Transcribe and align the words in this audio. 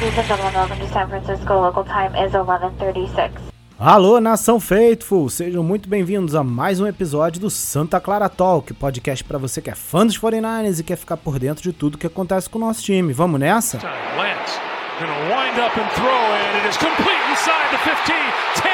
Ladies 0.00 0.16
and 0.16 0.26
gentlemen, 0.28 0.54
welcome 0.54 0.78
to 0.78 0.92
San 0.92 1.08
Francisco. 1.08 1.60
Local 1.60 1.84
time 1.84 2.14
is 2.24 2.32
11:36. 2.32 3.32
Alô, 3.76 4.20
nação 4.20 4.60
Faithful! 4.60 5.28
Sejam 5.28 5.64
muito 5.64 5.88
bem-vindos 5.88 6.36
a 6.36 6.44
mais 6.44 6.78
um 6.78 6.86
episódio 6.86 7.40
do 7.40 7.50
Santa 7.50 7.98
Clara 7.98 8.28
Talk, 8.28 8.72
podcast 8.74 9.24
para 9.24 9.38
você 9.38 9.60
que 9.60 9.70
é 9.70 9.74
fã 9.74 10.06
dos 10.06 10.16
49ers 10.16 10.78
e 10.78 10.84
quer 10.84 10.94
ficar 10.94 11.16
por 11.16 11.40
dentro 11.40 11.64
de 11.64 11.72
tudo 11.72 11.98
que 11.98 12.06
acontece 12.06 12.48
com 12.48 12.58
o 12.58 12.60
nosso 12.60 12.80
time. 12.80 13.12
Vamos 13.12 13.40
nessa? 13.40 13.78
Lance 13.78 14.60
gonna 15.00 15.34
wind 15.34 15.58
up 15.58 15.76
and 15.76 15.90
throw 15.96 16.06
it. 16.06 16.58
It 16.58 16.68
is 16.68 16.76
complete 16.76 17.24
inside 17.32 17.68
the 17.72 17.78
15, 17.78 18.14
10, 18.54 18.70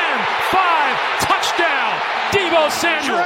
5, 0.50 1.26
touchdown, 1.26 2.00
Debo 2.32 2.70
Samuel. 2.70 3.24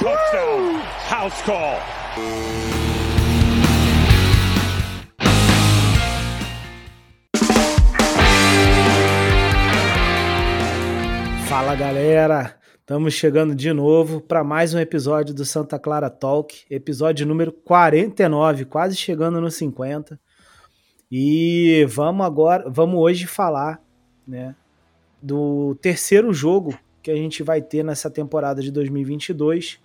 Touchdown, 0.00 0.82
house 1.08 1.42
call. 1.42 2.85
Fala 11.48 11.76
galera, 11.76 12.58
estamos 12.80 13.14
chegando 13.14 13.54
de 13.54 13.72
novo 13.72 14.20
para 14.20 14.42
mais 14.42 14.74
um 14.74 14.80
episódio 14.80 15.32
do 15.32 15.44
Santa 15.44 15.78
Clara 15.78 16.10
Talk, 16.10 16.64
episódio 16.68 17.24
número 17.24 17.52
49, 17.52 18.64
quase 18.64 18.96
chegando 18.96 19.40
no 19.40 19.48
50. 19.48 20.18
E 21.08 21.86
vamos 21.88 22.26
agora, 22.26 22.68
vamos 22.68 22.98
hoje 22.98 23.28
falar, 23.28 23.80
né, 24.26 24.56
do 25.22 25.76
terceiro 25.76 26.32
jogo 26.32 26.76
que 27.00 27.12
a 27.12 27.16
gente 27.16 27.44
vai 27.44 27.62
ter 27.62 27.84
nessa 27.84 28.10
temporada 28.10 28.60
de 28.60 28.72
2022, 28.72 29.78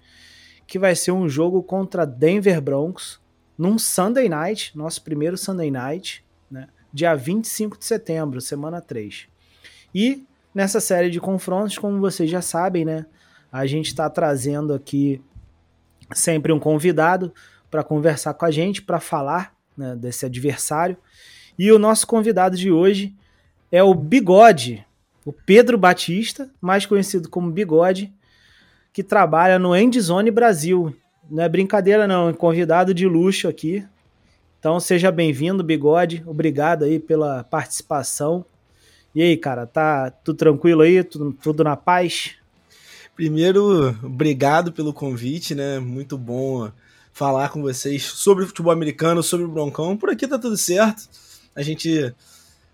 que 0.66 0.80
vai 0.80 0.96
ser 0.96 1.12
um 1.12 1.30
jogo 1.30 1.62
contra 1.62 2.08
Denver 2.08 2.59
Broncos 2.59 3.22
num 3.56 3.78
Sunday 3.78 4.28
Night, 4.28 4.75
nosso 4.75 5.03
primeiro 5.03 5.38
Sunday 5.38 5.70
Night, 5.70 6.25
né, 6.50 6.68
dia 6.92 7.14
25 7.14 7.78
de 7.78 7.86
setembro, 7.86 8.42
semana 8.42 8.81
3. 8.81 9.28
E 9.94 10.25
nessa 10.53 10.80
série 10.80 11.09
de 11.09 11.19
confrontos, 11.19 11.77
como 11.77 11.99
vocês 11.99 12.30
já 12.30 12.41
sabem, 12.41 12.85
né? 12.85 13.05
A 13.52 13.66
gente 13.66 13.88
está 13.88 14.09
trazendo 14.09 14.73
aqui 14.73 15.21
sempre 16.13 16.52
um 16.52 16.59
convidado 16.59 17.33
para 17.69 17.83
conversar 17.83 18.33
com 18.33 18.45
a 18.45 18.52
gente, 18.52 18.81
para 18.81 18.99
falar 18.99 19.53
né, 19.77 19.95
desse 19.95 20.25
adversário. 20.25 20.97
E 21.57 21.72
o 21.72 21.79
nosso 21.79 22.05
convidado 22.07 22.55
de 22.55 22.72
hoje 22.72 23.13
é 23.72 23.81
o 23.83 23.94
Bigode, 23.94 24.85
o 25.25 25.31
Pedro 25.31 25.77
Batista, 25.77 26.49
mais 26.59 26.85
conhecido 26.85 27.29
como 27.29 27.52
Bigode, 27.52 28.13
que 28.91 29.03
trabalha 29.03 29.57
no 29.57 29.75
Endzone 29.75 30.31
Brasil. 30.31 30.95
Não 31.29 31.44
é 31.44 31.49
brincadeira 31.49 32.07
não, 32.07 32.29
é 32.29 32.33
convidado 32.33 32.94
de 32.94 33.07
luxo 33.07 33.47
aqui. 33.47 33.85
Então 34.59 34.79
seja 34.79 35.11
bem-vindo, 35.11 35.63
Bigode. 35.63 36.23
Obrigado 36.25 36.83
aí 36.83 36.99
pela 36.99 37.44
participação. 37.44 38.45
E 39.14 39.22
aí, 39.22 39.36
cara, 39.36 39.67
tá 39.67 40.09
tudo 40.09 40.38
tranquilo 40.38 40.81
aí? 40.81 41.04
Tudo, 41.04 41.34
tudo 41.34 41.64
na 41.64 41.76
paz? 41.76 42.36
Primeiro, 43.16 43.90
obrigado 44.03 44.72
pelo 44.72 44.94
convite, 44.94 45.53
né? 45.53 45.80
Muito 45.80 46.18
bom 46.18 46.72
falar 47.12 47.50
com 47.50 47.62
vocês 47.62 48.03
sobre 48.03 48.45
futebol 48.45 48.72
americano, 48.72 49.22
sobre 49.22 49.45
o 49.45 49.50
Broncão. 49.50 49.98
Por 49.98 50.09
aqui 50.09 50.28
tá 50.28 50.40
tudo 50.40 50.56
certo. 50.56 51.09
A 51.53 51.62
gente 51.62 52.14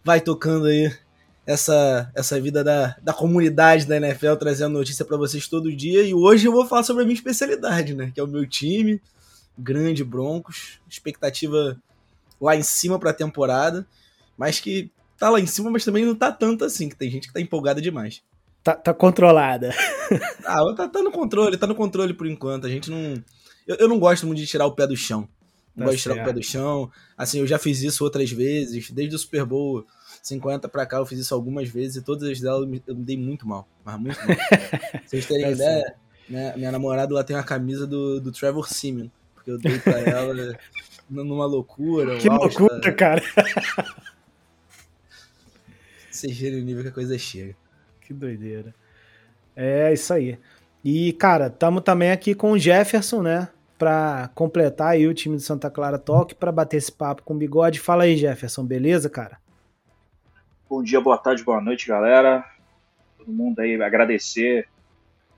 vai 0.04 0.22
tocando 0.22 0.68
aí 0.68 0.96
essa, 1.46 2.12
essa 2.14 2.40
vida 2.40 2.64
da, 2.64 2.96
da 3.02 3.14
comunidade 3.14 3.86
da 3.86 3.98
NFL, 3.98 4.36
trazendo 4.36 4.74
notícia 4.78 5.04
para 5.04 5.17
vocês 5.17 5.48
todo 5.48 5.76
dia. 5.76 6.04
E 6.04 6.14
hoje 6.14 6.48
eu 6.48 6.52
vou 6.52 6.67
falar 6.67 6.84
sobre 6.84 7.02
a 7.02 7.06
minha 7.06 7.16
especialidade, 7.16 7.95
né? 7.95 8.11
Que 8.14 8.20
é 8.20 8.23
o 8.23 8.28
meu 8.28 8.45
time, 8.45 9.02
grande 9.58 10.04
Broncos. 10.04 10.80
Expectativa 10.88 11.76
lá 12.40 12.56
em 12.56 12.61
cima 12.64 13.00
para 13.00 13.10
a 13.10 13.14
temporada, 13.14 13.88
mas 14.38 14.60
que 14.60 14.92
tá 15.17 15.30
lá 15.30 15.39
em 15.39 15.45
cima, 15.45 15.70
mas 15.70 15.83
também 15.83 16.05
não 16.05 16.16
tá 16.16 16.32
tanto 16.32 16.64
assim, 16.64 16.89
que 16.89 16.95
tem 16.95 17.10
gente 17.10 17.28
que 17.28 17.33
tá 17.33 17.42
empolgada 17.42 17.82
demais. 17.82 18.22
Tá, 18.64 18.76
tá 18.76 18.94
controlada. 18.94 19.73
ah, 20.45 20.73
tá, 20.76 20.88
tá, 20.88 21.02
no 21.02 21.11
controle, 21.11 21.58
tá 21.58 21.66
no 21.66 21.76
controle 21.76 22.14
por 22.14 22.28
enquanto. 22.28 22.67
A 22.67 22.70
gente 22.70 22.89
não. 22.92 23.22
Eu, 23.66 23.76
eu 23.78 23.88
não 23.88 23.98
gosto 23.98 24.26
muito 24.26 24.39
de 24.39 24.48
tirar 24.48 24.66
o 24.66 24.73
pé 24.73 24.86
do 24.86 24.95
chão. 24.95 25.28
Não 25.76 25.86
tá 25.86 25.92
gosto 25.92 25.98
de 25.98 26.04
tirar 26.04 26.22
o 26.22 26.26
pé 26.26 26.33
do 26.33 26.44
chão. 26.44 26.92
Assim, 27.17 27.39
eu 27.39 27.48
já 27.48 27.58
fiz 27.58 27.82
isso 27.82 28.04
outras 28.04 28.30
vezes, 28.30 28.92
desde 28.92 29.16
o 29.16 29.20
Super 29.20 29.45
Bowl 29.45 29.86
50 30.22 30.67
pra 30.67 30.86
cá, 30.86 30.98
eu 30.98 31.05
fiz 31.05 31.20
isso 31.20 31.34
algumas 31.34 31.70
vezes 31.70 31.98
e 31.98 32.02
todas 32.02 32.30
as 32.30 32.39
delas 32.39 32.61
eu 32.61 32.67
me 32.67 33.04
dei 33.04 33.17
muito 33.17 33.48
mal. 33.48 33.67
Mas 33.86 33.99
muito 33.99 34.20
mal. 34.20 34.38
vocês 35.05 35.26
terem 35.26 35.44
tá 35.44 35.52
ideia, 35.52 35.95
né, 36.30 36.54
minha 36.58 36.72
namorada 36.72 37.14
lá 37.14 37.23
tem 37.23 37.36
uma 37.36 37.44
camisa 37.44 37.88
do, 37.88 38.20
do 38.20 38.32
Trevor 38.32 38.67
Simeon, 38.67 39.08
porque 39.34 39.52
eu 39.52 39.58
dei 39.58 39.80
pra 39.80 39.99
ela 39.99 40.34
numa 41.10 41.45
loucura. 41.45 42.17
Que 42.17 42.28
loucura, 42.28 42.92
cara. 42.92 43.23
Vocês 46.17 46.36
viram 46.36 46.58
o 46.58 46.61
nível 46.61 46.82
que 46.82 46.89
a 46.89 46.94
coisa 46.94 47.17
chega. 47.17 47.55
Que 48.02 48.11
doideira. 48.11 48.73
É 49.55 49.94
isso 49.94 50.11
aí. 50.11 50.39
E, 50.83 51.14
cara, 51.14 51.48
estamos 51.48 51.83
também 51.83 52.11
aqui 52.11 52.33
com 52.33 52.52
o 52.52 52.58
Jefferson, 52.58 53.22
né? 53.22 53.50
Para 53.78 54.32
completar 54.33 54.89
aí 54.89 55.05
o 55.05 55.14
time 55.14 55.36
do 55.36 55.42
Santa 55.42 55.70
Clara 55.70 56.00
Talk, 56.00 56.33
para 56.33 56.52
bater 56.52 56.78
esse 56.78 56.92
papo 56.92 57.22
com 57.22 57.36
o 57.36 57.38
bigode. 57.38 57.80
Fala 57.80 58.05
aí, 58.05 58.17
Jefferson, 58.17 58.66
beleza, 58.66 59.10
cara? 59.10 59.38
Bom 60.67 60.82
dia, 60.82 61.00
boa 61.00 61.20
tarde, 61.20 61.44
boa 61.44 61.61
noite, 61.61 61.88
galera. 61.88 62.44
Todo 63.20 63.32
mundo 63.32 63.60
aí, 63.60 63.80
agradecer 63.80 64.67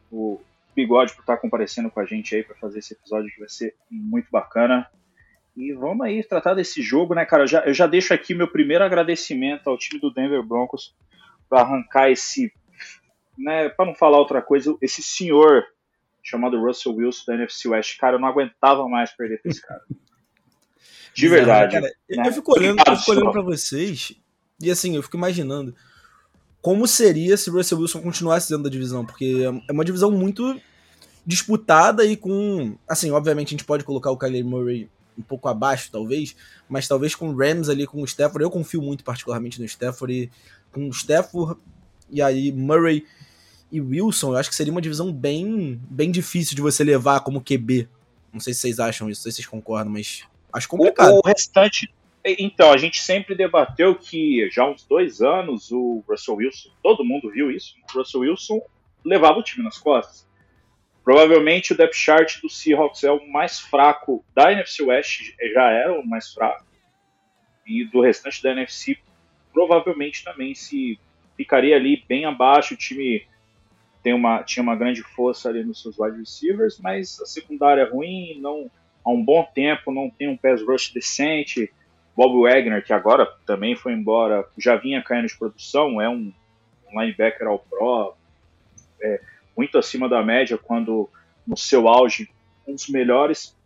o 0.09 0.39
bigode 0.73 1.13
por 1.13 1.21
estar 1.21 1.37
comparecendo 1.37 1.91
com 1.91 1.99
a 1.99 2.05
gente 2.05 2.33
aí 2.35 2.43
para 2.43 2.55
fazer 2.55 2.79
esse 2.79 2.93
episódio 2.93 3.29
que 3.31 3.39
vai 3.39 3.49
ser 3.49 3.75
muito 3.91 4.27
bacana. 4.31 4.89
E 5.59 5.73
vamos 5.73 6.05
aí 6.05 6.23
tratar 6.23 6.53
desse 6.53 6.81
jogo, 6.81 7.13
né, 7.13 7.25
cara? 7.25 7.43
Eu 7.43 7.47
já, 7.47 7.59
eu 7.65 7.73
já 7.73 7.85
deixo 7.85 8.13
aqui 8.13 8.33
meu 8.33 8.47
primeiro 8.47 8.81
agradecimento 8.81 9.69
ao 9.69 9.77
time 9.77 9.99
do 9.99 10.09
Denver 10.09 10.41
Broncos 10.41 10.95
para 11.49 11.59
arrancar 11.59 12.09
esse, 12.09 12.53
né, 13.37 13.67
para 13.67 13.85
não 13.85 13.93
falar 13.93 14.19
outra 14.19 14.41
coisa, 14.41 14.73
esse 14.81 15.03
senhor 15.03 15.65
chamado 16.23 16.57
Russell 16.57 16.95
Wilson 16.95 17.23
da 17.27 17.35
NFC 17.35 17.67
West. 17.67 17.97
Cara, 17.97 18.15
eu 18.15 18.21
não 18.21 18.29
aguentava 18.29 18.87
mais 18.87 19.11
perder 19.11 19.41
pra 19.41 19.51
esse 19.51 19.61
cara. 19.61 19.81
De 21.13 21.27
verdade. 21.27 21.73
Cara, 21.73 21.91
né? 22.09 22.27
Eu 22.27 22.31
fico 22.31 22.57
olhando, 22.57 22.81
eu 22.87 22.95
fico 22.95 23.11
olhando 23.11 23.31
pra 23.33 23.41
vocês 23.41 24.13
e 24.61 24.71
assim, 24.71 24.95
eu 24.95 25.03
fico 25.03 25.17
imaginando 25.17 25.75
como 26.61 26.87
seria 26.87 27.35
se 27.35 27.49
o 27.49 27.53
Russell 27.53 27.79
Wilson 27.79 28.01
continuasse 28.01 28.47
dentro 28.47 28.63
da 28.63 28.69
divisão, 28.69 29.05
porque 29.05 29.45
é 29.67 29.71
uma 29.73 29.83
divisão 29.83 30.09
muito 30.09 30.57
disputada 31.25 32.05
e 32.05 32.15
com, 32.15 32.77
assim, 32.87 33.11
obviamente 33.11 33.47
a 33.47 33.51
gente 33.51 33.65
pode 33.65 33.83
colocar 33.83 34.09
o 34.09 34.17
Kyler 34.17 34.45
Murray 34.45 34.89
um 35.19 35.23
pouco 35.23 35.47
abaixo, 35.47 35.91
talvez, 35.91 36.35
mas 36.67 36.87
talvez 36.87 37.13
com 37.13 37.29
o 37.29 37.35
Rams 37.35 37.69
ali, 37.69 37.85
com 37.85 38.01
o 38.01 38.05
Stafford, 38.05 38.43
eu 38.43 38.49
confio 38.49 38.81
muito 38.81 39.03
particularmente 39.03 39.59
no 39.59 39.65
Stafford, 39.65 40.13
e 40.13 40.31
com 40.71 40.87
o 40.87 40.91
Stafford 40.91 41.59
e 42.09 42.21
aí 42.21 42.51
Murray 42.51 43.05
e 43.71 43.79
Wilson, 43.79 44.33
eu 44.33 44.37
acho 44.37 44.49
que 44.49 44.55
seria 44.55 44.71
uma 44.71 44.81
divisão 44.81 45.11
bem, 45.13 45.79
bem 45.89 46.09
difícil 46.09 46.55
de 46.55 46.61
você 46.61 46.83
levar 46.83 47.19
como 47.19 47.43
QB. 47.43 47.87
Não 48.33 48.39
sei 48.39 48.53
se 48.53 48.61
vocês 48.61 48.79
acham 48.79 49.09
isso, 49.09 49.19
não 49.19 49.23
sei 49.23 49.31
se 49.31 49.35
vocês 49.37 49.47
concordam, 49.47 49.91
mas 49.91 50.23
acho 50.51 50.67
complicado. 50.67 51.13
O, 51.13 51.19
o 51.19 51.21
restante, 51.27 51.91
então, 52.25 52.71
a 52.71 52.77
gente 52.77 53.01
sempre 53.01 53.35
debateu 53.35 53.95
que 53.95 54.49
já 54.51 54.63
há 54.63 54.69
uns 54.69 54.83
dois 54.85 55.21
anos 55.21 55.71
o 55.71 56.03
Russell 56.07 56.35
Wilson, 56.35 56.69
todo 56.83 57.03
mundo 57.03 57.31
viu 57.31 57.51
isso, 57.51 57.75
o 57.93 57.97
Russell 57.97 58.21
Wilson 58.21 58.61
levava 59.05 59.39
o 59.39 59.43
time 59.43 59.63
nas 59.63 59.77
costas. 59.77 60.27
Provavelmente 61.03 61.73
o 61.73 61.77
depth 61.77 61.95
chart 61.95 62.41
do 62.41 62.49
Seahawks 62.49 63.03
é 63.03 63.11
o 63.11 63.27
mais 63.27 63.59
fraco 63.59 64.23
da 64.35 64.51
NFC 64.51 64.83
West, 64.83 65.33
já 65.53 65.71
era 65.71 65.99
o 65.99 66.05
mais 66.05 66.33
fraco. 66.33 66.65
E 67.65 67.85
do 67.85 68.01
restante 68.01 68.41
da 68.43 68.51
NFC, 68.51 68.97
provavelmente 69.53 70.23
também 70.23 70.53
se 70.53 70.99
ficaria 71.35 71.75
ali 71.75 72.03
bem 72.07 72.25
abaixo. 72.25 72.73
O 72.73 72.77
time 72.77 73.25
tem 74.03 74.13
uma, 74.13 74.43
tinha 74.43 74.63
uma 74.63 74.75
grande 74.75 75.01
força 75.03 75.49
ali 75.49 75.63
nos 75.63 75.81
seus 75.81 75.97
wide 75.99 76.17
receivers, 76.17 76.79
mas 76.79 77.19
a 77.21 77.25
secundária 77.25 77.81
é 77.81 77.89
ruim, 77.89 78.39
não 78.39 78.69
há 79.03 79.09
um 79.09 79.23
bom 79.23 79.43
tempo, 79.53 79.91
não 79.91 80.09
tem 80.09 80.27
um 80.27 80.37
pass 80.37 80.61
rush 80.61 80.91
decente. 80.93 81.71
Bob 82.15 82.41
Wagner, 82.41 82.83
que 82.83 82.91
agora 82.91 83.25
também 83.45 83.75
foi 83.75 83.93
embora, 83.93 84.45
já 84.57 84.75
vinha 84.75 85.01
caindo 85.01 85.27
de 85.27 85.37
produção, 85.37 86.01
é 86.01 86.09
um, 86.09 86.33
um 86.91 87.01
linebacker 87.01 87.47
ao 87.47 87.59
pro. 87.59 88.13
É, 89.01 89.21
muito 89.59 89.77
acima 89.77 90.07
da 90.07 90.23
média, 90.23 90.57
quando 90.57 91.09
no 91.45 91.57
seu 91.57 91.89
auge, 91.89 92.31
um 92.65 92.73
dos 92.73 92.87
melhores. 92.87 93.57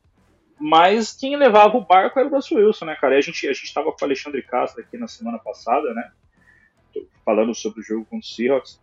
Mas 0.60 1.13
quem 1.13 1.36
levava 1.36 1.78
o 1.78 1.86
barco 1.86 2.18
era 2.18 2.28
o 2.28 2.31
Russell 2.31 2.57
Wilson, 2.57 2.86
né, 2.86 2.95
cara? 2.95 3.13
E 3.13 3.19
a 3.19 3.22
gente 3.22 3.48
a 3.48 3.51
estava 3.51 3.92
com 3.92 3.98
o 4.01 4.04
Alexandre 4.04 4.42
Castro 4.42 4.81
aqui 4.81 4.98
na 4.98 5.07
semana 5.07 5.38
passada, 5.38 5.94
né? 5.94 6.12
Falando 7.24 7.54
sobre 7.54 7.81
o 7.81 7.84
jogo 7.84 8.07
com 8.10 8.18
o 8.18 8.24
Seahawks. 8.24 8.81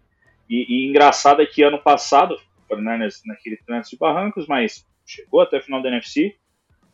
E, 0.48 0.66
e 0.68 0.88
engraçado 0.88 1.42
é 1.42 1.46
que 1.46 1.64
ano 1.64 1.82
passado, 1.82 2.38
né, 2.70 3.08
naquele 3.26 3.56
trânsito 3.56 3.96
de 3.96 3.98
barrancos, 3.98 4.46
mas 4.46 4.86
chegou 5.04 5.40
até 5.40 5.58
a 5.58 5.62
final 5.62 5.82
da 5.82 5.88
NFC. 5.88 6.36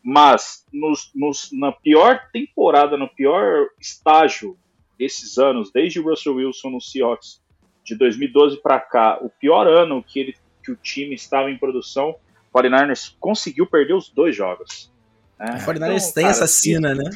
Mas 0.03 0.65
nos, 0.73 1.11
nos, 1.15 1.51
na 1.53 1.73
pior 1.73 2.31
temporada, 2.33 2.97
no 2.97 3.09
pior 3.09 3.67
estágio 3.79 4.57
desses 4.99 5.37
anos, 5.37 5.71
desde 5.71 6.01
o 6.01 6.05
Russell 6.05 6.37
Wilson 6.37 6.71
no 6.71 6.81
Seahawks 6.81 7.45
de 7.87 7.95
2012 7.95 8.61
para 8.61 8.81
cá, 8.81 9.19
o 9.23 9.31
pior 9.31 9.67
ano 9.67 10.03
que, 10.03 10.19
ele, 10.19 10.35
que 10.63 10.73
o 10.73 10.77
time 10.77 11.15
estava 11.15 11.51
em 11.51 11.57
produção, 11.57 12.17
o 12.53 12.59
49ers 12.59 13.15
conseguiu 13.21 13.67
perder 13.67 13.95
os 13.95 14.11
dois 14.11 14.35
jogos. 14.35 14.93
Né? 15.39 15.47
O 15.53 15.67
49ers 15.67 15.97
então, 15.97 16.13
tem 16.13 16.25
cara, 16.25 16.31
essa 16.31 16.47
cena, 16.47 16.95
né? 16.95 17.11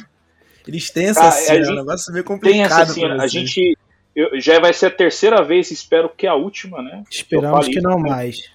Eles 0.65 0.89
têm 0.89 1.07
essa 1.07 1.27
ah, 1.27 1.31
cena, 1.31 1.67
é 1.67 1.71
um 1.71 1.75
negócio 1.75 2.13
meio 2.13 2.23
complicado. 2.23 2.93
Tem 2.93 3.05
essa 3.05 3.23
a 3.23 3.27
gente 3.27 3.77
eu, 4.15 4.39
já 4.39 4.59
vai 4.59 4.73
ser 4.73 4.87
a 4.87 4.91
terceira 4.91 5.43
vez, 5.43 5.71
espero 5.71 6.09
que 6.09 6.27
a 6.27 6.35
última, 6.35 6.81
né? 6.81 7.03
Esperamos 7.09 7.67
que 7.67 7.81
não 7.81 7.97
mais. 7.99 8.51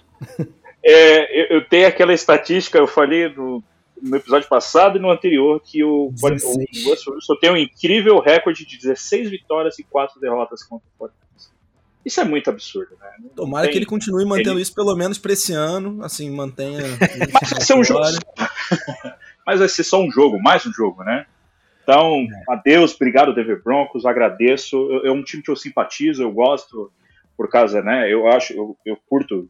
É, 0.83 1.41
eu, 1.41 1.57
eu, 1.57 1.67
tenho 1.67 1.87
aquela 1.87 2.13
estatística, 2.13 2.77
eu 2.77 2.87
falei 2.87 3.27
no, 3.27 3.61
no 4.01 4.15
episódio 4.15 4.47
passado 4.47 4.97
e 4.97 5.01
no 5.01 5.11
anterior, 5.11 5.61
que 5.61 5.83
o, 5.83 5.89
o, 5.89 6.09
o 6.09 6.89
Russell 6.89 7.13
Wilson 7.13 7.35
tem 7.41 7.51
um 7.51 7.57
incrível 7.57 8.19
recorde 8.19 8.65
de 8.65 8.77
16 8.77 9.29
vitórias 9.29 9.77
e 9.79 9.83
4 9.83 10.19
derrotas 10.21 10.63
contra 10.63 10.87
o 10.87 10.97
Fortaleza. 10.97 11.26
Isso 12.07 12.21
é 12.21 12.23
muito 12.23 12.49
absurdo, 12.49 12.95
né? 13.01 13.29
Tomara 13.35 13.65
tem, 13.65 13.73
que 13.73 13.79
ele 13.79 13.85
continue 13.85 14.23
mantendo 14.23 14.51
ele... 14.51 14.61
isso 14.61 14.73
pelo 14.73 14.95
menos 14.95 15.17
para 15.17 15.33
esse 15.33 15.51
ano, 15.51 16.01
assim, 16.01 16.29
mantenha. 16.29 16.79
Mas 17.33 17.49
vai 17.49 17.61
ser 17.61 17.73
um 17.73 17.83
jogo. 17.83 18.05
Mas 19.45 19.59
vai 19.59 19.67
ser 19.67 19.83
só 19.83 20.01
um 20.01 20.09
jogo, 20.09 20.41
mais 20.41 20.65
um 20.65 20.71
jogo, 20.71 21.03
né? 21.03 21.25
Então, 21.83 22.21
é. 22.21 22.53
adeus, 22.53 22.95
obrigado, 22.95 23.35
Denver 23.35 23.61
Broncos, 23.61 24.05
agradeço. 24.05 24.77
É 25.03 25.11
um 25.11 25.21
time 25.21 25.43
que 25.43 25.51
eu 25.51 25.55
simpatizo, 25.57 26.23
eu 26.23 26.31
gosto, 26.31 26.89
por 27.35 27.49
causa, 27.49 27.81
né? 27.81 28.09
Eu 28.09 28.25
acho, 28.29 28.53
eu, 28.53 28.77
eu 28.85 28.97
curto 29.09 29.49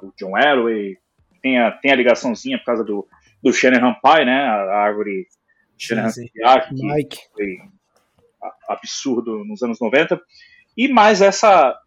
o 0.00 0.12
John 0.16 0.38
Elway, 0.38 0.96
tem 1.42 1.58
a, 1.58 1.72
tem 1.72 1.90
a 1.90 1.96
ligaçãozinha 1.96 2.56
por 2.58 2.66
causa 2.66 2.84
do, 2.84 3.04
do 3.42 3.52
Shanahan 3.52 3.94
Pie, 3.94 4.24
né? 4.24 4.42
A, 4.44 4.76
árvore 4.76 5.26
Shanahan 5.76 6.12
que 6.12 6.86
Mike. 6.86 7.18
foi 7.32 7.56
absurdo 8.68 9.44
nos 9.44 9.60
anos 9.60 9.80
90. 9.80 10.20
E 10.80 10.88
mais 10.88 11.20
essa 11.20 11.78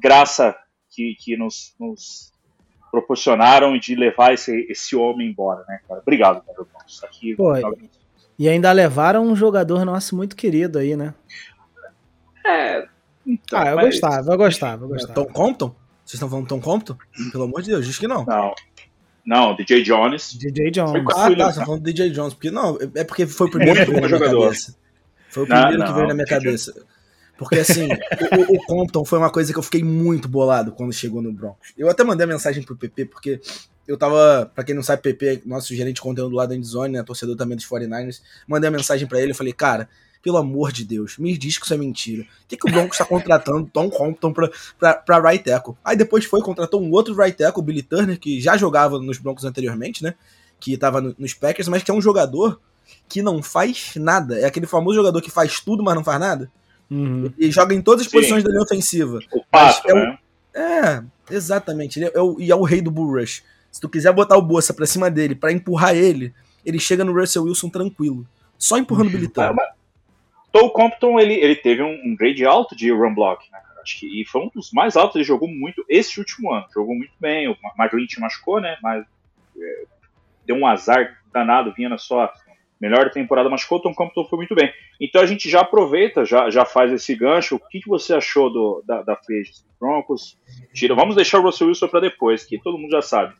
graça 0.00 0.56
que, 0.90 1.14
que 1.14 1.36
nos, 1.36 1.76
nos 1.78 2.32
proporcionaram 2.90 3.78
de 3.78 3.94
levar 3.94 4.34
esse, 4.34 4.66
esse 4.68 4.96
homem 4.96 5.28
embora, 5.28 5.64
né, 5.68 5.78
cara? 5.86 6.00
Obrigado, 6.00 6.42
Broncos. 6.44 7.04
Aqui, 7.04 7.36
Pô, 7.36 7.52
e 8.36 8.48
ainda 8.48 8.72
levaram 8.72 9.24
um 9.24 9.36
jogador 9.36 9.84
nosso 9.84 10.16
muito 10.16 10.34
querido 10.34 10.80
aí, 10.80 10.96
né? 10.96 11.14
É. 12.44 12.88
Então, 13.24 13.60
ah, 13.60 13.68
eu 13.68 13.76
mas... 13.76 13.84
gostava, 13.84 14.32
eu 14.32 14.36
gostava, 14.36 14.84
eu 14.86 14.88
gostava. 14.88 15.14
Tom 15.14 15.26
Compton? 15.26 15.68
Vocês 16.04 16.14
estão 16.14 16.28
falando 16.28 16.48
Tom 16.48 16.60
Compton? 16.60 16.96
Pelo 17.30 17.44
amor 17.44 17.62
de 17.62 17.70
Deus, 17.70 17.86
diz 17.86 17.96
que 17.96 18.08
não. 18.08 18.24
Não. 18.24 18.52
Não, 19.24 19.54
DJ 19.54 19.84
Jones. 19.84 20.32
DJ 20.32 20.72
Jones. 20.72 21.04
Ah, 21.12 21.14
tá, 21.14 21.28
vocês 21.28 21.48
estão 21.50 21.64
falando 21.66 21.82
DJ 21.84 22.10
Jones. 22.10 22.34
Porque, 22.34 22.50
não, 22.50 22.76
é 22.96 23.04
porque 23.04 23.24
foi 23.24 23.46
o 23.46 23.50
primeiro 23.54 23.84
que 23.84 23.86
veio 23.86 24.00
na 24.00 24.08
minha 24.08 24.18
jogador. 24.18 24.42
cabeça. 24.46 24.76
Foi 25.28 25.44
o 25.44 25.46
primeiro 25.46 25.78
não, 25.78 25.86
que 25.86 25.92
veio 25.92 26.08
na 26.08 26.14
minha 26.14 26.26
cabeça. 26.26 26.84
Porque 27.38 27.58
assim, 27.58 27.88
o, 27.88 28.56
o, 28.56 28.66
Compton 28.66 29.04
foi 29.04 29.18
uma 29.18 29.30
coisa 29.30 29.52
que 29.52 29.58
eu 29.58 29.62
fiquei 29.62 29.82
muito 29.82 30.28
bolado 30.28 30.72
quando 30.72 30.92
chegou 30.92 31.22
no 31.22 31.32
Broncos. 31.32 31.72
Eu 31.76 31.88
até 31.88 32.04
mandei 32.04 32.26
mensagem 32.26 32.62
pro 32.62 32.76
PP, 32.76 33.06
porque 33.06 33.40
eu 33.86 33.96
tava, 33.96 34.50
pra 34.54 34.62
quem 34.62 34.74
não 34.74 34.82
sabe, 34.82 35.02
PP, 35.02 35.42
nosso 35.44 35.74
gerente 35.74 35.96
de 35.96 36.00
conteúdo 36.00 36.36
lá 36.36 36.46
da 36.46 36.54
Endzone, 36.54 36.92
né, 36.92 37.02
torcedor 37.02 37.36
também 37.36 37.56
dos 37.56 37.66
49ers, 37.66 38.20
mandei 38.46 38.68
a 38.68 38.70
mensagem 38.70 39.08
para 39.08 39.20
ele, 39.20 39.32
eu 39.32 39.36
falei, 39.36 39.52
cara, 39.52 39.88
pelo 40.22 40.36
amor 40.36 40.70
de 40.70 40.84
Deus, 40.84 41.18
me 41.18 41.36
diz 41.36 41.58
que 41.58 41.64
isso 41.64 41.74
é 41.74 41.76
mentira. 41.76 42.22
O 42.22 42.26
que, 42.46 42.56
que 42.56 42.68
o 42.68 42.72
Broncos 42.72 42.94
está 42.94 43.04
contratando 43.04 43.68
Tom 43.72 43.90
Compton 43.90 44.32
pra, 44.32 44.50
pra, 44.78 44.94
pra 44.94 45.30
right 45.30 45.44
tackle? 45.44 45.74
Aí 45.84 45.96
depois 45.96 46.24
foi, 46.24 46.40
contratou 46.42 46.80
um 46.80 46.92
outro 46.92 47.14
right 47.14 47.36
tackle, 47.36 47.62
Billy 47.62 47.82
Turner, 47.82 48.18
que 48.18 48.40
já 48.40 48.56
jogava 48.56 49.00
nos 49.00 49.18
Broncos 49.18 49.44
anteriormente, 49.44 50.02
né, 50.02 50.14
que 50.60 50.76
tava 50.76 51.00
no, 51.00 51.14
nos 51.18 51.34
Packers, 51.34 51.66
mas 51.66 51.82
que 51.82 51.90
é 51.90 51.94
um 51.94 52.00
jogador 52.00 52.60
que 53.08 53.20
não 53.20 53.42
faz 53.42 53.94
nada. 53.96 54.38
É 54.38 54.44
aquele 54.44 54.66
famoso 54.66 54.94
jogador 54.96 55.20
que 55.20 55.30
faz 55.30 55.60
tudo, 55.60 55.82
mas 55.82 55.94
não 55.94 56.04
faz 56.04 56.20
nada. 56.20 56.50
Uhum. 56.92 57.32
E 57.38 57.50
joga 57.50 57.74
em 57.74 57.80
todas 57.80 58.02
as 58.02 58.10
Sim. 58.10 58.18
posições 58.18 58.44
da 58.44 58.50
linha 58.50 58.62
ofensiva. 58.62 59.18
O 59.32 59.42
pato, 59.50 59.90
é, 59.90 59.94
né? 59.94 60.18
o, 60.54 60.58
é, 60.58 61.04
exatamente. 61.30 61.98
Ele 61.98 62.06
é, 62.06 62.12
é 62.14 62.20
o, 62.20 62.38
e 62.38 62.50
é 62.50 62.54
o 62.54 62.62
rei 62.62 62.82
do 62.82 62.90
Bull 62.90 63.18
Rush. 63.18 63.42
Se 63.70 63.80
tu 63.80 63.88
quiser 63.88 64.12
botar 64.12 64.36
o 64.36 64.42
Bolsa 64.42 64.74
pra 64.74 64.84
cima 64.84 65.10
dele, 65.10 65.34
para 65.34 65.52
empurrar 65.52 65.96
ele, 65.96 66.34
ele 66.66 66.78
chega 66.78 67.02
no 67.02 67.18
Russell 67.18 67.44
Wilson 67.44 67.70
tranquilo. 67.70 68.26
Só 68.58 68.76
empurrando 68.76 69.08
o 69.08 69.10
Billy 69.10 69.28
Tom 70.52 70.68
Compton, 70.68 71.18
ele, 71.18 71.32
ele 71.32 71.56
teve 71.56 71.82
um, 71.82 71.98
um 72.04 72.14
grade 72.14 72.44
alto 72.44 72.76
de 72.76 72.90
run 72.92 73.14
block, 73.14 73.50
né, 73.50 73.58
cara? 73.58 73.80
Acho 73.80 73.98
que, 73.98 74.20
e 74.20 74.26
foi 74.26 74.42
um 74.42 74.50
dos 74.54 74.70
mais 74.70 74.94
altos, 74.94 75.16
ele 75.16 75.24
jogou 75.24 75.48
muito 75.48 75.82
esse 75.88 76.18
último 76.18 76.52
ano. 76.52 76.66
Jogou 76.74 76.94
muito 76.94 77.14
bem, 77.18 77.48
o 77.48 77.56
Marjorie 77.76 78.06
machucou, 78.18 78.60
né? 78.60 78.76
Mas 78.82 79.06
é, 79.58 79.84
deu 80.44 80.56
um 80.56 80.66
azar 80.66 81.18
danado, 81.32 81.72
vinha 81.72 81.88
na 81.88 81.96
sua 81.96 82.30
melhor 82.82 83.08
temporada, 83.10 83.48
machucou, 83.48 83.80
Tom 83.80 83.94
Compton 83.94 84.24
foi 84.24 84.36
muito 84.36 84.54
bem. 84.54 84.70
Então 85.00 85.22
a 85.22 85.26
gente 85.26 85.48
já 85.48 85.60
aproveita, 85.60 86.24
já, 86.24 86.50
já 86.50 86.66
faz 86.66 86.92
esse 86.92 87.14
gancho. 87.14 87.56
O 87.56 87.60
que, 87.70 87.80
que 87.80 87.88
você 87.88 88.12
achou 88.12 88.52
do, 88.52 88.82
da, 88.84 89.02
da 89.02 89.16
free 89.16 89.44
Broncos? 89.80 90.36
Tira, 90.74 90.94
vamos 90.94 91.16
deixar 91.16 91.38
o 91.38 91.42
Russell 91.42 91.68
Wilson 91.68 91.88
para 91.88 92.00
depois, 92.00 92.44
que 92.44 92.58
todo 92.58 92.76
mundo 92.76 92.90
já 92.90 93.00
sabe 93.00 93.34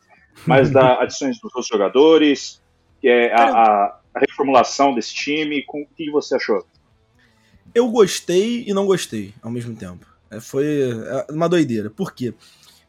mas 0.45 0.71
da 0.71 0.99
adições 1.01 1.39
dos 1.39 1.53
outros 1.55 1.67
jogadores, 1.67 2.61
que 2.99 3.07
é 3.07 3.33
a, 3.33 3.43
a, 3.43 3.99
a, 4.15 4.19
reformulação 4.19 4.93
desse 4.93 5.13
time. 5.13 5.63
Com, 5.63 5.81
o 5.81 5.87
que 5.95 6.09
você 6.11 6.35
achou? 6.35 6.65
Eu 7.73 7.89
gostei 7.89 8.63
e 8.67 8.73
não 8.73 8.85
gostei 8.85 9.33
ao 9.41 9.51
mesmo 9.51 9.75
tempo. 9.75 10.05
É, 10.29 10.39
foi 10.39 10.65
é, 10.91 11.31
uma 11.31 11.49
doideira. 11.49 11.89
Por 11.89 12.13
quê? 12.13 12.33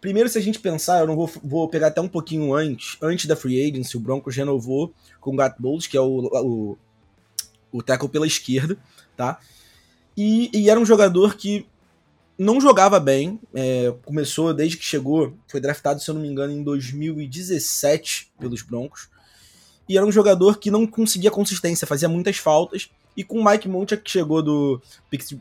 Primeiro, 0.04 0.28
se 0.28 0.36
a 0.36 0.42
gente 0.42 0.58
pensar, 0.58 1.00
eu 1.00 1.06
não 1.06 1.16
vou, 1.16 1.30
vou 1.42 1.66
pegar 1.66 1.86
até 1.86 1.98
um 1.98 2.06
pouquinho 2.06 2.52
antes, 2.52 2.98
antes 3.00 3.24
da 3.24 3.34
Free 3.34 3.66
Agency, 3.66 3.96
o 3.96 4.00
Broncos 4.00 4.36
renovou 4.36 4.92
com 5.18 5.32
o 5.32 5.34
Gat 5.34 5.56
Bowles, 5.58 5.86
que 5.86 5.96
é 5.96 6.00
o, 6.02 6.28
o, 6.30 6.78
o 7.72 7.82
tackle 7.82 8.10
pela 8.10 8.26
esquerda, 8.26 8.76
tá? 9.16 9.40
E, 10.14 10.50
e 10.52 10.68
era 10.68 10.78
um 10.78 10.84
jogador 10.84 11.36
que 11.36 11.66
não 12.36 12.60
jogava 12.60 13.00
bem, 13.00 13.40
é, 13.54 13.94
começou 14.04 14.52
desde 14.52 14.76
que 14.76 14.84
chegou, 14.84 15.32
foi 15.48 15.58
draftado, 15.58 16.02
se 16.02 16.10
eu 16.10 16.14
não 16.14 16.20
me 16.20 16.28
engano, 16.28 16.52
em 16.52 16.62
2017 16.62 18.30
pelos 18.38 18.60
Broncos, 18.60 19.08
e 19.88 19.96
era 19.96 20.04
um 20.04 20.12
jogador 20.12 20.58
que 20.58 20.70
não 20.70 20.86
conseguia 20.86 21.30
consistência, 21.30 21.86
fazia 21.86 22.10
muitas 22.10 22.36
faltas, 22.36 22.90
e 23.16 23.24
com 23.24 23.40
o 23.40 23.44
Mike 23.50 23.70
Munchak, 23.70 24.02
que 24.02 24.10
chegou 24.10 24.42
do 24.42 24.82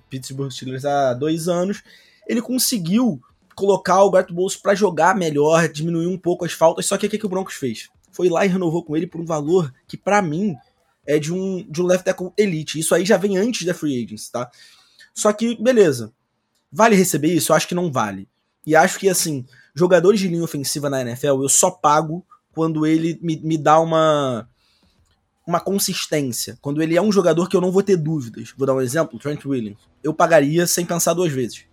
Pittsburgh 0.09 0.51
Steelers 0.51 0.85
há 0.85 1.13
dois 1.13 1.49
anos, 1.49 1.83
ele 2.25 2.41
conseguiu 2.41 3.21
colocar 3.55 4.03
o 4.03 4.11
Gart 4.11 4.31
Bowles 4.31 4.55
para 4.55 4.75
jogar 4.75 5.15
melhor, 5.15 5.67
diminuir 5.67 6.07
um 6.07 6.17
pouco 6.17 6.45
as 6.45 6.51
faltas, 6.53 6.85
só 6.85 6.97
que 6.97 7.07
o 7.07 7.09
que, 7.09 7.17
que 7.17 7.25
o 7.25 7.29
Broncos 7.29 7.55
fez? 7.55 7.89
Foi 8.11 8.29
lá 8.29 8.45
e 8.45 8.49
renovou 8.49 8.83
com 8.83 8.95
ele 8.95 9.07
por 9.07 9.19
um 9.19 9.25
valor 9.25 9.73
que, 9.87 9.97
para 9.97 10.21
mim, 10.21 10.55
é 11.05 11.17
de 11.17 11.33
um, 11.33 11.65
de 11.69 11.81
um 11.81 11.85
left 11.85 12.05
tackle 12.05 12.31
elite. 12.37 12.79
Isso 12.79 12.93
aí 12.93 13.05
já 13.05 13.17
vem 13.17 13.37
antes 13.37 13.65
da 13.65 13.73
free 13.73 14.03
agents, 14.03 14.29
tá? 14.29 14.49
Só 15.13 15.33
que, 15.33 15.55
beleza, 15.61 16.13
Vale 16.75 16.95
receber 16.95 17.31
isso? 17.31 17.51
Eu 17.51 17.55
acho 17.55 17.67
que 17.67 17.75
não 17.75 17.91
vale. 17.91 18.27
E 18.65 18.75
acho 18.75 18.97
que, 18.97 19.07
assim, 19.07 19.45
jogadores 19.75 20.19
de 20.19 20.27
linha 20.27 20.43
ofensiva 20.43 20.89
na 20.89 21.01
NFL 21.01 21.43
eu 21.43 21.49
só 21.49 21.69
pago 21.69 22.25
quando 22.51 22.87
ele 22.87 23.19
me, 23.21 23.39
me 23.39 23.57
dá 23.59 23.79
uma 23.79 24.49
uma 25.45 25.59
consistência. 25.59 26.57
Quando 26.61 26.81
ele 26.81 26.97
é 26.97 27.01
um 27.01 27.11
jogador 27.11 27.47
que 27.47 27.55
eu 27.55 27.61
não 27.61 27.71
vou 27.71 27.83
ter 27.83 27.97
dúvidas. 27.97 28.53
Vou 28.57 28.65
dar 28.65 28.73
um 28.73 28.81
exemplo, 28.81 29.19
Trent 29.19 29.45
Williams. 29.45 29.77
Eu 30.01 30.13
pagaria 30.13 30.65
sem 30.65 30.85
pensar 30.85 31.13
duas 31.13 31.31
vezes. 31.31 31.65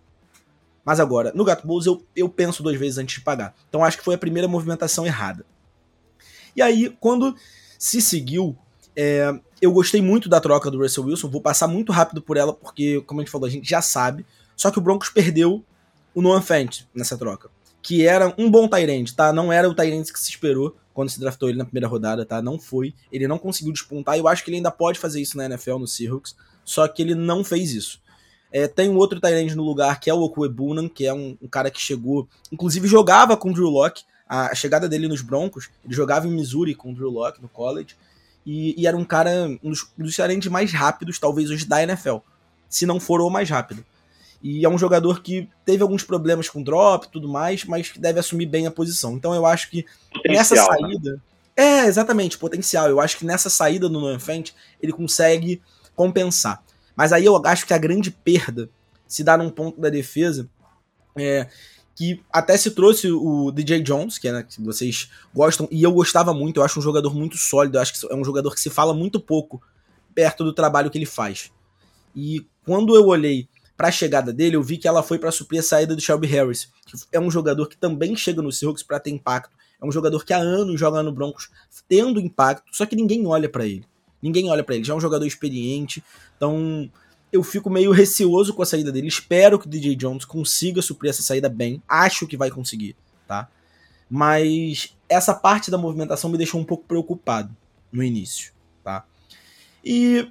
Mas 0.85 0.99
agora, 0.99 1.31
no 1.35 1.43
Gato 1.43 1.65
Bulls 1.65 1.85
eu, 1.85 2.03
eu 2.15 2.27
penso 2.27 2.63
duas 2.63 2.77
vezes 2.77 2.97
antes 2.97 3.15
de 3.15 3.21
pagar. 3.21 3.55
Então 3.69 3.83
acho 3.83 3.97
que 3.97 4.03
foi 4.03 4.15
a 4.15 4.17
primeira 4.17 4.47
movimentação 4.47 5.05
errada. 5.05 5.45
E 6.55 6.61
aí, 6.61 6.95
quando 6.99 7.35
se 7.77 8.01
seguiu, 8.01 8.57
é, 8.95 9.33
eu 9.61 9.71
gostei 9.71 10.01
muito 10.01 10.27
da 10.27 10.41
troca 10.41 10.69
do 10.69 10.79
Russell 10.79 11.05
Wilson. 11.05 11.29
Vou 11.29 11.41
passar 11.41 11.67
muito 11.67 11.91
rápido 11.91 12.21
por 12.21 12.35
ela, 12.35 12.53
porque, 12.53 13.01
como 13.01 13.21
a 13.21 13.23
gente 13.23 13.31
falou, 13.31 13.47
a 13.47 13.51
gente 13.51 13.69
já 13.69 13.81
sabe. 13.81 14.25
Só 14.55 14.69
que 14.71 14.79
o 14.79 14.81
Broncos 14.81 15.09
perdeu 15.09 15.63
o 16.13 16.21
Noah 16.21 16.41
Fant 16.41 16.81
nessa 16.93 17.17
troca. 17.17 17.49
Que 17.81 18.05
era 18.05 18.33
um 18.37 18.49
bom 18.49 18.67
Tyrande, 18.67 19.13
tá? 19.15 19.31
Não 19.31 19.51
era 19.51 19.69
o 19.69 19.73
Tyrande 19.73 20.11
que 20.11 20.19
se 20.19 20.29
esperou 20.29 20.75
quando 20.93 21.09
se 21.09 21.19
draftou 21.19 21.49
ele 21.49 21.57
na 21.57 21.65
primeira 21.65 21.87
rodada, 21.87 22.25
tá? 22.25 22.41
Não 22.41 22.59
foi. 22.59 22.93
Ele 23.11 23.27
não 23.27 23.37
conseguiu 23.37 23.71
despontar. 23.71 24.17
Eu 24.17 24.27
acho 24.27 24.43
que 24.43 24.49
ele 24.49 24.57
ainda 24.57 24.71
pode 24.71 24.99
fazer 24.99 25.21
isso 25.21 25.37
na 25.37 25.45
NFL, 25.45 25.77
no 25.77 25.87
Seahawks. 25.87 26.35
Só 26.63 26.87
que 26.87 27.01
ele 27.01 27.15
não 27.15 27.43
fez 27.43 27.71
isso. 27.71 28.00
É, 28.51 28.67
tem 28.67 28.89
um 28.89 28.97
outro 28.97 29.19
Tyrande 29.19 29.55
no 29.55 29.63
lugar, 29.63 29.99
que 29.99 30.09
é 30.09 30.13
o 30.13 30.21
Okuebunan, 30.21 30.89
que 30.89 31.05
é 31.05 31.13
um, 31.13 31.37
um, 31.41 31.47
cara 31.47 31.71
que 31.71 31.79
chegou... 31.79 32.27
Inclusive 32.51 32.87
jogava 32.87 33.37
com 33.37 33.49
o 33.49 33.53
Drew 33.53 33.69
Locke. 33.69 34.03
A, 34.27 34.51
a 34.51 34.55
chegada 34.55 34.89
dele 34.89 35.07
nos 35.07 35.21
Broncos, 35.21 35.69
ele 35.83 35.93
jogava 35.93 36.27
em 36.27 36.31
Missouri 36.31 36.75
com 36.75 36.91
o 36.91 36.95
Drew 36.95 37.09
Locke 37.09 37.41
no 37.41 37.47
college. 37.47 37.95
E, 38.45 38.79
e 38.79 38.87
era 38.87 38.97
um 38.97 39.05
cara, 39.05 39.57
um 39.63 39.69
dos, 39.69 39.87
um 39.97 40.03
dos 40.03 40.47
mais 40.47 40.73
rápidos, 40.73 41.19
talvez, 41.19 41.49
hoje 41.49 41.65
da 41.65 41.81
NFL. 41.81 42.17
Se 42.69 42.85
não 42.85 42.99
for 42.99 43.21
o 43.21 43.29
mais 43.29 43.49
rápido. 43.49 43.85
E 44.43 44.65
é 44.65 44.69
um 44.69 44.77
jogador 44.77 45.21
que 45.21 45.47
teve 45.63 45.83
alguns 45.83 46.03
problemas 46.03 46.49
com 46.49 46.63
drop 46.63 47.05
e 47.05 47.11
tudo 47.11 47.29
mais, 47.29 47.63
mas 47.63 47.89
que 47.89 47.99
deve 47.99 48.19
assumir 48.19 48.47
bem 48.47 48.65
a 48.65 48.71
posição. 48.71 49.13
Então 49.13 49.35
eu 49.35 49.45
acho 49.45 49.69
que 49.69 49.85
potencial, 50.11 50.35
nessa 50.35 50.55
né? 50.55 50.61
saída. 50.61 51.11
Né? 51.11 51.19
É, 51.55 51.85
exatamente, 51.85 52.37
potencial. 52.37 52.89
Eu 52.89 52.99
acho 52.99 53.17
que 53.17 53.25
nessa 53.25 53.49
saída 53.49 53.87
do 53.87 53.99
Noah 53.99 54.19
Fent 54.19 54.51
ele 54.81 54.91
consegue 54.91 55.61
compensar. 55.95 56.63
Mas 56.95 57.13
aí 57.13 57.25
eu 57.25 57.41
acho 57.45 57.65
que 57.65 57.73
a 57.73 57.77
grande 57.77 58.11
perda 58.11 58.69
se 59.07 59.23
dá 59.23 59.37
num 59.37 59.49
ponto 59.49 59.79
da 59.79 59.89
defesa 59.89 60.49
é, 61.17 61.47
que 61.95 62.23
até 62.31 62.55
se 62.57 62.71
trouxe 62.71 63.11
o 63.11 63.51
DJ 63.51 63.81
Jones, 63.81 64.17
que, 64.17 64.27
é, 64.27 64.31
né, 64.31 64.43
que 64.43 64.61
vocês 64.61 65.09
gostam, 65.33 65.67
e 65.69 65.83
eu 65.83 65.91
gostava 65.91 66.33
muito, 66.33 66.59
eu 66.59 66.63
acho 66.63 66.79
um 66.79 66.81
jogador 66.81 67.13
muito 67.13 67.37
sólido, 67.37 67.77
eu 67.77 67.81
acho 67.81 67.93
que 67.93 68.11
é 68.11 68.15
um 68.15 68.23
jogador 68.23 68.53
que 68.53 68.61
se 68.61 68.69
fala 68.69 68.93
muito 68.93 69.19
pouco 69.19 69.61
perto 70.15 70.43
do 70.43 70.53
trabalho 70.53 70.89
que 70.89 70.97
ele 70.97 71.05
faz. 71.05 71.51
E 72.15 72.45
quando 72.65 72.95
eu 72.95 73.05
olhei 73.07 73.47
para 73.75 73.87
a 73.87 73.91
chegada 73.91 74.31
dele, 74.31 74.55
eu 74.55 74.63
vi 74.63 74.77
que 74.77 74.87
ela 74.87 75.01
foi 75.01 75.17
para 75.17 75.31
suprir 75.31 75.59
a 75.59 75.63
saída 75.63 75.95
do 75.95 76.01
Shelby 76.01 76.27
Harris, 76.27 76.69
que 76.85 76.97
é 77.11 77.19
um 77.19 77.31
jogador 77.31 77.67
que 77.67 77.77
também 77.77 78.15
chega 78.15 78.41
no 78.41 78.51
Seahawks 78.51 78.83
para 78.83 78.99
ter 78.99 79.09
impacto. 79.09 79.55
É 79.81 79.85
um 79.85 79.91
jogador 79.91 80.23
que 80.23 80.33
há 80.33 80.37
anos 80.37 80.79
joga 80.79 81.01
no 81.01 81.11
Broncos 81.11 81.49
tendo 81.89 82.19
impacto, 82.19 82.65
só 82.71 82.85
que 82.85 82.95
ninguém 82.95 83.25
olha 83.25 83.49
para 83.49 83.65
ele. 83.65 83.85
Ninguém 84.21 84.49
olha 84.49 84.63
para 84.63 84.75
ele, 84.75 84.83
já 84.83 84.93
é 84.93 84.95
um 84.95 85.01
jogador 85.01 85.25
experiente. 85.25 86.03
Então, 86.37 86.89
eu 87.31 87.43
fico 87.43 87.69
meio 87.69 87.91
receoso 87.91 88.53
com 88.53 88.61
a 88.61 88.65
saída 88.65 88.91
dele. 88.91 89.07
Espero 89.07 89.57
que 89.57 89.65
o 89.65 89.69
DJ 89.69 89.95
Jones 89.95 90.25
consiga 90.25 90.81
suprir 90.81 91.09
essa 91.09 91.23
saída 91.23 91.49
bem. 91.49 91.81
Acho 91.87 92.27
que 92.27 92.37
vai 92.37 92.51
conseguir, 92.51 92.95
tá? 93.27 93.49
Mas 94.09 94.95
essa 95.07 95.33
parte 95.33 95.71
da 95.71 95.77
movimentação 95.77 96.29
me 96.29 96.37
deixou 96.37 96.59
um 96.59 96.65
pouco 96.65 96.83
preocupado 96.85 97.55
no 97.91 98.03
início, 98.03 98.51
tá? 98.83 99.05
E 99.83 100.29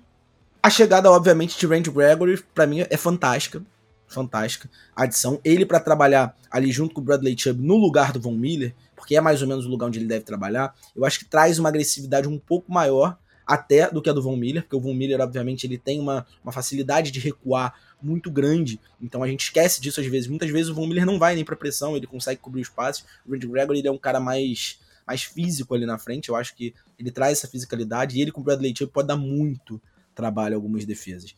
a 0.62 0.68
chegada, 0.68 1.10
obviamente, 1.10 1.58
de 1.58 1.66
Randy 1.66 1.90
Gregory, 1.90 2.42
para 2.54 2.66
mim, 2.66 2.84
é 2.88 2.96
fantástica. 2.96 3.62
Fantástica 4.06 4.68
adição. 4.94 5.40
Ele 5.44 5.64
para 5.64 5.80
trabalhar 5.80 6.36
ali 6.50 6.70
junto 6.72 6.94
com 6.94 7.00
o 7.00 7.04
Bradley 7.04 7.38
Chubb 7.38 7.62
no 7.62 7.76
lugar 7.76 8.12
do 8.12 8.20
Von 8.20 8.34
Miller, 8.34 8.74
porque 8.94 9.16
é 9.16 9.20
mais 9.20 9.40
ou 9.40 9.48
menos 9.48 9.64
o 9.64 9.68
lugar 9.68 9.86
onde 9.86 9.98
ele 9.98 10.06
deve 10.06 10.24
trabalhar, 10.24 10.74
eu 10.94 11.04
acho 11.04 11.18
que 11.18 11.24
traz 11.24 11.58
uma 11.58 11.68
agressividade 11.68 12.28
um 12.28 12.38
pouco 12.38 12.72
maior 12.72 13.16
até 13.50 13.90
do 13.90 14.00
que 14.00 14.08
a 14.08 14.12
do 14.12 14.22
Von 14.22 14.36
Miller, 14.36 14.62
porque 14.62 14.76
o 14.76 14.80
Von 14.80 14.94
Miller, 14.94 15.20
obviamente, 15.20 15.66
ele 15.66 15.76
tem 15.76 15.98
uma, 15.98 16.24
uma 16.40 16.52
facilidade 16.52 17.10
de 17.10 17.18
recuar 17.18 17.74
muito 18.00 18.30
grande, 18.30 18.78
então 19.02 19.24
a 19.24 19.26
gente 19.26 19.40
esquece 19.40 19.80
disso 19.80 20.00
às 20.00 20.06
vezes. 20.06 20.28
Muitas 20.28 20.48
vezes 20.50 20.68
o 20.68 20.74
Von 20.74 20.86
Miller 20.86 21.04
não 21.04 21.18
vai 21.18 21.34
nem 21.34 21.44
para 21.44 21.56
pressão, 21.56 21.96
ele 21.96 22.06
consegue 22.06 22.40
cobrir 22.40 22.62
os 22.62 22.68
passes. 22.68 23.04
O 23.26 23.32
Randy 23.32 23.48
Gregory 23.48 23.80
ele 23.80 23.88
é 23.88 23.90
um 23.90 23.98
cara 23.98 24.20
mais, 24.20 24.78
mais 25.04 25.24
físico 25.24 25.74
ali 25.74 25.84
na 25.84 25.98
frente, 25.98 26.28
eu 26.28 26.36
acho 26.36 26.54
que 26.54 26.72
ele 26.96 27.10
traz 27.10 27.38
essa 27.38 27.48
fisicalidade 27.48 28.16
e 28.16 28.22
ele 28.22 28.30
com 28.30 28.40
o 28.40 28.44
Bradley 28.44 28.72
Chubb 28.72 28.92
pode 28.92 29.08
dar 29.08 29.16
muito 29.16 29.82
trabalho 30.14 30.54
a 30.54 30.56
algumas 30.56 30.84
defesas. 30.84 31.34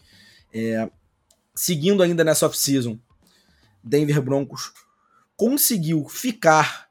É, 0.52 0.90
seguindo 1.54 2.02
ainda 2.02 2.22
nessa 2.22 2.44
off-season, 2.44 2.98
Denver 3.82 4.20
Broncos 4.20 4.70
conseguiu 5.34 6.06
ficar 6.10 6.90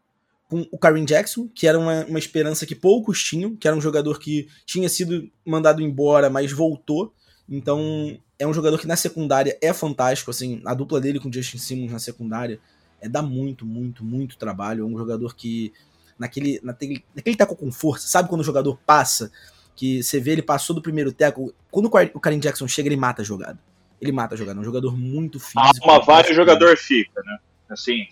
com 0.51 0.67
o 0.69 0.77
Karim 0.77 1.05
Jackson, 1.05 1.47
que 1.47 1.65
era 1.65 1.79
uma, 1.79 2.03
uma 2.03 2.19
esperança 2.19 2.65
que 2.65 2.75
poucos 2.75 3.23
tinham, 3.23 3.55
que 3.55 3.65
era 3.65 3.77
um 3.77 3.79
jogador 3.79 4.19
que 4.19 4.49
tinha 4.65 4.89
sido 4.89 5.31
mandado 5.47 5.81
embora, 5.81 6.29
mas 6.29 6.51
voltou. 6.51 7.13
Então, 7.47 8.19
é 8.37 8.45
um 8.45 8.53
jogador 8.53 8.77
que 8.77 8.85
na 8.85 8.97
secundária 8.97 9.57
é 9.61 9.71
fantástico, 9.71 10.29
assim, 10.29 10.61
a 10.65 10.73
dupla 10.73 10.99
dele 10.99 11.21
com 11.21 11.29
o 11.29 11.33
Justin 11.33 11.57
Simmons 11.57 11.93
na 11.93 11.99
secundária 11.99 12.59
é 12.99 13.07
dá 13.07 13.21
muito, 13.21 13.65
muito, 13.65 14.03
muito 14.03 14.37
trabalho. 14.37 14.83
É 14.83 14.85
um 14.85 14.97
jogador 14.97 15.33
que 15.37 15.71
naquele, 16.19 16.59
naquele, 16.61 17.01
naquele 17.15 17.37
tackle 17.37 17.55
com 17.55 17.71
força, 17.71 18.09
sabe 18.09 18.27
quando 18.27 18.41
o 18.41 18.43
jogador 18.43 18.77
passa, 18.85 19.31
que 19.73 20.03
você 20.03 20.19
vê 20.19 20.31
ele 20.31 20.41
passou 20.41 20.75
do 20.75 20.81
primeiro 20.81 21.13
tackle, 21.13 21.53
quando 21.71 21.89
o 22.13 22.19
Karim 22.19 22.39
Jackson 22.39 22.67
chega, 22.67 22.89
ele 22.89 22.97
mata 22.97 23.21
a 23.21 23.25
jogada. 23.25 23.57
Ele 24.01 24.11
mata 24.11 24.35
a 24.35 24.37
jogada, 24.37 24.59
é 24.59 24.61
um 24.61 24.65
jogador 24.65 24.97
muito 24.97 25.39
físico. 25.39 25.89
Ah, 25.89 25.93
uma 25.93 25.99
vários 25.99 26.35
jogador 26.35 26.75
fica, 26.75 27.21
né? 27.23 27.37
Assim, 27.69 28.05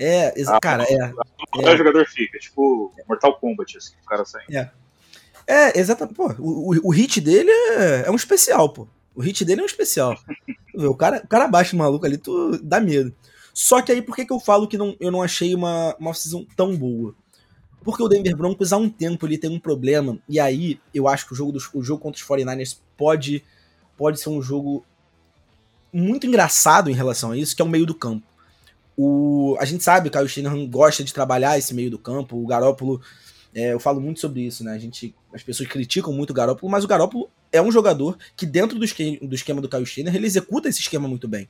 é, 0.00 0.32
ah, 0.46 0.58
cara, 0.60 0.84
é. 0.84 1.12
O 1.54 1.68
é. 1.68 1.76
jogador 1.76 2.06
fica, 2.06 2.38
tipo 2.38 2.90
Mortal 3.06 3.38
Kombat, 3.38 3.76
assim, 3.76 3.92
o 4.02 4.06
cara 4.06 4.24
sai. 4.24 4.42
É, 4.50 4.70
é 5.46 5.78
exatamente. 5.78 6.16
Pô, 6.16 6.32
o, 6.38 6.74
o, 6.74 6.88
o 6.88 6.90
hit 6.90 7.20
dele 7.20 7.50
é, 7.50 8.04
é 8.06 8.10
um 8.10 8.16
especial, 8.16 8.70
pô. 8.70 8.88
O 9.14 9.20
hit 9.20 9.44
dele 9.44 9.60
é 9.60 9.64
um 9.64 9.66
especial. 9.66 10.18
o 10.74 10.94
cara, 10.94 11.20
o 11.22 11.28
cara 11.28 11.44
abaixo 11.44 11.76
maluco 11.76 12.06
ali, 12.06 12.16
tu 12.16 12.58
dá 12.62 12.80
medo. 12.80 13.14
Só 13.52 13.82
que 13.82 13.92
aí, 13.92 14.00
por 14.00 14.16
que, 14.16 14.24
que 14.24 14.32
eu 14.32 14.40
falo 14.40 14.66
que 14.66 14.78
não, 14.78 14.96
eu 14.98 15.10
não 15.10 15.22
achei 15.22 15.54
uma, 15.54 15.94
uma 15.98 16.14
season 16.14 16.46
tão 16.56 16.74
boa? 16.74 17.14
Porque 17.82 18.02
o 18.02 18.08
Denver 18.08 18.36
Broncos 18.36 18.72
há 18.72 18.78
um 18.78 18.88
tempo 18.88 19.26
ele 19.26 19.36
tem 19.36 19.50
um 19.50 19.60
problema, 19.60 20.18
e 20.28 20.38
aí 20.38 20.80
eu 20.94 21.08
acho 21.08 21.26
que 21.26 21.32
o 21.32 21.36
jogo, 21.36 21.52
dos, 21.52 21.68
o 21.74 21.82
jogo 21.82 22.02
contra 22.02 22.20
os 22.20 22.26
49ers 22.26 22.78
pode, 22.96 23.44
pode 23.96 24.20
ser 24.20 24.28
um 24.28 24.40
jogo 24.40 24.84
muito 25.92 26.26
engraçado 26.26 26.90
em 26.90 26.94
relação 26.94 27.32
a 27.32 27.36
isso, 27.36 27.56
que 27.56 27.62
é 27.62 27.64
o 27.64 27.68
meio 27.68 27.86
do 27.86 27.94
campo. 27.94 28.26
O, 29.02 29.56
a 29.58 29.64
gente 29.64 29.82
sabe 29.82 30.10
que 30.10 30.14
o 30.14 30.18
Kyle 30.18 30.28
Shanahan 30.28 30.66
gosta 30.66 31.02
de 31.02 31.14
trabalhar 31.14 31.56
esse 31.56 31.72
meio 31.72 31.90
do 31.90 31.98
campo. 31.98 32.36
O 32.36 32.46
Garópolo, 32.46 33.00
é, 33.54 33.72
eu 33.72 33.80
falo 33.80 33.98
muito 33.98 34.20
sobre 34.20 34.42
isso, 34.42 34.62
né? 34.62 34.74
A 34.74 34.78
gente, 34.78 35.14
as 35.32 35.42
pessoas 35.42 35.66
criticam 35.70 36.12
muito 36.12 36.30
o 36.30 36.34
Garópolo, 36.34 36.70
mas 36.70 36.84
o 36.84 36.86
Garópolo 36.86 37.30
é 37.50 37.62
um 37.62 37.72
jogador 37.72 38.18
que, 38.36 38.44
dentro 38.44 38.78
do 38.78 38.84
esquema 38.84 39.16
do, 39.22 39.34
esquema 39.34 39.60
do 39.62 39.70
Kyle 39.70 39.86
Shanahan, 39.86 40.14
ele 40.14 40.26
executa 40.26 40.68
esse 40.68 40.80
esquema 40.80 41.08
muito 41.08 41.26
bem. 41.26 41.48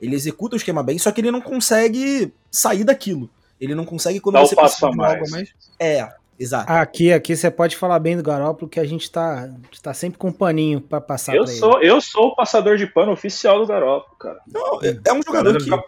Ele 0.00 0.16
executa 0.16 0.54
o 0.54 0.56
esquema 0.56 0.82
bem, 0.82 0.98
só 0.98 1.12
que 1.12 1.20
ele 1.20 1.30
não 1.30 1.42
consegue 1.42 2.32
sair 2.50 2.84
daquilo. 2.84 3.28
Ele 3.60 3.74
não 3.74 3.84
consegue 3.84 4.18
quando 4.18 4.36
Dá 4.36 4.40
você 4.40 4.54
de 4.54 4.84
algo 4.84 5.30
mais. 5.30 5.50
É, 5.78 6.10
Exato. 6.38 6.72
Aqui, 6.72 7.12
aqui 7.12 7.36
você 7.36 7.50
pode 7.50 7.76
falar 7.76 7.98
bem 7.98 8.16
do 8.16 8.22
Garópolo, 8.22 8.68
que 8.68 8.80
a 8.80 8.84
gente 8.84 9.10
tá, 9.10 9.48
tá 9.82 9.94
sempre 9.94 10.18
com 10.18 10.28
um 10.28 10.32
paninho 10.32 10.80
pra 10.80 11.00
passar 11.00 11.36
eu 11.36 11.44
pra 11.44 11.52
sou, 11.52 11.80
ele. 11.80 11.90
Eu 11.90 12.00
sou 12.00 12.28
o 12.28 12.34
passador 12.34 12.76
de 12.76 12.86
pano 12.86 13.12
oficial 13.12 13.60
do 13.60 13.66
Garópolo, 13.66 14.16
cara. 14.16 14.40
Não, 14.46 14.80
é, 14.82 14.98
é 15.06 15.12
um 15.12 15.22
jogador 15.22 15.56
que... 15.58 15.70
Não 15.70 15.82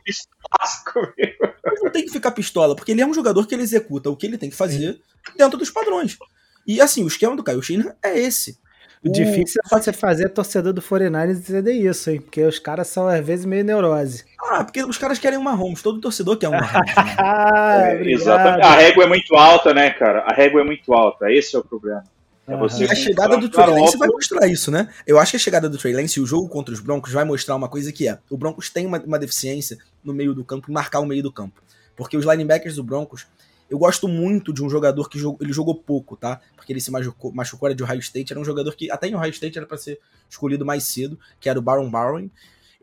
tem 1.90 2.04
que 2.04 2.12
ficar 2.12 2.30
pistola, 2.30 2.76
porque 2.76 2.92
ele 2.92 3.00
é 3.00 3.06
um 3.06 3.14
jogador 3.14 3.46
que 3.46 3.54
ele 3.54 3.62
executa 3.62 4.10
o 4.10 4.16
que 4.16 4.26
ele 4.26 4.38
tem 4.38 4.50
que 4.50 4.56
fazer 4.56 5.00
dentro 5.36 5.58
dos 5.58 5.70
padrões. 5.70 6.16
E 6.66 6.80
assim, 6.80 7.04
o 7.04 7.08
esquema 7.08 7.36
do 7.36 7.42
Caio 7.42 7.60
é 8.02 8.18
esse. 8.18 8.58
O 9.04 9.12
difícil 9.12 9.60
é 9.64 9.68
você 9.68 9.92
fazer 9.92 10.30
torcedor 10.30 10.72
do 10.72 10.80
49ers 10.80 11.36
entender 11.36 11.72
isso, 11.72 12.10
hein? 12.10 12.20
Porque 12.20 12.42
os 12.42 12.58
caras 12.58 12.88
são, 12.88 13.06
às 13.06 13.24
vezes, 13.24 13.44
meio 13.44 13.62
neurose. 13.62 14.24
Ah, 14.40 14.64
porque 14.64 14.82
os 14.82 14.96
caras 14.96 15.18
querem 15.18 15.38
uma 15.38 15.54
Mahomes. 15.54 15.82
Todo 15.82 16.00
torcedor 16.00 16.38
quer 16.38 16.48
uma 16.48 16.60
Mahomes. 16.60 16.96
Né? 16.96 17.14
ah, 17.18 17.80
é, 17.82 18.10
exatamente. 18.10 18.64
A 18.64 18.76
régua 18.76 19.04
é 19.04 19.06
muito 19.06 19.34
alta, 19.34 19.74
né, 19.74 19.90
cara? 19.90 20.20
A 20.20 20.32
régua 20.32 20.62
é 20.62 20.64
muito 20.64 20.92
alta. 20.94 21.30
Esse 21.30 21.54
é 21.54 21.58
o 21.58 21.64
problema. 21.64 22.02
É 22.46 22.52
e 22.52 22.90
a 22.90 22.94
chegada 22.94 23.38
do 23.38 23.48
Trey 23.48 23.66
Lance 23.66 23.96
vai 23.96 24.08
mostrar 24.08 24.46
isso, 24.46 24.70
né? 24.70 24.88
Eu 25.06 25.18
acho 25.18 25.30
que 25.30 25.36
a 25.36 25.40
chegada 25.40 25.68
do 25.68 25.78
Trey 25.78 25.94
Lance 25.94 26.18
e 26.18 26.22
o 26.22 26.26
jogo 26.26 26.46
contra 26.46 26.74
os 26.74 26.80
Broncos 26.80 27.10
vai 27.10 27.24
mostrar 27.24 27.56
uma 27.56 27.68
coisa 27.68 27.90
que 27.90 28.06
é: 28.06 28.18
o 28.28 28.36
Broncos 28.36 28.68
tem 28.68 28.84
uma, 28.84 28.98
uma 29.00 29.18
deficiência 29.18 29.78
no 30.04 30.12
meio 30.12 30.34
do 30.34 30.44
campo, 30.44 30.70
marcar 30.70 31.00
o 31.00 31.06
meio 31.06 31.22
do 31.22 31.32
campo. 31.32 31.62
Porque 31.96 32.16
os 32.16 32.26
linebackers 32.26 32.76
do 32.76 32.82
Broncos 32.82 33.26
eu 33.68 33.78
gosto 33.78 34.06
muito 34.06 34.52
de 34.52 34.62
um 34.62 34.68
jogador 34.68 35.08
que 35.08 35.18
jogou, 35.18 35.38
ele 35.40 35.52
jogou 35.52 35.74
pouco, 35.74 36.16
tá? 36.16 36.40
Porque 36.54 36.72
ele 36.72 36.80
se 36.80 36.90
machucou, 36.90 37.32
machucou 37.32 37.68
era 37.68 37.74
de 37.74 37.82
Ohio 37.82 38.00
State, 38.00 38.32
era 38.32 38.40
um 38.40 38.44
jogador 38.44 38.74
que 38.76 38.90
até 38.90 39.08
em 39.08 39.14
Ohio 39.14 39.30
State 39.30 39.56
era 39.56 39.66
para 39.66 39.76
ser 39.76 39.98
escolhido 40.28 40.64
mais 40.64 40.84
cedo, 40.84 41.18
que 41.40 41.48
era 41.48 41.58
o 41.58 41.62
Baron 41.62 41.90
Barron. 41.90 42.28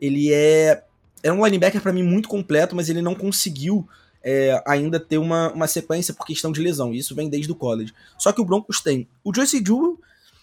Ele 0.00 0.32
é 0.32 0.84
é 1.22 1.32
um 1.32 1.44
linebacker 1.44 1.80
para 1.80 1.92
mim 1.92 2.02
muito 2.02 2.28
completo, 2.28 2.74
mas 2.74 2.88
ele 2.88 3.00
não 3.00 3.14
conseguiu 3.14 3.88
é, 4.22 4.60
ainda 4.66 4.98
ter 4.98 5.18
uma, 5.18 5.52
uma 5.52 5.66
sequência 5.66 6.12
por 6.12 6.26
questão 6.26 6.50
de 6.50 6.60
lesão. 6.60 6.92
Isso 6.92 7.14
vem 7.14 7.28
desde 7.28 7.50
o 7.52 7.54
college. 7.54 7.94
Só 8.18 8.32
que 8.32 8.40
o 8.40 8.44
Broncos 8.44 8.80
tem 8.80 9.08
o 9.22 9.32
Joyce 9.34 9.62
Jewell, 9.64 10.00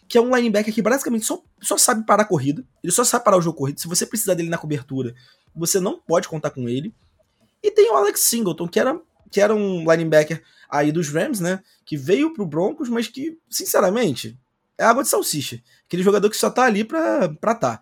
que 0.07 0.17
é 0.17 0.21
um 0.21 0.35
linebacker 0.35 0.73
que 0.73 0.81
basicamente 0.81 1.25
só, 1.25 1.41
só 1.61 1.77
sabe 1.77 2.05
parar 2.05 2.23
a 2.23 2.25
corrida. 2.25 2.63
Ele 2.83 2.91
só 2.91 3.03
sabe 3.03 3.25
parar 3.25 3.37
o 3.37 3.41
jogo 3.41 3.57
corrido. 3.57 3.79
Se 3.79 3.87
você 3.87 4.05
precisar 4.05 4.33
dele 4.33 4.49
na 4.49 4.57
cobertura, 4.57 5.13
você 5.55 5.79
não 5.79 5.99
pode 5.99 6.27
contar 6.27 6.51
com 6.51 6.67
ele. 6.69 6.93
E 7.61 7.69
tem 7.69 7.91
o 7.91 7.95
Alex 7.95 8.21
Singleton, 8.21 8.67
que 8.67 8.79
era 8.79 8.99
que 9.31 9.41
era 9.41 9.53
um 9.53 9.89
linebacker 9.91 10.41
aí 10.69 10.91
dos 10.91 11.09
Rams, 11.09 11.39
né? 11.39 11.61
Que 11.85 11.97
veio 11.97 12.33
pro 12.33 12.45
Broncos, 12.45 12.89
mas 12.89 13.07
que, 13.07 13.37
sinceramente, 13.49 14.37
é 14.77 14.83
água 14.83 15.03
de 15.03 15.09
salsicha. 15.09 15.61
Aquele 15.85 16.03
jogador 16.03 16.29
que 16.29 16.37
só 16.37 16.49
tá 16.49 16.63
ali 16.63 16.83
pra, 16.83 17.29
pra 17.29 17.55
tá. 17.55 17.81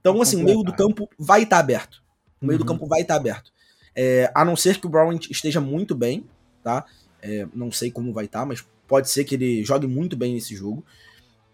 Então, 0.00 0.20
assim, 0.22 0.40
o 0.40 0.44
meio 0.44 0.62
do 0.62 0.72
campo 0.72 1.08
vai 1.18 1.42
estar 1.42 1.56
tá 1.56 1.60
aberto. 1.60 2.02
O 2.40 2.46
meio 2.46 2.58
uhum. 2.58 2.64
do 2.64 2.68
campo 2.68 2.86
vai 2.86 3.02
estar 3.02 3.14
tá 3.14 3.20
aberto. 3.20 3.52
É, 3.94 4.30
a 4.34 4.44
não 4.44 4.56
ser 4.56 4.78
que 4.78 4.86
o 4.86 4.90
Brown 4.90 5.18
esteja 5.30 5.60
muito 5.60 5.94
bem, 5.94 6.24
tá? 6.62 6.86
É, 7.20 7.46
não 7.54 7.70
sei 7.70 7.90
como 7.90 8.12
vai 8.12 8.24
estar, 8.24 8.40
tá, 8.40 8.46
mas 8.46 8.64
pode 8.88 9.10
ser 9.10 9.24
que 9.24 9.34
ele 9.34 9.62
jogue 9.64 9.86
muito 9.86 10.16
bem 10.16 10.34
nesse 10.34 10.54
jogo. 10.56 10.84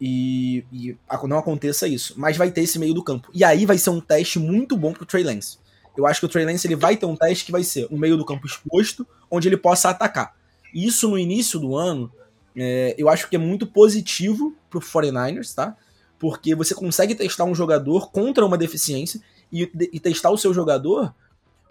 E, 0.01 0.65
e, 0.71 0.97
não 1.27 1.39
aconteça 1.39 1.89
isso. 1.89 2.15
Mas 2.17 2.37
vai 2.37 2.51
ter 2.51 2.63
esse 2.63 2.79
meio 2.79 2.95
do 2.95 3.03
campo. 3.03 3.31
E 3.35 3.43
aí 3.43 3.67
vai 3.67 3.79
ser 3.79 3.91
um 3.91 4.01
teste 4.01 4.39
muito 4.39 4.77
bom 4.77 4.93
pro 4.93 5.07
Trey 5.07 5.25
Lance. 5.25 5.59
Eu 5.97 6.07
acho 6.07 6.21
que 6.21 6.27
o 6.27 6.29
Trey 6.29 6.45
Lance 6.45 6.67
ele 6.67 6.77
vai 6.77 6.97
ter 6.97 7.07
um 7.07 7.17
teste 7.17 7.47
que 7.47 7.53
vai 7.53 7.65
ser 7.65 7.89
um 7.91 7.99
meio 7.99 8.17
do 8.17 8.25
campo 8.25 8.47
exposto, 8.47 9.07
onde 9.31 9.49
ele 9.49 9.57
possa 9.57 9.91
atacar. 9.91 10.35
Isso 10.73 11.09
no 11.09 11.19
início 11.19 11.59
do 11.59 11.77
ano, 11.77 12.13
é, 12.57 12.95
eu 12.99 13.09
acho 13.09 13.29
que 13.29 13.37
é 13.37 13.39
muito 13.39 13.67
positivo 13.67 14.55
pro 14.71 14.81
49ers, 14.81 15.55
tá? 15.55 15.77
Porque 16.19 16.55
você 16.55 16.75
consegue 16.75 17.15
testar 17.15 17.45
um 17.45 17.55
jogador 17.55 18.11
contra 18.11 18.45
uma 18.45 18.57
deficiência 18.57 19.21
e, 19.53 19.71
e 19.93 20.01
testar 20.01 20.31
o 20.31 20.39
seu 20.39 20.53
jogador 20.53 21.15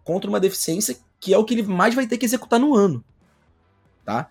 contra 0.03 0.29
uma 0.29 0.39
deficiência 0.39 0.97
que 1.19 1.33
é 1.33 1.37
o 1.37 1.43
que 1.43 1.55
ele 1.55 1.63
mais 1.63 1.95
vai 1.95 2.05
ter 2.05 2.17
que 2.17 2.25
executar 2.25 2.59
no 2.59 2.75
ano, 2.75 3.03
tá? 4.03 4.29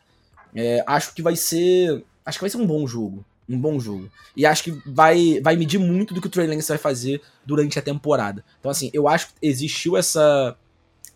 É, 0.55 0.85
acho 0.87 1.13
que 1.15 1.23
vai 1.23 1.35
ser, 1.35 2.05
acho 2.25 2.39
que 2.39 2.45
vai 2.45 2.51
ser 2.51 2.59
um 2.59 2.67
bom 2.67 2.87
jogo 2.87 3.25
um 3.49 3.59
bom 3.59 3.79
jogo. 3.79 4.11
E 4.37 4.47
acho 4.47 4.65
que 4.65 4.71
vai, 4.87 5.41
vai 5.41 5.57
medir 5.57 5.79
muito 5.79 6.15
do 6.15 6.21
que 6.21 6.27
o 6.27 6.31
Trey 6.31 6.47
Lance 6.47 6.69
vai 6.69 6.79
fazer 6.79 7.21
durante 7.45 7.79
a 7.79 7.83
temporada. 7.83 8.45
Então, 8.59 8.71
assim, 8.71 8.91
eu 8.93 9.07
acho 9.07 9.29
que 9.29 9.35
existiu 9.43 9.97
essa, 9.97 10.57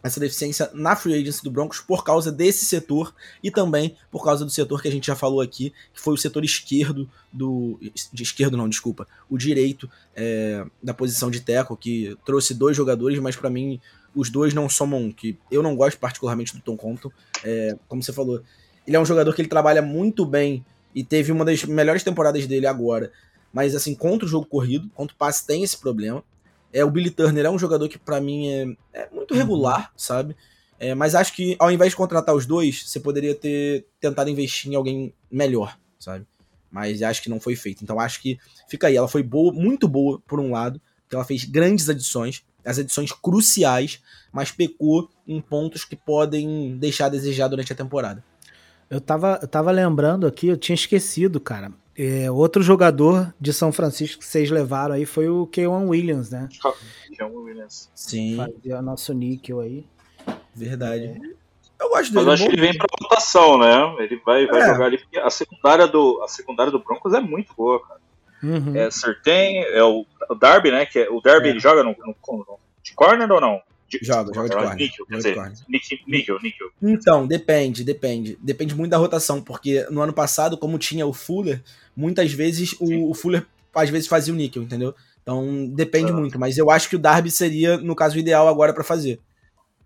essa 0.02 0.21
deficiência 0.21 0.71
na 0.73 0.95
free 0.95 1.14
agency 1.14 1.43
do 1.43 1.50
Broncos 1.50 1.81
por 1.81 2.05
causa 2.05 2.31
desse 2.31 2.64
setor 2.64 3.14
e 3.43 3.50
também 3.50 3.97
por 4.11 4.25
causa 4.25 4.45
do 4.45 4.50
setor 4.50 4.81
que 4.81 4.88
a 4.88 4.93
gente 4.93 5.07
já 5.07 5.17
falou 5.17 5.40
aqui, 5.40 5.73
que 5.93 6.00
foi 6.00 6.14
o 6.14 6.17
setor 6.17 6.45
esquerdo 6.45 7.09
do. 7.33 7.78
De 8.12 8.23
esquerdo, 8.23 8.57
não, 8.57 8.69
desculpa. 8.69 9.07
O 9.28 9.37
direito 9.37 9.90
é, 10.14 10.64
da 10.83 10.95
posição 10.95 11.31
de 11.31 11.40
teco, 11.40 11.76
que 11.76 12.17
trouxe 12.25 12.55
dois 12.55 12.76
jogadores, 12.76 13.19
mas 13.19 13.37
para 13.37 13.50
mim 13.50 13.81
os 14.14 14.31
dois 14.31 14.55
não 14.55 14.69
somam. 14.69 15.11
que 15.11 15.37
Eu 15.50 15.62
não 15.62 15.75
gosto 15.75 15.99
particularmente 15.99 16.55
do 16.55 16.62
Tom 16.62 16.76
Compton. 16.76 17.11
É, 17.45 17.76
como 17.88 18.02
você 18.02 18.12
falou, 18.12 18.43
ele 18.87 18.97
é 18.97 19.00
um 19.00 19.07
jogador 19.07 19.35
que 19.35 19.43
ele 19.43 19.49
trabalha 19.49 19.83
muito 19.83 20.25
bem 20.25 20.64
e 20.95 21.05
teve 21.05 21.33
uma 21.33 21.45
das 21.45 21.64
melhores 21.64 22.02
temporadas 22.02 22.47
dele 22.47 22.67
agora. 22.67 23.12
Mas 23.52 23.75
assim, 23.75 23.95
contra 23.95 24.26
o 24.26 24.28
jogo 24.28 24.47
corrido, 24.47 24.88
contra 24.95 25.14
o 25.14 25.19
passe 25.19 25.47
tem 25.47 25.62
esse 25.62 25.76
problema. 25.76 26.23
É, 26.73 26.85
o 26.85 26.91
Billy 26.91 27.11
Turner 27.11 27.47
é 27.47 27.51
um 27.51 27.59
jogador 27.59 27.89
que 27.89 27.99
para 27.99 28.21
mim 28.21 28.49
é, 28.49 28.77
é, 28.93 29.09
muito 29.11 29.33
uhum. 29.33 29.39
regular, 29.39 29.93
sabe? 29.97 30.37
É, 30.79 30.95
mas 30.95 31.15
acho 31.15 31.35
que 31.35 31.57
ao 31.59 31.71
invés 31.71 31.91
de 31.91 31.97
contratar 31.97 32.35
os 32.35 32.47
dois, 32.47 32.85
você 32.87 33.01
poderia 33.01 33.35
ter 33.35 33.87
tentado 34.01 34.31
investir 34.31 34.71
em 34.71 34.77
alguém 34.77 35.13
melhor, 35.31 35.77
sabe? 35.99 36.25
mas 36.71 37.03
acho 37.03 37.23
que 37.23 37.29
não 37.29 37.41
foi 37.41 37.57
feito. 37.57 37.83
Então 37.83 37.99
acho 37.99 38.21
que 38.21 38.39
fica 38.69 38.87
aí. 38.87 38.97
Ela 38.97 39.09
foi 39.09 39.23
boa, 39.23 39.53
muito 39.53 39.89
boa, 39.89 40.21
por 40.27 40.41
um 40.41 40.53
lado, 40.53 40.81
porque 41.03 41.17
ela 41.17 41.25
fez 41.25 41.45
grandes 41.45 41.89
adições, 41.89 42.45
as 42.65 42.79
adições 42.79 43.13
cruciais, 43.13 44.03
mas 44.33 44.51
pecou 44.51 45.11
em 45.27 45.41
pontos 45.41 45.85
que 45.85 45.97
podem 45.97 46.77
deixar 46.77 47.07
a 47.07 47.11
desejar 47.11 47.49
durante 47.49 47.73
a 47.73 47.77
temporada. 47.77 48.23
Eu 48.91 49.01
tava, 49.01 49.39
eu 49.43 49.49
tava 49.49 49.71
lembrando 49.71 50.27
aqui, 50.27 50.49
eu 50.49 50.57
tinha 50.57 50.75
esquecido, 50.75 51.41
cara. 51.41 51.73
É, 51.99 52.31
outro 52.31 52.62
jogador 52.62 53.35
de 53.40 53.52
São 53.52 53.73
Francisco 53.73 54.21
que 54.21 54.25
vocês 54.25 54.50
levaram 54.50 54.95
aí 54.95 55.05
foi 55.05 55.28
o 55.28 55.47
Keon 55.49 55.88
Williams, 55.88 56.31
né? 56.31 56.49
Keon 57.17 57.31
Williams. 57.35 57.90
Sim. 57.95 58.37
Fazia 58.37 58.81
nosso 58.81 59.12
níquel 59.12 59.61
aí. 59.61 59.85
Verdade. 60.55 61.05
É. 61.07 61.38
Eu 61.81 61.88
gosto 61.90 62.12
Mas 62.12 62.25
dele. 62.25 62.26
eu 62.28 62.33
acho 62.33 62.43
que 62.47 62.52
ele 62.52 62.61
vem 62.61 62.76
pra 62.76 62.87
rotação, 63.00 63.59
né? 63.59 63.97
Ele 64.00 64.21
vai, 64.25 64.47
vai 64.47 64.61
É. 64.62 64.67
jogar 64.67 64.87
ali, 64.87 64.99
porque 64.99 65.19
a 65.19 65.31
secundária, 65.31 65.87
do, 65.87 66.21
a 66.23 66.28
secundária 66.28 66.71
do 66.73 66.78
Broncos 66.81 67.12
é 67.14 67.21
muito 67.21 67.52
boa, 67.57 67.81
cara. 67.87 68.00
Uhum. 68.43 68.76
É 68.76 68.90
Certain, 68.90 69.59
é 69.64 69.83
o, 69.83 70.05
o 70.31 70.35
Darby, 70.35 70.71
né? 70.71 70.87
Que 70.87 71.00
é, 71.00 71.11
o 71.11 71.21
Darby 71.21 71.49
É. 71.49 71.50
ele 71.50 71.61
joga 71.61 71.83
no, 71.83 71.90
no, 71.99 72.14
no- 72.28 72.59
de 72.83 72.95
corner 72.95 73.31
ou 73.31 73.40
não? 73.40 73.61
De, 73.88 73.99
Joga, 74.02 74.35
joga 74.35 74.49
de 74.49 74.54
corner. 74.54 74.76
Níquel, 74.76 75.07
quer 75.07 75.12
Joga 75.12 75.16
de 75.16 75.16
dizer, 75.16 75.35
corner. 75.35 75.59
níquel, 76.07 76.38
níquel. 76.42 76.68
Então, 76.83 77.26
depende, 77.26 77.83
depende. 77.85 78.38
Depende 78.42 78.75
muito 78.75 78.90
da 78.90 78.99
rotação, 78.99 79.40
porque 79.42 79.87
no 79.90 80.02
ano 80.02 80.12
passado, 80.12 80.59
como 80.59 80.78
tinha 80.78 81.07
o 81.07 81.12
Fuller, 81.14 81.62
muitas 81.97 82.30
vezes 82.33 82.75
o, 82.80 83.11
o 83.11 83.14
Fuller 83.14 83.47
às 83.75 83.88
vezes 83.88 84.07
fazia 84.09 84.35
o 84.35 84.37
níquel, 84.37 84.62
entendeu? 84.62 84.95
Então 85.23 85.66
depende 85.68 86.11
Ah. 86.11 86.14
muito, 86.14 86.38
mas 86.38 86.59
eu 86.59 86.71
acho 86.71 86.88
que 86.88 86.97
o 86.97 86.99
Darby 86.99 87.30
seria, 87.30 87.76
no 87.78 87.95
caso, 87.97 88.16
o 88.16 88.18
ideal 88.18 88.47
agora 88.49 88.75
pra 88.75 88.85
fazer. 88.85 89.21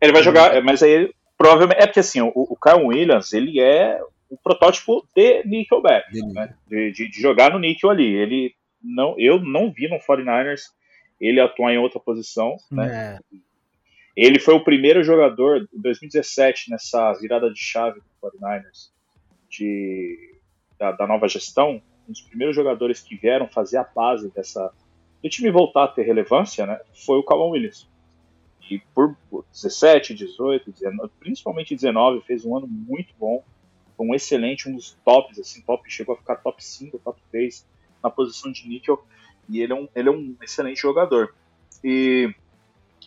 Ele 0.00 0.12
vai 0.12 0.23
jogar, 0.23 0.61
mas 0.64 0.82
aí 0.82 1.12
provavelmente. 1.38 1.80
É 1.80 1.87
porque 1.87 2.00
assim, 2.00 2.21
o, 2.21 2.32
o 2.35 2.56
Kyle 2.56 2.85
Williams, 2.87 3.32
ele 3.32 3.61
é 3.61 4.00
o 4.30 4.37
protótipo 4.37 5.06
de 5.14 5.44
Nickelback, 5.44 6.11
Dele. 6.12 6.32
né? 6.32 6.54
De, 6.66 6.90
de, 6.92 7.09
de 7.11 7.21
jogar 7.21 7.52
no 7.52 7.59
níquel 7.59 7.90
ali. 7.90 8.06
Ele 8.06 8.54
não, 8.82 9.14
eu 9.18 9.40
não 9.40 9.71
vi 9.73 9.88
no 9.88 9.99
49ers 9.99 10.62
ele 11.21 11.38
atuar 11.40 11.73
em 11.73 11.78
outra 11.78 12.00
posição, 12.00 12.56
né? 12.71 13.18
É. 13.30 13.37
Ele 14.16 14.38
foi 14.38 14.54
o 14.54 14.64
primeiro 14.64 15.02
jogador 15.02 15.69
em 15.73 15.81
2017 15.81 16.71
nessa 16.71 17.12
virada 17.14 17.50
de 17.50 17.59
chave 17.59 18.00
do 18.00 18.07
49ers 18.23 18.90
de, 19.49 20.38
da, 20.78 20.92
da 20.92 21.07
nova 21.07 21.26
gestão. 21.28 21.83
Um 22.09 22.12
dos 22.12 22.21
primeiros 22.23 22.54
jogadores 22.54 23.00
que 23.00 23.16
vieram 23.16 23.49
fazer 23.49 23.78
a 23.78 23.85
base 23.85 24.31
dessa 24.31 24.73
do 25.23 25.28
time 25.28 25.50
voltar 25.50 25.85
a 25.85 25.88
ter 25.88 26.02
relevância, 26.02 26.66
né? 26.66 26.81
Foi 27.07 27.16
o 27.19 27.23
Calvin 27.23 27.52
Williams. 27.52 27.88
E 28.69 28.81
por 28.95 29.16
17, 29.52 30.14
18, 30.14 30.73
19, 30.73 31.11
principalmente 31.21 31.76
19, 31.76 32.23
fez 32.23 32.45
um 32.45 32.57
ano 32.57 32.66
muito 32.66 33.14
bom. 33.19 33.45
Foi 33.97 34.07
um 34.07 34.14
excelente, 34.14 34.69
um 34.69 34.75
dos 34.75 34.99
tops, 35.04 35.38
assim, 35.38 35.61
top, 35.62 35.88
chegou 35.90 36.14
a 36.14 36.19
ficar 36.19 36.37
top 36.37 36.62
5, 36.64 36.99
top 36.99 37.21
3 37.31 37.66
na 38.02 38.11
posição 38.11 38.50
de 38.50 38.69
níquel. 38.69 39.04
E 39.49 39.61
ele 39.61 39.73
é 39.73 39.76
um, 39.76 39.88
ele 39.95 40.09
é 40.09 40.12
um 40.12 40.35
excelente 40.42 40.81
jogador. 40.81 41.35
E 41.85 42.35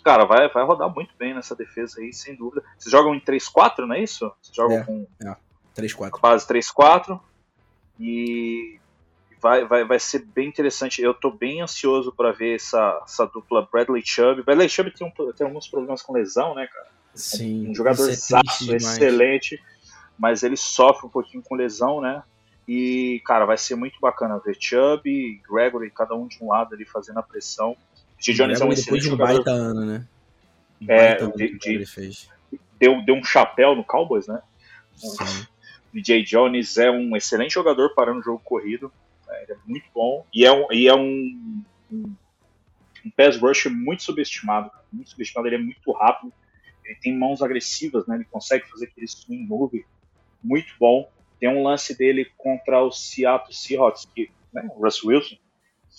cara, 0.06 0.24
vai, 0.24 0.48
vai 0.50 0.64
rodar 0.64 0.94
muito 0.94 1.16
bem 1.18 1.34
nessa 1.34 1.56
defesa 1.56 2.00
aí, 2.00 2.14
sem 2.14 2.36
dúvida. 2.36 2.64
Vocês 2.78 2.92
jogam 2.92 3.16
em 3.16 3.20
3-4, 3.20 3.80
não 3.80 3.96
é 3.96 4.04
isso? 4.04 4.32
Vocês 4.40 4.56
jogam 4.56 4.78
É. 4.78 4.84
com 4.84 5.08
3-4. 5.76 6.12
a 6.14 6.20
base 6.20 6.48
3-4 6.48 7.20
e 8.00 8.80
vai, 9.42 9.66
vai, 9.66 9.84
vai 9.84 10.00
ser 10.00 10.20
bem 10.20 10.48
interessante. 10.48 11.02
Eu 11.02 11.12
tô 11.16 11.32
bem 11.32 11.62
ansioso 11.62 12.14
para 12.16 12.32
ver 12.32 12.56
essa, 12.56 13.02
essa 13.04 13.26
dupla 13.26 13.68
Bradley 13.72 14.04
Chubb. 14.06 14.44
Bradley 14.44 14.70
Chubb 14.70 14.92
tem, 14.92 15.08
um, 15.08 15.32
tem 15.34 15.48
alguns 15.48 15.68
problemas 15.68 16.04
com 16.04 16.14
lesão, 16.14 16.54
né, 16.54 16.68
cara? 16.68 16.88
Sim. 17.16 17.70
Um 17.70 17.74
jogador 17.74 18.08
é 18.08 18.12
excelente, 18.12 19.60
mas 20.20 20.44
ele 20.44 20.56
sofre 20.56 21.08
um 21.08 21.10
pouquinho 21.10 21.42
com 21.42 21.56
lesão, 21.56 22.00
né? 22.00 22.22
E, 22.68 23.22
cara, 23.26 23.46
vai 23.46 23.58
ser 23.58 23.76
muito 23.76 24.00
bacana 24.00 24.40
ver 24.44 24.56
Chubb 24.60 25.10
e 25.10 25.42
Gregory, 25.50 25.90
cada 25.90 26.14
um 26.14 26.28
de 26.28 26.38
um 26.44 26.50
lado 26.50 26.76
ali 26.76 26.86
fazendo 26.86 27.18
a 27.18 27.24
pressão. 27.24 27.76
G. 28.34 28.34
Jones 28.34 28.62
é 28.62 28.66
um 28.66 28.72
excelente 28.74 29.02
de 29.04 29.08
um 29.08 29.12
jogador. 29.12 29.34
baita 29.44 29.52
ano, 29.52 29.86
né? 29.86 30.08
Um 30.82 30.92
É, 30.92 31.22
ano 31.22 31.32
de- 31.36 31.48
Gregory 31.58 31.86
fez. 31.86 32.30
Deu, 32.80 33.02
deu 33.06 33.16
um 33.16 33.24
chapéu 33.24 33.76
no 33.76 33.84
Cowboys, 33.84 34.28
né? 34.28 34.42
Sim. 34.96 35.46
DJ 35.94 36.24
Jones 36.24 36.78
é 36.78 36.92
um 36.92 37.16
excelente 37.16 37.54
jogador 37.54 37.94
parando 37.96 38.20
o 38.20 38.24
jogo 38.24 38.42
corrido. 38.44 38.92
né, 39.28 39.44
Ele 39.44 39.54
é 39.54 39.58
muito 39.66 39.86
bom. 39.94 40.26
E 40.34 40.46
é 40.46 40.52
um, 40.52 40.72
e 40.72 40.88
é 40.88 40.94
um, 40.96 41.64
um, 41.92 42.16
um 43.06 43.10
pass 43.16 43.38
rush 43.38 43.66
muito 43.68 44.04
subestimado. 44.04 44.70
Muito 44.92 45.10
subestimado. 45.10 45.48
Ele 45.48 45.56
é 45.56 45.60
muito 45.60 45.92
rápido. 45.94 46.34
Ele 46.84 46.96
tem 47.02 47.18
mãos 47.18 47.42
agressivas, 47.42 48.06
né? 48.08 48.16
Ele 48.16 48.26
consegue 48.26 48.68
fazer 48.70 48.86
aquele 48.86 49.08
swing 49.08 49.46
move 49.48 49.86
muito 50.44 50.74
bom. 50.80 51.10
Tem 51.40 51.50
um 51.50 51.64
lance 51.64 51.98
dele 51.98 52.26
contra 52.38 52.82
o 52.84 52.92
Seattle 52.92 53.54
Seahawks, 53.54 54.06
que, 54.14 54.30
né, 54.54 54.70
o 54.76 54.84
Russell 54.84 55.10
Wilson, 55.10 55.36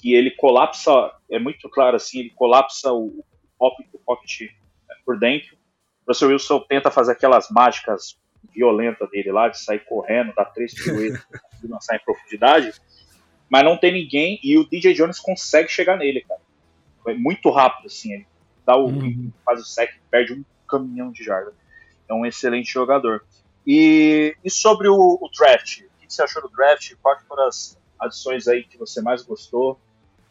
que 0.01 0.15
ele 0.15 0.31
colapsa, 0.33 1.13
é 1.31 1.39
muito 1.39 1.69
claro 1.69 1.97
assim, 1.97 2.21
ele 2.21 2.31
colapsa 2.31 2.93
o 2.93 3.25
pocket, 3.59 3.87
o 3.93 3.99
pocket 3.99 4.41
né, 4.89 4.95
por 5.05 5.19
dentro. 5.19 5.57
O 6.07 6.11
Russell 6.11 6.29
Wilson 6.29 6.61
tenta 6.69 6.91
fazer 6.91 7.13
aquelas 7.13 7.49
mágicas 7.51 8.19
violenta 8.55 9.07
dele 9.07 9.33
lá, 9.33 9.49
de 9.49 9.59
sair 9.59 9.81
correndo, 9.81 10.35
dar 10.35 10.47
três 10.47 10.75
piruetas, 10.75 11.25
conseguir 11.51 11.73
lançar 11.73 11.97
em 11.97 12.05
profundidade, 12.05 12.73
mas 13.49 13.65
não 13.65 13.77
tem 13.77 13.93
ninguém 13.93 14.39
e 14.43 14.57
o 14.59 14.69
DJ 14.69 14.95
Jones 14.95 15.19
consegue 15.19 15.69
chegar 15.69 15.97
nele, 15.97 16.23
cara. 16.23 16.41
É 17.09 17.15
muito 17.15 17.51
rápido, 17.51 17.87
assim, 17.87 18.13
ele 18.13 18.27
dá 18.67 18.77
o, 18.77 18.87
Uhum. 18.87 19.33
faz 19.45 19.61
o 19.61 19.65
sec, 19.65 19.91
perde 20.11 20.33
um 20.35 20.45
caminhão 20.69 21.11
de 21.13 21.23
jarda. 21.23 21.53
É 22.09 22.15
um 22.15 22.27
excelente 22.27 22.73
jogador. 22.73 23.25
E, 23.67 24.37
e 24.45 24.51
sobre 24.51 24.89
o, 24.89 24.95
o 24.97 25.31
draft, 25.37 25.81
o 25.83 25.99
que 26.01 26.13
você 26.13 26.23
achou 26.23 26.43
do 26.43 26.49
draft? 26.49 26.93
Quais 27.01 27.23
foram 27.27 27.47
as 27.47 27.79
adições 28.01 28.47
aí 28.49 28.63
que 28.65 28.79
você 28.79 29.01
mais 29.03 29.23
gostou? 29.23 29.79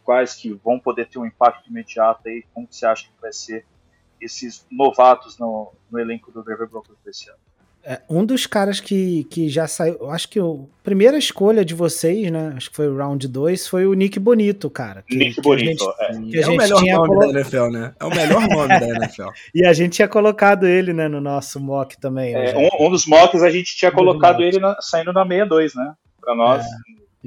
Quais 0.03 0.33
que 0.35 0.53
vão 0.63 0.79
poder 0.79 1.07
ter 1.07 1.17
um 1.19 1.25
impacto 1.25 1.69
imediato 1.69 2.27
aí? 2.27 2.43
Como 2.53 2.67
que 2.67 2.75
você 2.75 2.85
acha 2.85 3.03
que 3.05 3.21
vai 3.21 3.33
ser 3.33 3.65
esses 4.21 4.65
novatos 4.71 5.37
no, 5.39 5.71
no 5.91 5.99
elenco 5.99 6.31
do 6.31 6.43
Denver 6.43 6.69
Broncos 6.69 6.95
desse 7.03 7.29
ano? 7.29 7.39
É, 7.87 8.01
um 8.09 8.25
dos 8.25 8.47
caras 8.47 8.79
que, 8.79 9.25
que 9.25 9.47
já 9.47 9.67
saiu, 9.67 9.95
eu 9.99 10.09
acho 10.09 10.27
que 10.27 10.39
a 10.39 10.43
primeira 10.81 11.19
escolha 11.19 11.63
de 11.63 11.75
vocês, 11.75 12.31
né? 12.31 12.53
Acho 12.57 12.71
que 12.71 12.75
foi 12.75 12.87
o 12.87 12.97
round 12.97 13.27
2, 13.27 13.67
foi 13.67 13.85
o 13.85 13.93
Nick 13.93 14.19
Bonito, 14.19 14.71
cara. 14.71 15.03
Que, 15.07 15.15
Nick 15.15 15.35
que 15.35 15.41
Bonito, 15.41 15.87
a 15.99 16.13
gente- 16.13 16.29
é. 16.29 16.31
que 16.31 16.37
a 16.39 16.41
é 16.41 16.49
o 16.49 16.57
melhor 16.57 16.79
tinha 16.81 16.95
nome 16.95 17.07
colo- 17.09 17.19
da 17.19 17.27
NFL, 17.39 17.65
né? 17.69 17.95
É 17.99 18.05
o 18.05 18.09
melhor 18.09 18.41
nome 18.47 18.67
da 18.79 18.87
NFL. 18.89 19.27
E 19.53 19.63
a 19.67 19.71
gente 19.73 19.93
tinha 19.93 20.07
colocado 20.07 20.65
ele, 20.65 20.93
né, 20.93 21.07
no 21.07 21.21
nosso 21.21 21.59
mock 21.59 21.95
também. 21.99 22.33
É, 22.33 22.53
já. 22.53 22.57
um, 22.57 22.87
um 22.87 22.89
dos 22.89 23.05
mocks 23.05 23.43
a 23.43 23.51
gente 23.51 23.75
tinha 23.75 23.91
Um 23.91 23.95
colocado 23.95 24.41
ele 24.41 24.59
na- 24.59 24.77
saindo 24.81 25.13
na 25.13 25.21
62, 25.23 25.75
né? 25.75 25.93
Pra 26.19 26.35
nós, 26.35 26.65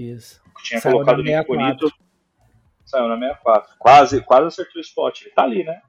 Isso. 0.01 0.41
tinha 0.63 0.81
Saiu 0.81 0.93
colocado 0.95 1.17
na 1.17 1.23
o 1.23 1.25
Nick 1.25 1.37
64. 1.47 1.79
Bonito. 1.79 1.95
Saiu 2.85 3.09
na 3.09 3.19
64. 3.19 3.77
Quase, 3.79 4.21
quase 4.23 4.47
acertou 4.47 4.77
o 4.81 4.85
spot. 4.85 5.23
Ele 5.23 5.31
tá 5.31 5.43
ali, 5.43 5.65
né? 5.65 5.81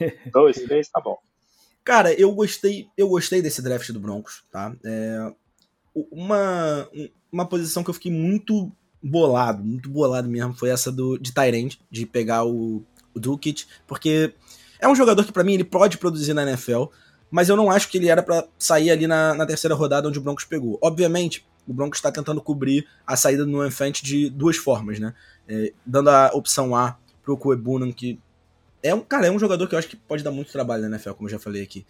Dois, 0.32 0.56
três, 0.56 0.88
tá 0.88 1.00
bom. 1.00 1.16
Cara, 1.84 2.12
eu 2.14 2.32
gostei, 2.34 2.88
eu 2.96 3.08
gostei 3.08 3.42
desse 3.42 3.60
draft 3.62 3.90
do 3.90 4.00
Broncos, 4.00 4.42
tá? 4.50 4.74
É, 4.84 5.32
uma, 6.10 6.88
um- 6.94 7.08
uma 7.30 7.46
posição 7.46 7.82
que 7.84 7.90
eu 7.90 7.94
fiquei 7.94 8.10
muito 8.12 8.70
bolado, 9.02 9.62
muito 9.62 9.90
bolado 9.90 10.28
mesmo, 10.28 10.54
foi 10.54 10.70
essa 10.70 10.90
do, 10.90 11.18
de 11.18 11.32
Tyrant, 11.32 11.74
de 11.90 12.06
pegar 12.06 12.44
o, 12.44 12.82
o 13.14 13.20
Dukic, 13.20 13.66
porque 13.86 14.32
é 14.80 14.88
um 14.88 14.94
jogador 14.94 15.24
que 15.24 15.32
pra 15.32 15.44
mim 15.44 15.54
ele 15.54 15.64
pode 15.64 15.98
produzir 15.98 16.32
na 16.32 16.42
NFL, 16.42 16.84
mas 17.30 17.48
eu 17.50 17.56
não 17.56 17.70
acho 17.70 17.88
que 17.90 17.98
ele 17.98 18.08
era 18.08 18.22
pra 18.22 18.46
sair 18.58 18.90
ali 18.90 19.06
na, 19.06 19.34
na 19.34 19.44
terceira 19.44 19.74
rodada 19.74 20.08
onde 20.08 20.18
o 20.18 20.22
Broncos 20.22 20.44
pegou. 20.44 20.78
Obviamente, 20.82 21.46
o 21.66 21.72
Broncos 21.72 21.98
está 21.98 22.10
tentando 22.10 22.40
cobrir 22.40 22.86
a 23.06 23.16
saída 23.16 23.44
do 23.44 23.70
Fant 23.70 24.02
de 24.02 24.28
duas 24.30 24.56
formas, 24.56 24.98
né? 24.98 25.14
É, 25.48 25.72
dando 25.84 26.10
a 26.10 26.30
opção 26.34 26.74
A 26.74 26.96
pro 27.22 27.36
Coebunan, 27.36 27.92
que 27.92 28.18
é 28.82 28.94
um, 28.94 29.00
cara, 29.00 29.26
é 29.26 29.30
um 29.30 29.38
jogador 29.38 29.66
que 29.66 29.74
eu 29.74 29.78
acho 29.78 29.88
que 29.88 29.96
pode 29.96 30.22
dar 30.22 30.30
muito 30.30 30.52
trabalho 30.52 30.82
na 30.82 30.88
NFL, 30.88 31.12
como 31.12 31.28
eu 31.28 31.32
já 31.32 31.38
falei 31.38 31.62
aqui. 31.62 31.86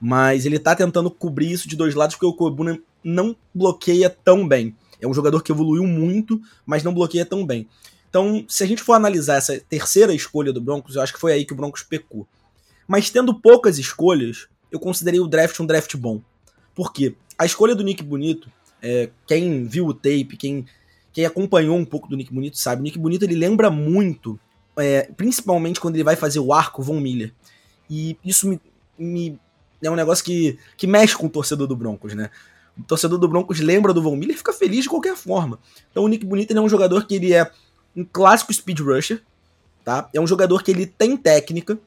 Mas 0.00 0.46
ele 0.46 0.58
tá 0.58 0.74
tentando 0.74 1.10
cobrir 1.10 1.50
isso 1.50 1.68
de 1.68 1.74
dois 1.74 1.94
lados, 1.94 2.14
porque 2.14 2.26
o 2.26 2.32
Coebunan 2.32 2.78
não 3.02 3.34
bloqueia 3.54 4.08
tão 4.08 4.46
bem. 4.46 4.76
É 5.00 5.06
um 5.06 5.14
jogador 5.14 5.42
que 5.42 5.50
evoluiu 5.50 5.84
muito, 5.84 6.40
mas 6.64 6.82
não 6.82 6.94
bloqueia 6.94 7.26
tão 7.26 7.44
bem. 7.44 7.68
Então, 8.08 8.44
se 8.48 8.62
a 8.62 8.66
gente 8.66 8.82
for 8.82 8.94
analisar 8.94 9.36
essa 9.36 9.58
terceira 9.60 10.14
escolha 10.14 10.52
do 10.52 10.60
Broncos, 10.60 10.96
eu 10.96 11.02
acho 11.02 11.12
que 11.12 11.20
foi 11.20 11.32
aí 11.32 11.44
que 11.44 11.52
o 11.52 11.56
Broncos 11.56 11.82
pecou. 11.82 12.26
Mas 12.86 13.10
tendo 13.10 13.34
poucas 13.34 13.78
escolhas, 13.78 14.48
eu 14.70 14.78
considerei 14.78 15.20
o 15.20 15.26
draft 15.26 15.58
um 15.60 15.66
draft 15.66 15.96
bom. 15.96 16.22
Por 16.74 16.92
quê? 16.92 17.14
A 17.36 17.44
escolha 17.44 17.74
do 17.74 17.82
Nick 17.82 18.02
Bonito, 18.02 18.50
é, 18.82 19.10
quem 19.26 19.64
viu 19.64 19.86
o 19.86 19.94
tape, 19.94 20.36
quem, 20.38 20.66
quem 21.12 21.24
acompanhou 21.24 21.76
um 21.76 21.84
pouco 21.84 22.08
do 22.08 22.16
Nick 22.16 22.32
Bonito 22.32 22.58
sabe, 22.58 22.80
o 22.80 22.84
Nick 22.84 22.98
Bonito 22.98 23.24
ele 23.24 23.34
lembra 23.34 23.70
muito, 23.70 24.38
é, 24.76 25.10
principalmente 25.16 25.80
quando 25.80 25.96
ele 25.96 26.04
vai 26.04 26.16
fazer 26.16 26.38
o 26.38 26.52
arco 26.52 26.82
Von 26.82 27.00
Miller. 27.00 27.32
E 27.88 28.16
isso 28.24 28.48
me, 28.48 28.60
me- 28.98 29.40
é 29.82 29.90
um 29.90 29.94
negócio 29.94 30.24
que, 30.24 30.58
que 30.76 30.86
mexe 30.86 31.16
com 31.16 31.26
o 31.26 31.30
torcedor 31.30 31.66
do 31.66 31.76
Broncos, 31.76 32.14
né? 32.14 32.30
O 32.78 32.82
torcedor 32.82 33.18
do 33.18 33.28
Broncos 33.28 33.58
lembra 33.60 33.92
do 33.94 34.02
Von 34.02 34.16
Miller 34.16 34.34
e 34.34 34.38
fica 34.38 34.52
feliz 34.52 34.82
de 34.82 34.88
qualquer 34.90 35.16
forma. 35.16 35.58
Então 35.90 36.04
o 36.04 36.08
Nick 36.08 36.24
Bonito 36.26 36.50
ele 36.50 36.58
é 36.58 36.62
um 36.62 36.68
jogador 36.68 37.06
que 37.06 37.14
ele 37.14 37.32
é 37.32 37.50
um 37.94 38.04
clássico 38.04 38.52
speed 38.52 38.80
rusher, 38.80 39.22
tá? 39.84 40.10
É 40.12 40.20
um 40.20 40.26
jogador 40.26 40.62
que 40.62 40.70
ele 40.70 40.84
tem 40.84 41.16
técnica, 41.16 41.78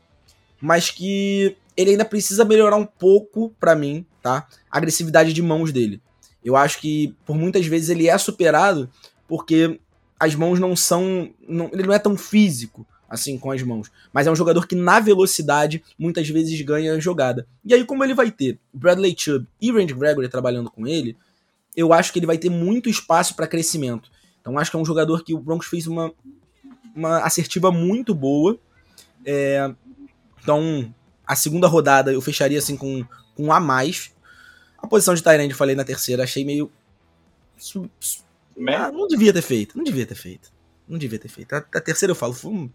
mas 0.60 0.89
que 0.89 1.56
ele 1.78 1.91
ainda 1.91 2.04
precisa 2.06 2.43
melhorar 2.43 2.75
um 2.75 2.86
pouco 2.86 3.54
pra 3.60 3.75
mim, 3.75 4.04
tá? 4.21 4.47
A 4.71 4.78
agressividade 4.78 5.32
de 5.32 5.41
mãos 5.41 5.71
dele. 5.71 6.02
Eu 6.43 6.56
acho 6.56 6.80
que 6.80 7.15
por 7.25 7.36
muitas 7.36 7.65
vezes 7.65 7.89
ele 7.89 8.08
é 8.08 8.17
superado 8.17 8.89
porque 9.28 9.80
as 10.19 10.36
mãos 10.36 10.60
não 10.60 10.75
são. 10.75 11.30
Não, 11.47 11.69
ele 11.71 11.84
não 11.84 11.93
é 11.93 11.99
tão 11.99 12.17
físico 12.17 12.86
assim 13.10 13.38
com 13.38 13.52
as 13.52 13.62
mãos. 13.63 13.91
Mas 14.13 14.28
é 14.28 14.32
um 14.32 14.36
jogador 14.36 14.67
que 14.67 14.75
na 14.75 14.99
velocidade 14.99 15.84
muitas 15.97 16.30
vezes 16.30 16.62
ganha 16.62 16.93
a 16.93 16.99
jogada. 16.99 17.47
E 17.65 17.73
aí, 17.73 17.84
como 17.84 18.04
ele 18.04 18.13
vai 18.13 18.30
ter 18.30 18.60
Bradley 18.71 19.15
Chubb 19.17 19.47
e 19.60 19.71
Randy 19.71 19.93
Gregory 19.93 20.30
trabalhando 20.30 20.69
com 20.69 20.86
ele, 20.86 21.17
eu 21.75 21.91
acho 21.91 22.13
que 22.13 22.19
ele 22.19 22.25
vai 22.25 22.38
ter 22.38 22.49
muito 22.49 22.89
espaço 22.89 23.36
para 23.36 23.47
crescimento. 23.47 24.12
Então 24.41 24.58
acho 24.58 24.69
que 24.69 24.78
é 24.78 24.80
um 24.80 24.86
jogador 24.86 25.23
que 25.23 25.34
o 25.34 25.39
Broncos 25.39 25.67
fez 25.67 25.88
uma, 25.88 26.12
uma 26.95 27.19
assertiva 27.19 27.71
muito 27.71 28.13
boa. 28.13 28.58
É, 29.25 29.73
então, 30.41 30.93
a 31.25 31.36
segunda 31.36 31.67
rodada 31.67 32.13
eu 32.13 32.21
fecharia 32.21 32.60
assim 32.60 32.78
com, 32.78 33.04
com 33.36 33.45
um 33.45 33.52
a 33.52 33.60
mais. 33.60 34.12
A 34.81 34.87
posição 34.87 35.13
de 35.13 35.23
Tyrande, 35.23 35.53
falei 35.53 35.75
na 35.75 35.83
terceira, 35.83 36.23
achei 36.23 36.43
meio. 36.45 36.71
Ah, 38.67 38.91
não 38.91 39.07
devia 39.07 39.33
ter 39.33 39.41
feito, 39.41 39.77
não 39.77 39.83
devia 39.83 40.05
ter 40.05 40.15
feito. 40.15 40.51
Não 40.87 40.97
devia 40.97 41.19
ter 41.19 41.27
feito. 41.27 41.53
A, 41.53 41.57
a 41.57 41.81
terceira 41.81 42.11
eu 42.11 42.15
falo, 42.15 42.33
foi, 42.33 42.69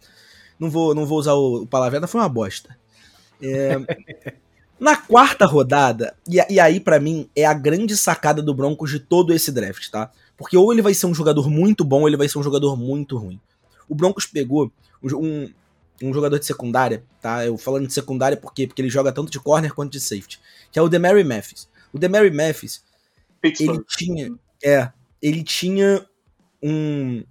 não, 0.58 0.70
vou, 0.70 0.94
não 0.94 1.06
vou 1.06 1.18
usar 1.18 1.34
o, 1.34 1.62
o 1.62 1.66
palavra, 1.66 2.06
foi 2.06 2.20
uma 2.20 2.28
bosta. 2.28 2.76
É, 3.42 3.74
na 4.78 4.96
quarta 4.96 5.46
rodada, 5.46 6.14
e, 6.28 6.36
e 6.52 6.60
aí 6.60 6.78
para 6.78 7.00
mim 7.00 7.28
é 7.34 7.44
a 7.44 7.54
grande 7.54 7.96
sacada 7.96 8.42
do 8.42 8.54
Broncos 8.54 8.90
de 8.90 9.00
todo 9.00 9.32
esse 9.32 9.50
draft, 9.50 9.90
tá? 9.90 10.10
Porque 10.36 10.56
ou 10.56 10.72
ele 10.72 10.82
vai 10.82 10.94
ser 10.94 11.06
um 11.06 11.14
jogador 11.14 11.48
muito 11.48 11.84
bom 11.84 12.02
ou 12.02 12.08
ele 12.08 12.16
vai 12.16 12.28
ser 12.28 12.38
um 12.38 12.42
jogador 12.42 12.76
muito 12.76 13.16
ruim. 13.16 13.40
O 13.88 13.94
Broncos 13.94 14.26
pegou 14.26 14.72
um, 15.02 15.50
um 16.02 16.12
jogador 16.12 16.38
de 16.38 16.46
secundária, 16.46 17.04
tá? 17.20 17.44
Eu 17.44 17.56
falando 17.56 17.86
de 17.86 17.92
secundária 17.92 18.36
por 18.36 18.52
quê? 18.52 18.66
Porque 18.66 18.82
ele 18.82 18.90
joga 18.90 19.12
tanto 19.12 19.30
de 19.30 19.38
corner 19.38 19.72
quanto 19.74 19.92
de 19.92 20.00
safety, 20.00 20.40
que 20.72 20.78
é 20.78 20.82
o 20.82 20.88
Demary 20.88 21.24
Mathis. 21.24 21.68
O 21.94 21.98
Demary 21.98 22.30
Mathis, 22.30 22.82
ele 23.42 23.82
tinha, 23.88 24.34
é, 24.62 24.90
ele 25.22 25.42
tinha 25.42 26.04
um, 26.62 27.24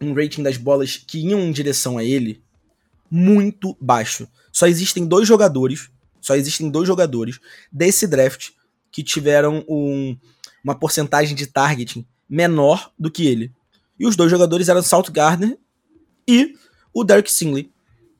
um 0.00 0.12
rating 0.12 0.42
das 0.42 0.56
bolas 0.56 0.96
que 0.96 1.18
iam 1.18 1.40
em 1.40 1.50
direção 1.50 1.98
a 1.98 2.04
ele 2.04 2.44
muito 3.10 3.76
baixo. 3.80 4.28
Só 4.52 4.66
existem 4.66 5.06
dois 5.06 5.26
jogadores 5.26 5.90
só 6.26 6.34
existem 6.34 6.68
dois 6.68 6.88
jogadores 6.88 7.38
desse 7.70 8.04
draft 8.04 8.50
que 8.90 9.00
tiveram 9.00 9.64
um, 9.68 10.18
uma 10.64 10.74
porcentagem 10.74 11.36
de 11.36 11.46
targeting 11.46 12.04
menor 12.28 12.92
do 12.98 13.12
que 13.12 13.28
ele. 13.28 13.52
E 13.96 14.04
os 14.04 14.16
dois 14.16 14.28
jogadores 14.28 14.68
eram 14.68 14.82
Salt 14.82 15.08
Gardner 15.10 15.56
e 16.26 16.56
o 16.92 17.04
Derek 17.04 17.30
Singley, 17.30 17.72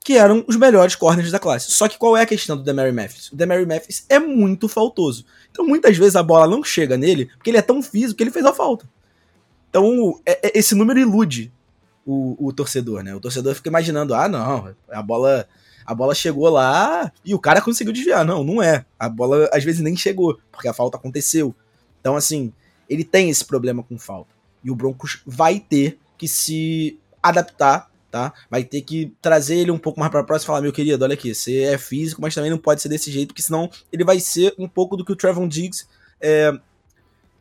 que 0.07 0.17
eram 0.17 0.45
os 0.47 0.55
melhores 0.55 0.95
corners 0.95 1.33
da 1.33 1.39
classe. 1.41 1.73
Só 1.73 1.89
que 1.89 1.99
qual 1.99 2.17
é 2.17 2.23
a 2.23 2.27
questão 2.27 2.57
do 2.57 2.63
Demary 2.63 2.93
Mathis? 2.93 3.33
O 3.33 3.35
Demary 3.35 3.67
Mathis 3.67 4.07
é 4.09 4.21
muito 4.21 4.69
faltoso. 4.69 5.27
Então 5.51 5.67
muitas 5.67 5.99
vezes 5.99 6.15
a 6.15 6.23
bola 6.23 6.47
não 6.47 6.63
chega 6.63 6.97
nele 6.97 7.27
porque 7.37 7.51
ele 7.51 7.57
é 7.57 7.63
tão 7.63 7.83
físico 7.83 8.17
que 8.17 8.23
ele 8.23 8.31
fez 8.31 8.47
a 8.47 8.55
falta. 8.55 8.89
Então 9.69 10.21
é, 10.25 10.47
é, 10.47 10.57
esse 10.57 10.77
número 10.77 11.01
ilude 11.01 11.53
o, 12.07 12.37
o 12.39 12.53
torcedor, 12.53 13.03
né? 13.03 13.17
O 13.17 13.21
torcedor 13.21 13.53
fica 13.57 13.69
imaginando, 13.69 14.15
ah 14.15 14.29
não, 14.29 14.73
a 14.89 15.03
bola 15.03 15.49
a 15.85 15.93
bola 15.93 16.15
chegou 16.15 16.49
lá 16.51 17.11
e 17.25 17.35
o 17.35 17.41
cara 17.41 17.61
conseguiu 17.61 17.93
desviar. 17.93 18.25
Não, 18.25 18.45
não 18.45 18.63
é. 18.63 18.87
A 18.97 19.09
bola 19.09 19.51
às 19.53 19.65
vezes 19.65 19.81
nem 19.81 19.97
chegou, 19.97 20.39
porque 20.53 20.69
a 20.69 20.73
falta 20.73 20.97
aconteceu. 20.97 21.53
Então, 22.01 22.15
assim, 22.15 22.53
ele 22.89 23.03
tem 23.03 23.29
esse 23.29 23.45
problema 23.45 23.83
com 23.83 23.99
falta. 23.99 24.31
E 24.63 24.71
o 24.71 24.77
Broncos 24.77 25.21
vai 25.27 25.59
ter 25.59 25.99
que 26.17 26.29
se 26.29 26.97
adaptar, 27.21 27.91
tá? 28.17 28.33
Vai 28.51 28.65
ter 28.65 28.81
que 28.81 29.13
trazer 29.21 29.59
ele 29.59 29.71
um 29.71 29.77
pouco 29.77 30.01
mais 30.01 30.11
para 30.11 30.25
próxima 30.25 30.47
e 30.47 30.47
falar: 30.47 30.63
meu 30.63 30.73
querido, 30.73 31.05
olha 31.05 31.13
aqui, 31.13 31.35
você 31.35 31.65
é 31.65 31.77
físico, 31.77 32.23
mas 32.23 32.35
também 32.35 32.51
não 32.51 32.57
pode 32.57 32.81
ser 32.81 32.89
desse 32.89 33.11
jeito, 33.11 33.29
porque 33.29 33.43
senão 33.43 33.69
ele 33.93 34.05
vai 34.05 34.19
ser 34.19 34.55
um 34.59 34.67
pouco 34.67 34.97
do 34.97 35.05
que 35.05 35.13
o 35.13 35.17
Trevon 35.17 35.47
Diggs 35.47 35.87
é, 36.19 36.51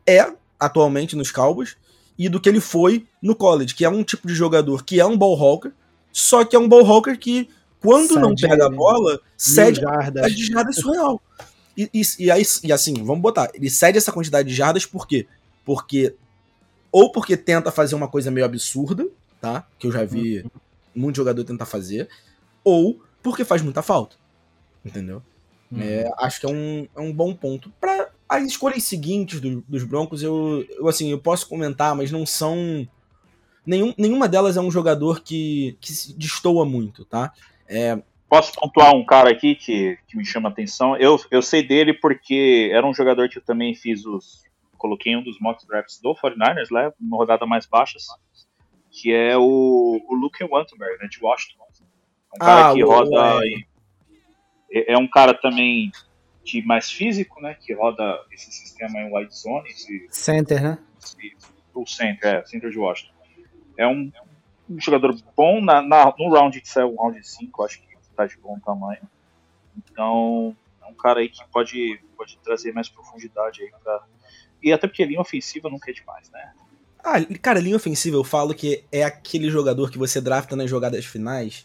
é 0.05 0.33
atualmente 0.59 1.15
nos 1.15 1.31
Cowboys 1.31 1.77
e 2.19 2.27
do 2.27 2.41
que 2.41 2.49
ele 2.49 2.59
foi 2.59 3.07
no 3.21 3.33
college, 3.33 3.73
que 3.73 3.85
é 3.85 3.89
um 3.89 4.03
tipo 4.03 4.27
de 4.27 4.35
jogador 4.35 4.83
que 4.83 4.99
é 4.99 5.05
um 5.05 5.17
ball 5.17 5.41
hawker, 5.41 5.71
só 6.11 6.43
que 6.43 6.57
é 6.57 6.59
um 6.59 6.67
ball 6.67 6.85
hawker 6.85 7.17
que 7.17 7.47
quando 7.79 8.19
não 8.19 8.35
pega 8.35 8.65
a 8.65 8.69
bola, 8.69 9.21
cede 9.37 9.79
a 9.85 10.27
de 10.27 10.45
jardas 10.45 10.75
surreal. 10.75 11.21
E, 11.77 11.89
e, 11.93 12.01
e, 12.19 12.31
aí, 12.31 12.43
e 12.63 12.73
assim, 12.73 12.95
vamos 12.95 13.21
botar, 13.21 13.49
ele 13.53 13.69
cede 13.69 13.97
essa 13.97 14.11
quantidade 14.11 14.49
de 14.49 14.55
jardas 14.55 14.85
por 14.85 15.07
quê? 15.07 15.25
Porque, 15.63 16.15
ou 16.91 17.11
porque 17.13 17.37
tenta 17.37 17.71
fazer 17.71 17.95
uma 17.95 18.07
coisa 18.09 18.29
meio 18.29 18.45
absurda, 18.45 19.07
tá? 19.39 19.65
Que 19.77 19.87
eu 19.87 19.91
já 19.91 20.03
vi 20.03 20.39
uhum. 20.39 20.49
Muito 20.95 21.17
jogador 21.17 21.43
tentar 21.43 21.65
fazer, 21.65 22.09
ou 22.63 23.01
porque 23.21 23.43
faz 23.43 23.61
muita 23.61 23.81
falta, 23.81 24.15
entendeu? 24.83 25.21
Uhum. 25.71 25.81
É, 25.81 26.11
acho 26.19 26.39
que 26.39 26.45
é 26.45 26.49
um, 26.49 26.87
é 26.95 27.01
um 27.01 27.11
bom 27.11 27.33
ponto. 27.33 27.71
Para 27.79 28.09
as 28.29 28.43
escolhas 28.43 28.83
seguintes 28.83 29.39
do, 29.39 29.61
dos 29.67 29.83
Broncos, 29.83 30.21
eu, 30.23 30.65
eu, 30.69 30.87
assim, 30.87 31.11
eu 31.11 31.19
posso 31.19 31.47
comentar, 31.47 31.95
mas 31.95 32.11
não 32.11 32.25
são... 32.25 32.87
Nenhum, 33.65 33.93
nenhuma 33.97 34.27
delas 34.27 34.57
é 34.57 34.61
um 34.61 34.69
jogador 34.69 35.21
que, 35.21 35.75
que 35.81 35.91
se 35.91 36.17
destoa 36.17 36.65
muito, 36.65 37.03
tá? 37.03 37.33
É... 37.67 38.01
Posso 38.29 38.53
pontuar 38.53 38.93
um 38.93 39.05
cara 39.05 39.29
aqui 39.31 39.55
que, 39.55 39.97
que 40.07 40.17
me 40.17 40.25
chama 40.25 40.49
a 40.49 40.51
atenção? 40.51 40.97
Eu, 40.97 41.19
eu 41.31 41.41
sei 41.41 41.65
dele 41.65 41.93
porque 41.93 42.69
era 42.71 42.85
um 42.85 42.93
jogador 42.93 43.29
que 43.29 43.37
eu 43.37 43.43
também 43.43 43.73
fiz 43.75 44.05
os. 44.05 44.43
Coloquei 44.77 45.15
um 45.15 45.23
dos 45.23 45.39
mock 45.39 45.65
drafts 45.65 45.99
do 46.01 46.13
49ers, 46.13 46.71
né, 46.71 46.91
uma 46.99 47.17
rodada 47.17 47.45
mais 47.45 47.65
baixas, 47.65 48.07
que 48.95 49.13
é 49.13 49.37
o, 49.37 50.01
o 50.07 50.15
Luke 50.15 50.41
Wantenberg, 50.41 51.03
né, 51.03 51.09
de 51.09 51.21
Washington. 51.21 51.65
É 52.33 52.35
um 52.35 52.39
cara 52.39 52.69
ah, 52.69 52.73
que 52.73 52.83
roda. 52.83 53.45
É. 54.71 54.93
é 54.93 54.97
um 54.97 55.07
cara 55.07 55.33
também 55.33 55.91
de 56.43 56.61
mais 56.61 56.89
físico, 56.89 57.41
né? 57.41 57.55
Que 57.55 57.73
roda 57.73 58.23
esse 58.31 58.51
sistema 58.51 58.99
em 58.99 59.13
wide 59.13 59.35
zone. 59.35 59.69
Esse, 59.69 60.07
center, 60.09 60.63
né? 60.63 60.77
Esse, 61.03 61.35
o 61.73 61.85
center, 61.85 62.35
é, 62.35 62.45
center 62.45 62.69
de 62.69 62.77
Washington. 62.77 63.13
É 63.77 63.85
um, 63.85 64.09
um 64.69 64.79
jogador 64.79 65.13
bom 65.35 65.61
na, 65.61 65.81
na, 65.81 66.13
no 66.17 66.33
round 66.33 66.61
que 66.61 66.69
saiu, 66.69 66.95
round 66.95 67.21
5, 67.21 67.63
acho 67.63 67.81
que 67.81 67.87
tá 68.15 68.25
de 68.25 68.37
bom 68.37 68.57
tamanho. 68.59 69.01
Então, 69.77 70.55
é 70.81 70.85
um 70.85 70.93
cara 70.93 71.19
aí 71.19 71.27
que 71.27 71.45
pode, 71.49 72.01
pode 72.15 72.37
trazer 72.39 72.73
mais 72.73 72.87
profundidade 72.87 73.61
aí 73.61 73.71
pra. 73.83 74.05
E 74.63 74.71
até 74.71 74.87
porque 74.87 75.03
linha 75.03 75.19
ofensiva 75.19 75.69
nunca 75.69 75.91
é 75.91 75.93
demais, 75.93 76.31
né? 76.31 76.53
Ah, 77.05 77.23
cara, 77.39 77.59
linha 77.59 77.75
ofensiva 77.75 78.17
eu 78.17 78.23
falo 78.23 78.55
que 78.55 78.83
é 78.91 79.03
aquele 79.03 79.51
jogador 79.51 79.91
que 79.91 79.97
você 79.97 80.19
drafta 80.19 80.55
nas 80.55 80.67
jogadas 80.67 81.05
finais 81.05 81.63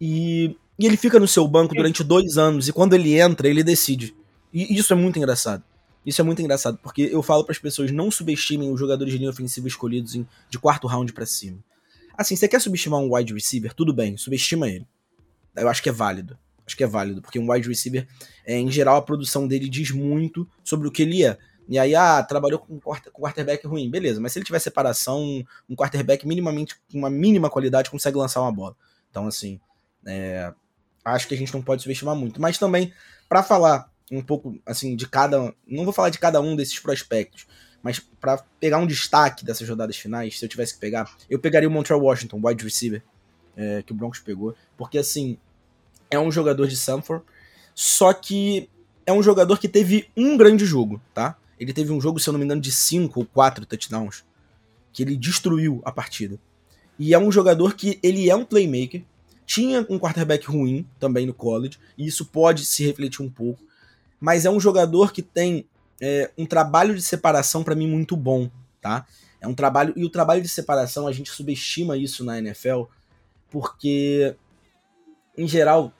e, 0.00 0.56
e 0.78 0.86
ele 0.86 0.96
fica 0.96 1.20
no 1.20 1.28
seu 1.28 1.46
banco 1.46 1.74
durante 1.74 2.02
dois 2.02 2.38
anos 2.38 2.68
e 2.68 2.72
quando 2.72 2.94
ele 2.94 3.20
entra, 3.20 3.46
ele 3.46 3.62
decide. 3.62 4.16
E 4.50 4.74
isso 4.78 4.90
é 4.94 4.96
muito 4.96 5.18
engraçado. 5.18 5.62
Isso 6.06 6.22
é 6.22 6.24
muito 6.24 6.40
engraçado, 6.40 6.78
porque 6.82 7.10
eu 7.12 7.22
falo 7.22 7.44
para 7.44 7.52
as 7.52 7.58
pessoas 7.58 7.90
não 7.90 8.10
subestimem 8.10 8.72
os 8.72 8.80
jogadores 8.80 9.12
de 9.12 9.18
linha 9.18 9.28
ofensiva 9.28 9.68
escolhidos 9.68 10.14
em, 10.14 10.26
de 10.48 10.58
quarto 10.58 10.86
round 10.86 11.12
para 11.12 11.26
cima. 11.26 11.58
Assim, 12.16 12.34
você 12.34 12.48
quer 12.48 12.60
subestimar 12.60 12.98
um 12.98 13.14
wide 13.14 13.34
receiver? 13.34 13.74
Tudo 13.74 13.92
bem, 13.92 14.16
subestima 14.16 14.68
ele. 14.68 14.86
Eu 15.54 15.68
acho 15.68 15.82
que 15.82 15.90
é 15.90 15.92
válido. 15.92 16.38
Acho 16.66 16.76
que 16.76 16.84
é 16.84 16.86
válido, 16.86 17.20
porque 17.20 17.38
um 17.38 17.52
wide 17.52 17.68
receiver, 17.68 18.08
é, 18.46 18.58
em 18.58 18.70
geral, 18.70 18.96
a 18.96 19.02
produção 19.02 19.46
dele 19.46 19.68
diz 19.68 19.90
muito 19.90 20.48
sobre 20.64 20.88
o 20.88 20.90
que 20.90 21.02
ele 21.02 21.22
é. 21.24 21.36
E 21.68 21.78
aí, 21.78 21.94
ah, 21.94 22.22
trabalhou 22.22 22.58
com, 22.58 22.78
com 22.78 23.22
quarterback 23.22 23.66
ruim, 23.66 23.90
beleza, 23.90 24.20
mas 24.20 24.32
se 24.32 24.38
ele 24.38 24.46
tiver 24.46 24.58
separação, 24.58 25.44
um 25.68 25.76
quarterback 25.76 26.26
minimamente, 26.26 26.76
com 26.90 26.98
uma 26.98 27.10
mínima 27.10 27.48
qualidade, 27.48 27.90
consegue 27.90 28.16
lançar 28.16 28.40
uma 28.40 28.52
bola. 28.52 28.76
Então, 29.10 29.26
assim, 29.26 29.60
é, 30.06 30.52
acho 31.04 31.28
que 31.28 31.34
a 31.34 31.36
gente 31.36 31.52
não 31.52 31.62
pode 31.62 31.82
subestimar 31.82 32.16
muito. 32.16 32.40
Mas 32.40 32.58
também, 32.58 32.92
para 33.28 33.42
falar 33.42 33.90
um 34.10 34.22
pouco, 34.22 34.58
assim, 34.66 34.94
de 34.94 35.08
cada. 35.08 35.54
Não 35.66 35.84
vou 35.84 35.92
falar 35.92 36.10
de 36.10 36.18
cada 36.18 36.40
um 36.40 36.54
desses 36.54 36.78
prospectos, 36.78 37.46
mas 37.82 37.98
para 37.98 38.38
pegar 38.60 38.78
um 38.78 38.86
destaque 38.86 39.44
dessas 39.44 39.68
rodadas 39.68 39.96
finais, 39.96 40.38
se 40.38 40.44
eu 40.44 40.48
tivesse 40.48 40.74
que 40.74 40.80
pegar, 40.80 41.10
eu 41.30 41.38
pegaria 41.38 41.68
o 41.68 41.72
Montreal 41.72 42.00
Washington, 42.00 42.40
wide 42.42 42.62
receiver, 42.62 43.02
é, 43.56 43.82
que 43.82 43.92
o 43.92 43.94
Broncos 43.94 44.20
pegou. 44.20 44.54
Porque, 44.76 44.98
assim, 44.98 45.38
é 46.10 46.18
um 46.18 46.30
jogador 46.30 46.66
de 46.66 46.76
Sanford, 46.76 47.24
só 47.74 48.12
que 48.12 48.68
é 49.06 49.12
um 49.12 49.22
jogador 49.22 49.58
que 49.58 49.68
teve 49.68 50.08
um 50.16 50.36
grande 50.36 50.64
jogo, 50.64 51.00
tá? 51.14 51.36
Ele 51.62 51.72
teve 51.72 51.92
um 51.92 52.00
jogo, 52.00 52.18
se 52.18 52.28
eu 52.28 52.32
não 52.32 52.38
me 52.40 52.44
engano, 52.44 52.60
de 52.60 52.72
5 52.72 53.20
ou 53.20 53.24
4 53.24 53.64
touchdowns, 53.64 54.24
que 54.92 55.00
ele 55.00 55.16
destruiu 55.16 55.80
a 55.84 55.92
partida. 55.92 56.36
E 56.98 57.14
é 57.14 57.18
um 57.18 57.30
jogador 57.30 57.74
que 57.74 58.00
ele 58.02 58.28
é 58.28 58.34
um 58.34 58.44
playmaker, 58.44 59.04
tinha 59.46 59.86
um 59.88 59.96
quarterback 59.96 60.44
ruim 60.44 60.84
também 60.98 61.24
no 61.24 61.32
college, 61.32 61.78
e 61.96 62.04
isso 62.04 62.24
pode 62.24 62.66
se 62.66 62.84
refletir 62.84 63.22
um 63.22 63.30
pouco, 63.30 63.62
mas 64.20 64.44
é 64.44 64.50
um 64.50 64.58
jogador 64.58 65.12
que 65.12 65.22
tem 65.22 65.64
é, 66.00 66.32
um 66.36 66.44
trabalho 66.44 66.96
de 66.96 67.02
separação 67.02 67.62
para 67.62 67.76
mim 67.76 67.86
muito 67.86 68.16
bom, 68.16 68.50
tá? 68.80 69.06
É 69.40 69.46
um 69.46 69.54
trabalho 69.54 69.92
e 69.96 70.04
o 70.04 70.10
trabalho 70.10 70.42
de 70.42 70.48
separação 70.48 71.06
a 71.06 71.12
gente 71.12 71.30
subestima 71.30 71.96
isso 71.96 72.24
na 72.24 72.38
NFL 72.38 72.84
porque 73.50 74.34
em 75.36 75.46
geral 75.46 75.92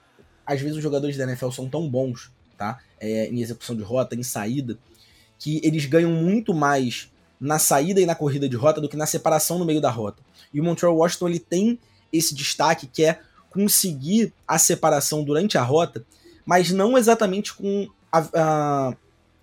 às 0.45 0.59
vezes 0.59 0.75
os 0.75 0.83
jogadores 0.83 1.15
da 1.15 1.23
NFL 1.23 1.51
são 1.51 1.69
tão 1.69 1.89
bons, 1.89 2.31
tá? 2.57 2.79
É, 2.99 3.27
em 3.27 3.41
execução 3.41 3.75
de 3.75 3.81
rota, 3.81 4.15
em 4.15 4.23
saída, 4.23 4.77
que 5.43 5.59
eles 5.61 5.85
ganham 5.85 6.09
muito 6.09 6.53
mais 6.53 7.11
na 7.37 7.59
saída 7.59 7.99
e 7.99 8.05
na 8.05 8.15
corrida 8.15 8.47
de 8.47 8.55
rota 8.55 8.79
do 8.79 8.87
que 8.87 8.95
na 8.95 9.05
separação 9.05 9.59
no 9.59 9.65
meio 9.65 9.81
da 9.81 9.89
rota. 9.89 10.23
E 10.53 10.61
o 10.61 10.63
Montreal 10.63 10.95
Washington 10.95 11.27
ele 11.27 11.39
tem 11.39 11.77
esse 12.13 12.33
destaque 12.33 12.87
que 12.87 13.03
é 13.03 13.19
conseguir 13.49 14.31
a 14.47 14.57
separação 14.57 15.21
durante 15.21 15.57
a 15.57 15.61
rota, 15.61 16.05
mas 16.45 16.71
não 16.71 16.97
exatamente 16.97 17.53
com 17.53 17.89
a, 18.09 18.25
a, 18.33 18.95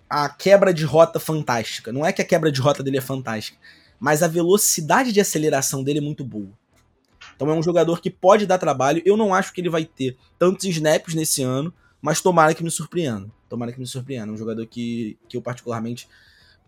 a 0.09 0.29
quebra 0.29 0.73
de 0.73 0.85
rota 0.85 1.19
fantástica. 1.19 1.91
Não 1.91 2.03
é 2.03 2.11
que 2.11 2.23
a 2.23 2.25
quebra 2.25 2.51
de 2.51 2.59
rota 2.59 2.81
dele 2.81 2.97
é 2.97 3.01
fantástica, 3.01 3.59
mas 3.99 4.23
a 4.23 4.27
velocidade 4.27 5.11
de 5.11 5.21
aceleração 5.21 5.83
dele 5.83 5.99
é 5.99 6.01
muito 6.01 6.25
boa. 6.25 6.49
Então 7.35 7.47
é 7.47 7.53
um 7.53 7.61
jogador 7.61 8.01
que 8.01 8.09
pode 8.09 8.47
dar 8.47 8.57
trabalho. 8.57 9.03
Eu 9.05 9.15
não 9.15 9.35
acho 9.35 9.53
que 9.53 9.61
ele 9.61 9.69
vai 9.69 9.85
ter 9.85 10.17
tantos 10.39 10.65
snaps 10.65 11.13
nesse 11.13 11.43
ano, 11.43 11.71
mas 12.01 12.21
tomara 12.21 12.53
que 12.53 12.63
me 12.63 12.71
surpreenda. 12.71 13.29
Tomara 13.47 13.71
que 13.71 13.79
me 13.79 13.85
surpreenda. 13.85 14.31
É 14.31 14.33
um 14.33 14.37
jogador 14.37 14.65
que, 14.65 15.17
que 15.29 15.37
eu 15.37 15.41
particularmente 15.41 16.07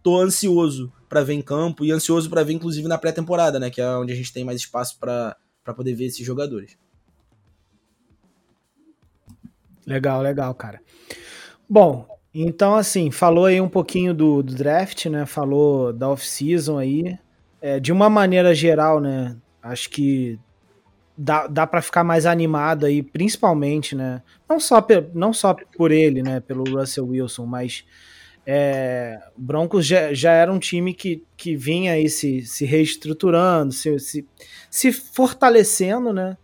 tô 0.04 0.20
ansioso 0.20 0.92
para 1.10 1.24
ver 1.24 1.34
em 1.34 1.42
campo 1.42 1.86
e 1.86 1.92
ansioso 1.92 2.30
para 2.30 2.44
ver 2.44 2.54
inclusive 2.54 2.88
na 2.88 2.98
pré-temporada, 2.98 3.60
né, 3.60 3.70
que 3.70 3.80
é 3.82 3.88
onde 3.96 4.12
a 4.12 4.16
gente 4.16 4.34
tem 4.34 4.44
mais 4.44 4.60
espaço 4.60 5.00
para 5.00 5.36
poder 5.76 5.96
ver 5.96 6.06
esses 6.06 6.26
jogadores. 6.26 6.78
Legal, 9.86 10.22
legal, 10.22 10.54
cara. 10.54 10.82
Bom, 11.70 12.08
então 12.34 12.76
assim, 12.76 13.12
falou 13.12 13.46
aí 13.46 13.60
um 13.60 13.70
pouquinho 13.70 14.14
do, 14.14 14.42
do 14.42 14.56
draft, 14.56 15.06
né? 15.08 15.26
Falou 15.26 15.92
da 15.92 16.10
off-season 16.10 16.78
aí. 16.78 17.18
É, 17.62 17.80
de 17.80 17.92
uma 17.92 18.10
maneira 18.10 18.54
geral, 18.54 19.00
né? 19.00 19.36
Acho 19.62 19.90
que 19.90 20.40
dá, 21.18 21.48
dá 21.48 21.68
para 21.68 21.82
ficar 21.82 22.04
mais 22.04 22.26
animado 22.26 22.86
aí, 22.86 23.02
principalmente, 23.02 23.96
né? 23.96 24.22
Não 24.50 24.60
só, 24.60 24.86
não 25.14 25.34
só 25.34 25.56
por 25.76 25.92
ele, 25.92 26.22
né? 26.24 26.40
Pelo 26.40 26.64
Russell 26.64 27.08
Wilson, 27.08 27.46
mas 27.46 27.86
é, 28.46 29.20
Broncos 29.38 29.86
já, 29.86 30.14
já 30.14 30.32
era 30.32 30.52
um 30.52 30.60
time 30.60 30.94
que, 30.94 31.24
que 31.38 31.56
vinha 31.56 31.94
aí 31.94 32.10
se, 32.10 32.42
se 32.42 32.66
reestruturando, 32.66 33.72
se, 33.72 33.98
se, 34.00 34.28
se 34.70 34.92
fortalecendo, 34.92 36.12
né? 36.12 36.38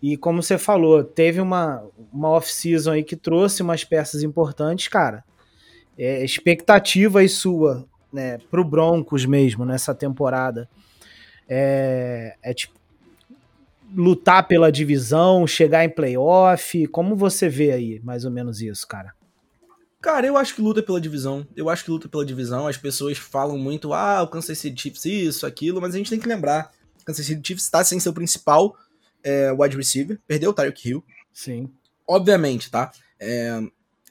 E 0.00 0.16
como 0.16 0.42
você 0.42 0.58
falou, 0.58 1.04
teve 1.04 1.40
uma, 1.40 1.84
uma 2.12 2.28
off-season 2.30 2.92
aí 2.92 3.04
que 3.04 3.16
trouxe 3.16 3.62
umas 3.62 3.84
peças 3.84 4.22
importantes, 4.22 4.88
cara. 4.88 5.24
É, 5.96 6.24
expectativa 6.24 7.20
aí 7.20 7.28
sua, 7.28 7.86
né, 8.12 8.38
pro 8.50 8.64
Broncos 8.64 9.24
mesmo 9.24 9.64
nessa 9.64 9.94
temporada. 9.94 10.68
É, 11.48 12.36
é 12.42 12.52
tipo 12.52 12.81
lutar 13.94 14.46
pela 14.46 14.70
divisão, 14.70 15.46
chegar 15.46 15.84
em 15.84 15.88
playoff. 15.90 16.86
Como 16.88 17.16
você 17.16 17.48
vê 17.48 17.72
aí, 17.72 18.00
mais 18.02 18.24
ou 18.24 18.30
menos 18.30 18.60
isso, 18.60 18.86
cara? 18.86 19.14
Cara, 20.00 20.26
eu 20.26 20.36
acho 20.36 20.54
que 20.54 20.60
luta 20.60 20.82
pela 20.82 21.00
divisão. 21.00 21.46
Eu 21.54 21.70
acho 21.70 21.84
que 21.84 21.90
luta 21.90 22.08
pela 22.08 22.26
divisão. 22.26 22.66
As 22.66 22.76
pessoas 22.76 23.18
falam 23.18 23.56
muito, 23.56 23.94
ah, 23.94 24.22
o 24.22 24.28
Kansas 24.28 24.58
City 24.58 24.82
Chiefs 24.82 25.04
isso, 25.04 25.46
aquilo, 25.46 25.80
mas 25.80 25.94
a 25.94 25.98
gente 25.98 26.10
tem 26.10 26.18
que 26.18 26.28
lembrar. 26.28 26.72
O 27.00 27.04
Kansas 27.04 27.24
City 27.24 27.40
Chiefs 27.46 27.64
está 27.64 27.84
sem 27.84 28.00
seu 28.00 28.12
principal 28.12 28.76
é, 29.22 29.52
wide 29.52 29.76
receiver, 29.76 30.18
perdeu 30.26 30.50
o 30.50 30.52
Tyreek 30.52 30.88
Hill. 30.88 31.04
Sim. 31.32 31.70
Obviamente, 32.06 32.70
tá? 32.70 32.90
É, 33.20 33.60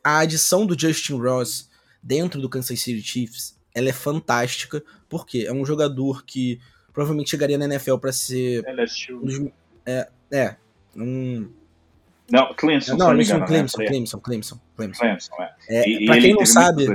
a 0.03 0.19
adição 0.19 0.65
do 0.65 0.79
Justin 0.79 1.19
Ross 1.19 1.69
dentro 2.01 2.41
do 2.41 2.49
Kansas 2.49 2.79
City 2.79 3.01
Chiefs, 3.01 3.57
ela 3.75 3.89
é 3.89 3.93
fantástica, 3.93 4.83
porque 5.09 5.39
é 5.39 5.51
um 5.53 5.65
jogador 5.65 6.25
que 6.25 6.59
provavelmente 6.93 7.29
chegaria 7.29 7.57
na 7.57 7.65
NFL 7.65 7.97
para 7.97 8.11
ser 8.11 8.63
LSU. 8.65 9.17
um 9.17 9.25
dos, 9.25 9.51
é, 9.85 10.07
é, 10.31 10.55
um 10.95 11.49
não, 12.31 12.53
Clemson, 12.55 12.95
não, 12.95 13.07
não 13.07 13.15
Clemson, 13.15 13.37
né? 13.37 13.45
Clemson, 13.45 13.77
Clemson, 13.77 14.19
Clemson, 14.19 14.59
Clemson. 14.75 14.99
Clemson, 14.99 15.33
é. 15.39 15.51
É, 15.67 16.05
pra 16.05 16.17
ele 16.17 16.27
quem 16.27 16.33
não 16.33 16.45
sabe. 16.45 16.85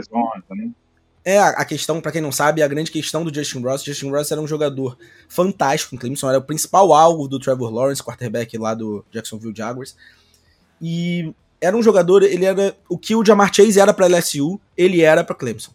É, 1.22 1.38
a 1.38 1.64
questão, 1.64 2.00
pra 2.00 2.12
quem 2.12 2.22
não 2.22 2.32
sabe, 2.32 2.62
a 2.62 2.68
grande 2.68 2.90
questão 2.90 3.24
do 3.24 3.34
Justin 3.34 3.60
Ross. 3.60 3.82
Justin 3.82 4.10
Ross 4.10 4.30
era 4.30 4.40
um 4.40 4.46
jogador 4.46 4.96
fantástico 5.28 5.94
em 5.94 5.98
Clemson, 5.98 6.28
era 6.28 6.38
o 6.38 6.42
principal 6.42 6.92
alvo 6.92 7.28
do 7.28 7.38
Trevor 7.38 7.70
Lawrence, 7.70 8.02
quarterback 8.02 8.56
lá 8.56 8.74
do 8.74 9.04
Jacksonville 9.10 9.54
Jaguars. 9.54 9.96
E 10.80 11.34
era 11.60 11.76
um 11.76 11.82
jogador, 11.82 12.22
ele 12.22 12.44
era 12.44 12.74
o 12.88 12.96
que 12.96 13.14
o 13.14 13.24
Jamar 13.24 13.52
Chase 13.52 13.80
era 13.80 13.92
pra 13.92 14.06
LSU, 14.06 14.60
ele 14.76 15.02
era 15.02 15.24
pra 15.24 15.34
Clemson. 15.34 15.72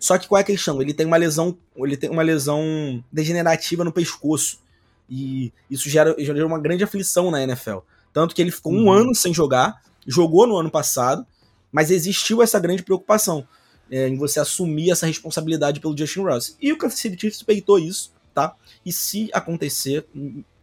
Só 0.00 0.18
que 0.18 0.26
qual 0.26 0.38
é 0.38 0.42
a 0.42 0.44
questão? 0.44 0.80
Ele 0.82 0.92
tem 0.92 1.06
uma 1.06 1.16
lesão, 1.16 1.56
ele 1.76 1.96
tem 1.96 2.10
uma 2.10 2.22
lesão 2.22 3.02
degenerativa 3.12 3.84
no 3.84 3.92
pescoço. 3.92 4.58
E 5.08 5.52
isso 5.70 5.88
gera, 5.88 6.14
gera 6.18 6.46
uma 6.46 6.58
grande 6.58 6.82
aflição 6.84 7.30
na 7.30 7.42
NFL. 7.42 7.78
Tanto 8.12 8.34
que 8.34 8.40
ele 8.42 8.50
ficou 8.50 8.72
um 8.72 8.84
Uhum. 8.86 8.92
ano 8.92 9.14
sem 9.14 9.34
jogar, 9.34 9.82
jogou 10.06 10.46
no 10.46 10.56
ano 10.56 10.70
passado, 10.70 11.26
mas 11.72 11.90
existiu 11.90 12.42
essa 12.42 12.58
grande 12.60 12.82
preocupação 12.82 13.46
é, 13.90 14.08
em 14.08 14.16
você 14.16 14.40
assumir 14.40 14.90
essa 14.90 15.06
responsabilidade 15.06 15.80
pelo 15.80 15.96
Justin 15.96 16.20
Ross. 16.20 16.56
E 16.60 16.72
o 16.72 16.78
Kansas 16.78 16.98
City 16.98 17.20
Chiefs 17.20 17.42
peitou 17.42 17.78
isso, 17.78 18.12
tá? 18.32 18.54
E 18.84 18.92
se 18.92 19.28
acontecer, 19.32 20.06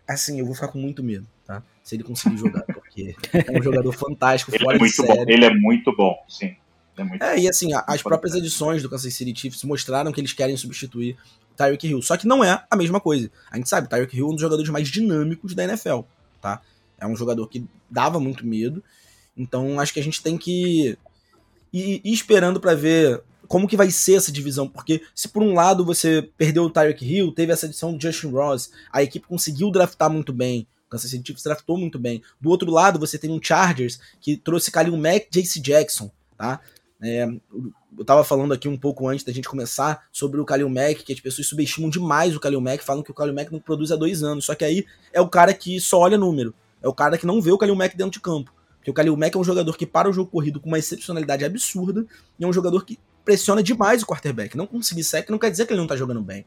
assim, 0.07 0.39
eu 0.39 0.45
vou 0.45 0.55
ficar 0.55 0.69
com 0.69 0.79
muito 0.79 1.03
medo, 1.03 1.27
tá? 1.45 1.61
Se 1.83 1.95
ele 1.95 2.03
conseguir 2.03 2.37
jogar, 2.37 2.63
porque 2.63 3.15
é 3.33 3.59
um 3.59 3.61
jogador 3.61 3.91
fantástico, 3.91 4.51
Ele 4.55 4.63
fora 4.63 4.77
é 4.77 4.79
muito 4.79 5.03
bom. 5.03 5.15
série. 5.15 5.33
Ele 5.33 5.45
é 5.45 5.53
muito 5.53 5.95
bom, 5.95 6.15
sim. 6.27 6.55
É 6.97 7.03
muito 7.03 7.21
É, 7.23 7.35
bom. 7.35 7.41
e 7.41 7.47
assim, 7.49 7.69
as 7.87 8.01
próprias 8.01 8.33
edições 8.35 8.81
do 8.81 8.89
Kansas 8.89 9.13
City 9.13 9.39
Chiefs 9.39 9.63
mostraram 9.63 10.11
que 10.11 10.19
eles 10.19 10.33
querem 10.33 10.57
substituir 10.57 11.15
Tyreek 11.61 11.87
Hill. 11.87 12.01
Só 12.01 12.17
que 12.17 12.27
não 12.27 12.43
é 12.43 12.63
a 12.69 12.75
mesma 12.75 12.99
coisa. 12.99 13.29
A 13.51 13.57
gente 13.57 13.69
sabe, 13.69 13.87
Tyreek 13.87 14.15
Hill 14.15 14.25
é 14.25 14.29
um 14.29 14.33
dos 14.33 14.41
jogadores 14.41 14.69
mais 14.69 14.87
dinâmicos 14.87 15.53
da 15.53 15.63
NFL, 15.63 16.01
tá? 16.41 16.61
É 16.99 17.05
um 17.05 17.15
jogador 17.15 17.47
que 17.47 17.65
dava 17.89 18.19
muito 18.19 18.45
medo. 18.45 18.83
Então 19.37 19.79
acho 19.79 19.93
que 19.93 19.99
a 19.99 20.03
gente 20.03 20.21
tem 20.21 20.37
que 20.37 20.97
ir, 21.71 22.01
ir 22.03 22.13
esperando 22.13 22.59
pra 22.59 22.73
ver 22.75 23.21
como 23.47 23.67
que 23.67 23.77
vai 23.77 23.91
ser 23.91 24.15
essa 24.15 24.31
divisão. 24.31 24.67
Porque 24.67 25.01
se 25.15 25.27
por 25.27 25.43
um 25.43 25.53
lado 25.53 25.85
você 25.85 26.29
perdeu 26.37 26.63
o 26.63 26.69
Tyreek 26.69 27.05
Hill, 27.05 27.31
teve 27.31 27.51
essa 27.51 27.65
edição 27.65 27.93
do 27.93 28.01
Justin 28.01 28.31
Ross, 28.31 28.71
a 28.91 29.03
equipe 29.03 29.27
conseguiu 29.27 29.71
draftar 29.71 30.09
muito 30.09 30.33
bem. 30.33 30.67
O 30.87 30.91
Kansas 30.91 31.09
City 31.09 31.27
Chiefs 31.27 31.43
draftou 31.43 31.77
muito 31.77 31.97
bem. 31.97 32.21
Do 32.39 32.49
outro 32.49 32.69
lado, 32.69 32.99
você 32.99 33.17
tem 33.17 33.29
um 33.29 33.41
Chargers 33.41 33.99
que 34.19 34.35
trouxe 34.35 34.71
Khalil 34.71 34.97
Mack, 34.97 35.27
JC 35.31 35.59
Jackson, 35.59 36.11
tá? 36.37 36.59
É, 37.03 37.27
eu 37.97 38.05
tava 38.05 38.23
falando 38.23 38.53
aqui 38.53 38.67
um 38.67 38.77
pouco 38.77 39.07
antes 39.07 39.25
da 39.25 39.33
gente 39.33 39.49
começar 39.49 40.07
sobre 40.11 40.39
o 40.39 40.45
Kalil 40.45 40.69
Mack, 40.69 41.03
que 41.03 41.13
as 41.13 41.19
pessoas 41.19 41.47
subestimam 41.47 41.89
demais 41.89 42.35
o 42.35 42.39
Kalil 42.39 42.61
Mack, 42.61 42.83
falam 42.83 43.01
que 43.01 43.09
o 43.09 43.13
Kalil 43.13 43.33
Mack 43.33 43.51
não 43.51 43.59
produz 43.59 43.91
há 43.91 43.95
dois 43.95 44.21
anos. 44.21 44.45
Só 44.45 44.53
que 44.53 44.63
aí 44.63 44.85
é 45.11 45.19
o 45.19 45.27
cara 45.27 45.53
que 45.53 45.79
só 45.79 45.99
olha 45.99 46.17
número. 46.17 46.53
É 46.81 46.87
o 46.87 46.93
cara 46.93 47.17
que 47.17 47.25
não 47.25 47.41
vê 47.41 47.51
o 47.51 47.57
Kalil 47.57 47.75
Mack 47.75 47.95
dentro 47.97 48.13
de 48.13 48.19
campo. 48.19 48.53
Porque 48.77 48.91
o 48.91 48.93
Kalil 48.93 49.15
Mack 49.17 49.35
é 49.35 49.39
um 49.39 49.43
jogador 49.43 49.75
que 49.77 49.85
para 49.85 50.09
o 50.09 50.13
jogo 50.13 50.29
corrido 50.31 50.59
com 50.59 50.67
uma 50.67 50.79
excepcionalidade 50.79 51.45
absurda 51.45 52.05
e 52.39 52.43
é 52.43 52.47
um 52.47 52.53
jogador 52.53 52.83
que 52.85 52.97
pressiona 53.23 53.61
demais 53.61 54.01
o 54.01 54.05
quarterback. 54.05 54.55
Não 54.57 54.65
conseguir 54.65 55.03
sec 55.03 55.29
não 55.29 55.37
quer 55.37 55.51
dizer 55.51 55.65
que 55.65 55.73
ele 55.73 55.79
não 55.79 55.87
tá 55.87 55.95
jogando 55.95 56.21
bem. 56.21 56.45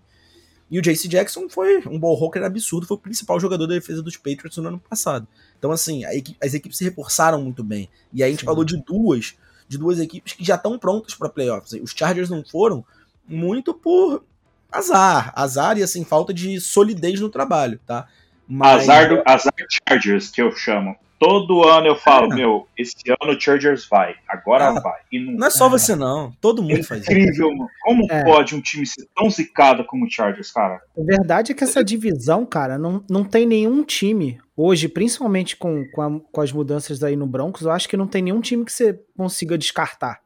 E 0.70 0.78
o 0.78 0.82
JC 0.82 1.06
Jackson 1.08 1.48
foi 1.48 1.86
um 1.86 1.98
ball 1.98 2.16
hawker 2.20 2.42
absurdo, 2.42 2.86
foi 2.86 2.96
o 2.96 3.00
principal 3.00 3.38
jogador 3.38 3.66
da 3.66 3.74
defesa 3.74 4.02
dos 4.02 4.16
Patriots 4.16 4.56
no 4.56 4.68
ano 4.68 4.80
passado. 4.88 5.28
Então, 5.58 5.70
assim, 5.70 6.04
a 6.04 6.14
equi- 6.14 6.36
as 6.42 6.54
equipes 6.54 6.78
se 6.78 6.84
reforçaram 6.84 7.40
muito 7.40 7.62
bem. 7.62 7.88
E 8.12 8.22
aí 8.22 8.28
a 8.28 8.32
gente 8.32 8.40
Sim. 8.40 8.46
falou 8.46 8.64
de 8.64 8.76
duas, 8.82 9.34
de 9.68 9.78
duas 9.78 9.98
equipes 10.00 10.32
que 10.32 10.44
já 10.44 10.54
estão 10.56 10.78
prontas 10.78 11.14
para 11.14 11.28
playoffs. 11.28 11.72
Os 11.82 11.92
Chargers 11.92 12.30
não 12.30 12.44
foram 12.44 12.84
muito 13.26 13.72
por 13.72 14.24
azar. 14.70 15.32
Azar 15.34 15.78
e, 15.78 15.82
assim, 15.82 16.04
falta 16.04 16.32
de 16.34 16.60
solidez 16.60 17.20
no 17.20 17.28
trabalho, 17.28 17.80
tá? 17.86 18.06
Mas- 18.46 18.82
Azar, 18.82 19.08
do, 19.08 19.22
azar 19.24 19.54
Chargers, 19.88 20.30
que 20.30 20.42
eu 20.42 20.52
chamo. 20.52 20.96
Todo 21.18 21.62
ano 21.66 21.86
eu 21.86 21.96
falo, 21.96 22.32
É. 22.32 22.36
meu, 22.36 22.66
esse 22.76 22.94
ano 23.20 23.32
o 23.32 23.40
Chargers 23.40 23.86
vai, 23.88 24.14
agora 24.28 24.68
Ah, 24.68 24.80
vai. 24.80 25.00
E 25.12 25.18
não, 25.18 25.32
Não 25.34 25.46
é 25.46 25.50
só 25.50 25.66
É. 25.66 25.70
você, 25.70 25.94
não. 25.94 26.32
Todo 26.40 26.60
é 26.62 26.64
mundo 26.66 26.84
faz 26.84 27.02
isso. 27.02 27.10
incrível, 27.12 27.50
mano. 27.54 27.68
Como 27.82 28.06
É. 28.10 28.24
pode 28.24 28.54
um 28.54 28.60
time 28.60 28.84
ser 28.86 29.06
tão 29.16 29.30
zicado 29.30 29.84
como 29.86 30.04
o 30.06 30.10
Chargers, 30.10 30.50
cara? 30.50 30.80
A 30.98 31.02
verdade 31.02 31.52
é 31.52 31.54
que 31.54 31.64
essa 31.64 31.82
divisão, 31.84 32.44
cara, 32.44 32.76
não, 32.76 33.02
não 33.08 33.24
tem 33.24 33.46
nenhum 33.46 33.82
time 33.84 34.38
hoje, 34.56 34.88
principalmente 34.88 35.56
com, 35.56 35.84
com, 35.92 36.02
a- 36.02 36.20
com 36.32 36.40
as 36.40 36.52
mudanças 36.52 37.02
aí 37.02 37.16
no 37.16 37.26
Broncos, 37.26 37.62
eu 37.62 37.70
acho 37.70 37.88
que 37.88 37.96
não 37.96 38.06
tem 38.06 38.20
nenhum 38.22 38.40
time 38.40 38.64
que 38.64 38.72
você 38.72 39.00
consiga 39.16 39.56
descartar. 39.56 40.20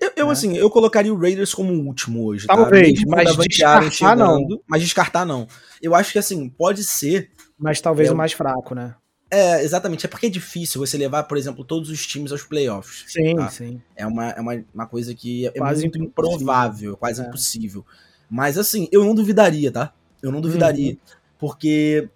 Eu, 0.00 0.10
eu, 0.16 0.26
né? 0.26 0.32
assim, 0.32 0.56
eu 0.56 0.68
colocaria 0.68 1.14
o 1.14 1.16
Raiders 1.18 1.54
como 1.54 1.72
o 1.72 1.86
último 1.86 2.24
hoje. 2.26 2.46
tá? 2.48 2.56
Talvez, 2.56 3.04
com 3.04 3.10
mas 3.10 3.36
descartar, 3.36 4.16
não. 4.16 4.36
chegando, 4.38 4.62
Mas 4.66 4.82
descartar, 4.82 5.24
não. 5.24 5.46
Eu 5.80 5.94
acho 5.94 6.10
que, 6.12 6.18
assim, 6.18 6.48
pode 6.48 6.82
ser 6.82 7.30
Mas 7.56 7.80
talvez 7.80 8.08
É, 8.08 8.12
o 8.12 8.16
mais 8.16 8.32
fraco, 8.32 8.74
né? 8.74 8.96
É, 9.34 9.62
exatamente. 9.64 10.06
É 10.06 10.08
porque 10.08 10.26
é 10.26 10.30
difícil 10.30 10.80
você 10.80 10.96
levar, 10.96 11.24
por 11.24 11.36
exemplo, 11.36 11.64
todos 11.64 11.88
os 11.90 12.06
times 12.06 12.30
aos 12.32 12.42
playoffs. 12.42 13.04
Sim, 13.08 13.36
tá? 13.36 13.48
sim. 13.50 13.80
É 13.96 14.06
uma, 14.06 14.30
é 14.30 14.40
uma, 14.40 14.64
uma 14.74 14.86
coisa 14.86 15.14
que 15.14 15.46
é 15.46 15.50
Quase 15.52 15.82
muito 15.82 15.98
impossível. 15.98 16.36
improvável, 16.36 16.96
quase 16.96 17.22
É. 17.22 17.26
impossível. 17.26 17.84
Mas 18.30 18.56
assim, 18.58 18.88
eu 18.92 19.04
não 19.04 19.14
duvidaria, 19.14 19.70
tá? 19.70 19.92
Eu 20.22 20.30
não 20.32 20.40
duvidaria. 20.40 20.92
Uhum. 20.92 20.98
Porque. 21.38 22.08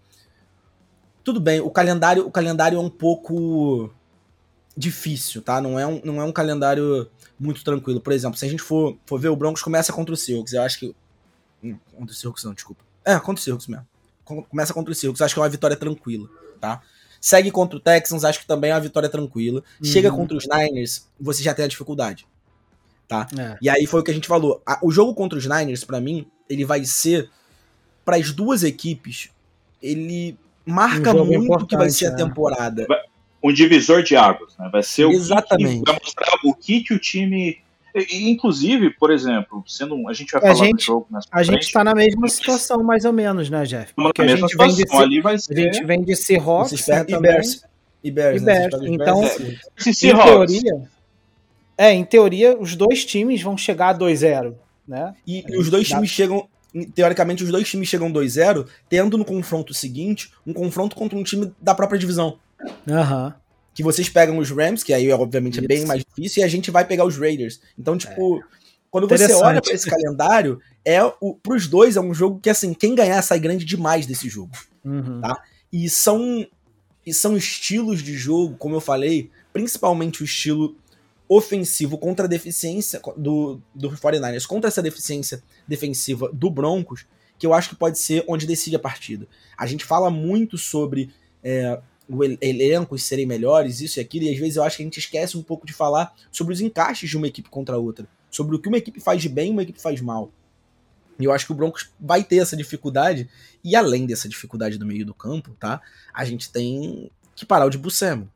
Tudo 1.25 1.41
bem, 1.41 1.61
o 1.61 1.71
calendário, 1.71 2.27
o 2.27 2.31
calendário 2.31 2.77
é 2.79 2.81
um 2.81 2.89
pouco 2.89 3.93
difícil, 4.77 5.43
tá? 5.43 5.61
Não 5.61 5.79
é 5.79 5.87
um, 5.87 6.01
não 6.05 6.21
é 6.21 6.25
um 6.25 6.33
calendário 6.33 7.11
muito 7.39 7.63
tranquilo. 7.63 8.01
Por 8.01 8.13
exemplo, 8.13 8.39
se 8.39 8.47
a 8.47 8.49
gente 8.49 8.63
for, 8.63 8.97
for 9.05 9.19
ver, 9.21 9.29
o 9.29 9.37
Broncos 9.37 9.61
começa 9.63 9.93
contra 9.93 10.15
o 10.15 10.17
Seahawks. 10.17 10.53
Eu 10.53 10.63
acho 10.63 10.79
que. 10.79 10.95
Hum, 11.63 11.77
contra 11.95 12.13
o 12.13 12.17
Seahawks 12.17 12.45
não, 12.45 12.55
desculpa. 12.55 12.83
É, 13.05 13.19
contra 13.19 13.41
o 13.41 13.45
Seahawks 13.45 13.67
mesmo. 13.67 13.87
Com- 14.25 14.43
Começa 14.45 14.73
contra 14.73 14.93
o 14.93 14.95
Seahawks, 14.95 15.21
acho 15.21 15.35
que 15.35 15.41
é 15.41 15.43
uma 15.43 15.49
vitória 15.49 15.77
tranquila, 15.77 16.29
tá? 16.61 16.81
Segue 17.21 17.51
contra 17.51 17.77
o 17.77 17.81
Texans, 17.81 18.25
acho 18.25 18.41
que 18.41 18.47
também 18.47 18.71
é 18.71 18.75
uma 18.75 18.81
vitória 18.81 19.09
tranquila. 19.09 19.63
Chega 19.83 20.11
Uhum. 20.11 20.17
contra 20.19 20.37
os 20.37 20.47
Niners, 20.47 21.07
você 21.21 21.43
já 21.43 21.53
tem 21.55 21.65
a 21.65 21.69
dificuldade. 21.69 22.27
É. 23.39 23.57
E 23.63 23.69
aí 23.71 23.87
foi 23.87 24.01
o 24.01 24.05
que 24.05 24.11
a 24.11 24.15
gente 24.15 24.29
falou. 24.29 24.63
O 24.83 24.91
jogo 24.91 25.15
contra 25.15 25.39
os 25.39 25.47
Niners, 25.47 25.83
pra 25.83 26.01
mim, 26.01 26.27
ele 26.49 26.65
vai 26.65 26.85
ser 26.85 27.31
para 28.05 28.17
as 28.17 28.31
duas 28.33 28.63
equipes, 28.63 29.31
ele 29.83 30.37
marca 30.65 31.15
Um 31.15 31.25
muito 31.25 31.65
o 31.65 31.67
que 31.67 31.77
vai 31.77 31.91
ser 31.91 32.07
a 32.07 32.11
né? 32.11 32.17
temporada. 32.17 32.87
Um 33.43 33.53
divisor 33.53 34.03
de 34.03 34.15
águas, 34.17 34.57
né? 34.59 34.69
Vai 34.71 34.83
ser 34.83 35.05
o 35.07 35.11
que- 35.11 35.17
Exatamente. 35.17 35.83
que 35.85 35.91
vai 35.91 36.01
mostrar 36.03 36.39
o 36.45 36.55
que, 36.55 36.81
que 36.83 36.93
o 36.95 36.99
time 36.99 37.59
Inclusive, 37.94 38.90
por 38.90 39.11
exemplo, 39.11 39.64
sendo 39.66 39.94
um, 39.94 40.09
a 40.09 40.12
gente 40.12 40.31
vai 40.33 40.40
falar 40.40 40.53
a 40.53 40.57
gente, 40.57 40.77
do 40.77 40.83
jogo 40.83 41.07
mais 41.11 41.24
A 41.31 41.42
gente 41.42 41.62
está 41.62 41.83
na 41.83 41.94
mesma 41.94 42.29
situação, 42.29 42.83
mais 42.83 43.05
ou 43.05 43.12
menos, 43.12 43.48
né, 43.48 43.64
Jeff? 43.64 43.92
Porque 43.94 44.22
a, 44.22 44.24
a 44.24 44.29
gente 44.29 44.57
vem 44.57 44.68
de 44.68 44.88
ser, 44.88 44.96
ali 44.96 45.20
vai 45.20 45.38
ser... 45.38 45.53
a 45.53 45.57
gente 45.57 45.85
vem 45.85 46.03
de 46.03 46.16
Seahawks 46.16 46.87
e 46.88 47.18
Bears. 47.18 47.64
E 48.03 48.11
Bears, 48.11 48.42
e 48.42 48.44
Bears. 48.44 48.72
Né? 48.72 48.88
Então, 48.88 49.20
Bears. 49.20 49.87
em 49.87 49.92
teoria, 49.94 50.83
é, 51.77 51.92
em 51.92 52.05
teoria, 52.05 52.59
os 52.59 52.77
dois 52.77 53.05
times 53.05 53.42
vão 53.42 53.57
chegar 53.57 53.90
a 53.90 53.98
2-0, 53.98 54.55
né? 54.87 55.14
E, 55.27 55.44
e 55.48 55.57
os 55.57 55.70
dois 55.70 55.88
Dá... 55.88 55.96
times 55.96 56.11
chegam 56.11 56.48
teoricamente, 56.94 57.42
os 57.42 57.51
dois 57.51 57.68
times 57.68 57.88
chegam 57.88 58.12
2-0, 58.12 58.66
tendo 58.88 59.16
no 59.16 59.24
confronto 59.24 59.72
seguinte 59.72 60.31
um 60.46 60.53
confronto 60.53 60.94
contra 60.94 61.18
um 61.18 61.22
time 61.22 61.53
da 61.61 61.74
própria 61.74 61.98
divisão. 61.98 62.38
Aham. 62.88 63.27
Uhum 63.27 63.48
que 63.79 63.83
vocês 63.85 64.09
pegam 64.09 64.38
os 64.38 64.51
Rams, 64.51 64.83
que 64.83 64.93
aí 64.93 65.09
obviamente 65.12 65.55
Isso. 65.55 65.64
é 65.64 65.69
bem 65.69 65.87
mais 65.87 66.03
difícil, 66.05 66.41
e 66.41 66.45
a 66.45 66.49
gente 66.49 66.69
vai 66.69 66.85
pegar 66.85 67.05
os 67.05 67.17
Raiders. 67.17 67.61
Então, 67.79 67.97
tipo, 67.97 68.41
é. 68.41 68.43
quando 68.91 69.07
você 69.07 69.33
olha 69.35 69.62
para 69.62 69.73
esse 69.73 69.88
calendário, 69.88 70.61
é 70.85 71.01
o, 71.21 71.37
pros 71.41 71.69
dois 71.69 71.95
é 71.95 72.01
um 72.01 72.12
jogo 72.12 72.41
que, 72.41 72.51
assim, 72.51 72.75
quem 72.75 72.97
ganhar 72.97 73.23
sai 73.23 73.38
grande 73.38 73.64
demais 73.64 74.05
desse 74.05 74.29
jogo. 74.29 74.51
Uhum. 74.85 75.21
Tá? 75.21 75.41
E 75.73 75.88
são, 75.88 76.45
e 77.07 77.14
são 77.14 77.37
estilos 77.37 78.03
de 78.03 78.17
jogo, 78.17 78.57
como 78.57 78.75
eu 78.75 78.81
falei, 78.81 79.31
principalmente 79.53 80.23
o 80.23 80.25
estilo 80.25 80.77
ofensivo 81.29 81.97
contra 81.99 82.25
a 82.25 82.29
deficiência 82.29 83.01
do, 83.17 83.61
do 83.73 83.91
49ers, 83.91 84.45
contra 84.45 84.67
essa 84.67 84.83
deficiência 84.83 85.41
defensiva 85.69 86.29
do 86.33 86.51
Broncos, 86.51 87.07
que 87.38 87.47
eu 87.47 87.55
acho 87.55 87.69
que 87.69 87.77
pode 87.77 87.97
ser 88.01 88.25
onde 88.27 88.45
decide 88.45 88.75
a 88.75 88.81
partida. 88.81 89.29
A 89.57 89.69
gente 89.69 89.85
fala 89.85 90.11
muito 90.11 90.59
sobre 90.59 91.11
é, 91.45 91.81
o 92.09 92.25
elencos 92.25 93.03
serem 93.03 93.27
melhores, 93.27 93.81
isso 93.81 93.99
e 93.99 94.01
aquilo, 94.01 94.25
e 94.25 94.33
às 94.33 94.38
vezes 94.38 94.57
eu 94.57 94.62
acho 94.62 94.77
que 94.77 94.83
a 94.83 94.87
gente 94.87 94.99
esquece 94.99 95.37
um 95.37 95.42
pouco 95.42 95.66
de 95.66 95.73
falar 95.73 96.14
sobre 96.33 96.55
os 96.55 96.61
encaixes 96.61 97.11
de 97.11 97.16
uma 97.16 97.27
equipe 97.27 97.51
contra 97.51 97.77
a 97.77 97.79
outra, 97.79 98.09
sobre 98.31 98.57
o 98.57 98.59
que 98.59 98.68
uma 98.68 98.79
equipe 98.79 99.01
faz 99.01 99.21
de 99.21 99.29
bem 99.29 99.49
e 99.49 99.53
uma 99.53 99.62
equipe 99.62 99.81
faz 99.81 100.01
mal. 100.01 100.33
E 101.21 101.25
eu 101.25 101.33
acho 101.33 101.44
que 101.44 101.53
o 101.53 101.55
Broncos 101.55 101.90
vai 102.01 102.23
ter 102.23 102.37
essa 102.37 102.57
dificuldade, 102.57 103.29
e 103.62 103.77
além 103.77 104.07
dessa 104.07 104.29
dificuldade 104.29 104.79
do 104.79 104.87
meio 104.87 105.05
do 105.05 105.12
campo, 105.12 105.55
tá? 105.59 105.83
A 106.14 106.25
gente 106.25 106.51
tem 106.51 107.11
que 107.35 107.44
parar 107.44 107.66
o 107.66 107.71
de 107.71 107.77
Bussemo, 107.77 108.31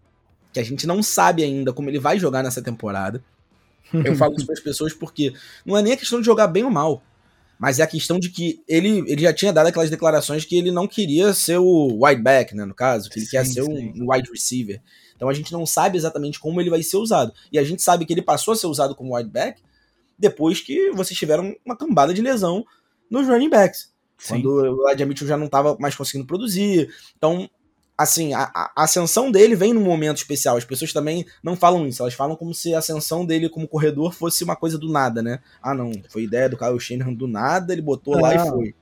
que 0.53 0.61
a 0.61 0.65
gente 0.65 0.87
não 0.87 1.03
sabe 1.03 1.43
ainda 1.43 1.73
como 1.73 1.89
ele 1.89 1.99
vai 1.99 2.19
jogar 2.19 2.43
nessa 2.43 2.61
temporada. 2.61 3.25
Eu 3.93 4.17
falo 4.17 4.35
isso 4.35 4.45
para 4.47 4.55
as 4.55 4.61
pessoas 4.61 4.93
porque 4.93 5.33
não 5.65 5.77
é 5.79 5.83
nem 5.83 5.93
a 5.93 5.97
questão 5.97 6.21
de 6.21 6.27
jogar 6.27 6.49
bem 6.49 6.65
ou 6.65 6.71
mal. 6.71 7.03
Mas 7.63 7.79
é 7.79 7.85
a 7.85 7.87
questão 7.87 8.19
de 8.19 8.29
que 8.29 8.61
ele, 8.67 9.05
ele 9.07 9.23
já 9.23 9.33
tinha 9.33 9.53
dado 9.53 9.69
aquelas 9.69 9.89
declarações 9.89 10.45
que 10.45 10.57
ele 10.59 10.73
não 10.73 10.89
queria 10.89 11.33
ser 11.33 11.59
o 11.59 12.05
wide 12.05 12.21
back, 12.21 12.57
né, 12.57 12.65
no 12.65 12.75
caso, 12.75 13.09
que 13.09 13.21
ele 13.21 13.25
sim, 13.25 13.31
quer 13.31 13.47
ser 13.47 13.63
sim. 13.63 13.93
um 14.03 14.13
wide 14.13 14.29
receiver. 14.29 14.83
Então 15.15 15.29
a 15.29 15.33
gente 15.33 15.53
não 15.53 15.65
sabe 15.65 15.97
exatamente 15.97 16.41
como 16.41 16.61
ele 16.61 16.69
vai 16.69 16.83
ser 16.83 16.97
usado. 16.97 17.33
E 17.53 17.61
a 17.61 17.63
gente 17.63 17.81
sabe 17.81 18.05
que 18.05 18.13
ele 18.13 18.21
passou 18.21 18.51
a 18.51 18.57
ser 18.57 18.67
usado 18.67 18.97
como 18.97 19.17
wide 19.17 19.31
back 19.31 19.63
depois 20.19 20.61
que 20.61 20.91
vocês 20.91 21.17
tiveram 21.17 21.55
uma 21.65 21.77
cambada 21.77 22.13
de 22.13 22.21
lesão 22.21 22.65
nos 23.09 23.29
running 23.29 23.49
backs. 23.49 23.93
Sim. 24.19 24.43
Quando 24.43 24.47
o 24.55 24.89
Elijah 24.89 25.07
Mitchell 25.07 25.29
já 25.29 25.37
não 25.37 25.47
estava 25.47 25.77
mais 25.79 25.95
conseguindo 25.95 26.27
produzir. 26.27 26.93
Então, 27.17 27.49
assim, 27.97 28.33
a, 28.35 28.51
a, 28.55 28.73
ascensão 28.77 29.31
dele 29.31 29.55
vem 29.55 29.73
num 29.73 29.83
momento 29.83 30.19
especial. 30.19 30.57
As 30.57 30.65
pessoas 30.65 30.93
também 30.93 31.25
não 31.43 31.57
falam 31.57 31.87
isso, 31.87 32.03
elas 32.03 32.15
falam 32.15 32.37
como 32.37 32.55
se 32.55 32.75
a 32.75 32.79
ascensão 32.79 33.25
dele 33.25 33.49
como 33.49 33.69
corredor 33.69 34.13
fosse 34.13 34.45
uma 34.45 34.57
coisa 34.57 34.79
do 34.79 34.91
nada, 34.91 35.23
né? 35.23 35.41
Ah, 35.63 35.75
não, 35.75 35.93
foi 36.09 36.25
ideia 36.25 36.49
do 36.49 36.57
Kyle 36.57 36.79
Shanahan 36.81 37.15
do 37.15 37.29
nada, 37.29 37.73
ele 37.73 37.83
botou 37.83 38.19
lá 38.19 38.35
e 38.35 38.39
foi. 38.39 38.75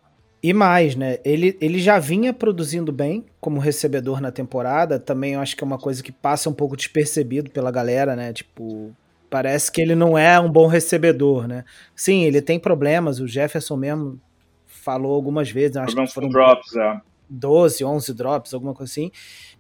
E 0.42 0.55
mais, 0.55 0.96
né? 0.96 1.18
Ele, 1.23 1.57
ele 1.61 1.79
já 1.79 1.99
vinha 1.99 2.33
produzindo 2.33 2.90
bem 2.90 3.27
como 3.38 3.61
recebedor 3.61 4.23
na 4.23 4.33
temporada. 4.33 4.99
Também 4.99 5.35
eu 5.35 5.40
acho 5.40 5.55
que 5.55 5.62
é 5.62 5.66
uma 5.66 5.79
coisa 5.79 6.03
que 6.03 6.11
passa 6.11 6.49
um 6.49 6.55
pouco 6.55 6.79
despercebido 6.79 7.51
pela 7.51 7.70
galera, 7.70 8.16
né? 8.16 8.33
Tipo, 8.33 8.90
parece 9.29 9.70
que 9.70 9.83
ele 9.83 9.94
não 9.94 10.16
é 10.16 10.40
um 10.40 10.51
bom 10.51 10.66
recebedor, 10.66 11.46
né? 11.46 11.62
Sim, 11.94 12.25
ele 12.25 12.40
tem 12.40 12.59
problemas. 12.59 13.20
O 13.20 13.29
Jefferson 13.29 13.77
mesmo 13.77 14.18
falou 14.66 15.14
algumas 15.14 15.51
vezes. 15.51 15.77
Acho 15.77 15.88
Problemas 15.88 16.09
que 16.09 16.14
foram 16.14 16.29
com 16.29 16.33
drops, 16.33 16.75
é 16.75 17.10
12, 17.31 17.85
11 17.85 18.12
drops, 18.12 18.53
alguma 18.53 18.75
coisa 18.75 18.90
assim. 18.90 19.11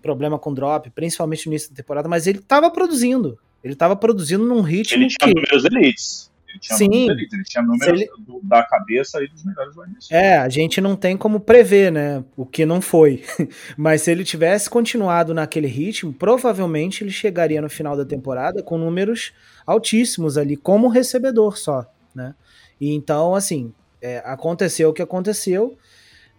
Problema 0.02 0.38
com 0.38 0.52
drop, 0.52 0.90
principalmente 0.90 1.46
no 1.46 1.52
início 1.52 1.70
da 1.70 1.76
temporada, 1.76 2.08
mas 2.08 2.26
ele 2.26 2.40
tava 2.40 2.70
produzindo. 2.70 3.38
Ele 3.62 3.74
tava 3.74 3.94
produzindo 3.94 4.44
num 4.44 4.60
ritmo. 4.60 5.02
Ele 5.02 5.08
tinha 5.08 5.28
que... 5.28 5.34
números 5.34 5.64
elites. 5.64 6.30
Ele 6.48 6.58
tinha 6.58 6.76
Sim. 6.76 6.88
números 6.88 7.16
elites. 7.16 7.32
Ele 7.34 7.44
tinha 7.44 7.62
números 7.62 8.00
ele... 8.00 8.10
do, 8.18 8.40
da 8.42 8.62
cabeça 8.64 9.22
e 9.22 9.28
dos 9.28 9.44
melhores 9.44 9.74
É, 10.10 10.38
a 10.38 10.48
gente 10.48 10.80
não 10.80 10.96
tem 10.96 11.16
como 11.16 11.38
prever, 11.38 11.92
né? 11.92 12.24
O 12.36 12.44
que 12.44 12.66
não 12.66 12.80
foi. 12.80 13.22
mas 13.76 14.02
se 14.02 14.10
ele 14.10 14.24
tivesse 14.24 14.68
continuado 14.68 15.32
naquele 15.32 15.68
ritmo, 15.68 16.12
provavelmente 16.12 17.04
ele 17.04 17.10
chegaria 17.10 17.62
no 17.62 17.68
final 17.68 17.96
da 17.96 18.04
temporada 18.04 18.62
com 18.62 18.78
números 18.78 19.32
altíssimos 19.66 20.36
ali, 20.36 20.56
como 20.56 20.88
recebedor 20.88 21.56
só, 21.56 21.86
né? 22.14 22.34
E 22.80 22.94
então, 22.94 23.34
assim, 23.34 23.72
é, 24.00 24.22
aconteceu 24.24 24.88
o 24.88 24.92
que 24.92 25.02
aconteceu 25.02 25.76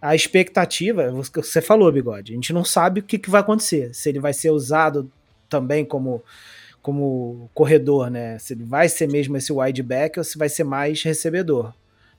a 0.02 0.16
expectativa, 0.16 1.12
você 1.12 1.62
falou, 1.62 1.90
Bigode, 1.92 2.32
a 2.32 2.34
gente 2.34 2.52
não 2.52 2.64
sabe 2.64 2.98
o 2.98 3.02
que, 3.04 3.16
que 3.16 3.30
vai 3.30 3.40
acontecer. 3.40 3.94
Se 3.94 4.08
ele 4.08 4.18
vai 4.18 4.32
ser 4.32 4.50
usado 4.50 5.08
também 5.48 5.84
como, 5.84 6.20
como 6.82 7.48
corredor, 7.54 8.10
né? 8.10 8.36
Se 8.40 8.52
ele 8.52 8.64
vai 8.64 8.88
ser 8.88 9.08
mesmo 9.08 9.36
esse 9.36 9.52
wide 9.52 9.80
back 9.80 10.18
ou 10.18 10.24
se 10.24 10.36
vai 10.36 10.48
ser 10.48 10.64
mais 10.64 11.00
recebedor. 11.04 11.72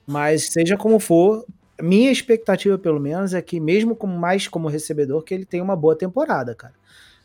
Mas 0.06 0.46
seja 0.46 0.78
como 0.78 0.98
for, 0.98 1.44
minha 1.78 2.10
expectativa, 2.10 2.78
pelo 2.78 2.98
menos, 2.98 3.34
é 3.34 3.42
que 3.42 3.60
mesmo 3.60 3.94
como 3.94 4.18
mais 4.18 4.48
como 4.48 4.66
recebedor, 4.66 5.22
que 5.22 5.34
ele 5.34 5.44
tenha 5.44 5.62
uma 5.62 5.76
boa 5.76 5.94
temporada, 5.94 6.54
cara. 6.54 6.74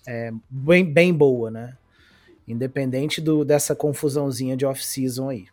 É, 0.06 0.30
bem, 0.50 0.84
bem 0.84 1.14
boa, 1.14 1.50
né? 1.50 1.78
Independente 2.46 3.22
do, 3.22 3.46
dessa 3.46 3.74
confusãozinha 3.74 4.58
de 4.58 4.66
off-season 4.66 5.30
aí. 5.30 5.46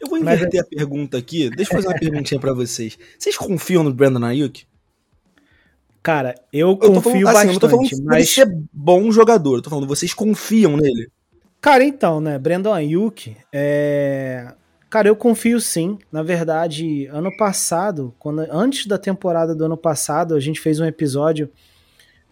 Eu 0.00 0.08
vou 0.08 0.18
inverter 0.18 0.48
Mas... 0.52 0.60
a 0.60 0.64
pergunta 0.64 1.16
aqui. 1.16 1.50
Deixa 1.50 1.72
eu 1.72 1.76
fazer 1.76 1.88
uma 1.88 1.98
perguntinha 2.00 2.40
para 2.40 2.52
vocês. 2.52 2.98
Vocês 3.18 3.36
confiam 3.36 3.82
no 3.82 3.92
Brandon 3.92 4.24
Ayuk? 4.24 4.66
Cara, 6.02 6.34
eu, 6.52 6.68
eu 6.68 6.76
confio 6.76 7.02
falando, 7.02 7.24
bastante. 7.24 7.38
Assim, 7.38 7.48
eu 7.48 7.52
não 7.52 7.60
tô 7.60 7.68
falando 7.68 8.04
mas... 8.04 8.30
ser 8.30 8.46
bom 8.72 9.10
jogador. 9.10 9.56
Eu 9.56 9.62
tô 9.62 9.70
falando, 9.70 9.86
vocês 9.86 10.12
confiam 10.12 10.76
nele? 10.76 11.08
Cara, 11.60 11.82
então, 11.82 12.20
né? 12.20 12.38
Brandon 12.38 12.74
Ayuk, 12.74 13.34
é... 13.50 14.52
Cara, 14.90 15.08
eu 15.08 15.16
confio 15.16 15.58
sim. 15.60 15.98
Na 16.12 16.22
verdade, 16.22 17.06
ano 17.06 17.34
passado, 17.36 18.14
quando, 18.18 18.46
antes 18.50 18.86
da 18.86 18.96
temporada 18.98 19.54
do 19.54 19.64
ano 19.64 19.76
passado, 19.76 20.34
a 20.36 20.40
gente 20.40 20.60
fez 20.60 20.78
um 20.78 20.84
episódio. 20.84 21.50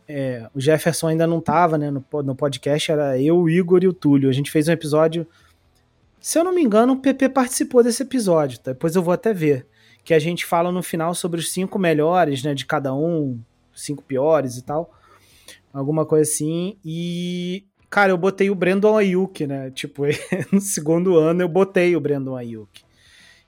É, 0.07 0.47
o 0.55 0.61
Jefferson 0.61 1.09
ainda 1.09 1.27
não 1.27 1.41
tava, 1.41 1.77
né? 1.79 1.91
No, 1.91 2.05
no 2.23 2.37
podcast, 2.37 2.93
era 2.93 3.19
eu, 3.19 3.39
o 3.39 3.51
Igor 3.51 3.83
e 3.83 3.89
o 3.89 3.93
Túlio. 3.93 4.29
A 4.29 4.33
gente 4.33 4.51
fez 4.51 4.69
um 4.69 4.73
episódio 4.73 5.27
se 6.23 6.39
eu 6.39 6.45
não 6.45 6.55
me 6.55 6.63
engano, 6.63 6.93
o 6.93 7.01
PP 7.01 7.31
participou 7.31 7.83
desse 7.83 8.05
episódio, 8.05 8.61
tá? 8.61 8.71
depois 8.71 8.95
eu 8.95 9.03
vou 9.03 9.13
até 9.13 9.35
ver. 9.35 9.67
Que 10.05 10.15
a 10.15 10.19
gente 10.21 10.47
fala 10.47 10.71
no 10.71 10.83
final 10.83 11.15
sobre 11.15 11.41
os 11.41 11.53
cinco 11.53 11.79
melhores, 11.79 12.43
né, 12.45 12.55
de 12.55 12.65
cada 12.65 12.95
um, 12.95 13.41
cinco 13.75 14.05
piores 14.05 14.57
e 14.57 14.63
tal. 14.63 14.93
Alguma 15.73 16.07
coisa 16.07 16.31
assim. 16.31 16.77
E, 16.85 17.65
cara, 17.91 18.13
eu 18.13 18.19
botei 18.19 18.51
o 18.51 18.55
Brandon 18.55 18.97
Ayuk, 18.97 19.47
né? 19.47 19.71
Tipo, 19.73 20.05
no 20.53 20.61
segundo 20.61 21.17
ano 21.19 21.43
eu 21.43 21.49
botei 21.49 21.97
o 21.97 22.01
Brandon 22.01 22.37
Ayuk. 22.37 22.83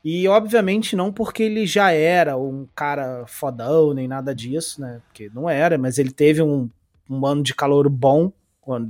E, 0.05 0.27
obviamente, 0.29 0.97
não 0.97 1.13
porque 1.13 1.45
ele 1.45 1.67
já 1.67 1.91
era 1.93 2.37
um 2.37 2.67
cara 2.75 3.25
fodão, 3.27 3.95
nem 3.95 4.09
nada 4.09 4.35
disso, 4.35 4.81
né? 4.81 5.01
Porque 5.07 5.31
não 5.33 5.49
era, 5.49 5.79
mas 5.79 5.99
ele 5.99 6.11
teve 6.11 6.43
um, 6.43 6.69
um 7.09 7.25
ano 7.25 7.43
de 7.43 7.55
calor 7.55 7.89
bom, 7.89 8.33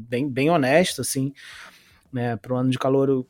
bem, 0.09 0.29
bem 0.29 0.51
honesto, 0.51 1.03
assim, 1.03 1.33
né? 2.13 2.37
Para 2.37 2.55
um 2.55 2.57
ano 2.57 2.71
de 2.71 2.79
calor 2.79 3.27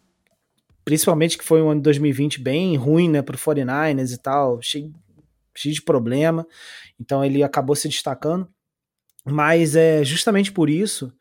principalmente 0.85 1.38
que 1.38 1.44
foi 1.44 1.62
um 1.62 1.70
ano 1.70 1.81
de 1.81 1.85
2020 1.85 2.40
bem 2.40 2.77
ruim, 2.77 3.09
né, 3.09 3.23
pro 3.23 3.38
49ers 3.38 4.13
e 4.13 4.19
tal, 4.19 4.61
cheio, 4.61 4.92
cheio 5.56 5.75
de 5.75 5.83
problema, 5.83 6.46
então 7.00 7.25
ele 7.25 7.42
acabou 7.42 7.75
se 7.75 7.88
destacando, 7.88 8.48
mas 9.25 9.75
é 9.75 10.04
justamente 10.04 10.52
por 10.52 10.69
isso 10.69 11.13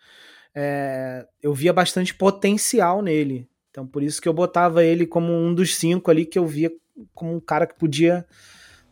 é, 0.53 1.25
eu 1.41 1.53
via 1.53 1.71
bastante 1.71 2.13
potencial 2.13 3.01
nele, 3.01 3.47
então 3.71 3.87
por 3.87 4.03
isso 4.03 4.21
que 4.21 4.27
eu 4.27 4.33
botava 4.33 4.83
ele 4.83 5.07
como 5.07 5.31
um 5.31 5.53
dos 5.53 5.75
cinco 5.75 6.11
ali 6.11 6.25
que 6.25 6.37
eu 6.37 6.45
via 6.45 6.71
como 7.13 7.33
um 7.33 7.39
cara 7.39 7.65
que 7.65 7.73
podia 7.75 8.25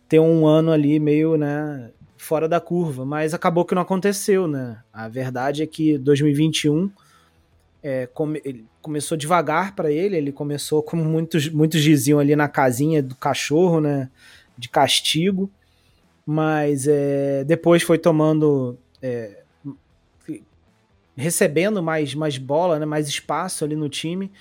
ter 0.07 0.19
um 0.19 0.45
ano 0.45 0.71
ali 0.71 0.99
meio, 0.99 1.37
né, 1.37 1.91
fora 2.17 2.47
da 2.47 2.59
curva, 2.59 3.05
mas 3.05 3.33
acabou 3.33 3.65
que 3.65 3.75
não 3.75 3.81
aconteceu, 3.81 4.47
né, 4.47 4.81
a 4.93 5.09
verdade 5.09 5.63
é 5.63 5.67
que 5.67 5.97
2021 5.97 6.89
é, 7.83 8.07
come, 8.07 8.41
ele 8.45 8.65
começou 8.81 9.17
devagar 9.17 9.75
para 9.75 9.91
ele, 9.91 10.15
ele 10.15 10.31
começou, 10.31 10.81
como 10.83 11.03
muitos, 11.03 11.49
muitos 11.49 11.81
diziam 11.81 12.19
ali 12.19 12.35
na 12.35 12.47
casinha 12.47 13.01
do 13.01 13.15
cachorro, 13.15 13.79
né, 13.79 14.09
de 14.57 14.69
castigo, 14.69 15.49
mas 16.25 16.87
é, 16.87 17.43
depois 17.43 17.83
foi 17.83 17.97
tomando, 17.97 18.77
é, 19.01 19.43
recebendo 21.15 21.81
mais, 21.81 22.13
mais 22.13 22.37
bola, 22.37 22.79
né, 22.79 22.85
mais 22.85 23.07
espaço 23.07 23.63
ali 23.65 23.75
no 23.75 23.89
time, 23.89 24.31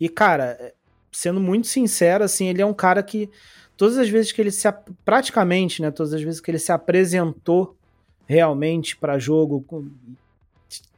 e 0.00 0.08
cara, 0.08 0.74
sendo 1.10 1.40
muito 1.40 1.66
sincero, 1.66 2.24
assim, 2.24 2.48
ele 2.48 2.62
é 2.62 2.66
um 2.66 2.74
cara 2.74 3.02
que 3.02 3.30
todas 3.76 3.96
as 3.96 4.08
vezes 4.08 4.32
que 4.32 4.40
ele 4.40 4.50
se, 4.50 4.68
praticamente, 5.04 5.80
né, 5.80 5.90
todas 5.90 6.12
as 6.12 6.22
vezes 6.22 6.40
que 6.40 6.50
ele 6.50 6.58
se 6.58 6.72
apresentou 6.72 7.76
realmente 8.26 8.96
para 8.96 9.18
jogo, 9.18 9.64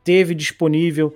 teve 0.03 0.34
disponível, 0.34 1.14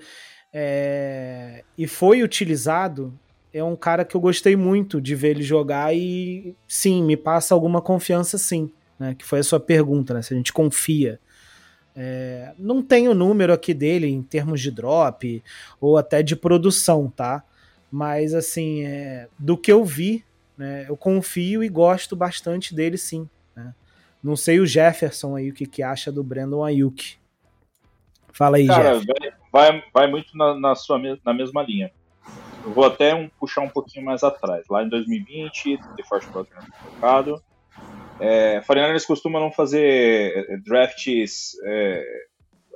é, 0.57 1.65
e 1.77 1.89
foi 1.89 2.23
utilizado 2.23 3.13
é 3.53 3.63
um 3.63 3.77
cara 3.77 4.05
que 4.05 4.17
eu 4.17 4.21
gostei 4.21 4.57
muito 4.57 5.01
de 5.01 5.15
ver 5.15 5.31
ele 5.31 5.43
jogar 5.43 5.95
e 5.95 6.57
sim, 6.67 7.03
me 7.05 7.17
passa 7.17 7.55
alguma 7.55 7.81
confiança 7.81 8.37
sim, 8.37 8.71
né? 8.99 9.15
Que 9.15 9.25
foi 9.25 9.39
a 9.39 9.45
sua 9.45 9.61
pergunta, 9.61 10.13
né? 10.13 10.23
Se 10.23 10.35
a 10.35 10.37
gente 10.37 10.53
confia. 10.53 11.21
É, 11.95 12.53
não 12.59 12.83
tem 12.83 13.09
o 13.09 13.15
número 13.15 13.53
aqui 13.53 13.73
dele 13.73 14.09
em 14.09 14.23
termos 14.23 14.61
de 14.61 14.73
drop 14.73 15.43
ou 15.81 15.97
até 15.97 16.21
de 16.21 16.35
produção, 16.35 17.09
tá? 17.09 17.45
Mas 17.91 18.35
assim, 18.35 18.85
é, 18.85 19.29
do 19.39 19.57
que 19.57 19.71
eu 19.71 19.85
vi, 19.85 20.25
né, 20.59 20.87
eu 20.89 20.97
confio 20.97 21.63
e 21.63 21.69
gosto 21.69 22.17
bastante 22.17 22.75
dele 22.75 22.99
sim. 22.99 23.29
Né? 23.55 23.73
Não 24.21 24.35
sei 24.35 24.59
o 24.59 24.67
Jefferson 24.67 25.37
aí 25.37 25.51
o 25.51 25.55
que, 25.55 25.65
que 25.65 25.81
acha 25.81 26.11
do 26.11 26.25
Brandon 26.25 26.65
Ayuk. 26.65 27.17
Fala 28.33 28.57
aí, 28.57 28.67
Cara, 28.67 28.99
Jeff. 28.99 29.44
Vai, 29.55 29.85
vai 29.93 30.09
muito 30.09 30.37
na, 30.37 30.59
na, 30.59 30.75
sua, 30.75 31.01
na 31.25 31.33
mesma 31.33 31.63
linha. 31.63 31.93
Eu 32.65 32.73
vou 32.73 32.85
até 32.85 33.15
um, 33.15 33.29
puxar 33.29 33.61
um 33.61 33.69
pouquinho 33.69 34.05
mais 34.05 34.25
atrás. 34.25 34.67
Lá 34.69 34.83
em 34.83 34.89
2020, 34.89 35.79
The 35.97 36.03
Force 36.03 36.27
Program 36.27 36.61
foi 36.61 36.91
colocado. 36.91 37.41
É, 38.19 38.61
49 38.63 39.07
costuma 39.07 39.39
não 39.39 39.53
fazer 39.53 40.49
é, 40.51 40.57
drafts 40.57 41.57
é, 41.63 42.27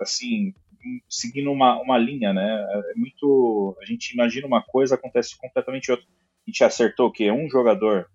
assim, 0.00 0.54
seguindo 1.08 1.50
uma, 1.50 1.80
uma 1.80 1.98
linha, 1.98 2.32
né? 2.32 2.64
É 2.94 2.94
muito. 2.96 3.76
A 3.82 3.84
gente 3.84 4.12
imagina 4.12 4.46
uma 4.46 4.62
coisa, 4.62 4.94
acontece 4.94 5.36
completamente 5.36 5.90
outra. 5.90 6.06
A 6.06 6.50
gente 6.50 6.62
acertou 6.62 7.10
que 7.10 7.28
um 7.28 7.50
jogador 7.50 8.08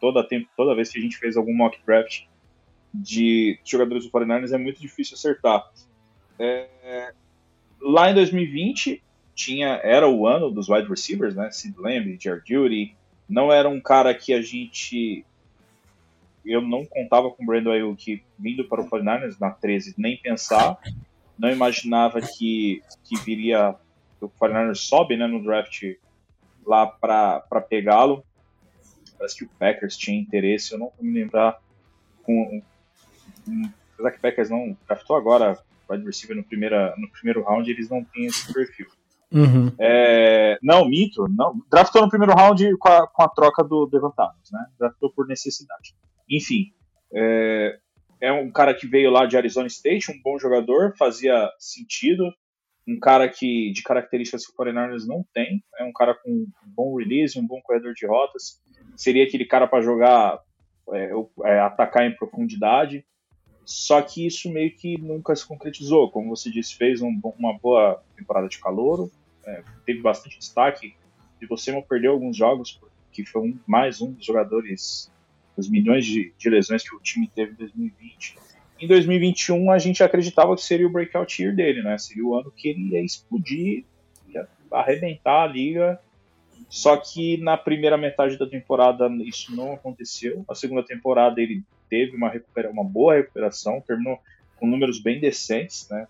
toda, 0.00 0.22
tempo, 0.22 0.48
toda 0.56 0.74
vez 0.76 0.88
que 0.88 1.00
a 1.00 1.02
gente 1.02 1.16
fez 1.16 1.36
algum 1.36 1.54
mock 1.54 1.80
draft 1.84 2.26
de 2.94 3.58
jogadores 3.64 4.04
do 4.04 4.10
49 4.10 4.54
é 4.54 4.58
muito 4.58 4.80
difícil 4.80 5.16
acertar. 5.16 5.68
É, 6.38 7.12
lá 7.82 8.10
em 8.10 8.14
2020 8.14 9.02
tinha 9.34 9.80
era 9.82 10.08
o 10.08 10.26
ano 10.26 10.50
dos 10.50 10.68
wide 10.68 10.88
receivers, 10.88 11.34
né? 11.34 11.50
Sid 11.50 11.74
Lamb, 11.78 12.16
Jared 12.20 12.44
Judy. 12.46 12.96
Não 13.28 13.52
era 13.52 13.68
um 13.68 13.80
cara 13.80 14.14
que 14.14 14.32
a 14.32 14.40
gente 14.40 15.24
eu 16.44 16.60
não 16.60 16.84
contava 16.84 17.30
com 17.30 17.42
o 17.42 17.46
Brandon 17.46 17.70
Ayuk 17.70 18.22
vindo 18.38 18.64
para 18.64 18.80
o 18.80 18.88
49ers 18.88 19.36
na 19.40 19.50
13, 19.50 19.94
nem 19.96 20.16
pensar. 20.16 20.76
Não 21.38 21.50
imaginava 21.50 22.20
que, 22.20 22.82
que 23.04 23.16
viria 23.24 23.76
o 24.20 24.28
49ers 24.28 24.76
sobe 24.76 25.16
né, 25.16 25.26
no 25.26 25.42
draft 25.42 25.82
lá 26.66 26.86
para 26.86 27.60
pegá-lo. 27.68 28.24
Parece 29.16 29.36
que 29.36 29.44
o 29.44 29.48
Packers 29.58 29.96
tinha 29.96 30.20
interesse, 30.20 30.72
eu 30.72 30.78
não 30.78 30.92
vou 30.96 31.04
me 31.04 31.12
lembrar 31.12 31.60
com, 32.24 32.60
com 33.44 33.72
o 33.98 34.20
Packers 34.20 34.50
não 34.50 34.76
draftou 34.86 35.16
agora 35.16 35.58
wide 35.92 36.04
receiver 36.04 36.36
no, 36.36 36.44
primeira, 36.44 36.94
no 36.98 37.10
primeiro 37.10 37.42
round, 37.42 37.70
eles 37.70 37.88
não 37.88 38.04
têm 38.04 38.26
esse 38.26 38.52
perfil. 38.52 38.86
Uhum. 39.32 39.72
É, 39.80 40.58
não, 40.62 40.86
mito, 40.86 41.26
não. 41.28 41.60
Draftou 41.70 42.02
no 42.02 42.08
primeiro 42.08 42.34
round 42.34 42.76
com 42.76 42.88
a, 42.88 43.06
com 43.06 43.22
a 43.22 43.28
troca 43.28 43.64
do 43.64 43.86
Devon 43.86 44.12
né? 44.52 44.66
Draftou 44.78 45.10
por 45.10 45.26
necessidade. 45.26 45.94
Enfim, 46.28 46.72
é, 47.14 47.78
é, 48.20 48.32
um 48.32 48.50
cara 48.50 48.74
que 48.74 48.86
veio 48.86 49.10
lá 49.10 49.26
de 49.26 49.36
Arizona 49.36 49.66
State, 49.66 50.12
um 50.12 50.20
bom 50.22 50.38
jogador, 50.38 50.94
fazia 50.98 51.50
sentido. 51.58 52.30
Um 52.86 52.98
cara 52.98 53.28
que 53.28 53.70
de 53.72 53.82
características 53.82 54.44
que 54.44 54.52
o 54.52 54.56
49 54.56 55.06
não 55.06 55.24
tem. 55.32 55.62
É 55.78 55.84
um 55.84 55.92
cara 55.92 56.14
com 56.14 56.30
um 56.30 56.46
bom 56.66 56.96
release, 56.96 57.38
um 57.38 57.46
bom 57.46 57.60
corredor 57.62 57.94
de 57.94 58.06
rotas. 58.06 58.60
Seria 58.96 59.24
aquele 59.24 59.46
cara 59.46 59.66
para 59.66 59.82
jogar, 59.82 60.40
é, 60.92 61.10
é, 61.44 61.60
atacar 61.60 62.04
em 62.04 62.14
profundidade. 62.16 63.04
Só 63.64 64.02
que 64.02 64.26
isso 64.26 64.50
meio 64.50 64.74
que 64.74 64.98
nunca 65.00 65.34
se 65.34 65.46
concretizou. 65.46 66.10
Como 66.10 66.34
você 66.34 66.50
disse, 66.50 66.76
fez 66.76 67.00
um, 67.00 67.18
uma 67.38 67.56
boa 67.58 68.02
temporada 68.16 68.48
de 68.48 68.58
calor, 68.58 69.10
é, 69.46 69.62
teve 69.86 70.00
bastante 70.00 70.38
destaque. 70.38 70.94
E 71.40 71.46
você 71.46 71.72
não 71.72 71.82
perdeu 71.82 72.12
alguns 72.12 72.36
jogos, 72.36 72.80
porque 73.06 73.24
foi 73.24 73.42
um, 73.42 73.58
mais 73.66 74.00
um 74.00 74.12
dos 74.12 74.24
jogadores, 74.24 75.10
dos 75.56 75.68
milhões 75.68 76.06
de, 76.06 76.32
de, 76.36 76.50
lesões 76.50 76.88
que 76.88 76.94
o 76.94 77.00
time 77.00 77.28
teve 77.28 77.52
em 77.52 77.56
2020. 77.56 78.36
Em 78.80 78.86
2021, 78.86 79.70
a 79.70 79.78
gente 79.78 80.02
acreditava 80.02 80.54
que 80.56 80.62
seria 80.62 80.86
o 80.86 80.90
breakout 80.90 81.40
year 81.40 81.54
dele, 81.54 81.82
né? 81.82 81.96
Seria 81.98 82.24
o 82.24 82.36
ano 82.36 82.50
que 82.50 82.68
ele 82.68 82.90
ia 82.90 83.04
explodir, 83.04 83.84
ia 84.28 84.48
arrebentar 84.72 85.44
a 85.44 85.46
liga. 85.46 86.00
Só 86.68 86.96
que 86.96 87.36
na 87.36 87.56
primeira 87.56 87.96
metade 87.96 88.38
da 88.38 88.46
temporada 88.46 89.08
isso 89.24 89.54
não 89.54 89.74
aconteceu. 89.74 90.44
A 90.48 90.54
segunda 90.54 90.82
temporada 90.82 91.40
ele 91.40 91.62
teve 91.92 92.16
uma, 92.16 92.30
recupera 92.30 92.70
uma 92.70 92.82
boa 92.82 93.16
recuperação, 93.16 93.82
terminou 93.86 94.18
com 94.56 94.66
números 94.66 94.98
bem 94.98 95.20
decentes, 95.20 95.86
né? 95.90 96.08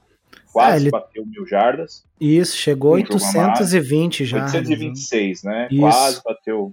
Quase 0.53 0.77
é, 0.77 0.81
ele... 0.83 0.91
bateu 0.91 1.27
mil 1.27 1.45
jardas. 1.45 2.05
Isso, 2.21 2.57
chegou 2.57 2.93
a 2.93 2.95
820 2.99 4.25
já. 4.25 4.45
826, 4.45 5.43
né? 5.43 5.67
Isso. 5.69 5.81
Quase 5.81 6.23
bateu 6.23 6.73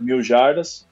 mil 0.00 0.22
jardas. 0.22 0.88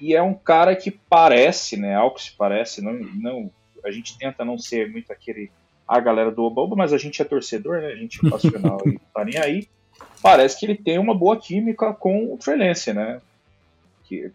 E 0.00 0.14
é 0.14 0.22
um 0.22 0.32
cara 0.32 0.74
que 0.74 0.90
parece, 0.90 1.76
né? 1.76 1.94
Algo 1.94 2.16
que 2.16 2.22
se 2.22 2.32
parece, 2.32 2.80
não, 2.80 2.94
não, 2.94 3.50
a 3.84 3.90
gente 3.90 4.16
tenta 4.16 4.42
não 4.42 4.56
ser 4.56 4.90
muito 4.90 5.12
aquele 5.12 5.50
a 5.86 6.00
galera 6.00 6.30
do 6.30 6.42
Oba, 6.42 6.74
mas 6.74 6.94
a 6.94 6.96
gente 6.96 7.20
é 7.20 7.24
torcedor, 7.24 7.82
né? 7.82 7.88
A 7.88 7.96
gente 7.96 8.24
é 8.26 8.30
passional 8.30 8.80
e 8.88 8.98
tá 9.12 9.22
nem 9.26 9.36
aí. 9.36 9.68
Parece 10.22 10.58
que 10.58 10.64
ele 10.64 10.76
tem 10.76 10.98
uma 10.98 11.14
boa 11.14 11.36
química 11.36 11.92
com 11.92 12.32
o 12.32 12.38
Trey 12.38 12.56
né? 12.56 13.20
Que 14.04 14.32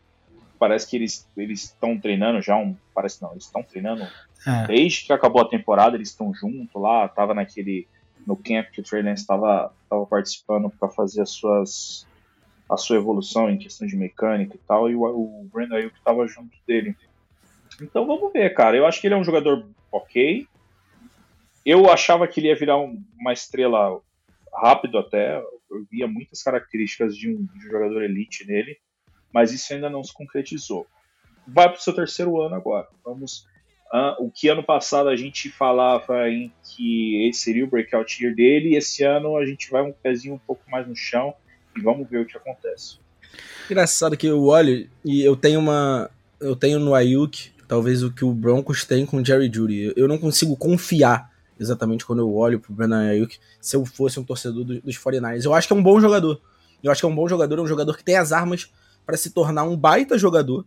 parece 0.58 0.90
que 0.90 0.96
eles 0.96 1.28
eles 1.38 1.66
estão 1.66 1.98
treinando 1.98 2.42
já 2.42 2.58
um, 2.58 2.76
parece 2.94 3.22
não, 3.22 3.32
eles 3.32 3.46
estão 3.46 3.64
treinando 3.64 4.04
é. 4.46 4.68
desde 4.68 5.06
que 5.06 5.14
acabou 5.14 5.42
a 5.42 5.50
temporada, 5.50 5.96
eles 5.96 6.10
estão 6.10 6.34
junto 6.34 6.80
lá, 6.80 7.08
tava 7.08 7.34
naquele 7.34 7.88
no 8.26 8.36
camp 8.36 8.70
que 8.72 8.82
o 8.82 8.84
Trey 8.84 9.02
Lance 9.02 9.22
estava 9.22 9.74
tava 9.90 10.06
participando 10.06 10.70
para 10.70 10.90
fazer 10.90 11.22
as 11.22 11.30
suas 11.30 12.08
a 12.70 12.76
sua 12.76 12.98
evolução 12.98 13.50
em 13.50 13.58
questão 13.58 13.88
de 13.88 13.96
mecânica 13.96 14.56
e 14.56 14.60
tal, 14.68 14.90
e 14.90 14.96
o, 14.96 15.04
o 15.04 15.50
Brandon 15.52 15.76
Ayuk 15.76 15.96
estava 15.98 16.28
junto 16.28 16.58
dele. 16.68 16.96
Então 17.82 18.06
vamos 18.06 18.34
ver, 18.34 18.54
cara. 18.54 18.76
Eu 18.76 18.86
acho 18.86 19.00
que 19.00 19.08
ele 19.08 19.14
é 19.14 19.18
um 19.18 19.24
jogador 19.24 19.66
ok. 19.92 20.46
Eu 21.66 21.90
achava 21.90 22.28
que 22.28 22.40
ele 22.40 22.48
ia 22.48 22.56
virar 22.56 22.78
um, 22.78 23.02
uma 23.18 23.32
estrela 23.32 24.02
rápido 24.54 24.98
até. 24.98 25.38
Eu 25.72 25.86
via 25.90 26.08
muitas 26.08 26.44
características 26.44 27.16
de 27.16 27.30
um, 27.30 27.46
de 27.46 27.68
um 27.68 27.72
jogador 27.72 28.04
elite 28.04 28.46
nele 28.46 28.78
mas 29.38 29.54
isso 29.54 29.72
ainda 29.72 29.88
não 29.88 30.04
se 30.04 30.12
concretizou. 30.12 30.88
Vai 31.48 31.70
para 31.70 31.78
o 31.78 31.82
seu 31.82 31.94
terceiro 31.94 32.42
ano 32.42 32.56
agora. 32.56 32.88
Vamos. 33.06 33.46
Uh, 33.94 34.26
o 34.26 34.32
que 34.32 34.50
ano 34.50 34.64
passado 34.64 35.10
a 35.10 35.16
gente 35.16 35.48
falava 35.48 36.28
em 36.28 36.52
que 36.64 37.30
esse 37.30 37.42
seria 37.42 37.64
o 37.64 37.70
breakout 37.70 38.20
year 38.20 38.36
dele, 38.36 38.70
e 38.70 38.78
esse 38.78 39.04
ano 39.04 39.38
a 39.38 39.46
gente 39.46 39.70
vai 39.70 39.84
um 39.84 39.94
pezinho 39.94 40.34
um 40.34 40.40
pouco 40.40 40.64
mais 40.72 40.88
no 40.88 40.96
chão 40.96 41.36
e 41.78 41.82
vamos 41.82 42.10
ver 42.10 42.22
o 42.22 42.26
que 42.26 42.36
acontece. 42.36 42.98
Engraçado 43.70 44.18
que 44.18 44.26
eu 44.26 44.44
olho 44.44 44.90
e 45.06 45.22
eu 45.22 45.36
tenho 45.36 45.60
uma. 45.60 46.10
Eu 46.40 46.56
tenho 46.56 46.80
no 46.80 46.96
Ayuk, 46.96 47.52
talvez 47.68 48.02
o 48.02 48.12
que 48.12 48.26
o 48.26 48.34
Broncos 48.34 48.86
tem 48.86 49.06
com 49.06 49.18
o 49.18 49.24
Jerry 49.26 49.52
Judy. 49.54 49.94
Eu 49.96 50.08
não 50.08 50.18
consigo 50.18 50.58
confiar 50.58 51.32
exatamente 51.60 52.08
quando 52.08 52.24
eu 52.24 52.34
olho 52.34 52.60
pro 52.60 52.74
Brandon 52.74 53.08
Ayuk 53.08 53.38
se 53.62 53.76
eu 53.76 53.86
fosse 53.86 54.20
um 54.20 54.24
torcedor 54.24 54.66
dos 54.66 54.98
49ers. 54.98 55.46
Eu 55.46 55.54
acho 55.54 55.68
que 55.68 55.74
é 55.74 55.76
um 55.76 55.84
bom 55.84 56.02
jogador. 56.02 56.42
Eu 56.82 56.92
acho 56.92 57.02
que 57.02 57.06
é 57.06 57.10
um 57.10 57.16
bom 57.16 57.28
jogador, 57.28 57.60
é 57.60 57.62
um 57.62 57.68
jogador 57.68 57.96
que 57.96 58.04
tem 58.04 58.16
as 58.16 58.32
armas 58.32 58.72
para 59.08 59.16
se 59.16 59.30
tornar 59.30 59.64
um 59.64 59.78
baita 59.78 60.18
jogador, 60.18 60.66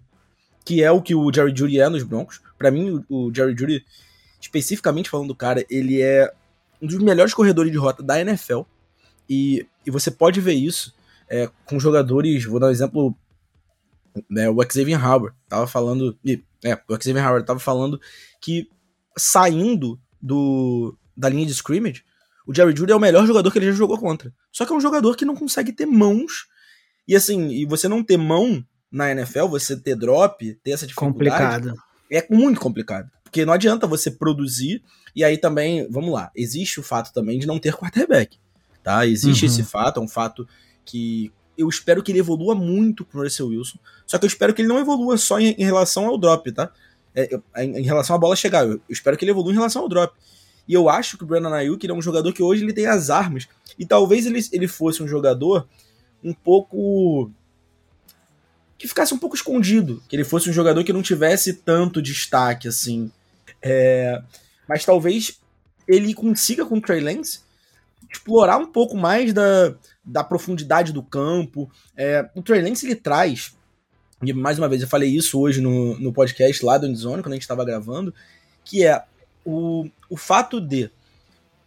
que 0.65 0.83
é 0.83 0.91
o 0.91 1.03
que 1.03 1.15
o 1.15 1.31
Jerry 1.31 1.55
Judy 1.55 1.79
é 1.79 1.91
nos 1.91 2.03
Broncos. 2.03 2.41
Para 2.57 2.71
mim, 2.71 3.05
o, 3.07 3.31
Jerry 3.33 3.55
Judy, 3.55 3.85
especificamente 4.41 5.11
falando 5.11 5.29
do 5.29 5.35
cara, 5.35 5.63
ele 5.69 6.01
é 6.01 6.33
um 6.81 6.87
dos 6.87 6.97
melhores 6.97 7.35
corredores 7.35 7.71
de 7.71 7.77
rota 7.77 8.03
da 8.03 8.19
NFL. 8.19 8.63
E, 9.29 9.67
e 9.87 9.91
você 9.91 10.11
pode 10.11 10.41
ver 10.41 10.55
isso 10.55 10.95
é, 11.29 11.51
com 11.67 11.79
jogadores, 11.79 12.47
vou 12.47 12.59
dar 12.59 12.69
um 12.69 12.71
exemplo, 12.71 13.15
né, 14.29 14.49
o 14.49 14.57
Xavier 14.63 15.07
Howard 15.07 15.37
tava 15.47 15.67
falando, 15.67 16.19
e, 16.25 16.43
é, 16.65 16.81
o 16.89 16.95
Xavier 16.95 17.29
Howard 17.29 17.47
tava 17.47 17.61
falando 17.61 18.01
que 18.41 18.71
saindo 19.19 20.01
do, 20.21 20.97
da 21.15 21.29
linha 21.29 21.45
de 21.45 21.53
scrimmage, 21.53 22.03
o 22.47 22.55
Jerry 22.55 22.75
Judy 22.75 22.93
é 22.93 22.97
o 22.97 23.01
melhor 23.01 23.27
jogador 23.27 23.53
que 23.53 23.59
ele 23.59 23.67
já 23.67 23.73
jogou 23.73 23.99
contra. 23.99 24.33
Só 24.51 24.65
que 24.65 24.73
é 24.73 24.77
um 24.77 24.81
jogador 24.81 25.15
que 25.15 25.27
não 25.27 25.37
consegue 25.37 25.73
ter 25.73 25.85
mãos 25.85 26.49
e 27.11 27.17
assim, 27.17 27.49
e 27.49 27.67
você 27.67 27.89
não 27.89 28.05
ter 28.05 28.17
mão 28.17 28.65
na 28.89 29.11
NFL, 29.11 29.47
você 29.47 29.77
ter 29.77 29.97
drop, 29.97 30.55
ter 30.63 30.71
essa 30.71 30.87
dificuldade. 30.87 31.67
Complicado. 31.67 31.75
É 32.09 32.25
muito 32.31 32.61
complicado. 32.61 33.11
Porque 33.25 33.45
não 33.45 33.53
adianta 33.53 33.85
você 33.85 34.13
produzir. 34.13 34.81
E 35.15 35.25
aí 35.25 35.37
também, 35.37 35.89
vamos 35.91 36.13
lá, 36.13 36.31
existe 36.37 36.79
o 36.79 36.85
fato 36.85 37.13
também 37.13 37.41
de 37.41 37.49
não 37.49 37.59
ter 37.59 37.75
quarterback. 37.75 38.39
Tá? 38.81 39.09
Existe 39.09 39.45
uhum. 39.45 39.51
esse 39.51 39.65
fato, 39.65 39.99
é 39.99 40.03
um 40.05 40.07
fato 40.07 40.47
que 40.85 41.33
eu 41.59 41.69
espero 41.69 42.01
que 42.01 42.13
ele 42.13 42.21
evolua 42.21 42.55
muito 42.55 43.05
com 43.05 43.19
o 43.19 43.23
Russell 43.25 43.49
Wilson. 43.49 43.81
Só 44.07 44.17
que 44.17 44.25
eu 44.25 44.29
espero 44.29 44.55
que 44.55 44.63
ele 44.63 44.69
não 44.69 44.79
evolua 44.79 45.19
só 45.19 45.41
em, 45.41 45.49
em 45.59 45.65
relação 45.65 46.07
ao 46.07 46.17
drop, 46.17 46.53
tá? 46.53 46.71
É, 47.13 47.29
em, 47.57 47.79
em, 47.79 47.83
relação 47.83 48.15
à 48.15 48.21
bola 48.21 48.37
chegar. 48.37 48.65
Eu, 48.65 48.75
eu, 48.75 48.83
espero 48.89 49.17
que 49.17 49.25
ele 49.25 49.33
evolua 49.33 49.51
em 49.51 49.57
relação 49.57 49.83
ao 49.83 49.89
drop. 49.89 50.17
E 50.69 50.75
eu 50.75 50.89
acho 50.89 51.19
que 51.19 51.25
o 51.25 51.27
Brandon 51.27 51.53
Ayuk 51.53 51.85
é 51.85 51.93
um 51.93 52.01
jogador 52.01 52.33
que 52.33 52.41
hoje 52.41 52.63
ele 52.63 52.73
tem 52.73 52.87
as 52.87 53.11
armas. 53.11 53.49
E 53.77 53.85
talvez 53.85 54.27
ele, 54.27 54.41
ele 54.53 54.69
fosse 54.69 55.03
um 55.03 55.09
jogador 55.09 55.67
um 56.23 56.33
pouco. 56.33 57.31
que 58.79 58.89
ficasse 58.89 59.13
um 59.15 59.19
pouco 59.19 59.37
escondido. 59.37 60.03
Que 60.09 60.17
ele 60.17 60.25
fosse 60.25 60.49
um 60.51 60.53
jogador 60.53 60.85
que 60.85 60.93
não 60.93 61.03
tivesse 61.03 61.55
tanto 61.55 62.03
destaque 62.03 62.69
assim. 62.69 63.11
É, 63.63 64.23
mas 64.69 64.85
talvez 64.85 65.41
ele 65.87 66.15
consiga 66.15 66.65
com 66.65 66.77
o 66.77 66.81
Trey 66.81 67.01
Lance 67.01 67.41
explorar 68.11 68.59
um 68.59 68.67
pouco 68.67 68.97
mais 68.97 69.33
da, 69.33 69.75
da 70.05 70.25
profundidade 70.25 70.93
do 70.93 71.03
campo. 71.03 71.71
É, 71.97 72.29
o 72.35 72.43
Trey 72.43 72.61
Lance 72.61 72.87
ele 72.87 72.97
traz, 72.97 73.55
e 74.23 74.33
mais 74.33 74.59
uma 74.59 74.69
vez 74.69 74.83
eu 74.83 74.89
falei 74.89 75.11
isso 75.11 75.39
hoje 75.39 75.61
no, 75.61 75.99
no 75.99 76.13
podcast 76.13 76.65
lá 76.65 76.77
do 76.77 76.87
Endzone, 76.87 77.23
quando 77.23 77.33
a 77.33 77.37
gente 77.37 77.43
estava 77.43 77.65
gravando, 77.65 78.13
que 78.65 78.85
é 78.85 79.03
o, 79.45 79.89
o 80.09 80.17
fato 80.17 80.61
de 80.61 80.91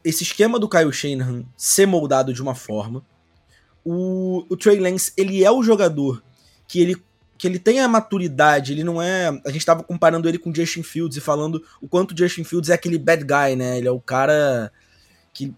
esse 0.04 0.24
esquema 0.24 0.60
do 0.60 0.68
Kyle 0.68 0.92
Shanahan 0.92 1.46
ser 1.56 1.86
moldado 1.86 2.34
de 2.34 2.42
uma 2.42 2.54
forma. 2.54 3.04
O, 3.86 4.46
o 4.50 4.58
Trey 4.58 4.80
Lance, 4.80 5.12
ele 5.18 5.44
é 5.44 5.52
o 5.52 5.64
jogador 5.64 6.24
que 6.68 6.80
ele, 6.80 6.96
que 7.38 7.48
ele 7.48 7.60
tem 7.60 7.80
a 7.80 7.88
maturidade, 7.88 8.72
ele 8.72 8.84
não 8.84 9.02
é... 9.02 9.28
A 9.46 9.50
gente 9.50 9.58
estava 9.58 9.84
comparando 9.84 10.28
ele 10.28 10.38
com 10.38 10.54
Justin 10.54 10.84
Fields 10.84 11.18
e 11.18 11.22
falando 11.22 11.64
o 11.82 11.88
quanto 11.88 12.18
Justin 12.18 12.44
Fields 12.44 12.70
é 12.70 12.74
aquele 12.74 12.98
bad 12.98 13.24
guy, 13.24 13.56
né? 13.56 13.78
Ele 13.78 13.88
é 13.88 13.92
o 13.92 14.00
cara 14.00 14.72
que 15.34 15.54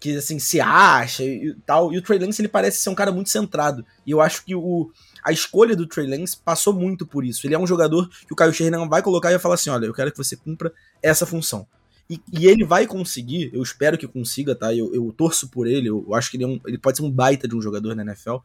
que 0.00 0.16
assim 0.16 0.38
se 0.38 0.60
acha 0.60 1.24
e 1.24 1.54
tal. 1.66 1.92
E 1.92 1.98
o 1.98 2.02
Trey 2.02 2.18
Lance 2.18 2.40
ele 2.40 2.48
parece 2.48 2.78
ser 2.78 2.90
um 2.90 2.94
cara 2.94 3.10
muito 3.10 3.30
centrado. 3.30 3.84
E 4.06 4.10
eu 4.10 4.20
acho 4.20 4.44
que 4.44 4.54
o 4.54 4.90
a 5.24 5.32
escolha 5.32 5.74
do 5.74 5.86
Trey 5.86 6.06
Lance 6.06 6.36
passou 6.36 6.72
muito 6.72 7.06
por 7.06 7.24
isso. 7.24 7.46
Ele 7.46 7.54
é 7.54 7.58
um 7.58 7.66
jogador 7.66 8.08
que 8.08 8.32
o 8.32 8.36
Kyle 8.36 8.52
Shanahan 8.52 8.88
vai 8.88 9.02
colocar 9.02 9.30
e 9.30 9.32
vai 9.32 9.40
falar 9.40 9.56
assim: 9.56 9.70
olha, 9.70 9.86
eu 9.86 9.94
quero 9.94 10.10
que 10.10 10.16
você 10.16 10.36
cumpra 10.36 10.72
essa 11.02 11.26
função. 11.26 11.66
E, 12.10 12.20
e 12.32 12.46
ele 12.46 12.64
vai 12.64 12.86
conseguir, 12.86 13.50
eu 13.52 13.62
espero 13.62 13.98
que 13.98 14.06
consiga, 14.06 14.54
tá? 14.54 14.74
Eu, 14.74 14.94
eu 14.94 15.12
torço 15.16 15.48
por 15.48 15.66
ele, 15.66 15.88
eu 15.88 16.14
acho 16.14 16.30
que 16.30 16.36
ele, 16.38 16.44
é 16.44 16.46
um, 16.46 16.60
ele 16.66 16.78
pode 16.78 16.96
ser 16.96 17.04
um 17.04 17.10
baita 17.10 17.46
de 17.46 17.54
um 17.54 17.60
jogador 17.60 17.94
na 17.94 18.02
NFL. 18.02 18.36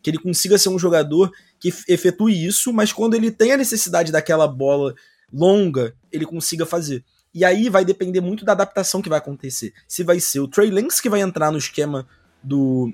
Que 0.00 0.10
ele 0.10 0.18
consiga 0.18 0.56
ser 0.56 0.68
um 0.68 0.78
jogador 0.78 1.32
que 1.58 1.68
efetue 1.88 2.46
isso, 2.46 2.72
mas 2.72 2.92
quando 2.92 3.14
ele 3.14 3.30
tem 3.30 3.52
a 3.52 3.56
necessidade 3.56 4.12
daquela 4.12 4.46
bola 4.46 4.94
longa, 5.32 5.94
ele 6.12 6.24
consiga 6.24 6.64
fazer. 6.64 7.04
E 7.34 7.44
aí 7.44 7.68
vai 7.68 7.84
depender 7.84 8.20
muito 8.20 8.44
da 8.44 8.52
adaptação 8.52 9.02
que 9.02 9.08
vai 9.08 9.18
acontecer. 9.18 9.74
Se 9.88 10.04
vai 10.04 10.20
ser 10.20 10.40
o 10.40 10.48
Trey 10.48 10.70
Lance 10.70 11.02
que 11.02 11.10
vai 11.10 11.20
entrar 11.20 11.50
no 11.50 11.58
esquema 11.58 12.06
do, 12.42 12.92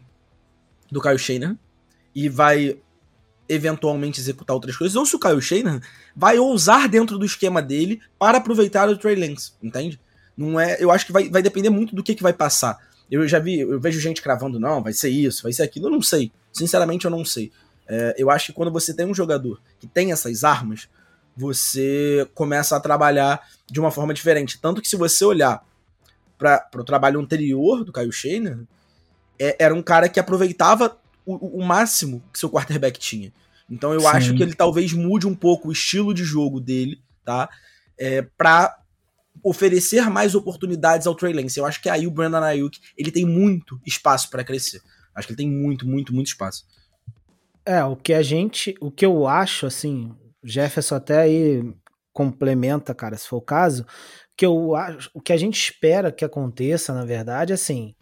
do 0.90 1.00
Kyle 1.00 1.18
Shanahan 1.18 1.58
e 2.14 2.28
vai 2.28 2.78
eventualmente 3.52 4.20
executar 4.20 4.54
outras 4.54 4.76
coisas, 4.76 4.96
ou 4.96 5.04
se 5.04 5.16
o 5.16 5.18
Kyle 5.18 5.40
Shanahan 5.40 5.80
vai 6.14 6.38
ousar 6.38 6.88
dentro 6.88 7.18
do 7.18 7.24
esquema 7.24 7.60
dele 7.60 8.00
para 8.18 8.38
aproveitar 8.38 8.88
o 8.88 8.96
Trey 8.96 9.14
Lance, 9.14 9.52
entende? 9.62 10.00
Não 10.36 10.58
é, 10.58 10.76
eu 10.80 10.90
acho 10.90 11.06
que 11.06 11.12
vai, 11.12 11.28
vai 11.28 11.42
depender 11.42 11.70
muito 11.70 11.94
do 11.94 12.02
que, 12.02 12.14
que 12.14 12.22
vai 12.22 12.32
passar. 12.32 12.78
Eu 13.10 13.26
já 13.28 13.38
vi, 13.38 13.60
eu 13.60 13.78
vejo 13.78 14.00
gente 14.00 14.22
cravando, 14.22 14.58
não, 14.58 14.82
vai 14.82 14.92
ser 14.92 15.10
isso, 15.10 15.42
vai 15.42 15.52
ser 15.52 15.62
aquilo, 15.62 15.86
eu 15.86 15.90
não 15.90 16.02
sei. 16.02 16.32
Sinceramente, 16.52 17.04
eu 17.04 17.10
não 17.10 17.24
sei. 17.24 17.52
É, 17.86 18.14
eu 18.16 18.30
acho 18.30 18.46
que 18.46 18.52
quando 18.52 18.72
você 18.72 18.94
tem 18.94 19.04
um 19.04 19.14
jogador 19.14 19.60
que 19.78 19.86
tem 19.86 20.12
essas 20.12 20.44
armas, 20.44 20.88
você 21.36 22.26
começa 22.34 22.76
a 22.76 22.80
trabalhar 22.80 23.46
de 23.70 23.80
uma 23.80 23.90
forma 23.90 24.14
diferente. 24.14 24.58
Tanto 24.60 24.80
que 24.80 24.88
se 24.88 24.96
você 24.96 25.24
olhar 25.24 25.62
para 26.38 26.68
o 26.74 26.84
trabalho 26.84 27.20
anterior 27.20 27.84
do 27.84 27.92
Kyle 27.92 28.12
Shanahan, 28.12 28.66
é, 29.38 29.56
era 29.58 29.74
um 29.74 29.82
cara 29.82 30.08
que 30.08 30.20
aproveitava 30.20 30.96
o, 31.24 31.60
o, 31.60 31.64
máximo 31.64 32.22
que 32.32 32.38
seu 32.38 32.50
quarterback 32.50 32.98
tinha. 32.98 33.32
Então 33.72 33.94
eu 33.94 34.00
Sim. 34.00 34.06
acho 34.08 34.34
que 34.34 34.42
ele 34.42 34.54
talvez 34.54 34.92
mude 34.92 35.26
um 35.26 35.34
pouco 35.34 35.68
o 35.68 35.72
estilo 35.72 36.12
de 36.12 36.22
jogo 36.22 36.60
dele, 36.60 37.02
tá? 37.24 37.48
É, 37.98 38.20
para 38.20 38.78
oferecer 39.42 40.10
mais 40.10 40.34
oportunidades 40.34 41.06
ao 41.06 41.14
Trey 41.14 41.32
Lance. 41.32 41.58
Eu 41.58 41.64
acho 41.64 41.80
que 41.80 41.88
aí 41.88 42.06
o 42.06 42.10
Brandon 42.10 42.42
Ayuk, 42.42 42.78
ele 42.98 43.10
tem 43.10 43.24
muito 43.24 43.80
espaço 43.86 44.28
para 44.28 44.44
crescer. 44.44 44.82
Acho 45.14 45.26
que 45.26 45.32
ele 45.32 45.38
tem 45.38 45.50
muito, 45.50 45.88
muito, 45.88 46.14
muito 46.14 46.26
espaço. 46.26 46.66
É, 47.64 47.82
o 47.82 47.96
que 47.96 48.12
a 48.12 48.22
gente, 48.22 48.74
o 48.78 48.90
que 48.90 49.06
eu 49.06 49.26
acho 49.26 49.66
assim, 49.66 50.14
Jefferson 50.44 50.96
até 50.96 51.20
aí 51.20 51.74
complementa, 52.12 52.94
cara, 52.94 53.16
se 53.16 53.26
for 53.26 53.38
o 53.38 53.42
caso, 53.42 53.86
que 54.36 54.44
eu 54.44 54.74
acho, 54.74 55.10
o 55.14 55.20
que 55.20 55.32
a 55.32 55.36
gente 55.36 55.58
espera 55.58 56.12
que 56.12 56.26
aconteça, 56.26 56.92
na 56.92 57.06
verdade, 57.06 57.54
assim, 57.54 57.94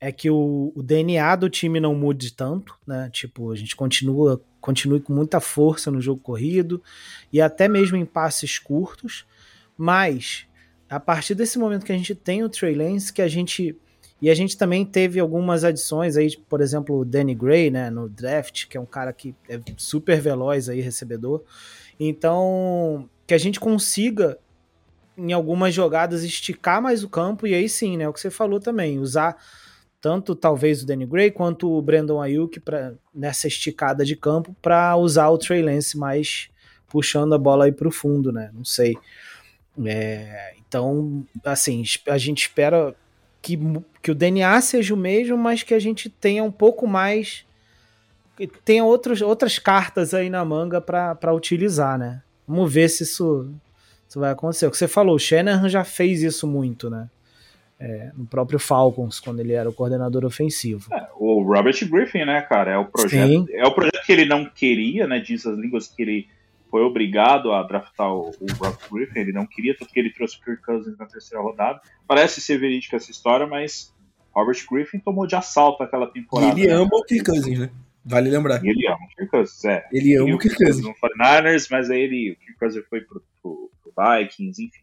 é 0.00 0.10
que 0.10 0.30
o, 0.30 0.72
o, 0.74 0.82
DNA 0.82 1.36
do 1.36 1.50
time 1.50 1.78
não 1.78 1.94
mude 1.94 2.32
tanto, 2.32 2.74
né? 2.86 3.10
Tipo, 3.12 3.52
a 3.52 3.56
gente 3.56 3.76
continua 3.76 4.40
continue 4.60 5.00
com 5.00 5.12
muita 5.12 5.40
força 5.40 5.90
no 5.90 6.00
jogo 6.00 6.20
corrido 6.20 6.82
e 7.32 7.40
até 7.40 7.66
mesmo 7.66 7.96
em 7.96 8.04
passes 8.04 8.58
curtos, 8.58 9.26
mas 9.76 10.46
a 10.88 11.00
partir 11.00 11.34
desse 11.34 11.58
momento 11.58 11.84
que 11.84 11.92
a 11.92 11.96
gente 11.96 12.14
tem 12.14 12.42
o 12.42 12.48
Trey 12.48 12.74
Lance, 12.74 13.12
que 13.12 13.22
a 13.22 13.28
gente 13.28 13.76
e 14.20 14.28
a 14.28 14.34
gente 14.34 14.58
também 14.58 14.84
teve 14.84 15.18
algumas 15.18 15.64
adições 15.64 16.16
aí, 16.16 16.36
por 16.48 16.60
exemplo, 16.60 16.98
o 16.98 17.04
Danny 17.06 17.34
Gray, 17.34 17.70
né, 17.70 17.88
no 17.88 18.06
draft, 18.06 18.66
que 18.68 18.76
é 18.76 18.80
um 18.80 18.84
cara 18.86 19.14
que 19.14 19.34
é 19.48 19.58
super 19.78 20.20
veloz 20.20 20.68
aí, 20.68 20.82
recebedor. 20.82 21.42
Então, 21.98 23.08
que 23.26 23.32
a 23.32 23.38
gente 23.38 23.58
consiga 23.58 24.38
em 25.16 25.32
algumas 25.32 25.72
jogadas 25.72 26.22
esticar 26.22 26.82
mais 26.82 27.02
o 27.02 27.08
campo 27.08 27.46
e 27.46 27.54
aí 27.54 27.66
sim, 27.66 27.96
né, 27.96 28.06
o 28.08 28.12
que 28.12 28.20
você 28.20 28.30
falou 28.30 28.60
também, 28.60 28.98
usar 28.98 29.38
tanto 30.00 30.34
talvez 30.34 30.82
o 30.82 30.86
Danny 30.86 31.06
Gray 31.06 31.30
quanto 31.30 31.70
o 31.70 31.82
Brandon 31.82 32.20
Ayuk 32.20 32.60
para 32.60 32.94
nessa 33.14 33.46
esticada 33.46 34.04
de 34.04 34.16
campo 34.16 34.54
para 34.62 34.96
usar 34.96 35.28
o 35.28 35.38
Trey 35.38 35.62
Lance 35.62 35.98
mais 35.98 36.48
puxando 36.88 37.34
a 37.34 37.38
bola 37.38 37.66
aí 37.66 37.72
para 37.72 37.88
o 37.88 37.92
fundo, 37.92 38.32
né? 38.32 38.50
Não 38.52 38.64
sei. 38.64 38.96
É, 39.84 40.54
então, 40.58 41.24
assim, 41.44 41.82
a 42.08 42.18
gente 42.18 42.42
espera 42.42 42.94
que, 43.40 43.58
que 44.02 44.10
o 44.10 44.14
DNA 44.14 44.60
seja 44.60 44.94
o 44.94 44.96
mesmo, 44.96 45.36
mas 45.36 45.62
que 45.62 45.74
a 45.74 45.78
gente 45.78 46.08
tenha 46.08 46.42
um 46.42 46.50
pouco 46.50 46.86
mais 46.86 47.44
tenha 48.64 48.84
outros, 48.84 49.20
outras 49.20 49.58
cartas 49.58 50.14
aí 50.14 50.30
na 50.30 50.44
manga 50.44 50.80
para 50.80 51.34
utilizar, 51.34 51.98
né? 51.98 52.22
Vamos 52.46 52.72
ver 52.72 52.88
se 52.88 53.02
isso, 53.02 53.50
isso 54.08 54.18
vai 54.18 54.30
acontecer. 54.30 54.66
O 54.66 54.70
que 54.70 54.78
você 54.78 54.88
falou, 54.88 55.16
o 55.16 55.18
Shanahan 55.18 55.68
já 55.68 55.84
fez 55.84 56.22
isso 56.22 56.46
muito, 56.46 56.88
né? 56.88 57.08
É, 57.80 58.12
no 58.14 58.26
próprio 58.26 58.58
Falcons, 58.58 59.18
quando 59.18 59.40
ele 59.40 59.54
era 59.54 59.68
o 59.68 59.72
coordenador 59.72 60.24
ofensivo. 60.26 60.86
É, 60.92 61.08
o 61.16 61.42
Robert 61.42 61.74
Griffin, 61.88 62.26
né, 62.26 62.42
cara, 62.42 62.72
é 62.72 62.76
o 62.78 62.84
projeto. 62.84 63.46
Sim. 63.46 63.46
É 63.54 63.66
o 63.66 63.72
projeto 63.72 64.04
que 64.04 64.12
ele 64.12 64.26
não 64.26 64.44
queria, 64.44 65.06
né? 65.06 65.18
Diz 65.18 65.46
as 65.46 65.58
línguas 65.58 65.88
que 65.88 66.02
ele 66.02 66.28
foi 66.70 66.82
obrigado 66.82 67.52
a 67.52 67.62
draftar 67.62 68.12
o, 68.12 68.28
o 68.28 68.46
Robert 68.58 68.88
Griffin, 68.92 69.20
ele 69.20 69.32
não 69.32 69.46
queria, 69.46 69.74
tanto 69.76 69.92
que 69.92 69.98
ele 69.98 70.12
trouxe 70.12 70.36
o 70.36 70.44
Kirk 70.44 70.62
Cousins 70.62 70.96
na 70.98 71.06
terceira 71.06 71.42
rodada. 71.42 71.80
Parece 72.06 72.40
ser 72.40 72.58
verídica 72.58 72.96
essa 72.96 73.10
história, 73.10 73.46
mas 73.46 73.92
Robert 74.32 74.58
Griffin 74.70 74.98
tomou 74.98 75.26
de 75.26 75.34
assalto 75.34 75.82
aquela 75.82 76.06
temporada. 76.06 76.58
E 76.58 76.62
ele 76.62 76.68
né? 76.68 76.74
ama 76.74 76.90
o 76.92 77.02
Kirk 77.02 77.24
Cousins, 77.24 77.58
né? 77.58 77.70
Vale 78.04 78.30
lembrar. 78.30 78.62
E 78.64 78.68
ele 78.68 78.86
ama 78.86 79.04
o 79.04 79.16
Kirk 79.16 79.30
Cousins, 79.30 79.64
é. 79.64 79.88
Ele 79.90 80.16
ama 80.16 80.34
o 80.34 80.38
Kirk 80.38 80.56
Cousins. 80.56 80.84
No 80.84 80.94
49ers, 80.94 81.66
mas 81.70 81.90
aí 81.90 82.02
ele, 82.02 82.32
o 82.32 82.36
Kirk 82.36 82.58
Cousins 82.58 82.84
foi 82.88 83.00
pro, 83.00 83.22
pro, 83.42 83.70
pro 83.82 83.92
Vikings, 83.96 84.62
enfim. 84.62 84.80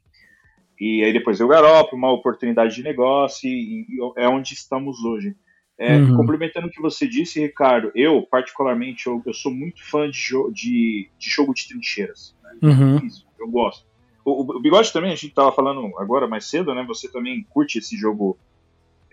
E 0.80 1.03
aí 1.03 1.11
depois 1.11 1.41
o 1.41 1.47
Garoppolo, 1.47 1.97
uma 1.97 2.11
oportunidade 2.11 2.75
de 2.75 2.84
negócio, 2.84 3.49
e, 3.49 3.86
e 3.89 3.97
é 4.15 4.28
onde 4.28 4.53
estamos 4.53 5.03
hoje. 5.03 5.36
É, 5.78 5.95
uhum. 5.95 6.15
Complementando 6.15 6.67
o 6.67 6.71
que 6.71 6.82
você 6.82 7.07
disse, 7.07 7.39
Ricardo, 7.39 7.91
eu, 7.93 8.23
particularmente, 8.23 9.05
eu, 9.05 9.21
eu 9.25 9.34
sou 9.34 9.51
muito 9.51 9.84
fã 9.84 10.09
de, 10.09 10.17
jo 10.17 10.51
de, 10.51 11.09
de 11.19 11.30
jogo 11.30 11.53
de 11.53 11.67
trincheiras. 11.67 12.36
Né? 12.43 12.69
Uhum. 12.69 13.05
Isso, 13.05 13.25
eu 13.39 13.47
gosto. 13.47 13.86
O, 14.25 14.41
o, 14.41 14.59
Bigode 14.59 14.91
também, 14.91 15.11
a 15.11 15.15
gente 15.15 15.28
estava 15.28 15.51
falando 15.51 15.95
agora 15.99 16.28
mais 16.28 16.45
cedo, 16.45 16.73
né? 16.73 16.84
Você 16.88 17.07
também 17.07 17.45
curte 17.49 17.78
esse 17.78 17.95
jogo 17.95 18.38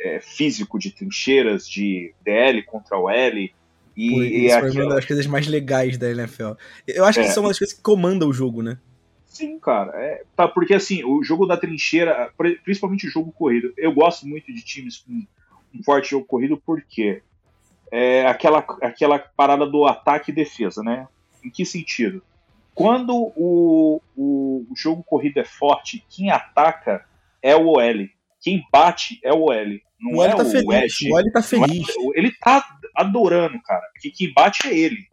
é, 0.01 0.21
físico 0.21 0.79
de 0.79 0.91
trincheiras, 0.91 1.69
de 1.69 2.15
DL 2.25 2.63
contra 2.63 2.99
o 2.99 3.11
L. 3.11 3.55
E, 3.97 4.11
Pô, 4.11 4.23
isso 4.23 4.79
é 4.79 4.83
uma 4.83 4.95
das 4.95 5.05
coisas 5.05 5.27
mais 5.27 5.47
legais 5.47 5.99
da 5.99 6.11
NFL. 6.11 6.53
Eu 6.89 7.05
acho 7.05 7.21
que 7.21 7.27
é. 7.27 7.31
são 7.31 7.43
uma 7.43 7.51
das 7.51 7.59
coisas 7.59 7.77
que 7.77 7.83
comanda 7.83 8.27
o 8.27 8.33
jogo, 8.33 8.63
né? 8.63 8.79
Sim, 9.35 9.59
cara. 9.59 9.91
É, 10.01 10.23
tá, 10.37 10.47
porque 10.47 10.75
assim, 10.75 11.03
o 11.05 11.23
jogo 11.25 11.45
da 11.45 11.57
trincheira, 11.57 12.33
principalmente 12.63 13.09
o 13.09 13.11
jogo 13.11 13.33
corrido, 13.33 13.75
eu 13.77 13.93
gosto 13.93 14.25
muito 14.29 14.53
de 14.53 14.63
times 14.63 14.99
com 14.99 15.27
um 15.75 15.83
forte 15.83 16.11
jogo 16.11 16.25
corrido 16.25 16.57
porque 16.65 17.21
é 17.91 18.25
aquela, 18.27 18.65
aquela 18.81 19.19
parada 19.19 19.67
do 19.67 19.87
ataque 19.87 20.31
e 20.31 20.35
defesa, 20.35 20.85
né? 20.85 21.09
Em 21.45 21.51
que 21.51 21.67
sentido? 21.67 22.23
Quando 22.77 23.33
o, 23.35 24.01
o, 24.17 24.67
o 24.71 24.77
jogo 24.77 25.03
corrido 25.03 25.41
é 25.41 25.45
forte, 25.45 26.05
quem 26.09 26.31
ataca 26.31 27.05
é 27.43 27.57
o 27.57 27.67
OL. 27.67 28.09
Quem 28.41 28.65
bate 28.71 29.19
é 29.25 29.33
o 29.33 29.47
OL. 29.47 29.81
Não 29.99 30.19
o 30.19 30.25
é 30.25 30.29
tá 30.29 30.43
o 30.43 30.47
feliz, 30.49 30.69
Edge. 30.69 31.13
O 31.13 31.17
OL 31.17 31.33
tá 31.33 31.43
feliz. 31.43 31.89
É, 31.89 31.93
ele 32.15 32.31
tá 32.41 32.65
adorando, 32.95 33.61
cara. 33.63 33.83
Porque 33.93 34.11
quem 34.11 34.33
bate 34.33 34.69
é 34.69 34.79
ele. 34.79 35.09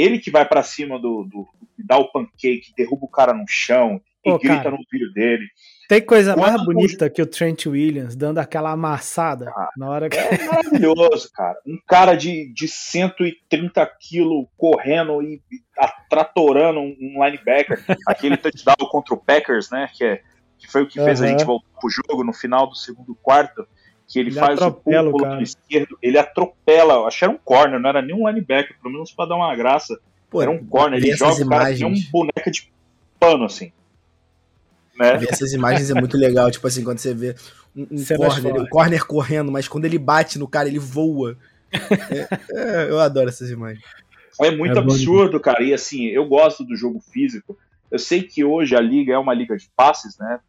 Ele 0.00 0.18
que 0.18 0.30
vai 0.30 0.46
para 0.46 0.62
cima 0.62 0.98
do, 0.98 1.24
do, 1.24 1.46
dá 1.78 1.98
o 1.98 2.10
pancake, 2.10 2.72
derruba 2.76 3.04
o 3.04 3.10
cara 3.10 3.34
no 3.34 3.44
chão 3.46 4.00
e 4.24 4.30
grita 4.38 4.64
cara, 4.64 4.70
no 4.70 4.84
filho 4.90 5.12
dele. 5.12 5.46
Tem 5.88 6.00
coisa 6.00 6.34
Quando 6.34 6.46
mais 6.46 6.64
bonita 6.64 7.10
que 7.10 7.20
o 7.20 7.26
Trent 7.26 7.66
Williams 7.66 8.14
dando 8.14 8.38
aquela 8.38 8.70
amassada 8.70 9.50
ah, 9.50 9.70
na 9.76 9.88
hora 9.88 10.08
que. 10.08 10.16
É 10.16 10.38
maravilhoso, 10.46 11.30
cara. 11.32 11.58
Um 11.66 11.78
cara 11.86 12.14
de, 12.14 12.52
de 12.52 12.68
130 12.68 13.86
quilos 14.00 14.46
correndo 14.56 15.22
e, 15.22 15.42
atratorando 15.76 16.80
um, 16.80 16.96
um 17.00 17.24
linebacker. 17.24 17.84
Aquele 18.06 18.36
touchdown 18.36 18.88
contra 18.90 19.14
o 19.14 19.18
Packers, 19.18 19.70
né? 19.70 19.88
Que, 19.92 20.04
é, 20.04 20.22
que 20.58 20.70
foi 20.70 20.82
o 20.82 20.86
que 20.86 21.02
fez 21.02 21.20
a 21.20 21.26
gente 21.26 21.44
voltar 21.44 21.68
pro 21.80 21.90
jogo 21.90 22.24
no 22.24 22.32
final 22.32 22.66
do 22.66 22.74
segundo 22.76 23.14
quarto 23.14 23.66
que 24.10 24.18
ele, 24.18 24.30
ele 24.30 24.40
faz 24.40 24.60
o 24.60 24.72
pulo 24.72 25.16
pelo 25.16 25.40
esquerdo, 25.40 25.96
ele 26.02 26.18
atropela, 26.18 27.06
acho 27.06 27.18
que 27.20 27.24
era 27.24 27.32
um 27.32 27.38
corner, 27.38 27.78
não 27.78 27.88
era 27.88 28.02
nem 28.02 28.12
um 28.12 28.28
linebacker, 28.28 28.76
pelo 28.82 28.92
menos 28.92 29.12
para 29.12 29.28
dar 29.28 29.36
uma 29.36 29.54
graça. 29.54 30.00
Pô, 30.28 30.42
era 30.42 30.50
um 30.50 30.66
corner, 30.66 30.98
ele 30.98 31.16
joga 31.16 31.44
o 31.44 31.48
cara 31.48 31.72
tem 31.72 31.86
um 31.86 31.94
boneca 32.10 32.50
de 32.50 32.72
pano, 33.20 33.44
assim. 33.44 33.70
Né? 34.98 35.16
Ver 35.16 35.28
essas 35.30 35.52
imagens 35.52 35.90
é 35.90 35.94
muito 35.94 36.16
legal, 36.16 36.50
tipo 36.50 36.66
assim, 36.66 36.82
quando 36.82 36.98
você 36.98 37.14
vê 37.14 37.36
um, 37.74 37.82
um 37.82 38.04
corner, 38.04 38.54
um 38.60 38.66
corner 38.66 39.06
correndo, 39.06 39.52
mas 39.52 39.68
quando 39.68 39.84
ele 39.84 39.98
bate 39.98 40.40
no 40.40 40.48
cara, 40.48 40.68
ele 40.68 40.80
voa. 40.80 41.38
é, 41.72 42.28
é, 42.50 42.90
eu 42.90 42.98
adoro 42.98 43.28
essas 43.28 43.48
imagens. 43.48 43.84
É 44.40 44.50
muito 44.50 44.76
é 44.76 44.80
absurdo, 44.80 45.38
bom. 45.38 45.40
cara. 45.40 45.62
E 45.62 45.72
assim, 45.72 46.06
eu 46.06 46.26
gosto 46.26 46.64
do 46.64 46.74
jogo 46.74 47.00
físico. 47.00 47.56
Eu 47.88 47.98
sei 47.98 48.22
que 48.24 48.44
hoje 48.44 48.74
a 48.74 48.80
liga 48.80 49.12
é 49.12 49.18
uma 49.18 49.34
liga 49.34 49.56
de 49.56 49.70
passes, 49.76 50.18
né? 50.18 50.40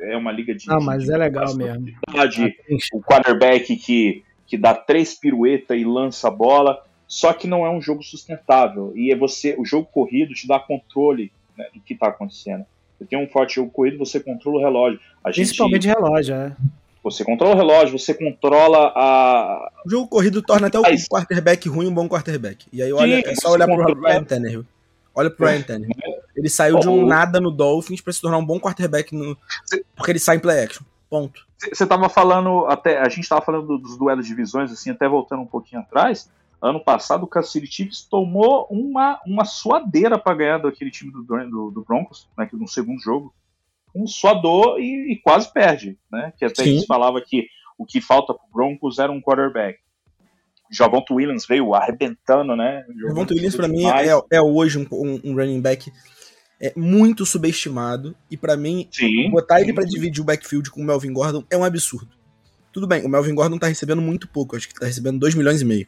É 0.00 0.16
uma 0.16 0.32
liga 0.32 0.54
de. 0.54 0.64
Ah, 0.68 0.80
mas 0.80 1.04
de, 1.04 1.12
é 1.12 1.16
legal 1.16 1.54
mesmo. 1.54 1.84
De, 1.84 2.56
o 2.92 3.00
quarterback 3.00 3.76
que, 3.76 4.24
que 4.46 4.56
dá 4.56 4.74
três 4.74 5.14
piruetas 5.14 5.78
e 5.78 5.84
lança 5.84 6.28
a 6.28 6.30
bola. 6.30 6.82
Só 7.06 7.32
que 7.34 7.46
não 7.46 7.66
é 7.66 7.70
um 7.70 7.80
jogo 7.80 8.02
sustentável. 8.02 8.92
E 8.96 9.12
é 9.12 9.16
você, 9.16 9.54
o 9.58 9.66
jogo 9.66 9.86
corrido 9.92 10.32
te 10.32 10.48
dá 10.48 10.58
controle 10.58 11.30
né, 11.56 11.66
do 11.74 11.80
que 11.80 11.92
está 11.92 12.08
acontecendo. 12.08 12.64
Você 12.98 13.04
tem 13.04 13.18
um 13.18 13.28
forte 13.28 13.56
jogo 13.56 13.70
corrido, 13.70 13.98
você 13.98 14.18
controla 14.18 14.58
o 14.58 14.60
relógio. 14.60 15.00
A 15.22 15.30
Principalmente 15.30 15.82
gente, 15.84 15.94
relógio, 15.94 16.34
é. 16.34 16.56
Você 17.02 17.24
controla 17.24 17.54
o 17.54 17.56
relógio, 17.58 17.98
você 17.98 18.14
controla 18.14 18.92
a. 18.94 19.70
O 19.84 19.90
jogo 19.90 20.06
corrido 20.06 20.40
torna 20.40 20.68
até 20.68 20.78
o 20.78 20.82
quarterback 21.10 21.68
ruim 21.68 21.88
um 21.88 21.94
bom 21.94 22.08
quarterback. 22.08 22.66
E 22.72 22.80
aí 22.80 22.92
olha, 22.92 23.16
Sim, 23.16 23.22
é 23.26 23.34
só 23.34 23.50
olhar 23.50 23.66
pro 23.66 24.00
Ryan 24.00 24.24
Tannehill. 24.24 24.64
Olha 25.14 25.30
pro 25.30 25.46
Ryan 25.46 25.62
Tannehill. 25.62 25.94
Ele 26.34 26.48
saiu 26.48 26.78
de 26.78 26.88
um 26.88 27.06
nada 27.06 27.40
no 27.40 27.50
Dolphins 27.50 28.00
para 28.00 28.12
se 28.12 28.20
tornar 28.20 28.38
um 28.38 28.44
bom 28.44 28.58
quarterback 28.58 29.14
no... 29.14 29.36
porque 29.94 30.12
ele 30.12 30.18
sai 30.18 30.36
em 30.36 30.40
play 30.40 30.64
action. 30.64 30.82
Ponto. 31.08 31.46
Você 31.58 31.86
tava 31.86 32.08
falando 32.08 32.66
até 32.66 32.98
a 32.98 33.08
gente 33.08 33.28
tava 33.28 33.42
falando 33.42 33.78
dos 33.78 33.98
duelos 33.98 34.24
de 34.24 34.30
divisões 34.30 34.72
assim, 34.72 34.90
até 34.90 35.06
voltando 35.06 35.42
um 35.42 35.46
pouquinho 35.46 35.82
atrás. 35.82 36.30
Ano 36.60 36.82
passado 36.82 37.24
o 37.24 37.26
Kansas 37.26 37.52
City 37.52 37.66
Chiefs 37.66 38.02
tomou 38.02 38.66
uma, 38.70 39.20
uma 39.26 39.44
suadeira 39.44 40.18
para 40.18 40.34
ganhar 40.34 40.58
daquele 40.58 40.90
time 40.90 41.12
do, 41.12 41.22
do, 41.22 41.70
do 41.70 41.84
Broncos, 41.84 42.28
né, 42.38 42.48
no 42.52 42.68
segundo 42.68 43.00
jogo. 43.00 43.34
Um 43.94 44.06
suador 44.06 44.78
e, 44.78 45.12
e 45.12 45.20
quase 45.20 45.52
perde, 45.52 45.98
né? 46.10 46.32
Que 46.38 46.46
até 46.46 46.64
gente 46.64 46.86
falava 46.86 47.20
que 47.20 47.46
o 47.76 47.84
que 47.84 48.00
falta 48.00 48.32
pro 48.32 48.46
Broncos 48.50 48.98
era 48.98 49.12
um 49.12 49.20
quarterback. 49.20 49.80
Javonto 50.72 51.14
Williams 51.14 51.46
veio 51.46 51.74
arrebentando, 51.74 52.56
né? 52.56 52.84
Javonto 53.00 53.34
Williams 53.34 53.54
para 53.54 53.68
mim 53.68 53.84
é, 53.84 54.08
é, 54.30 54.40
hoje 54.40 54.78
um, 54.78 55.20
um, 55.22 55.34
running 55.34 55.60
back 55.60 55.92
é 56.60 56.72
muito 56.74 57.26
subestimado 57.26 58.16
e 58.30 58.36
para 58.36 58.56
mim 58.56 58.88
Sim. 58.90 59.30
botar 59.30 59.60
ele 59.60 59.72
para 59.72 59.84
dividir 59.84 60.22
o 60.22 60.24
backfield 60.24 60.70
com 60.70 60.80
o 60.80 60.84
Melvin 60.84 61.12
Gordon 61.12 61.44
é 61.50 61.56
um 61.56 61.64
absurdo. 61.64 62.10
Tudo 62.72 62.86
bem, 62.86 63.04
o 63.04 63.08
Melvin 63.08 63.34
Gordon 63.34 63.58
tá 63.58 63.66
recebendo 63.66 64.00
muito 64.00 64.26
pouco, 64.26 64.56
acho 64.56 64.66
que 64.66 64.74
tá 64.74 64.86
recebendo 64.86 65.18
2 65.18 65.34
milhões 65.34 65.60
e 65.60 65.64
meio. 65.64 65.86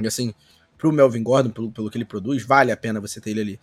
E 0.00 0.06
assim, 0.06 0.32
pro 0.78 0.90
Melvin 0.90 1.22
Gordon, 1.22 1.50
pelo, 1.50 1.70
pelo 1.70 1.90
que 1.90 1.98
ele 1.98 2.06
produz, 2.06 2.42
vale 2.42 2.72
a 2.72 2.76
pena 2.76 3.00
você 3.00 3.20
ter 3.20 3.30
ele 3.30 3.40
ali. 3.40 3.60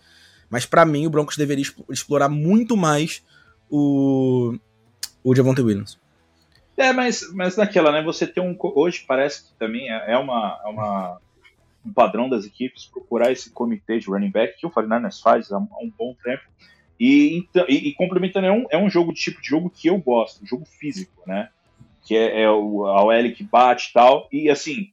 Mas 0.48 0.64
para 0.64 0.84
mim, 0.84 1.06
o 1.06 1.10
Broncos 1.10 1.36
deveria 1.36 1.64
explorar 1.90 2.28
muito 2.28 2.76
mais 2.76 3.22
o, 3.68 4.56
o 5.24 5.34
Javonte 5.34 5.60
Williams. 5.60 5.98
É, 6.78 6.92
mas, 6.92 7.32
mas 7.34 7.56
naquela, 7.56 7.90
né? 7.90 8.02
Você 8.02 8.26
tem 8.26 8.42
um. 8.42 8.56
Hoje 8.58 9.04
parece 9.06 9.48
que 9.48 9.58
também 9.58 9.90
é, 9.90 10.12
é 10.12 10.16
uma, 10.16 10.60
é 10.64 10.68
uma 10.68 11.20
um 11.84 11.92
padrão 11.92 12.28
das 12.28 12.44
equipes 12.44 12.86
procurar 12.86 13.32
esse 13.32 13.50
comitê 13.50 13.98
de 13.98 14.06
running 14.06 14.30
back 14.30 14.58
que 14.58 14.66
o 14.66 14.70
49ers 14.70 15.20
faz 15.20 15.50
há 15.50 15.58
um, 15.58 15.92
bom 15.96 16.14
tempo. 16.22 16.42
E, 17.00 17.38
então, 17.38 17.64
e, 17.68 17.88
e 17.88 17.94
complementando, 17.94 18.46
é 18.46 18.52
um, 18.52 18.66
é 18.70 18.78
um 18.78 18.90
jogo, 18.90 19.12
tipo 19.12 19.40
de 19.40 19.48
jogo 19.48 19.70
que 19.70 19.88
eu 19.88 19.98
gosto, 19.98 20.46
jogo 20.46 20.64
físico, 20.64 21.22
né? 21.26 21.48
Que 22.02 22.16
é, 22.16 22.42
é 22.42 22.50
o, 22.50 22.86
a 22.86 23.04
OL 23.04 23.32
que 23.34 23.42
bate 23.42 23.90
e 23.90 23.92
tal. 23.92 24.28
E 24.30 24.50
assim, 24.50 24.92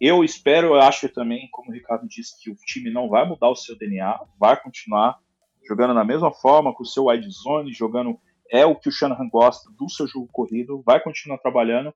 eu 0.00 0.24
espero, 0.24 0.68
eu 0.68 0.80
acho 0.80 1.08
também, 1.08 1.48
como 1.50 1.70
o 1.70 1.74
Ricardo 1.74 2.06
disse, 2.08 2.38
que 2.42 2.50
o 2.50 2.56
time 2.56 2.90
não 2.90 3.08
vai 3.08 3.26
mudar 3.26 3.48
o 3.48 3.56
seu 3.56 3.76
DNA, 3.76 4.20
vai 4.38 4.60
continuar 4.60 5.18
jogando 5.66 5.94
na 5.94 6.04
mesma 6.04 6.30
forma, 6.30 6.74
com 6.74 6.82
o 6.82 6.86
seu 6.86 7.06
wide 7.06 7.30
zone, 7.30 7.72
jogando. 7.72 8.18
É 8.54 8.64
o 8.64 8.76
que 8.76 8.88
o 8.88 8.92
Shanahan 8.92 9.28
gosta 9.28 9.68
do 9.72 9.88
seu 9.88 10.06
jogo 10.06 10.28
corrido, 10.30 10.80
vai 10.86 11.00
continuar 11.00 11.38
trabalhando. 11.38 11.92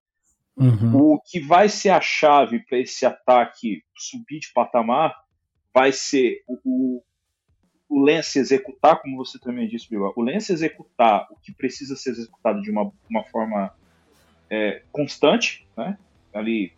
Uhum. 0.57 1.13
O 1.13 1.21
que 1.21 1.39
vai 1.39 1.69
ser 1.69 1.91
a 1.91 2.01
chave 2.01 2.59
para 2.59 2.79
esse 2.79 3.07
ataque 3.07 3.85
subir 3.97 4.41
de 4.41 4.53
patamar 4.53 5.15
vai 5.73 5.93
ser 5.93 6.43
o, 6.49 7.01
o 7.89 8.01
Lance 8.05 8.41
executar, 8.41 9.01
como 9.01 9.17
você 9.17 9.39
também 9.39 9.69
disse, 9.69 9.89
Bill, 9.89 10.13
o 10.17 10.21
Lance 10.21 10.53
executar 10.53 11.29
o 11.31 11.37
que 11.37 11.53
precisa 11.53 11.95
ser 11.95 12.11
executado 12.11 12.61
de 12.61 12.73
uma, 12.73 12.91
uma 13.09 13.23
forma 13.23 13.73
é, 14.51 14.83
constante, 14.91 15.65
né? 15.77 15.97
Ali 16.35 16.73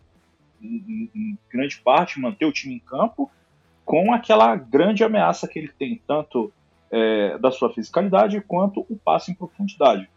em, 0.61 1.09
em 1.15 1.37
grande 1.51 1.81
parte, 1.81 2.19
manter 2.19 2.45
o 2.45 2.53
time 2.53 2.75
em 2.75 2.79
campo 2.79 3.31
com 3.83 4.13
aquela 4.13 4.55
grande 4.55 5.03
ameaça 5.03 5.47
que 5.47 5.57
ele 5.57 5.69
tem, 5.69 5.99
tanto 6.07 6.53
é, 6.91 7.37
da 7.37 7.51
sua 7.51 7.73
fisicalidade 7.73 8.41
quanto 8.41 8.85
o 8.89 8.97
passe 8.97 9.31
em 9.31 9.35
profundidade. 9.35 10.09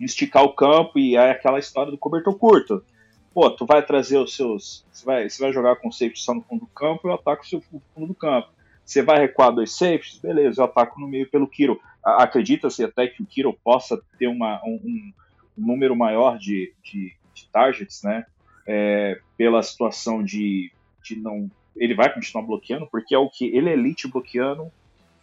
Esticar 0.00 0.44
o 0.44 0.52
campo 0.52 0.98
e 0.98 1.16
é 1.16 1.30
aquela 1.30 1.58
história 1.58 1.90
do 1.90 1.98
cobertor 1.98 2.36
curto. 2.36 2.84
Pô, 3.32 3.50
tu 3.50 3.66
vai 3.66 3.84
trazer 3.84 4.18
os 4.18 4.34
seus. 4.34 4.84
Você 4.92 5.04
vai, 5.04 5.28
você 5.28 5.42
vai 5.42 5.52
jogar 5.52 5.76
com 5.76 5.90
safety 5.90 6.20
só 6.20 6.34
no 6.34 6.42
fundo 6.42 6.60
do 6.60 6.66
campo 6.66 7.08
eu 7.08 7.14
ataco 7.14 7.42
o 7.42 7.46
seu 7.46 7.60
fundo 7.60 8.06
do 8.06 8.14
campo. 8.14 8.48
Você 8.84 9.02
vai 9.02 9.18
recuar 9.18 9.52
dois 9.52 9.72
safeties? 9.76 10.18
Beleza, 10.18 10.60
eu 10.60 10.66
ataco 10.66 11.00
no 11.00 11.08
meio 11.08 11.28
pelo 11.28 11.48
Kiro. 11.48 11.80
Acredita-se 12.04 12.84
até 12.84 13.06
que 13.06 13.22
o 13.22 13.26
Kiro 13.26 13.52
possa 13.64 14.00
ter 14.18 14.26
uma, 14.26 14.60
um, 14.64 14.78
um 14.84 15.12
número 15.56 15.96
maior 15.96 16.38
de, 16.38 16.72
de, 16.82 17.12
de 17.32 17.48
targets, 17.48 18.02
né? 18.02 18.26
é, 18.66 19.20
pela 19.36 19.62
situação 19.62 20.22
de, 20.22 20.72
de 21.02 21.16
não. 21.16 21.50
Ele 21.76 21.94
vai 21.94 22.12
continuar 22.12 22.44
bloqueando, 22.44 22.86
porque 22.86 23.14
é 23.14 23.18
o 23.18 23.28
que 23.28 23.46
ele 23.46 23.68
é 23.68 23.72
elite 23.72 24.08
bloqueando 24.08 24.70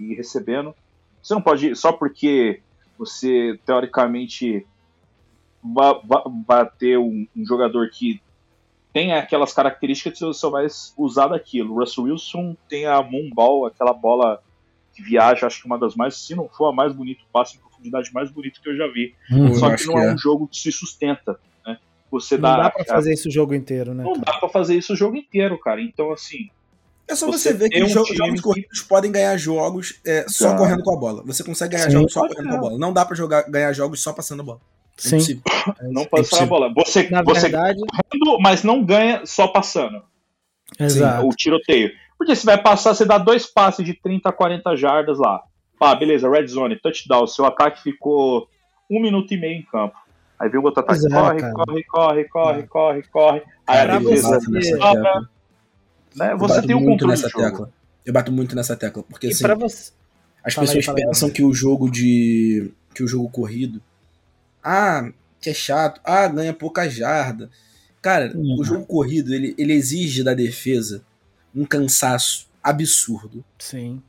e 0.02 0.16
recebendo. 0.16 0.74
Você 1.22 1.34
não 1.34 1.42
pode, 1.42 1.76
só 1.76 1.92
porque 1.92 2.62
você 2.98 3.60
teoricamente 3.66 4.66
vai, 5.64 5.94
vai 6.48 6.70
ter 6.78 6.98
um, 6.98 7.28
um, 7.36 7.46
jogador 7.46 7.90
que 7.90 8.22
tem 8.92 9.14
aquelas 9.14 9.54
características, 9.54 10.20
você 10.20 10.34
só 10.34 10.50
vai 10.50 10.68
usar 10.98 11.28
daquilo. 11.28 11.74
O 11.74 11.80
Russell 11.80 12.06
Wilson 12.06 12.56
tem 12.68 12.86
a 12.86 13.02
Moonball, 13.02 13.66
aquela 13.66 13.94
bola 13.94 14.42
que 14.94 15.02
viaja, 15.02 15.48
acho 15.48 15.62
que 15.62 15.66
uma 15.66 15.78
das 15.78 15.96
mais, 15.96 16.16
se 16.18 16.36
não 16.36 16.50
for 16.50 16.68
a 16.68 16.74
mais 16.74 16.94
bonita, 16.94 17.22
passe 17.32 17.56
em 17.56 17.60
profundidade 17.60 18.12
mais 18.14 18.30
bonito 18.30 18.62
que 18.62 18.70
eu 18.70 18.76
já 18.76 18.88
vi. 18.88 19.16
Hum, 19.32 19.54
só 19.54 19.74
que 19.76 19.86
não 19.86 19.98
é, 19.98 20.08
é 20.08 20.14
um 20.14 20.18
jogo 20.18 20.48
que 20.48 20.58
se 20.58 20.72
sustenta. 20.72 21.40
Você 22.12 22.36
não 22.36 22.42
dá, 22.42 22.64
dá 22.64 22.70
pra 22.70 22.84
fazer 22.84 23.14
isso 23.14 23.30
o 23.30 23.32
jogo 23.32 23.54
inteiro, 23.54 23.94
né? 23.94 24.04
Não 24.04 24.14
cara? 24.14 24.26
dá 24.26 24.40
pra 24.40 24.50
fazer 24.50 24.78
isso 24.78 24.92
o 24.94 24.96
jogo 24.98 25.16
inteiro, 25.16 25.58
cara. 25.58 25.82
Então, 25.82 26.12
assim. 26.12 26.50
É 27.08 27.16
só 27.16 27.26
você, 27.26 27.50
você 27.50 27.54
ver 27.54 27.70
que 27.70 27.84
um 27.84 27.88
jogos, 27.88 28.16
jogos 28.16 28.42
corridos 28.42 28.82
podem 28.82 29.12
ganhar 29.12 29.36
jogos 29.38 30.00
é, 30.06 30.26
só 30.28 30.56
correndo 30.56 30.84
com 30.84 30.96
a 30.96 31.00
bola. 31.00 31.24
Você 31.26 31.44
consegue 31.44 31.76
ganhar 31.76 31.86
Sim, 31.86 31.98
jogos 31.98 32.14
só 32.14 32.28
correndo 32.28 32.50
com 32.50 32.56
a 32.56 32.60
bola. 32.60 32.78
Não 32.78 32.94
dá 32.94 33.06
pra 33.06 33.16
jogar, 33.16 33.44
ganhar 33.50 33.74
jogos 33.74 34.02
só 34.02 34.14
passando 34.14 34.42
a 34.42 34.44
bola. 34.44 34.60
É 34.98 35.20
Sim. 35.20 35.42
não 35.82 36.06
passar 36.06 36.44
a 36.44 36.46
bola. 36.46 36.72
Você, 36.74 37.10
Na 37.10 37.24
você 37.24 37.50
verdade... 37.50 37.80
correndo, 37.80 38.40
mas 38.40 38.64
não 38.64 38.84
ganha 38.84 39.26
só 39.26 39.48
passando. 39.48 40.02
Exato. 40.80 41.22
Sim, 41.22 41.28
o 41.28 41.30
tiroteio. 41.32 41.92
Porque 42.18 42.36
você 42.36 42.46
vai 42.46 42.62
passar, 42.62 42.94
você 42.94 43.04
dá 43.04 43.18
dois 43.18 43.46
passes 43.46 43.84
de 43.84 43.94
30 43.94 44.30
a 44.30 44.32
40 44.32 44.76
jardas 44.76 45.18
lá. 45.18 45.42
Ah, 45.80 45.96
beleza, 45.96 46.30
red 46.30 46.48
zone, 46.48 46.80
touchdown. 46.80 47.26
Seu 47.26 47.46
ataque 47.46 47.82
ficou 47.82 48.48
um 48.90 49.02
minuto 49.02 49.34
e 49.34 49.38
meio 49.38 49.60
em 49.60 49.64
campo. 49.64 49.96
Aí 50.40 50.50
vem 50.50 50.60
o 50.60 50.64
outro 50.64 50.82
ataque, 50.82 51.10
corre, 51.10 51.42
corre, 51.42 51.84
corre, 51.84 52.24
corre, 52.26 52.64
corre, 52.64 53.04
corre. 53.12 53.44
Aí 53.66 53.80
a 53.80 53.98
defesa 53.98 54.40
sobra. 54.40 55.30
Né? 56.16 56.36
Você 56.36 56.62
tem 56.62 56.76
o 56.76 56.80
um 56.80 56.86
controle 56.86 57.14
nessa 57.14 57.30
tecla. 57.30 57.72
Eu 58.06 58.14
bato 58.14 58.32
muito 58.32 58.56
nessa 58.56 58.76
tecla, 58.76 59.04
porque 59.04 59.28
assim, 59.28 59.46
você... 59.48 59.92
as 60.44 60.54
fala 60.54 60.68
pessoas 60.68 60.90
aí, 60.90 61.06
pensam 61.06 61.28
aí. 61.28 61.34
que 61.34 61.44
o 61.44 61.54
jogo 61.54 61.90
de 61.90 62.72
que 62.94 63.04
o 63.04 63.08
jogo 63.08 63.30
corrido 63.30 63.82
ah, 64.64 65.12
que 65.40 65.50
é 65.50 65.54
chato, 65.54 66.00
ah, 66.04 66.28
ganha 66.28 66.54
pouca 66.54 66.90
jarda. 66.90 67.50
Cara, 68.02 68.32
uhum. 68.36 68.58
o 68.60 68.64
jogo 68.64 68.86
corrido, 68.86 69.34
ele, 69.34 69.56
ele 69.58 69.74
exige 69.74 70.24
da 70.24 70.34
defesa 70.34 71.04
um 71.54 71.66
cansaço 71.66 72.48
absurdo. 72.64 73.44
Sim. 73.60 74.02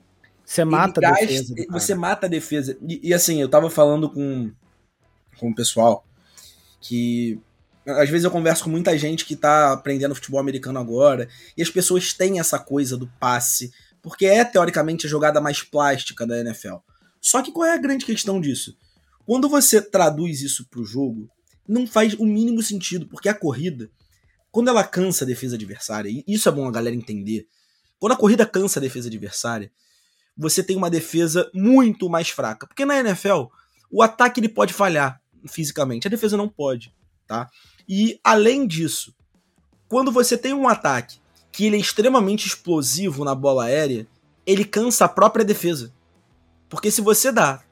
Você 0.45 0.65
mata 0.65 1.01
a 1.07 1.13
defesa. 1.13 1.55
Você 1.71 1.95
mata 1.95 2.27
a 2.27 2.29
defesa. 2.29 2.77
E, 2.87 3.09
e, 3.09 3.15
assim, 3.15 3.41
eu 3.41 3.49
tava 3.49 3.71
falando 3.71 4.11
com, 4.11 4.51
com 5.39 5.51
o 5.51 5.55
pessoal 5.55 6.05
que 6.81 7.41
às 7.87 8.09
vezes 8.09 8.25
eu 8.25 8.31
converso 8.31 8.65
com 8.65 8.71
muita 8.71 8.97
gente 8.97 9.25
que 9.25 9.37
tá 9.37 9.73
aprendendo 9.73 10.15
futebol 10.15 10.41
americano 10.41 10.79
agora, 10.79 11.29
e 11.57 11.63
as 11.63 11.71
pessoas 11.71 12.13
têm 12.13 12.39
essa 12.39 12.59
coisa 12.59 12.97
do 12.97 13.07
passe, 13.19 13.73
porque 14.01 14.27
é 14.27 14.45
teoricamente 14.45 15.07
a 15.07 15.11
jogada 15.11 15.41
mais 15.41 15.63
plástica 15.63 16.27
da 16.27 16.39
NFL. 16.41 16.77
Só 17.21 17.43
que 17.43 17.53
qual 17.53 17.67
é 17.67 17.75
a 17.75 17.79
grande 17.79 18.05
questão 18.05 18.41
disso? 18.41 18.77
Quando 19.25 19.49
você 19.49 19.81
traduz 19.81 20.43
isso 20.43 20.67
pro 20.69 20.85
jogo, 20.85 21.29
não 21.69 21.87
faz 21.87 22.15
o 22.15 22.25
mínimo 22.25 22.63
sentido, 22.63 23.07
porque 23.07 23.29
a 23.29 23.35
corrida, 23.35 23.91
quando 24.51 24.69
ela 24.69 24.83
cansa 24.85 25.25
a 25.25 25.27
defesa 25.27 25.55
adversária, 25.55 26.11
e 26.11 26.25
isso 26.27 26.49
é 26.49 26.53
bom 26.53 26.67
a 26.67 26.73
galera 26.73 26.97
entender, 26.97 27.47
quando 27.99 28.13
a 28.13 28.17
corrida 28.17 28.45
cansa 28.45 28.81
a 28.81 28.83
defesa 28.83 29.09
adversária, 29.09 29.71
você 30.37 30.63
tem 30.63 30.77
uma 30.77 30.91
defesa 30.91 31.49
muito 31.55 32.09
mais 32.09 32.29
fraca. 32.29 32.67
Porque 32.67 32.85
na 32.85 32.99
NFL, 32.99 33.45
o 33.91 34.03
ataque 34.03 34.41
ele 34.41 34.49
pode 34.49 34.73
falhar, 34.73 35.21
fisicamente. 35.47 36.07
A 36.07 36.11
defesa 36.11 36.37
não 36.37 36.49
pode, 36.49 36.93
tá? 37.27 37.49
E 37.89 38.19
além 38.23 38.67
disso, 38.67 39.15
quando 39.89 40.11
você 40.13 40.37
tem 40.37 40.55
um 40.55 40.69
ataque 40.69 41.19
que 41.51 41.67
ele 41.67 41.77
é 41.77 41.81
extremamente 41.81 42.47
explosivo 42.47 43.25
na 43.25 43.35
bola 43.35 43.65
aérea, 43.65 44.07
ele 44.47 44.65
cansa 44.65 45.05
a 45.05 45.09
própria 45.09 45.45
defesa. 45.45 45.93
Porque 46.69 46.91
se 46.91 47.01
você 47.01 47.31
dá, 47.31 47.63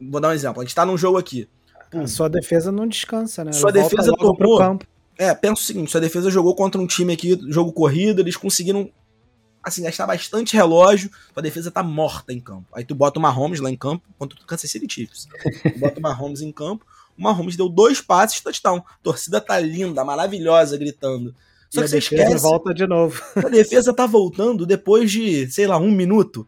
vou 0.00 0.20
dar 0.20 0.28
um 0.28 0.32
exemplo, 0.32 0.60
a 0.62 0.64
gente 0.64 0.74
tá 0.74 0.86
num 0.86 0.96
jogo 0.96 1.18
aqui, 1.18 1.48
A 1.92 2.06
sua 2.06 2.28
defesa 2.28 2.72
não 2.72 2.86
descansa, 2.86 3.44
né? 3.44 3.52
Sua 3.52 3.70
Ela 3.70 3.82
defesa 3.82 4.12
tomou- 4.16 4.58
campo. 4.58 4.86
É, 5.18 5.32
pensa 5.34 5.62
o 5.62 5.64
seguinte, 5.64 5.90
sua 5.90 6.00
defesa 6.00 6.30
jogou 6.30 6.54
contra 6.54 6.80
um 6.80 6.86
time 6.86 7.12
aqui, 7.12 7.38
jogo 7.48 7.72
corrido, 7.72 8.20
eles 8.20 8.36
conseguiram 8.36 8.90
assim, 9.62 9.82
gastar 9.82 10.06
bastante 10.06 10.54
relógio, 10.54 11.10
tua 11.34 11.42
defesa 11.42 11.70
tá 11.70 11.82
morta 11.82 12.32
em 12.32 12.38
campo. 12.40 12.66
Aí 12.72 12.84
tu 12.84 12.94
bota 12.94 13.18
o 13.18 13.22
Mahomes 13.22 13.58
lá 13.60 13.68
em 13.70 13.76
campo 13.76 14.04
contra 14.18 14.38
o 14.40 14.44
Kansas 14.46 14.70
City 14.70 14.86
Chiefs. 14.88 15.26
Tu 15.62 15.78
bota 15.78 15.98
o 15.98 16.02
Mahomes 16.02 16.40
em 16.40 16.52
campo, 16.52 16.84
o 17.18 17.22
Mahomes 17.22 17.56
deu 17.56 17.68
dois 17.68 18.00
passes, 18.00 18.40
touchdown. 18.40 18.78
A 18.78 18.98
torcida 19.02 19.40
tá 19.40 19.58
linda, 19.58 20.04
maravilhosa, 20.04 20.76
gritando. 20.76 21.34
Só 21.70 21.80
e 21.80 21.82
que 21.82 21.84
a 21.84 21.88
você 21.88 21.96
defesa 22.00 22.22
esquece, 22.22 22.42
volta 22.42 22.72
de 22.74 22.86
novo. 22.86 23.20
a 23.36 23.48
defesa 23.48 23.92
tá 23.92 24.06
voltando 24.06 24.64
depois 24.66 25.10
de, 25.10 25.50
sei 25.50 25.66
lá, 25.66 25.78
um 25.78 25.90
minuto. 25.90 26.46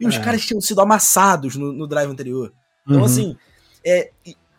E 0.00 0.06
os 0.06 0.14
É. 0.16 0.20
caras 0.20 0.44
tinham 0.46 0.60
sido 0.60 0.80
amassados 0.80 1.56
no, 1.56 1.72
no 1.72 1.86
drive 1.86 2.10
anterior. 2.10 2.52
Então, 2.86 3.00
Uhum. 3.00 3.04
assim, 3.04 3.36
é, 3.84 4.10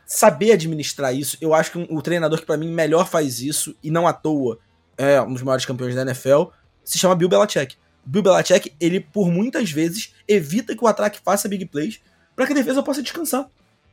saber 0.06 0.52
administrar 0.52 1.16
isso, 1.16 1.38
eu 1.40 1.54
acho 1.54 1.72
que 1.72 1.88
o 1.90 2.02
treinador 2.02 2.40
que 2.40 2.46
pra 2.46 2.58
mim 2.58 2.70
melhor 2.72 3.08
faz 3.08 3.40
isso, 3.42 3.76
e 3.84 3.90
não 3.92 4.08
à 4.08 4.14
toa 4.14 4.60
é 4.98 5.22
um 5.22 5.34
dos 5.34 5.42
maiores 5.42 5.66
campeões 5.66 5.96
da 5.96 6.02
NFL, 6.02 6.46
se 6.84 6.98
chama 7.00 7.16
Bill 7.16 7.30
Belichick. 7.30 7.76
Bill 8.06 8.24
Belichick, 8.24 8.74
ele 8.80 9.00
por 9.00 9.30
muitas 9.32 9.72
vezes 9.72 10.14
evita 10.28 10.76
que 10.76 10.84
o 10.84 10.88
ataque 10.88 11.20
faça 11.24 11.48
big 11.48 11.66
plays 11.68 12.00
pra 12.36 12.46
que 12.46 12.52
a 12.54 12.56
defesa 12.56 12.82
possa 12.84 13.02
descansar. 13.02 13.48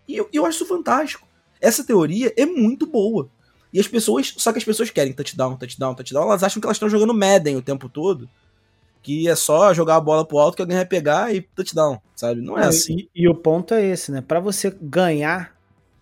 E 0.08 0.16
eu, 0.16 0.28
eu 0.32 0.44
acho 0.46 0.56
isso 0.56 0.66
fantástico. 0.66 1.26
Essa 1.60 1.84
teoria 1.84 2.32
é 2.36 2.46
muito 2.46 2.86
boa. 2.86 3.28
E 3.72 3.80
as 3.80 3.88
pessoas, 3.88 4.32
só 4.36 4.52
que 4.52 4.58
as 4.58 4.64
pessoas 4.64 4.90
querem 4.90 5.12
touchdown, 5.12 5.56
touchdown, 5.56 5.94
touchdown, 5.94 6.22
elas 6.24 6.42
acham 6.42 6.60
que 6.60 6.66
elas 6.66 6.76
estão 6.76 6.88
jogando 6.88 7.12
Madden 7.12 7.56
o 7.56 7.62
tempo 7.62 7.88
todo, 7.88 8.28
que 9.02 9.28
é 9.28 9.36
só 9.36 9.74
jogar 9.74 9.96
a 9.96 10.00
bola 10.00 10.24
pro 10.24 10.38
alto 10.38 10.56
que 10.56 10.62
alguém 10.62 10.76
vai 10.76 10.86
pegar 10.86 11.34
e 11.34 11.42
touchdown, 11.42 12.00
sabe? 12.14 12.40
Não 12.40 12.56
é 12.56 12.62
Não, 12.62 12.68
assim. 12.68 13.08
e, 13.14 13.22
e 13.22 13.28
o 13.28 13.34
ponto 13.34 13.74
é 13.74 13.84
esse, 13.84 14.10
né? 14.10 14.20
Pra 14.20 14.40
você 14.40 14.74
ganhar 14.80 15.54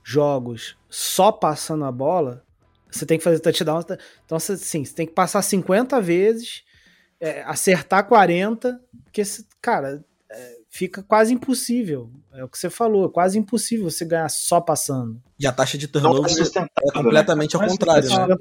jogos 0.02 0.76
só 0.88 1.32
passando 1.32 1.84
a 1.84 1.90
bola, 1.90 2.44
você 2.90 3.05
tem 3.05 3.18
que 3.18 3.24
fazer 3.24 3.40
touchdown. 3.40 3.80
Então, 4.24 4.36
assim, 4.36 4.84
você 4.84 4.94
tem 4.94 5.07
que 5.07 5.12
passar 5.12 5.42
50 5.42 6.00
vezes, 6.00 6.62
é, 7.18 7.42
acertar 7.42 8.07
40, 8.07 8.80
porque, 9.02 9.22
cara, 9.61 10.05
é, 10.30 10.59
fica 10.75 11.05
quase 11.05 11.33
impossível. 11.33 12.11
É 12.33 12.43
o 12.43 12.49
que 12.49 12.59
você 12.59 12.68
falou, 12.68 13.07
é 13.07 13.09
quase 13.09 13.39
impossível 13.39 13.89
você 13.89 14.05
ganhar 14.05 14.29
só 14.29 14.61
passando. 14.61 15.22
E 15.39 15.47
a 15.47 15.53
taxa 15.53 15.79
de 15.79 15.87
Não 15.87 15.93
turnover 15.93 16.25
é 16.33 16.35
sustentável. 16.35 16.72
é 16.83 16.93
completamente 16.93 17.55
né? 17.57 17.61
ao 17.61 17.66
é 17.66 17.70
contrário, 17.70 18.09
né? 18.09 18.37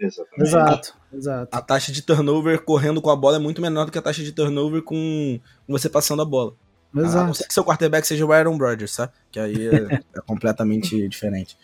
É. 0.00 0.40
Exato, 0.40 0.94
exato. 1.12 1.48
A 1.56 1.60
taxa 1.60 1.90
de 1.90 2.02
turnover 2.02 2.62
correndo 2.62 3.02
com 3.02 3.10
a 3.10 3.16
bola 3.16 3.34
é 3.36 3.40
muito 3.40 3.60
menor 3.60 3.84
do 3.84 3.90
que 3.90 3.98
a 3.98 4.02
taxa 4.02 4.22
de 4.22 4.30
turnover 4.30 4.80
com 4.82 5.40
você 5.66 5.88
passando 5.88 6.22
a 6.22 6.24
bola. 6.24 6.52
A 6.94 6.98
não 7.00 7.04
Exato. 7.04 7.34
ser 7.34 7.48
que 7.48 7.52
seu 7.54 7.64
quarterback 7.64 8.06
seja 8.06 8.24
o 8.24 8.32
Aaron 8.32 8.56
Rodgers, 8.56 8.92
sabe? 8.92 9.12
Que 9.32 9.40
aí 9.40 9.66
é, 9.68 9.94
é 9.94 10.20
completamente 10.24 11.06
diferente. 11.10 11.58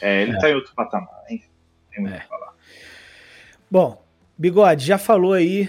É, 0.00 0.22
ele 0.22 0.38
tá 0.38 0.48
em 0.48 0.54
outro 0.54 0.72
patamar, 0.72 1.24
hein? 1.28 1.42
Tem 1.90 2.00
muito 2.00 2.12
o 2.14 2.16
É. 2.16 2.20
que 2.20 2.28
falar. 2.28 2.54
Bom, 3.68 4.00
Bigode, 4.38 4.86
já 4.86 4.98
falou 4.98 5.32
aí 5.32 5.68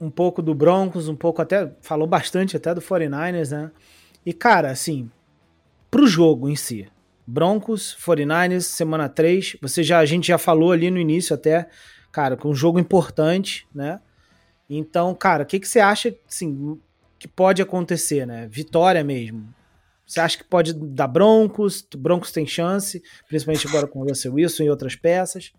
um 0.00 0.10
pouco 0.10 0.40
do 0.40 0.54
Broncos, 0.54 1.08
um 1.08 1.16
pouco 1.16 1.42
até, 1.42 1.72
falou 1.80 2.06
bastante 2.06 2.56
até 2.56 2.74
do 2.74 2.80
49ers, 2.80 3.50
né? 3.50 3.70
E, 4.24 4.32
cara, 4.32 4.70
assim, 4.70 5.10
pro 5.90 6.06
jogo 6.06 6.48
em 6.48 6.56
si, 6.56 6.88
Broncos, 7.26 7.96
49ers, 8.04 8.62
semana 8.62 9.08
3, 9.08 9.56
você 9.60 9.82
já, 9.82 9.98
a 9.98 10.06
gente 10.06 10.28
já 10.28 10.38
falou 10.38 10.72
ali 10.72 10.90
no 10.90 10.98
início 10.98 11.34
até, 11.34 11.68
cara, 12.12 12.36
com 12.36 12.50
um 12.50 12.54
jogo 12.54 12.78
importante, 12.78 13.66
né? 13.74 14.00
Então, 14.68 15.14
cara, 15.14 15.42
o 15.42 15.46
que, 15.46 15.58
que 15.58 15.68
você 15.68 15.80
acha, 15.80 16.14
assim, 16.28 16.78
que 17.18 17.26
pode 17.26 17.60
acontecer, 17.60 18.26
né? 18.26 18.46
Vitória 18.50 19.02
mesmo. 19.02 19.52
Você 20.06 20.20
acha 20.20 20.38
que 20.38 20.44
pode 20.44 20.72
dar 20.72 21.06
Broncos? 21.06 21.86
Broncos 21.96 22.32
tem 22.32 22.46
chance, 22.46 23.02
principalmente 23.28 23.66
agora 23.66 23.86
com 23.86 24.00
o 24.00 24.08
Russell 24.08 24.32
Wilson 24.32 24.62
e 24.62 24.70
outras 24.70 24.96
peças? 24.96 25.52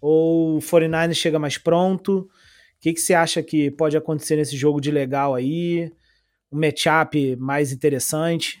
Ou 0.00 0.56
o 0.56 0.58
49ers 0.58 1.14
chega 1.14 1.38
mais 1.38 1.56
pronto? 1.56 2.28
O 2.82 2.84
que, 2.90 2.94
que 2.94 3.00
você 3.00 3.14
acha 3.14 3.40
que 3.44 3.70
pode 3.70 3.96
acontecer 3.96 4.34
nesse 4.34 4.56
jogo 4.56 4.80
de 4.80 4.90
legal 4.90 5.36
aí? 5.36 5.92
Um 6.50 6.58
matchup 6.58 7.36
mais 7.36 7.70
interessante? 7.70 8.60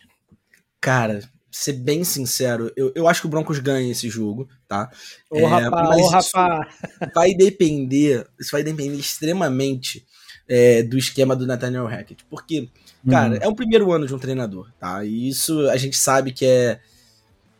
Cara, 0.80 1.28
ser 1.50 1.72
bem 1.72 2.04
sincero, 2.04 2.72
eu, 2.76 2.92
eu 2.94 3.08
acho 3.08 3.20
que 3.20 3.26
o 3.26 3.30
Broncos 3.30 3.58
ganha 3.58 3.90
esse 3.90 4.08
jogo, 4.08 4.48
tá? 4.68 4.92
Ô, 5.28 5.38
É, 5.38 5.44
rapá, 5.44 5.82
mas 5.88 6.00
ô, 6.02 6.08
rapá. 6.08 6.68
vai 7.12 7.34
depender, 7.34 8.24
isso 8.38 8.52
vai 8.52 8.62
depender 8.62 8.96
extremamente 8.96 10.06
é, 10.48 10.84
do 10.84 10.96
esquema 10.96 11.34
do 11.34 11.44
Nathaniel 11.44 11.86
Hackett. 11.86 12.24
Porque, 12.30 12.70
cara, 13.10 13.34
Hum. 13.34 13.38
é 13.42 13.48
o 13.48 13.56
primeiro 13.56 13.90
ano 13.90 14.06
de 14.06 14.14
um 14.14 14.20
treinador, 14.20 14.70
tá? 14.78 15.04
E 15.04 15.28
isso 15.28 15.68
a 15.68 15.76
gente 15.76 15.96
sabe 15.96 16.32
que 16.32 16.46
é, 16.46 16.80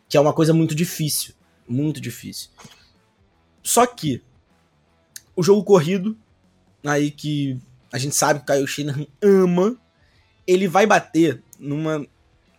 que 0.09 0.17
é 0.17 0.21
uma 0.21 0.33
coisa 0.33 0.55
muito 0.55 0.77
difícil. 0.77 1.35
Muito 1.67 2.01
difícil. 2.01 2.51
Só 3.65 3.85
que 3.85 4.23
o 5.35 5.43
jogo 5.43 5.65
corrido, 5.65 6.17
aí 6.85 7.11
que 7.11 7.59
a 7.93 7.99
gente 7.99 8.15
sabe 8.15 8.41
que 8.41 8.51
o 8.51 8.55
Kyle 8.55 8.67
Shanahan 8.67 9.07
ama, 9.23 9.77
ele 10.47 10.67
vai 10.67 10.87
bater 10.87 11.43
numa, 11.59 12.07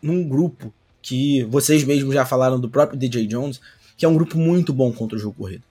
num 0.02 0.28
grupo 0.28 0.74
que 1.02 1.44
vocês 1.46 1.84
mesmos 1.84 2.14
já 2.14 2.26
falaram 2.26 2.60
do 2.60 2.70
próprio 2.70 2.98
DJ 2.98 3.28
Jones, 3.28 3.60
que 3.98 4.06
é 4.06 4.08
um 4.10 4.14
grupo 4.16 4.38
muito 4.38 4.72
bom 4.72 4.92
contra 4.92 5.18
o 5.18 5.20
jogo 5.20 5.36
corrido, 5.38 5.64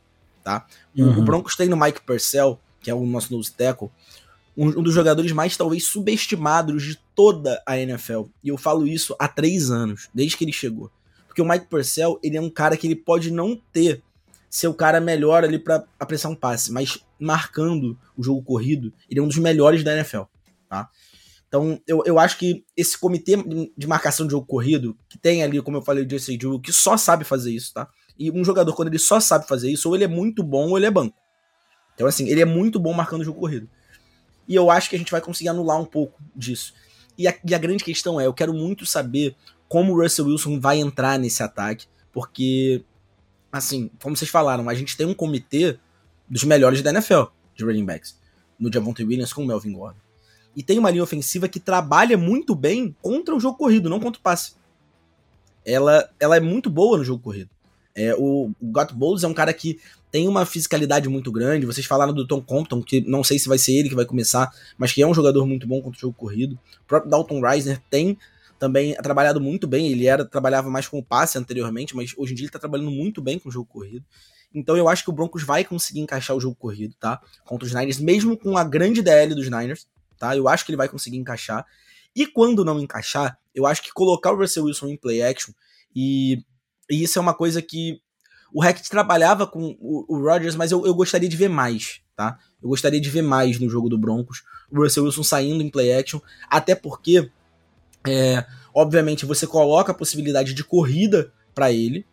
tá? 0.45 0.67
O- 0.97 1.03
Uhum. 1.03 1.19
O 1.19 1.23
Broncos 1.23 1.57
tem 1.57 1.69
no 1.69 1.77
Mike 1.77 2.03
Purcell, 2.03 2.59
que 2.81 2.91
é 2.91 2.95
o 2.95 3.07
nosso 3.07 3.33
nose 3.35 3.53
tackle, 3.53 3.89
um, 4.57 4.69
um 4.69 4.83
dos 4.83 4.93
jogadores 4.93 5.33
mais 5.33 5.57
talvez 5.57 5.85
subestimados 5.87 6.83
de 6.83 6.99
toda 7.15 7.63
a 7.67 7.79
NFL. 7.79 8.25
E 8.45 8.49
eu 8.51 8.59
falo 8.59 8.87
isso 8.87 9.17
há 9.19 9.27
três 9.27 9.71
anos, 9.71 10.09
desde 10.13 10.37
que 10.37 10.45
ele 10.45 10.53
chegou. 10.53 10.91
Porque 11.27 11.41
o 11.41 11.49
Mike 11.49 11.67
Purcell, 11.67 12.19
ele 12.23 12.37
é 12.37 12.41
um 12.41 12.51
cara 12.51 12.77
que 12.77 12.87
ele 12.87 12.95
pode 12.97 13.31
não 13.31 13.59
ter 13.73 14.03
ser 14.53 14.69
o 14.69 14.75
cara 14.75 15.01
melhor 15.01 15.45
ali 15.45 15.59
pra 15.59 15.83
apressar 15.99 16.31
um 16.31 16.35
passe, 16.35 16.71
mas 16.71 16.99
marcando 17.19 17.99
o 18.15 18.23
jogo 18.23 18.43
corrido, 18.43 18.93
ele 19.09 19.19
é 19.19 19.23
um 19.23 19.27
dos 19.27 19.39
melhores 19.39 19.83
da 19.83 19.95
NFL, 19.95 20.25
tá? 20.69 20.91
Então, 21.49 21.81
eu, 21.87 22.03
eu 22.05 22.19
acho 22.19 22.37
que 22.37 22.63
esse 22.77 22.99
comitê 22.99 23.33
de 23.75 23.87
marcação 23.87 24.27
de 24.27 24.33
jogo 24.33 24.47
corrido, 24.47 24.95
que 25.09 25.17
tem 25.17 25.43
ali, 25.43 25.63
como 25.63 25.79
eu 25.79 25.83
falei, 25.83 26.05
o 26.05 26.09
Jesse 26.09 26.37
Drew, 26.37 26.61
que 26.61 26.71
só 26.71 26.99
sabe 26.99 27.25
fazer 27.25 27.51
isso, 27.51 27.73
tá? 27.73 27.89
E 28.19 28.31
um 28.31 28.45
jogador, 28.45 28.75
quando 28.75 28.89
ele 28.89 28.99
só 28.99 29.19
sabe 29.21 29.49
fazer 29.49 29.71
isso, 29.71 29.89
ou 29.89 29.95
ele 29.95 30.05
é 30.05 30.09
muito 30.09 30.43
bom 30.43 30.69
ou 30.69 30.77
ele 30.77 30.85
é 30.85 30.91
banco. 30.91 31.17
Então, 31.95 32.07
assim, 32.07 32.29
ele 32.29 32.43
é 32.43 32.45
muito 32.45 32.79
bom 32.79 32.93
marcando 32.93 33.23
o 33.23 33.25
jogo 33.25 33.41
corrido. 33.41 33.71
E 34.47 34.55
eu 34.55 34.71
acho 34.71 34.91
que 34.91 34.97
a 34.97 34.99
gente 34.99 35.11
vai 35.13 35.23
conseguir 35.23 35.49
anular 35.49 35.81
um 35.81 35.87
pouco 35.87 36.23
disso. 36.37 36.75
E 37.17 37.27
a, 37.27 37.35
e 37.43 37.55
a 37.55 37.59
grande 37.59 37.85
questão 37.85 38.21
é, 38.21 38.27
eu 38.27 38.35
quero 38.35 38.53
muito 38.53 38.85
saber 38.85 39.35
como 39.67 39.95
o 39.95 40.03
Russell 40.03 40.27
Wilson 40.27 40.61
vai 40.61 40.79
entrar 40.79 41.19
nesse 41.19 41.43
ataque, 41.43 41.87
porque, 42.13 42.85
assim, 43.53 43.91
como 44.03 44.17
vocês 44.17 44.31
falaram, 44.31 44.69
a 44.69 44.75
gente 44.75 44.97
tem 44.97 45.07
um 45.07 45.15
comitê 45.15 45.79
dos 46.29 46.43
melhores 46.45 46.81
da 46.81 46.91
NFL, 46.91 47.25
de 47.55 47.65
running 47.65 47.85
backs, 47.85 48.19
no 48.59 48.73
Javonte 48.73 49.05
Williams 49.05 49.33
com 49.33 49.45
o 49.45 49.47
Melvin 49.47 49.73
Gordon. 49.73 50.01
E 50.57 50.63
tem 50.63 50.79
uma 50.79 50.91
linha 50.91 51.03
ofensiva 51.03 51.49
que 51.49 51.61
trabalha 51.61 52.17
muito 52.17 52.55
bem 52.55 52.97
contra 53.03 53.35
o 53.35 53.41
jogo 53.41 53.59
corrido, 53.59 53.91
não 53.91 54.01
contra 54.01 54.19
o 54.19 54.23
passe. 54.23 54.55
Ela, 55.65 56.11
ela 56.19 56.37
é 56.37 56.41
muito 56.41 56.71
boa 56.71 56.99
no 56.99 57.05
jogo 57.05 57.23
corrido. 57.23 57.51
É, 57.95 58.15
o, 58.15 58.51
o 58.61 58.67
Got 58.73 58.95
Bowles 58.95 59.23
é 59.23 59.29
um 59.29 59.35
cara 59.35 59.53
que 59.53 59.79
tem 60.11 60.27
uma 60.27 60.45
fisicalidade 60.45 61.09
muito 61.09 61.31
grande. 61.31 61.67
Vocês 61.67 61.87
falaram 61.87 62.13
do 62.13 62.27
Tom 62.27 62.41
Compton, 62.41 62.83
que 62.83 63.01
não 63.03 63.23
sei 63.23 63.39
se 63.39 63.49
vai 63.49 63.59
ser 63.59 63.73
ele 63.73 63.89
que 63.89 63.95
vai 63.95 64.05
começar, 64.05 64.51
mas 64.77 64.93
que 64.93 65.03
é 65.03 65.07
um 65.07 65.15
jogador 65.15 65.47
muito 65.47 65.67
bom 65.67 65.81
contra 65.81 65.99
o 65.99 66.01
jogo 66.01 66.15
corrido. 66.15 66.59
O 66.85 66.87
próprio 66.87 67.11
Dalton 67.11 67.41
Reisner 67.41 67.81
tem 67.91 68.19
também 68.63 68.95
trabalhado 68.95 69.41
muito 69.41 69.67
bem. 69.67 69.91
Ele 69.91 70.07
era 70.07 70.25
trabalhava 70.25 70.71
mais 70.71 70.87
com 70.87 70.97
o 70.97 71.03
passe 71.03 71.37
anteriormente, 71.37 71.97
mas 71.97 72.15
hoje 72.17 72.33
em 72.33 72.37
dia 72.37 72.45
ele 72.45 72.53
tá 72.53 72.61
trabalhando 72.61 72.93
muito 72.93 73.21
bem 73.21 73.37
com 73.37 73.49
o 73.49 73.53
jogo 73.53 73.67
corrido. 73.67 74.07
Então 74.55 74.77
eu 74.77 74.89
acho 74.89 75.03
que 75.03 75.11
o 75.11 75.13
Broncos 75.13 75.43
vai 75.43 75.65
conseguir 75.65 75.99
encaixar 75.99 76.37
o 76.37 76.41
jogo 76.41 76.55
corrido, 76.55 76.95
tá? 77.01 77.21
Contra 77.45 77.67
os 77.67 77.75
Niners, 77.75 77.99
mesmo 77.99 78.37
com 78.37 78.57
a 78.57 78.63
grande 78.63 79.03
DL 79.03 79.35
dos 79.35 79.47
Niners, 79.47 79.89
tá? 80.17 80.37
Eu 80.37 80.47
acho 80.47 80.65
que 80.65 80.71
ele 80.71 80.77
vai 80.77 80.89
conseguir 80.89 81.17
encaixar. 81.17 81.67
E 82.15 82.25
quando 82.25 82.65
não 82.65 82.79
encaixar, 82.79 83.37
eu 83.53 83.67
acho 83.67 83.83
que 83.83 83.93
colocar 83.93 84.31
o 84.31 84.37
Russell 84.37 84.67
Wilson 84.67 84.91
em 84.91 84.97
play 84.97 85.23
action 85.23 85.53
e, 85.93 86.45
e 86.89 87.03
isso 87.03 87.19
é 87.19 87.23
uma 87.23 87.35
coisa 87.35 87.61
que 87.61 88.01
o 88.55 88.63
Hackett 88.63 88.89
trabalhava 88.89 89.45
com 89.45 89.77
o, 89.81 90.05
o 90.09 90.23
Rodgers, 90.23 90.55
mas 90.55 90.71
eu, 90.71 90.87
eu 90.87 90.95
gostaria 90.95 91.29
de 91.29 91.37
ver 91.37 91.49
mais, 91.49 92.01
tá? 92.15 92.39
Eu 92.63 92.69
gostaria 92.69 93.01
de 93.01 93.11
ver 93.11 93.23
mais 93.23 93.59
no 93.59 93.69
jogo 93.69 93.89
do 93.89 93.99
Broncos, 93.99 94.45
o 94.71 94.81
Russell 94.81 95.03
Wilson 95.03 95.25
saindo 95.25 95.65
em 95.65 95.71
play 95.71 95.93
action, 95.93 96.21
até 96.49 96.77
porque, 96.77 97.29
é, 98.07 98.45
obviamente, 98.75 99.27
você 99.27 99.47
coloca 99.47 99.93
a 99.93 99.95
possibilidade 99.95 100.55
de 100.55 100.65
corrida 100.65 101.33
para 101.55 101.73
ele 101.73 102.07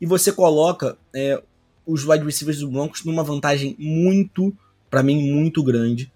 e 0.00 0.06
você 0.06 0.32
coloca 0.32 0.96
é, 1.14 1.42
os 1.86 2.06
wide 2.06 2.24
receivers 2.24 2.58
do 2.58 2.70
Broncos 2.70 3.04
numa 3.04 3.22
vantagem 3.22 3.76
muito, 3.78 4.56
para 4.88 5.02
mim, 5.02 5.32
muito 5.32 5.62
grande, 5.62 6.12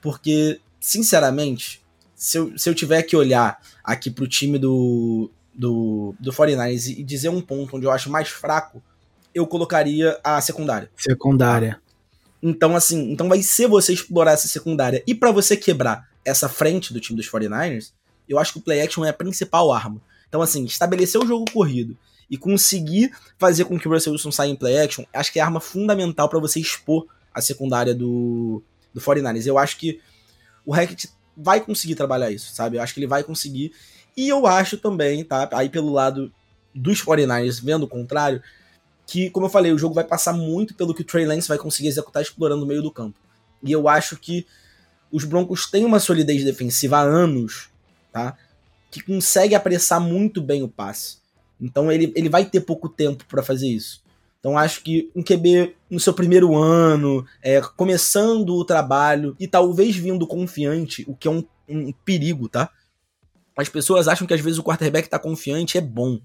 porque, 0.00 0.60
sinceramente, 0.80 1.82
se 2.14 2.38
eu, 2.38 2.56
se 2.58 2.68
eu 2.68 2.74
tiver 2.74 3.02
que 3.02 3.16
olhar 3.16 3.60
aqui 3.82 4.10
pro 4.10 4.28
time 4.28 4.58
do, 4.58 5.30
do, 5.54 6.14
do 6.20 6.32
49ers 6.32 6.88
e 6.88 7.02
dizer 7.02 7.28
um 7.28 7.40
ponto 7.40 7.76
onde 7.76 7.86
eu 7.86 7.90
acho 7.90 8.10
mais 8.10 8.28
fraco, 8.28 8.82
eu 9.34 9.46
colocaria 9.46 10.18
a 10.22 10.40
secundária. 10.40 10.90
Secundária. 10.96 11.80
Então, 12.42 12.74
assim, 12.74 13.12
então 13.12 13.28
vai 13.28 13.42
ser 13.42 13.68
você 13.68 13.92
explorar 13.92 14.32
essa 14.32 14.48
secundária. 14.48 15.02
E 15.06 15.14
para 15.14 15.30
você 15.30 15.56
quebrar 15.56 16.08
essa 16.24 16.48
frente 16.48 16.92
do 16.92 17.00
time 17.00 17.16
dos 17.16 17.30
49ers, 17.30 17.92
eu 18.32 18.38
acho 18.38 18.52
que 18.52 18.58
o 18.58 18.62
play 18.62 18.80
action 18.80 19.04
é 19.04 19.08
a 19.08 19.12
principal 19.12 19.72
arma. 19.72 20.00
Então, 20.28 20.40
assim, 20.40 20.64
estabelecer 20.64 21.20
o 21.20 21.26
jogo 21.26 21.44
corrido 21.52 21.96
e 22.30 22.36
conseguir 22.36 23.12
fazer 23.38 23.66
com 23.66 23.78
que 23.78 23.86
o 23.86 23.92
Russell 23.92 24.12
Wilson 24.12 24.32
saia 24.32 24.50
em 24.50 24.56
play 24.56 24.78
action, 24.78 25.04
acho 25.12 25.32
que 25.32 25.38
é 25.38 25.42
a 25.42 25.44
arma 25.44 25.60
fundamental 25.60 26.28
para 26.28 26.38
você 26.38 26.58
expor 26.58 27.06
a 27.34 27.40
secundária 27.40 27.94
do, 27.94 28.62
do 28.94 29.00
49ers. 29.00 29.46
Eu 29.46 29.58
acho 29.58 29.76
que 29.76 30.00
o 30.64 30.72
Hackett 30.72 31.10
vai 31.36 31.60
conseguir 31.60 31.94
trabalhar 31.94 32.30
isso, 32.30 32.54
sabe? 32.54 32.76
Eu 32.76 32.82
acho 32.82 32.94
que 32.94 33.00
ele 33.00 33.06
vai 33.06 33.22
conseguir. 33.22 33.72
E 34.16 34.28
eu 34.28 34.46
acho 34.46 34.78
também, 34.78 35.24
tá? 35.24 35.48
Aí 35.52 35.68
pelo 35.68 35.92
lado 35.92 36.32
dos 36.74 37.02
49ers, 37.02 37.62
vendo 37.62 37.84
o 37.84 37.88
contrário, 37.88 38.42
que, 39.06 39.30
como 39.30 39.46
eu 39.46 39.50
falei, 39.50 39.72
o 39.72 39.78
jogo 39.78 39.94
vai 39.94 40.04
passar 40.04 40.32
muito 40.32 40.74
pelo 40.74 40.94
que 40.94 41.02
o 41.02 41.04
Trey 41.04 41.26
Lance 41.26 41.48
vai 41.48 41.58
conseguir 41.58 41.88
executar 41.88 42.22
explorando 42.22 42.64
o 42.64 42.66
meio 42.66 42.82
do 42.82 42.90
campo. 42.90 43.18
E 43.62 43.70
eu 43.70 43.88
acho 43.88 44.16
que 44.16 44.46
os 45.10 45.24
Broncos 45.24 45.70
têm 45.70 45.84
uma 45.84 46.00
solidez 46.00 46.44
defensiva 46.44 46.98
há 46.98 47.02
anos, 47.02 47.68
tá? 48.12 48.36
Que 48.90 49.02
consegue 49.02 49.54
apressar 49.54 50.00
muito 50.00 50.42
bem 50.42 50.62
o 50.62 50.68
passe. 50.68 51.18
Então 51.60 51.90
ele, 51.90 52.12
ele 52.14 52.28
vai 52.28 52.44
ter 52.44 52.60
pouco 52.60 52.88
tempo 52.88 53.24
para 53.26 53.42
fazer 53.42 53.68
isso. 53.68 54.02
Então 54.40 54.58
acho 54.58 54.82
que 54.82 55.08
um 55.14 55.22
QB 55.22 55.76
no 55.88 56.00
seu 56.00 56.12
primeiro 56.12 56.56
ano, 56.56 57.24
é, 57.40 57.60
começando 57.60 58.56
o 58.56 58.64
trabalho 58.64 59.36
e 59.38 59.46
talvez 59.46 59.94
vindo 59.94 60.26
confiante, 60.26 61.04
o 61.06 61.14
que 61.14 61.28
é 61.28 61.30
um, 61.30 61.44
um 61.68 61.92
perigo, 62.04 62.48
tá? 62.48 62.68
As 63.56 63.68
pessoas 63.68 64.08
acham 64.08 64.26
que 64.26 64.34
às 64.34 64.40
vezes 64.40 64.58
o 64.58 64.64
quarterback 64.64 65.08
tá 65.08 65.18
confiante 65.18 65.78
é 65.78 65.80
bom, 65.80 66.20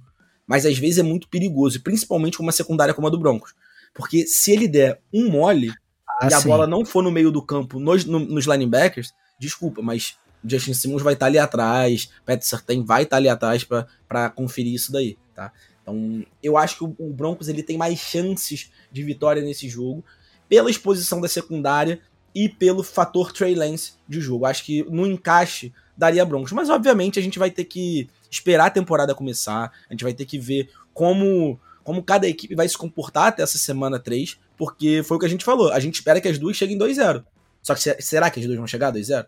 mas 0.48 0.66
às 0.66 0.78
vezes 0.80 0.98
é 0.98 1.04
muito 1.04 1.28
perigoso, 1.28 1.84
principalmente 1.84 2.38
com 2.38 2.44
uma 2.44 2.52
secundária 2.52 2.94
como 2.94 3.06
a 3.06 3.10
do 3.12 3.20
Broncos. 3.20 3.54
Porque 3.94 4.26
se 4.26 4.52
ele 4.52 4.68
der 4.68 5.00
um 5.14 5.30
mole 5.30 5.72
ah, 6.20 6.28
e 6.30 6.34
a 6.34 6.40
sim. 6.40 6.48
bola 6.48 6.66
não 6.66 6.84
for 6.84 7.04
no 7.04 7.12
meio 7.12 7.30
do 7.30 7.42
campo 7.42 7.80
nos, 7.80 8.04
no, 8.06 8.20
nos 8.20 8.46
linebackers, 8.46 9.14
desculpa, 9.40 9.82
mas 9.84 10.18
Justin 10.50 10.74
Simmons 10.74 11.02
vai 11.02 11.14
estar 11.14 11.26
tá 11.26 11.30
ali 11.30 11.38
atrás, 11.38 12.10
Pat 12.26 12.42
Sertain 12.42 12.84
vai 12.84 13.04
estar 13.04 13.16
tá 13.16 13.18
ali 13.18 13.30
atrás 13.30 13.64
para 13.64 14.30
conferir 14.30 14.74
isso 14.74 14.92
daí, 14.92 15.18
tá? 15.36 15.52
Então, 15.82 16.26
eu 16.44 16.58
acho 16.58 16.78
que 16.78 16.84
o, 16.84 17.14
Broncos 17.14 17.48
ele 17.48 17.64
tem 17.64 17.78
mais 17.78 17.98
chances 17.98 18.72
de 18.92 19.04
vitória 19.04 19.42
nesse 19.42 19.70
jogo 19.70 20.04
pela 20.50 20.70
exposição 20.70 21.22
da 21.22 21.30
secundária 21.30 22.02
e 22.36 22.50
pelo 22.50 22.84
fator 22.84 23.32
Trey 23.32 23.56
Lance 23.56 23.94
de 24.08 24.20
jogo. 24.20 24.46
Acho 24.46 24.66
que 24.66 24.84
no 24.90 25.08
encaixe 25.08 25.74
daria 25.96 26.26
Broncos, 26.26 26.52
mas 26.52 26.70
obviamente 26.70 27.18
a 27.18 27.22
gente 27.22 27.40
vai 27.40 27.50
ter 27.50 27.64
que 27.64 28.10
esperar 28.30 28.68
a 28.68 28.70
temporada 28.70 29.16
começar, 29.16 29.72
a 29.90 29.94
gente 29.94 30.04
vai 30.04 30.14
ter 30.14 30.26
que 30.26 30.38
ver 30.38 30.70
como 30.94 31.60
como 31.84 32.04
cada 32.04 32.28
equipe 32.28 32.54
vai 32.54 32.68
se 32.68 32.78
comportar 32.78 33.28
até 33.28 33.42
essa 33.42 33.58
semana 33.58 33.98
3, 33.98 34.38
porque 34.58 35.02
foi 35.06 35.16
o 35.16 35.20
que 35.22 35.26
a 35.26 35.30
gente 35.30 35.46
falou, 35.46 35.72
a 35.72 35.80
gente 35.80 35.96
espera 35.96 36.20
que 36.20 36.28
as 36.28 36.38
duas 36.38 36.58
cheguem 36.58 36.78
2-0. 36.78 37.24
Só 37.64 37.74
que 37.74 38.02
será 38.04 38.30
que 38.30 38.42
as 38.42 38.46
duas 38.46 38.58
vão 38.58 38.68
chegar 38.68 38.92
2-0? 38.92 39.26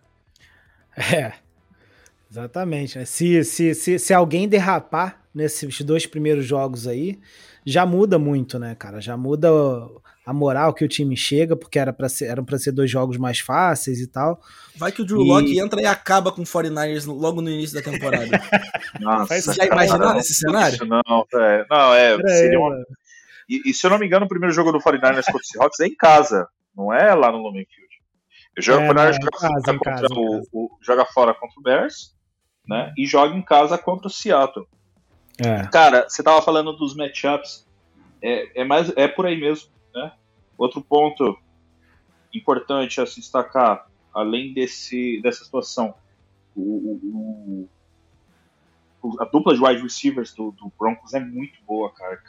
É. 1.14 1.34
Exatamente. 2.30 3.00
Né? 3.00 3.06
Se, 3.06 3.44
se, 3.44 3.74
se, 3.74 3.98
se 3.98 4.14
alguém 4.14 4.48
derrapar 4.48 5.22
nesses 5.34 5.82
dois 5.82 6.06
primeiros 6.06 6.46
jogos 6.46 6.88
aí, 6.88 7.20
já 7.66 7.86
muda 7.86 8.20
muito, 8.20 8.60
né, 8.60 8.76
cara? 8.76 9.02
Já 9.02 9.18
muda 9.18 9.50
a 10.26 10.34
moral 10.34 10.74
que 10.74 10.86
o 10.86 10.88
time 10.88 11.18
chega, 11.18 11.56
porque 11.56 11.80
era 11.80 11.92
para 11.92 12.08
ser, 12.08 12.26
eram 12.26 12.46
para 12.46 12.60
ser 12.60 12.72
dois 12.72 12.90
jogos 12.90 13.18
mais 13.18 13.40
fáceis 13.40 14.00
e 14.00 14.08
tal. 14.08 14.40
Vai 14.76 14.92
que 14.92 15.02
o 15.02 15.06
Drew 15.06 15.22
e... 15.24 15.28
Locke 15.28 15.60
entra 15.60 15.82
e 15.82 15.86
acaba 15.86 16.32
com 16.32 16.42
o 16.42 16.46
49ers 16.46 17.08
logo 17.08 17.42
no 17.42 17.50
início 17.50 17.76
da 17.76 17.82
temporada. 17.82 18.30
Nossa, 19.02 19.42
Você 19.42 19.54
já 19.54 19.66
imaginou 19.66 20.16
esse 20.18 20.36
cenário? 20.36 20.86
Não, 20.86 21.26
é, 21.34 21.66
não, 21.70 21.94
é, 21.94 22.18
seria 22.28 22.60
uma... 22.60 22.76
e, 23.50 23.70
e, 23.70 23.74
se 23.74 23.86
eu 23.86 23.90
não 23.90 23.98
me 23.98 24.06
engano, 24.06 24.26
o 24.26 24.30
primeiro 24.30 24.54
jogo 24.54 24.72
do 24.72 24.80
49ers 24.80 25.26
contra 25.26 25.42
o 25.42 25.46
Seahawks 25.46 25.80
é 25.80 25.88
em 25.88 25.96
casa, 25.96 26.48
não 26.76 26.94
é 26.94 27.14
lá 27.16 27.32
no 27.32 27.40
Lumen 27.40 27.66
Field. 27.66 27.89
Eu 28.60 28.62
jogo, 28.62 28.84
é, 28.84 28.92
o 28.92 28.94
49ers 28.94 29.14
joga, 29.14 29.32
casa, 29.32 29.78
contra 29.78 29.92
casa, 29.94 30.08
o, 30.12 30.42
o, 30.52 30.78
joga 30.82 31.06
fora 31.06 31.34
contra 31.34 31.60
o 31.60 31.64
Bears, 31.64 32.16
né, 32.68 32.94
e 32.98 33.06
joga 33.06 33.36
em 33.36 33.42
casa 33.42 33.78
contra 33.78 34.08
o 34.08 34.12
Seattle. 34.12 34.68
É. 35.38 35.66
Cara, 35.68 36.10
você 36.10 36.22
tava 36.22 36.42
falando 36.42 36.74
dos 36.74 36.96
matchups, 36.96 37.66
é, 38.22 38.62
é, 38.62 38.64
mais, 38.66 38.92
é 38.98 39.08
por 39.08 39.26
aí 39.26 39.40
mesmo. 39.40 39.70
Né? 39.94 40.12
Outro 40.58 40.82
ponto 40.82 41.40
importante 42.34 43.00
a 43.00 43.06
se 43.06 43.22
destacar, 43.22 43.88
além 44.14 44.54
desse, 44.54 45.22
dessa 45.22 45.46
situação, 45.46 45.94
o, 46.54 47.68
o, 49.02 49.22
a 49.22 49.26
dupla 49.26 49.56
de 49.56 49.64
wide 49.64 49.82
receivers 49.82 50.34
do, 50.34 50.52
do 50.52 50.72
Broncos 50.78 51.14
é 51.14 51.20
muito 51.22 51.64
boa, 51.66 51.94
cara. 51.94 52.22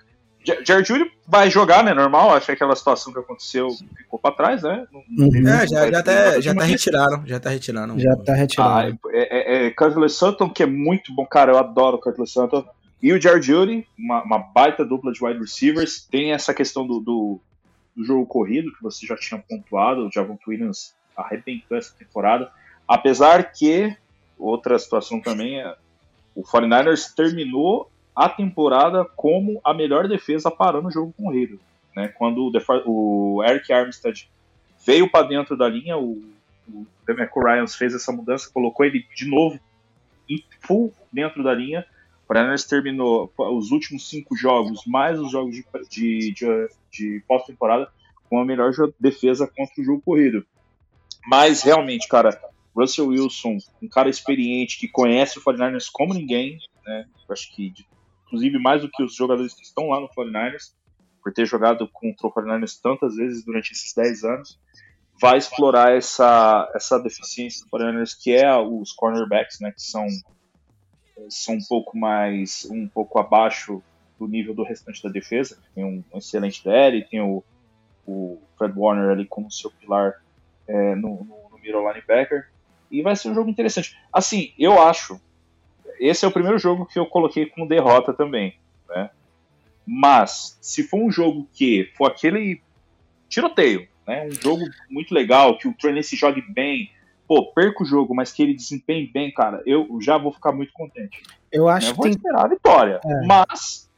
Jared 0.44 0.88
Judy 0.88 1.10
vai 1.26 1.50
jogar, 1.50 1.84
né? 1.84 1.92
Normal, 1.92 2.34
acho 2.34 2.46
que 2.46 2.52
aquela 2.52 2.74
situação 2.74 3.12
que 3.12 3.18
aconteceu 3.18 3.68
ficou 3.96 4.18
pra 4.18 4.32
trás, 4.32 4.62
né? 4.62 4.86
Uhum. 4.92 5.46
É, 5.46 5.66
já, 5.66 5.90
já, 5.90 5.98
até, 5.98 6.40
já 6.40 6.54
tá 6.54 6.64
retiraram, 6.64 7.26
já 7.26 7.40
tá 7.40 7.50
retiraram. 7.50 7.98
Já 7.98 8.16
tá 8.16 8.34
retirado. 8.34 8.98
Ah, 9.04 9.10
é, 9.12 9.64
é, 9.64 9.66
é 9.66 9.70
Curtis 9.70 10.14
Sutton, 10.14 10.48
que 10.48 10.62
é 10.62 10.66
muito 10.66 11.14
bom, 11.14 11.26
cara, 11.26 11.52
eu 11.52 11.58
adoro 11.58 11.96
o 11.96 12.00
Curtis 12.00 12.32
Sutton. 12.32 12.64
E 13.02 13.12
o 13.12 13.20
Jared 13.20 13.46
Judy, 13.46 13.86
uma, 13.98 14.22
uma, 14.22 14.38
baita 14.38 14.84
dupla 14.84 15.12
de 15.12 15.24
wide 15.24 15.40
receivers. 15.40 16.06
Tem 16.10 16.32
essa 16.32 16.52
questão 16.52 16.86
do, 16.86 17.00
do, 17.00 17.40
do, 17.96 18.04
jogo 18.04 18.26
corrido, 18.26 18.72
que 18.72 18.82
você 18.82 19.06
já 19.06 19.16
tinha 19.16 19.40
pontuado. 19.40 20.06
O 20.06 20.12
Javon 20.12 20.38
Williams 20.46 20.94
arrebentou 21.16 21.78
essa 21.78 21.94
temporada. 21.98 22.50
Apesar 22.86 23.52
que, 23.52 23.96
outra 24.38 24.78
situação 24.78 25.20
também 25.20 25.60
é, 25.60 25.74
o 26.34 26.42
49ers 26.42 27.14
terminou 27.14 27.90
a 28.24 28.28
temporada 28.28 29.04
como 29.16 29.60
a 29.64 29.72
melhor 29.72 30.08
defesa 30.08 30.50
parando 30.50 30.88
o 30.88 30.90
jogo 30.90 31.12
corrido. 31.12 31.58
Né? 31.96 32.08
Quando 32.08 32.50
o, 32.86 33.36
o 33.36 33.44
Eric 33.44 33.72
Armstead 33.72 34.30
veio 34.84 35.10
para 35.10 35.26
dentro 35.26 35.56
da 35.56 35.68
linha, 35.68 35.96
o, 35.96 36.22
o 36.68 36.86
Demeco 37.06 37.40
Ryans 37.40 37.74
fez 37.74 37.94
essa 37.94 38.12
mudança, 38.12 38.50
colocou 38.52 38.84
ele 38.84 39.06
de 39.14 39.26
novo 39.26 39.58
em 40.28 40.44
full 40.60 40.92
dentro 41.12 41.42
da 41.42 41.54
linha 41.54 41.84
Paraná 42.30 42.54
terminou 42.58 43.32
os 43.36 43.72
últimos 43.72 44.08
cinco 44.08 44.36
jogos, 44.36 44.82
mais 44.86 45.18
os 45.18 45.32
jogos 45.32 45.52
de, 45.52 45.64
de, 45.90 46.32
de, 46.32 46.68
de 46.88 47.24
pós-temporada, 47.26 47.90
com 48.28 48.38
a 48.38 48.44
melhor 48.44 48.70
defesa 49.00 49.48
contra 49.48 49.82
o 49.82 49.84
jogo 49.84 50.00
corrido. 50.00 50.46
Mas 51.26 51.64
realmente, 51.64 52.06
cara, 52.06 52.40
Russell 52.72 53.08
Wilson, 53.08 53.58
um 53.82 53.88
cara 53.88 54.08
experiente 54.08 54.78
que 54.78 54.86
conhece 54.86 55.40
o 55.40 55.42
49ers 55.42 55.88
como 55.92 56.14
ninguém, 56.14 56.60
né? 56.86 57.04
Acho 57.28 57.52
que, 57.52 57.74
inclusive, 58.30 58.58
mais 58.58 58.82
do 58.82 58.90
que 58.90 59.02
os 59.02 59.14
jogadores 59.14 59.52
que 59.52 59.62
estão 59.62 59.88
lá 59.88 60.00
no 60.00 60.08
49ers, 60.08 60.72
por 61.22 61.32
ter 61.32 61.44
jogado 61.46 61.88
contra 61.92 62.28
o 62.28 62.32
49ers 62.32 62.80
tantas 62.80 63.16
vezes 63.16 63.44
durante 63.44 63.72
esses 63.72 63.92
10 63.92 64.24
anos, 64.24 64.58
vai 65.20 65.36
explorar 65.36 65.92
essa, 65.92 66.70
essa 66.74 66.98
deficiência 66.98 67.64
do 67.64 67.70
49ers, 67.70 68.16
que 68.18 68.32
é 68.32 68.56
os 68.56 68.92
cornerbacks, 68.92 69.60
né? 69.60 69.72
Que 69.72 69.82
são 69.82 70.06
são 71.28 71.54
um 71.54 71.64
pouco 71.68 71.98
mais, 71.98 72.66
um 72.70 72.88
pouco 72.88 73.18
abaixo 73.18 73.82
do 74.18 74.26
nível 74.26 74.54
do 74.54 74.62
restante 74.62 75.02
da 75.02 75.10
defesa. 75.10 75.58
Tem 75.74 75.84
um, 75.84 76.02
excelente 76.14 76.64
DL, 76.64 77.04
tem 77.04 77.20
o, 77.20 77.44
o, 78.06 78.40
Fred 78.56 78.74
Warner 78.76 79.10
ali 79.10 79.26
como 79.26 79.50
seu 79.50 79.70
pilar 79.70 80.22
é, 80.66 80.94
no, 80.94 81.24
no, 81.24 81.50
no 81.50 81.58
middle 81.58 81.86
linebacker. 81.86 82.48
E 82.90 83.02
vai 83.02 83.14
ser 83.14 83.28
um 83.30 83.34
jogo 83.34 83.50
interessante. 83.50 83.96
Assim, 84.12 84.52
eu 84.58 84.80
acho. 84.80 85.20
Esse 86.00 86.24
é 86.24 86.28
o 86.28 86.32
primeiro 86.32 86.58
jogo 86.58 86.86
que 86.86 86.98
eu 86.98 87.04
coloquei 87.04 87.44
como 87.46 87.68
derrota 87.68 88.14
também. 88.14 88.54
Né? 88.88 89.10
Mas, 89.86 90.58
se 90.60 90.82
for 90.82 90.98
um 90.98 91.10
jogo 91.10 91.46
que 91.52 91.90
for 91.94 92.06
aquele 92.06 92.62
tiroteio, 93.28 93.86
né? 94.06 94.26
um 94.26 94.42
jogo 94.42 94.64
muito 94.88 95.14
legal, 95.14 95.58
que 95.58 95.68
o 95.68 95.74
Trey 95.74 96.02
se 96.02 96.16
jogue 96.16 96.40
bem, 96.40 96.90
pô, 97.28 97.52
perca 97.52 97.82
o 97.82 97.86
jogo, 97.86 98.14
mas 98.14 98.32
que 98.32 98.42
ele 98.42 98.54
desempenhe 98.54 99.06
bem, 99.06 99.30
cara, 99.30 99.62
eu 99.64 99.86
já 100.00 100.18
vou 100.18 100.32
ficar 100.32 100.52
muito 100.52 100.72
contente. 100.72 101.22
Eu 101.52 101.68
acho 101.68 101.90
eu 101.90 101.94
vou 101.94 102.04
que 102.04 102.10
esperar 102.10 102.44
a 102.44 102.48
vitória. 102.48 103.00
É. 103.04 103.26
Mas 103.26 103.88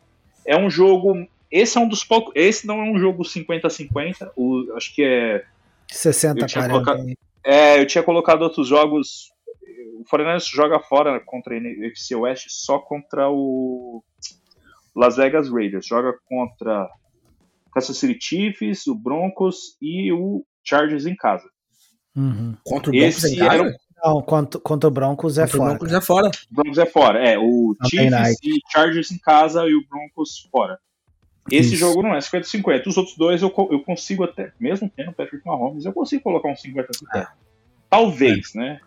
é 0.45 0.57
um 0.59 0.69
jogo. 0.69 1.27
Esse 1.51 1.79
é 1.79 1.81
um 1.81 1.89
dos 1.89 2.05
poucos. 2.05 2.33
Esse 2.35 2.67
não 2.67 2.81
é 2.81 2.91
um 2.91 2.99
jogo 2.99 3.23
50-50. 3.23 4.33
Acho 4.77 4.95
que 4.95 5.03
é. 5.03 5.45
60-40. 5.91 6.69
Colocado... 6.69 7.07
É, 7.45 7.81
eu 7.81 7.87
tinha 7.87 8.03
colocado 8.03 8.43
outros 8.43 8.69
jogos. 8.69 9.32
O 10.01 10.05
Foreigners 10.09 10.47
joga 10.47 10.81
fora 10.81 11.21
contra 11.21 11.55
a 11.55 11.57
NFC 11.57 12.15
West 12.15 12.47
só 12.49 12.79
contra 12.79 13.31
o 13.31 14.03
Las 14.95 15.17
Vegas 15.17 15.49
Raiders. 15.49 15.87
Joga 15.87 16.15
contra 16.29 16.89
Kansas 17.73 17.97
City 17.97 18.19
Chiefs, 18.21 18.87
o 18.87 18.95
Broncos 18.95 19.77
e 19.81 20.13
o 20.13 20.45
Chargers 20.65 21.07
em 21.07 21.17
casa. 21.17 21.49
Uhum. 22.15 22.57
Contra 22.65 22.91
o 22.91 22.93
Broncos 22.93 23.25
Esse 23.25 23.43
era 23.43 23.63
um... 23.63 23.73
Não, 24.05 24.21
contra, 24.21 24.61
contra 24.61 24.89
o 24.89 24.91
Broncos 24.91 25.39
é 25.39 25.43
contra 25.43 25.57
fora. 25.57 25.75
O 25.75 25.79
Broncos 25.79 25.95
é 25.95 26.01
fora. 26.01 26.29
O 26.29 26.55
Broncos 26.55 26.79
é 26.79 26.87
fora. 26.87 27.29
É, 27.29 27.39
o 27.39 27.77
não 27.81 27.89
Chiefs 27.89 28.39
e 28.43 28.59
Chargers 28.73 29.11
em 29.13 29.19
casa 29.19 29.65
e 29.67 29.75
o 29.75 29.87
Broncos 29.89 30.49
fora. 30.51 30.79
Esse 31.51 31.75
Isso. 31.75 31.77
jogo 31.77 32.03
não 32.03 32.15
é 32.15 32.19
50-50. 32.19 32.87
Os 32.87 32.97
outros 32.97 33.17
dois 33.17 33.43
eu, 33.43 33.53
eu 33.71 33.83
consigo 33.83 34.25
até, 34.25 34.53
mesmo 34.61 34.91
tendo 34.95 35.13
Patrick 35.13 35.45
Mahomes, 35.47 35.85
eu 35.85 35.93
consigo 35.93 36.23
colocar 36.23 36.49
um 36.49 36.55
50-50. 36.55 36.87
É. 37.15 37.27
Talvez, 37.89 38.55
é. 38.55 38.59
né? 38.59 38.81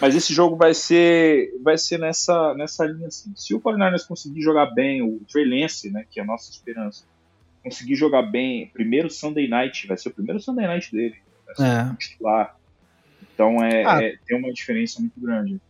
Mas 0.00 0.14
esse 0.14 0.32
jogo 0.32 0.56
vai 0.56 0.74
ser 0.74 1.52
vai 1.62 1.78
ser 1.78 1.98
nessa, 1.98 2.54
nessa 2.54 2.84
linha 2.84 3.08
assim. 3.08 3.32
Se 3.36 3.54
o 3.54 3.60
49 3.60 4.06
conseguir 4.06 4.42
jogar 4.42 4.66
bem, 4.66 5.02
o 5.02 5.20
Trey 5.30 5.44
Lance, 5.44 5.90
né, 5.90 6.04
que 6.10 6.18
é 6.18 6.22
a 6.22 6.26
nossa 6.26 6.50
esperança, 6.50 7.04
conseguir 7.62 7.94
jogar 7.94 8.22
bem, 8.22 8.68
primeiro 8.72 9.10
Sunday 9.10 9.48
Night, 9.48 9.86
vai 9.86 9.96
ser 9.96 10.08
o 10.08 10.12
primeiro 10.12 10.40
Sunday 10.40 10.66
Night 10.66 10.90
dele. 10.90 11.16
Vai 11.46 11.54
ser 11.54 11.62
é. 11.62 11.96
titular. 11.96 12.56
Então 13.34 13.62
é, 13.62 13.84
ah. 13.84 14.02
é, 14.02 14.16
tem 14.26 14.36
uma 14.36 14.52
diferença 14.52 15.00
muito 15.00 15.20
grande. 15.20 15.60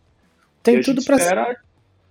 Tem 0.61 0.81
tudo 0.81 1.03
para 1.03 1.17
ser 1.17 1.59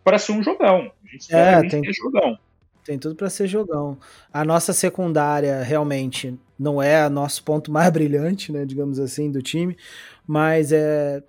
para 0.05 0.19
ser 0.19 0.33
um 0.33 0.43
jogão. 0.43 0.93
A 1.05 1.09
gente 1.11 1.21
espera 1.21 1.67
é, 1.67 1.69
tem... 1.69 1.83
jogão. 1.93 2.39
Tem 2.85 2.99
tudo 2.99 3.15
para 3.15 3.31
ser 3.31 3.47
jogão. 3.47 3.97
A 4.33 4.45
nossa 4.45 4.73
secundária 4.73 5.63
realmente 5.63 6.37
não 6.59 6.83
é 6.83 7.07
o 7.07 7.11
nosso 7.11 7.43
ponto 7.45 7.71
mais 7.73 7.91
brilhante, 7.91 8.51
né, 8.51 8.65
digamos 8.65 8.99
assim, 8.99 9.31
do 9.31 9.41
time, 9.41 9.77
mas 10.27 10.73
é 10.73 11.23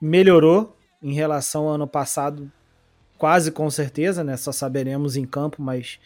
melhorou 0.00 0.76
em 1.02 1.12
relação 1.12 1.68
ao 1.68 1.74
ano 1.74 1.86
passado, 1.86 2.50
quase 3.18 3.50
com 3.50 3.68
certeza, 3.70 4.22
né? 4.22 4.36
Só 4.36 4.52
saberemos 4.52 5.16
em 5.16 5.24
campo, 5.24 5.60
mas 5.60 5.98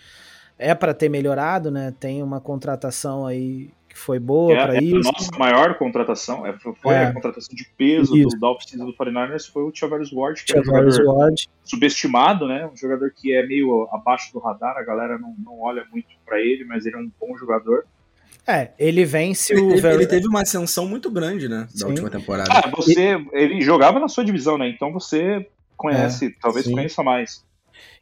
é 0.58 0.74
para 0.74 0.94
ter 0.94 1.08
melhorado, 1.08 1.70
né? 1.70 1.94
Tem 1.98 2.22
uma 2.22 2.40
contratação 2.40 3.26
aí 3.26 3.70
que 3.88 3.96
foi 3.98 4.18
boa 4.18 4.52
é, 4.52 4.62
para 4.62 4.76
é 4.76 4.82
isso. 4.82 5.08
A 5.08 5.12
nossa 5.12 5.38
maior 5.38 5.78
contratação, 5.78 6.46
é, 6.46 6.54
foi 6.58 6.94
é. 6.94 7.04
a 7.06 7.12
contratação 7.12 7.54
de 7.54 7.66
peso 7.76 8.16
isso. 8.16 8.28
do, 8.28 8.40
da 8.40 8.50
oficina 8.50 8.84
do 8.84 8.92
49ers, 8.94 9.50
foi 9.50 9.62
o 9.62 9.72
Chavez 9.74 10.12
Ward, 10.12 10.44
que 10.44 10.56
é 10.56 10.60
um 10.60 11.14
Ward. 11.14 11.48
subestimado, 11.64 12.46
né? 12.46 12.68
Um 12.70 12.76
jogador 12.76 13.10
que 13.14 13.34
é 13.34 13.46
meio 13.46 13.88
abaixo 13.90 14.32
do 14.32 14.38
radar, 14.38 14.76
a 14.76 14.82
galera 14.82 15.18
não, 15.18 15.34
não 15.38 15.60
olha 15.60 15.86
muito 15.90 16.08
para 16.24 16.38
ele, 16.40 16.64
mas 16.64 16.84
ele 16.84 16.96
é 16.96 16.98
um 16.98 17.10
bom 17.18 17.36
jogador. 17.38 17.86
É, 18.46 18.70
ele 18.78 19.04
vence 19.04 19.52
o. 19.54 19.72
Ele, 19.72 19.86
ele, 19.88 20.06
teve 20.06 20.28
uma 20.28 20.42
ascensão 20.42 20.86
muito 20.86 21.10
grande, 21.10 21.48
né? 21.48 21.66
Da 21.72 21.78
sim. 21.78 21.86
última 21.86 22.08
temporada. 22.08 22.48
Ah, 22.52 22.70
você. 22.70 23.16
Ele 23.32 23.60
jogava 23.60 23.98
na 23.98 24.08
sua 24.08 24.24
divisão, 24.24 24.56
né? 24.56 24.68
Então 24.68 24.92
você 24.92 25.48
conhece, 25.76 26.26
é, 26.26 26.34
talvez 26.40 26.64
sim. 26.64 26.72
conheça 26.72 27.02
mais. 27.02 27.44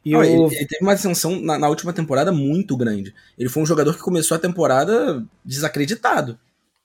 E 0.03 0.11
Não, 0.11 0.19
o... 0.19 0.23
ele, 0.23 0.55
ele, 0.55 0.67
teve 0.67 0.83
uma 0.83 0.93
ascensão 0.93 1.41
na, 1.41 1.57
na, 1.57 1.67
última 1.67 1.91
temporada 1.91 2.31
muito 2.31 2.77
grande. 2.77 3.13
Ele 3.37 3.49
foi 3.49 3.63
um 3.63 3.65
jogador 3.65 3.95
que 3.95 4.01
começou 4.01 4.35
a 4.35 4.39
temporada 4.39 5.25
desacreditado. 5.43 6.37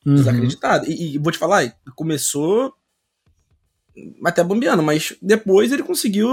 Uhum. 0.07 0.15
Desacreditado. 0.15 0.91
E, 0.91 1.15
e, 1.15 1.19
vou 1.19 1.31
te 1.31 1.39
falar, 1.39 1.77
começou 1.95 2.75
até 4.25 4.43
bombeando, 4.43 4.83
mas 4.83 5.15
depois 5.21 5.71
ele 5.71 5.83
conseguiu, 5.83 6.29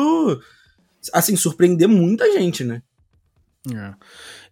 assim, 1.12 1.36
surpreender 1.36 1.90
muita 1.90 2.32
gente, 2.32 2.64
né? 2.64 2.82
É. 3.76 3.94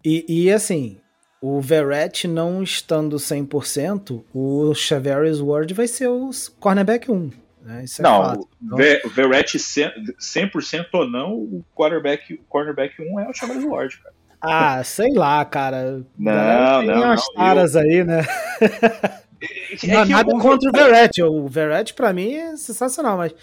E, 0.04 0.26
e 0.28 0.52
assim, 0.52 1.00
o 1.42 1.62
Verrett 1.62 2.28
não 2.28 2.64
estando 2.64 3.18
100%, 3.18 4.24
o 4.34 4.74
Chavez 4.74 5.40
Ward 5.40 5.74
vai 5.74 5.88
ser 5.88 6.08
o 6.08 6.30
cornerback 6.60 7.12
1. 7.12 7.32
Né? 7.62 7.84
Isso 7.84 8.02
é 8.02 8.04
não, 8.04 8.24
fato. 8.24 8.50
Então, 8.64 8.78
o 9.06 9.10
Verrett 9.10 9.58
100% 9.58 10.88
ou 10.94 11.10
não, 11.10 11.34
o 11.34 11.66
quarterback, 11.76 12.40
cornerback 12.48 13.02
1 13.02 13.20
é 13.20 13.30
o 13.30 13.34
Chavez 13.34 13.64
Ward, 13.64 13.98
cara. 13.98 14.16
Ah, 14.42 14.84
sei 14.84 15.12
lá, 15.14 15.44
cara. 15.44 16.04
Não, 16.18 16.80
tem 16.80 16.88
não, 16.88 17.04
umas 17.04 17.26
não, 17.28 17.34
caras 17.36 17.76
eu... 17.76 17.82
aí, 17.82 18.04
né? 18.04 18.26
É, 19.84 19.88
não, 19.88 20.06
nada 20.06 20.32
eu... 20.32 20.40
contra 20.40 20.70
o 20.70 20.72
Verrett. 20.72 21.22
O 21.22 21.48
Verrett, 21.48 21.94
pra 21.94 22.14
mim, 22.14 22.34
é 22.34 22.56
sensacional, 22.56 23.18
mas 23.18 23.34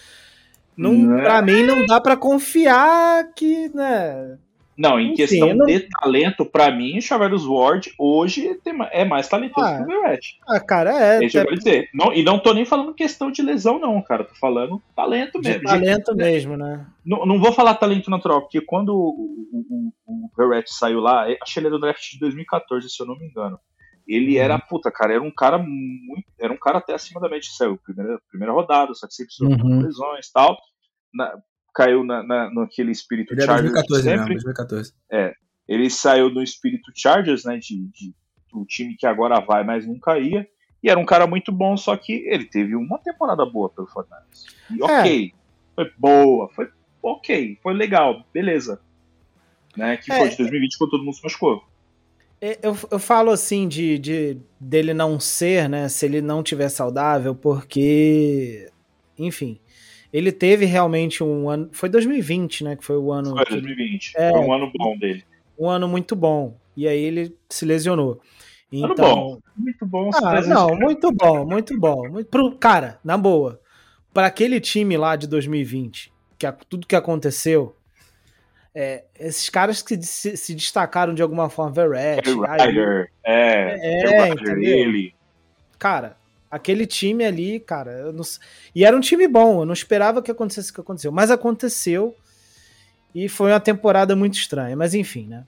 não, 0.76 0.92
não. 0.92 1.22
pra 1.22 1.42
mim 1.42 1.62
não 1.64 1.86
dá 1.86 2.00
pra 2.00 2.16
confiar 2.16 3.32
que, 3.34 3.68
né? 3.74 4.38
Não, 4.76 4.98
em 4.98 5.08
Enfim, 5.08 5.16
questão 5.16 5.54
não... 5.54 5.66
de 5.66 5.80
talento, 5.80 6.46
para 6.46 6.70
mim, 6.74 6.98
o 6.98 7.02
Chavez 7.02 7.44
Ward 7.44 7.92
hoje 7.98 8.58
é 8.90 9.04
mais 9.04 9.28
talentoso 9.28 9.66
ah, 9.66 9.76
que 9.76 9.82
o 9.82 9.86
Verrett. 9.86 10.40
Ah, 10.48 10.60
cara, 10.60 10.90
é. 10.90 11.18
Deixa 11.18 11.40
eu 11.42 11.54
dizer. 11.54 11.90
Não, 11.92 12.12
e 12.12 12.22
não 12.22 12.38
tô 12.38 12.54
nem 12.54 12.64
falando 12.64 12.94
questão 12.94 13.30
de 13.30 13.42
lesão, 13.42 13.78
não, 13.78 14.00
cara. 14.00 14.24
Tô 14.24 14.34
falando 14.34 14.82
talento 14.96 15.38
mesmo. 15.40 15.60
De 15.60 15.66
talento 15.66 16.14
mesmo, 16.16 16.56
né? 16.56 16.86
Não, 17.04 17.26
não 17.26 17.38
vou 17.38 17.52
falar 17.52 17.74
talento 17.74 18.10
natural, 18.10 18.42
porque 18.42 18.60
quando 18.62 18.94
o, 18.94 19.52
o, 19.68 19.92
o 20.06 20.30
Verrett 20.36 20.72
saiu 20.72 21.00
lá, 21.00 21.26
acho 21.42 21.52
que 21.52 21.60
ele 21.60 21.66
era 21.66 21.76
do 21.76 21.80
draft 21.80 22.10
de 22.10 22.18
2014, 22.18 22.88
se 22.88 23.02
eu 23.02 23.06
não 23.06 23.18
me 23.18 23.26
engano. 23.26 23.58
Ele 24.06 24.36
uhum. 24.36 24.42
era, 24.42 24.58
puta, 24.58 24.90
cara, 24.90 25.14
era 25.14 25.22
um 25.22 25.30
cara 25.30 25.58
muito. 25.58 26.26
Era 26.40 26.52
um 26.52 26.58
cara 26.58 26.78
até 26.78 26.94
acima 26.94 27.20
da 27.20 27.28
média, 27.28 27.48
saiu 27.52 27.78
primeira, 27.78 28.18
primeira 28.28 28.52
rodada, 28.52 28.94
só 28.94 29.06
que 29.06 29.14
sempre 29.14 29.32
sofreu 29.32 29.64
uhum. 29.64 29.80
lesões 29.80 30.26
e 30.26 30.32
tal. 30.32 30.56
Na, 31.14 31.34
caiu 31.74 32.04
na, 32.04 32.22
na, 32.22 32.50
naquele 32.52 32.92
espírito 32.92 33.34
ele 33.34 33.42
Chargers. 33.42 33.72
2014, 33.72 34.02
sempre. 34.02 34.34
Né? 34.34 34.40
2014. 34.42 34.92
É. 35.10 35.34
Ele 35.68 35.90
saiu 35.90 36.30
no 36.30 36.42
espírito 36.42 36.92
Chargers, 36.94 37.44
né? 37.44 37.58
De, 37.58 37.86
de, 37.88 38.14
do 38.52 38.64
time 38.66 38.96
que 38.96 39.06
agora 39.06 39.40
vai, 39.40 39.64
mas 39.64 39.86
não 39.86 39.98
caía. 39.98 40.46
E 40.82 40.90
era 40.90 40.98
um 40.98 41.06
cara 41.06 41.26
muito 41.26 41.52
bom, 41.52 41.76
só 41.76 41.96
que 41.96 42.12
ele 42.26 42.44
teve 42.44 42.74
uma 42.74 42.98
temporada 42.98 43.46
boa 43.46 43.70
pelo 43.70 43.86
Fortnite. 43.86 44.46
E 44.70 44.82
ok. 44.82 45.32
É. 45.36 45.42
Foi 45.74 45.92
boa, 45.96 46.48
foi 46.50 46.68
ok, 47.02 47.58
foi 47.62 47.72
legal, 47.72 48.24
beleza. 48.32 48.80
Né, 49.76 49.96
que 49.96 50.12
é. 50.12 50.18
foi 50.18 50.28
de 50.28 50.36
2020 50.36 50.76
quando 50.76 50.90
todo 50.90 51.04
mundo 51.04 51.14
se 51.14 51.22
machucou. 51.22 51.64
É, 52.40 52.58
eu, 52.60 52.76
eu 52.90 52.98
falo 52.98 53.30
assim 53.30 53.68
de, 53.68 53.98
de 53.98 54.36
dele 54.60 54.92
não 54.92 55.18
ser, 55.20 55.68
né? 55.68 55.88
Se 55.88 56.04
ele 56.04 56.20
não 56.20 56.42
tiver 56.42 56.68
saudável, 56.68 57.34
porque, 57.34 58.68
enfim, 59.16 59.60
ele 60.12 60.30
teve 60.30 60.66
realmente 60.66 61.24
um 61.24 61.48
ano. 61.48 61.70
Foi 61.72 61.88
2020, 61.88 62.64
né? 62.64 62.76
Que 62.76 62.84
foi 62.84 62.96
o 62.96 63.10
ano. 63.10 63.34
Foi 63.34 63.44
2020. 63.46 64.12
É, 64.16 64.30
foi 64.30 64.40
um 64.40 64.52
ano 64.52 64.70
bom 64.76 64.96
dele. 64.98 65.24
Um 65.58 65.68
ano 65.68 65.88
muito 65.88 66.14
bom. 66.14 66.56
E 66.76 66.86
aí 66.86 67.00
ele 67.00 67.36
se 67.48 67.64
lesionou. 67.64 68.20
Então, 68.70 68.94
bom. 68.94 69.38
Muito 69.56 69.86
bom. 69.86 70.10
Ah, 70.14 70.40
não, 70.40 70.74
muito 70.74 71.12
bom, 71.12 71.44
muito 71.44 71.78
bom. 71.78 72.08
Muito, 72.08 72.28
pro, 72.28 72.52
cara, 72.52 72.98
na 73.04 73.18
boa. 73.18 73.60
Para 74.14 74.26
aquele 74.26 74.60
time 74.60 74.96
lá 74.96 75.14
de 75.14 75.26
2020, 75.26 76.10
que 76.38 76.46
a, 76.46 76.52
tudo 76.52 76.86
que 76.86 76.96
aconteceu, 76.96 77.76
é, 78.74 79.04
esses 79.18 79.50
caras 79.50 79.82
que 79.82 80.00
se, 80.02 80.36
se, 80.38 80.54
destacaram 80.54 81.12
de 81.12 81.22
alguma 81.22 81.50
forma, 81.50 81.72
Verrett, 81.72 82.30
Ryder, 82.30 83.10
é, 83.22 83.76
é, 84.00 84.28
é 84.28 84.34
ele. 84.58 85.14
Cara, 85.78 86.16
Aquele 86.52 86.86
time 86.86 87.24
ali, 87.24 87.58
cara, 87.58 88.12
não... 88.12 88.22
e 88.74 88.84
era 88.84 88.94
um 88.94 89.00
time 89.00 89.26
bom, 89.26 89.62
eu 89.62 89.64
não 89.64 89.72
esperava 89.72 90.20
que 90.20 90.30
acontecesse 90.30 90.70
o 90.70 90.74
que 90.74 90.82
aconteceu, 90.82 91.10
mas 91.10 91.30
aconteceu 91.30 92.14
e 93.14 93.26
foi 93.26 93.50
uma 93.50 93.58
temporada 93.58 94.14
muito 94.14 94.34
estranha, 94.34 94.76
mas 94.76 94.92
enfim, 94.92 95.26
né? 95.28 95.46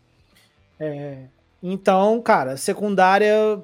É... 0.81 1.25
Então, 1.63 2.23
cara, 2.23 2.57
secundária, 2.57 3.63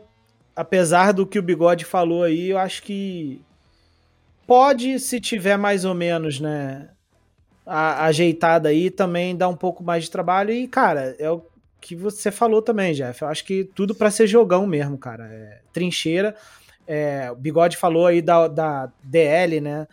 apesar 0.55 1.12
do 1.12 1.26
que 1.26 1.38
o 1.38 1.43
Bigode 1.43 1.86
falou 1.86 2.24
aí, 2.24 2.51
eu 2.51 2.59
acho 2.59 2.82
que 2.82 3.41
pode, 4.47 4.99
se 4.99 5.18
tiver 5.18 5.57
mais 5.57 5.86
ou 5.86 5.95
menos, 5.95 6.41
né, 6.41 6.88
a, 7.64 8.05
ajeitada 8.05 8.68
aí, 8.68 8.91
também 8.91 9.36
dar 9.36 9.49
um 9.49 9.57
pouco 9.57 9.82
mais 9.82 10.05
de 10.05 10.11
trabalho 10.11 10.53
e, 10.53 10.68
cara, 10.68 11.16
é 11.18 11.30
o 11.30 11.43
que 11.80 11.97
você 11.97 12.30
falou 12.30 12.61
também, 12.61 12.93
Jeff, 12.93 13.22
eu 13.22 13.28
acho 13.28 13.45
que 13.45 13.64
tudo 13.64 13.95
para 13.95 14.11
ser 14.11 14.26
jogão 14.26 14.66
mesmo, 14.66 14.99
cara, 14.99 15.24
é 15.24 15.61
trincheira, 15.72 16.36
é, 16.93 17.30
o 17.30 17.36
Bigode 17.36 17.76
falou 17.76 18.09
aí 18.09 18.20
da, 18.20 18.49
da 18.49 18.93
DL, 19.05 19.61
né? 19.61 19.86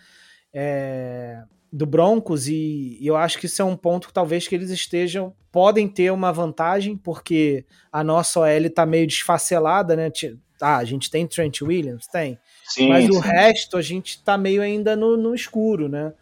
É, 0.52 1.44
do 1.72 1.86
Broncos, 1.86 2.48
e, 2.48 2.98
e, 3.00 3.06
eu 3.06 3.16
acho 3.16 3.38
que 3.38 3.46
isso 3.46 3.62
é 3.62 3.66
um 3.66 3.76
ponto 3.76 4.08
que 4.08 4.14
talvez 4.14 4.48
que 4.48 4.56
eles 4.56 4.72
estejam, 4.72 5.36
podem 5.52 5.88
ter 5.88 6.12
uma 6.12 6.34
vantagem, 6.34 6.98
porque 6.98 7.66
a 7.92 8.04
nossa 8.04 8.40
OL 8.40 8.70
tá 8.74 8.84
meio 8.84 9.06
desfacelada, 9.06 9.96
né? 9.96 10.12
Ah, 10.60 10.78
a 10.78 10.84
gente 10.86 11.12
tem 11.12 11.28
Trent 11.28 11.62
Williams? 11.62 12.08
Tem. 12.08 12.40
Sim, 12.64 12.90
mas 12.90 13.06
sim. 13.06 13.12
o 13.12 13.20
resto 13.20 13.78
a 13.78 13.82
gente 13.84 14.24
tá 14.24 14.36
meio 14.36 14.64
ainda 14.64 14.96
no, 14.96 15.16
no 15.16 15.36
escuro, 15.36 15.88
né? 15.88 16.14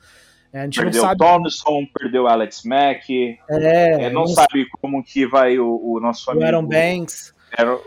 É, 0.52 0.60
a 0.60 0.64
gente 0.66 0.82
perdeu 0.82 1.02
não 1.02 1.08
sabe... 1.08 1.24
o 1.24 1.26
Thompson, 1.26 1.86
perdeu 1.98 2.28
Alex 2.28 2.64
Mack, 2.66 3.10
é, 3.50 4.08
é, 4.08 4.10
não, 4.10 4.24
não 4.24 4.28
sabe 4.28 4.68
como 4.82 5.02
que 5.02 5.26
vai 5.26 5.58
o, 5.58 5.80
o 5.82 6.02
nosso 6.02 6.30
amigo... 6.30 6.44
O 6.44 6.48
Aaron 6.48 6.66
Banks. 6.66 7.34
Era, 7.58 7.80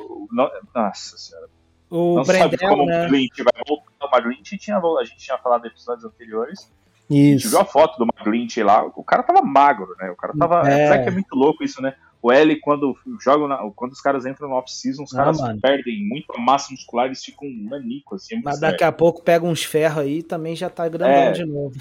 nossa 0.74 1.18
senhora. 1.18 1.57
O 1.91 2.16
não 2.16 2.22
Brendel, 2.22 2.51
sabe 2.51 2.59
como 2.59 2.84
né? 2.84 3.01
o 3.01 3.03
McGlinch 3.05 3.43
vai 3.43 3.62
voltar. 3.66 3.89
O 4.01 4.16
McGlinch 4.16 4.59
tinha, 4.59 4.78
a 4.78 5.05
gente 5.05 5.18
tinha 5.18 5.39
falado 5.39 5.64
em 5.64 5.68
episódios 5.68 6.05
anteriores. 6.05 6.70
Isso. 7.11 7.11
A 7.11 7.39
gente 7.39 7.49
viu 7.49 7.61
a 7.61 7.64
foto 7.64 7.99
do 7.99 8.05
McGlinch 8.05 8.62
lá, 8.62 8.84
o 8.84 9.03
cara 9.03 9.22
tava 9.22 9.41
magro, 9.43 9.95
né? 9.99 10.11
O 10.11 10.16
cara 10.16 10.34
tava. 10.39 10.68
É. 10.68 10.89
Será 10.89 11.03
que 11.03 11.09
é 11.09 11.12
muito 11.12 11.34
louco 11.34 11.64
isso, 11.64 11.80
né? 11.80 11.95
O 12.20 12.32
L, 12.32 12.58
quando 12.60 12.96
jogam 13.22 13.46
na, 13.46 13.58
quando 13.76 13.92
os 13.92 14.00
caras 14.00 14.26
entram 14.26 14.48
no 14.48 14.54
off-season, 14.56 15.04
os 15.04 15.12
Não, 15.12 15.18
caras 15.18 15.40
mano. 15.40 15.60
perdem 15.60 16.04
muita 16.08 16.36
massa 16.40 16.72
muscular, 16.72 17.06
eles 17.06 17.22
ficam 17.24 17.48
manico, 17.48 18.16
assim. 18.16 18.36
é 18.36 18.40
Mas 18.44 18.58
daqui 18.58 18.78
sério. 18.80 18.88
a 18.88 18.92
pouco 18.92 19.22
pega 19.22 19.46
uns 19.46 19.62
ferros 19.62 19.98
aí 19.98 20.18
e 20.18 20.22
também 20.22 20.56
já 20.56 20.68
tá 20.68 20.88
grandão 20.88 21.08
É. 21.14 21.30
de 21.32 21.44
novo. 21.44 21.76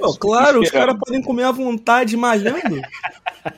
Pô, 0.00 0.14
claro, 0.18 0.60
os 0.60 0.70
caras 0.70 0.96
podem 0.98 1.20
comer 1.20 1.42
à 1.42 1.50
vontade 1.50 2.16
malhando. 2.16 2.80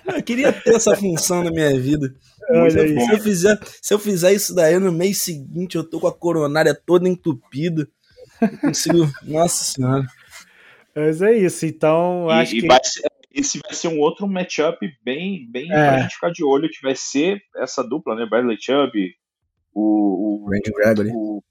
Eu 0.07 0.23
queria 0.23 0.53
ter 0.53 0.75
essa 0.75 0.97
função 0.97 1.45
na 1.45 1.51
minha 1.51 1.79
vida. 1.79 2.15
Olha 2.51 2.71
se, 2.71 2.79
eu, 2.79 2.83
aí. 2.85 3.01
se 3.07 3.13
eu 3.13 3.19
fizer, 3.21 3.59
se 3.83 3.95
eu 3.95 3.99
fizer 3.99 4.33
isso 4.33 4.55
daí 4.55 4.79
no 4.79 4.91
mês 4.93 5.21
seguinte, 5.23 5.77
eu 5.77 5.85
tô 5.85 6.01
com 6.01 6.07
a 6.07 6.13
coronária 6.13 6.75
toda 6.75 7.09
entupida. 7.09 7.87
Eu 8.41 8.59
consigo. 8.59 9.07
Nossa 9.23 9.65
senhora. 9.65 10.07
Mas 10.95 11.23
é 11.23 11.33
isso, 11.37 11.65
então 11.67 12.27
E- 12.29 12.33
acho 12.33 12.57
e 12.57 12.61
que. 12.63 12.67
vai 12.67 12.81
ser- 12.83 13.03
esse 13.35 13.59
vai 13.61 13.73
ser 13.75 13.89
um 13.89 13.99
outro 14.01 14.27
matchup 14.29 14.79
bem, 15.05 15.47
bem 15.51 15.71
É. 15.73 15.75
pra 15.89 15.99
gente 16.01 16.15
ficar 16.15 16.31
de 16.31 16.45
olho, 16.45 16.69
que 16.71 16.83
vai 16.83 16.95
ser 16.95 17.41
essa 17.57 17.83
dupla, 17.83 18.15
né? 18.15 18.27
Bradley 18.27 18.57
Chubb, 18.61 19.15
o, 19.75 20.45
o, 20.45 20.51
Randy 20.51 20.71
Gregory. 20.73 21.11
o, 21.15 21.43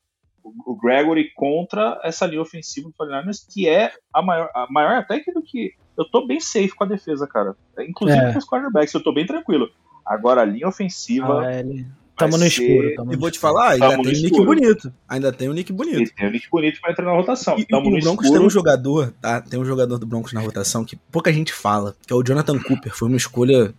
o 0.43 0.75
Gregory 0.79 1.31
contra 1.35 1.99
essa 2.03 2.25
linha 2.25 2.41
ofensiva 2.41 2.89
do 2.89 2.93
49ers, 2.95 3.45
que 3.51 3.67
é 3.67 3.91
a 4.13 4.21
maior, 4.21 4.49
a 4.53 4.67
maior 4.71 4.97
até 4.97 5.19
que 5.19 5.31
do 5.31 5.41
que. 5.41 5.73
Eu 5.97 6.05
tô 6.09 6.25
bem 6.25 6.39
safe 6.39 6.69
com 6.75 6.83
a 6.83 6.87
defesa, 6.87 7.27
cara. 7.27 7.55
Inclusive 7.79 8.23
É. 8.23 8.31
com 8.31 8.39
os 8.39 8.47
quarterbacks, 8.47 8.93
eu 8.93 9.03
tô 9.03 9.13
bem 9.13 9.25
tranquilo. 9.25 9.69
Agora 10.05 10.41
a 10.41 10.45
linha 10.45 10.67
ofensiva. 10.67 11.45
Ah, 11.45 11.59
ele- 11.59 11.85
Tamo 12.17 12.37
no 12.37 12.45
escuro. 12.45 12.95
Tamo 12.95 13.11
E 13.11 13.15
no 13.15 13.21
vou 13.21 13.31
te 13.31 13.39
falar, 13.39 13.71
ainda 13.71 13.89
tem 13.89 13.99
um 13.99 14.03
nick 14.03 14.45
bonito. 14.45 14.93
Ainda 15.07 15.31
tem 15.31 15.49
um 15.49 15.53
nick 15.53 15.73
bonito. 15.73 16.01
E 16.01 16.13
tem 16.13 16.27
o 16.27 16.31
Nick 16.31 16.49
Bonito 16.51 16.79
pra 16.79 16.91
entrar 16.91 17.05
na 17.05 17.13
rotação. 17.13 17.57
E, 17.57 17.61
e 17.61 17.65
Tamo 17.65 17.87
o 17.87 17.91
no 17.91 17.99
Broncos 17.99 18.25
escuro. 18.25 18.39
tem 18.39 18.47
um 18.47 18.49
jogador, 18.49 19.13
tá? 19.21 19.41
Tem 19.41 19.59
um 19.59 19.65
jogador 19.65 19.97
do 19.97 20.05
Broncos 20.05 20.33
na 20.33 20.41
rotação 20.41 20.85
que 20.85 20.95
pouca 20.95 21.31
gente 21.33 21.51
fala, 21.53 21.95
que 22.05 22.13
é 22.13 22.15
o 22.15 22.23
Jonathan 22.23 22.59
Cooper. 22.59 22.95
Foi 22.95 23.07
uma 23.07 23.17
escolha 23.17 23.73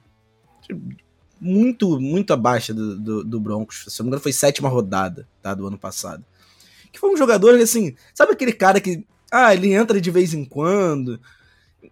muito, 1.40 2.00
muito 2.00 2.32
abaixo 2.32 2.72
do, 2.74 2.98
do, 2.98 3.24
do 3.24 3.40
Broncos. 3.40 3.84
Se 3.88 3.98
não 4.00 4.04
me 4.06 4.08
engano, 4.10 4.22
foi 4.22 4.32
sétima 4.32 4.68
rodada, 4.68 5.26
tá? 5.42 5.54
Do 5.54 5.66
ano 5.66 5.78
passado. 5.78 6.24
Que 6.92 6.98
foi 6.98 7.10
um 7.10 7.16
jogador 7.16 7.54
assim, 7.60 7.94
sabe 8.14 8.32
aquele 8.32 8.52
cara 8.52 8.80
que, 8.80 9.04
ah, 9.30 9.54
ele 9.54 9.72
entra 9.72 10.00
de 10.00 10.10
vez 10.10 10.34
em 10.34 10.44
quando 10.44 11.18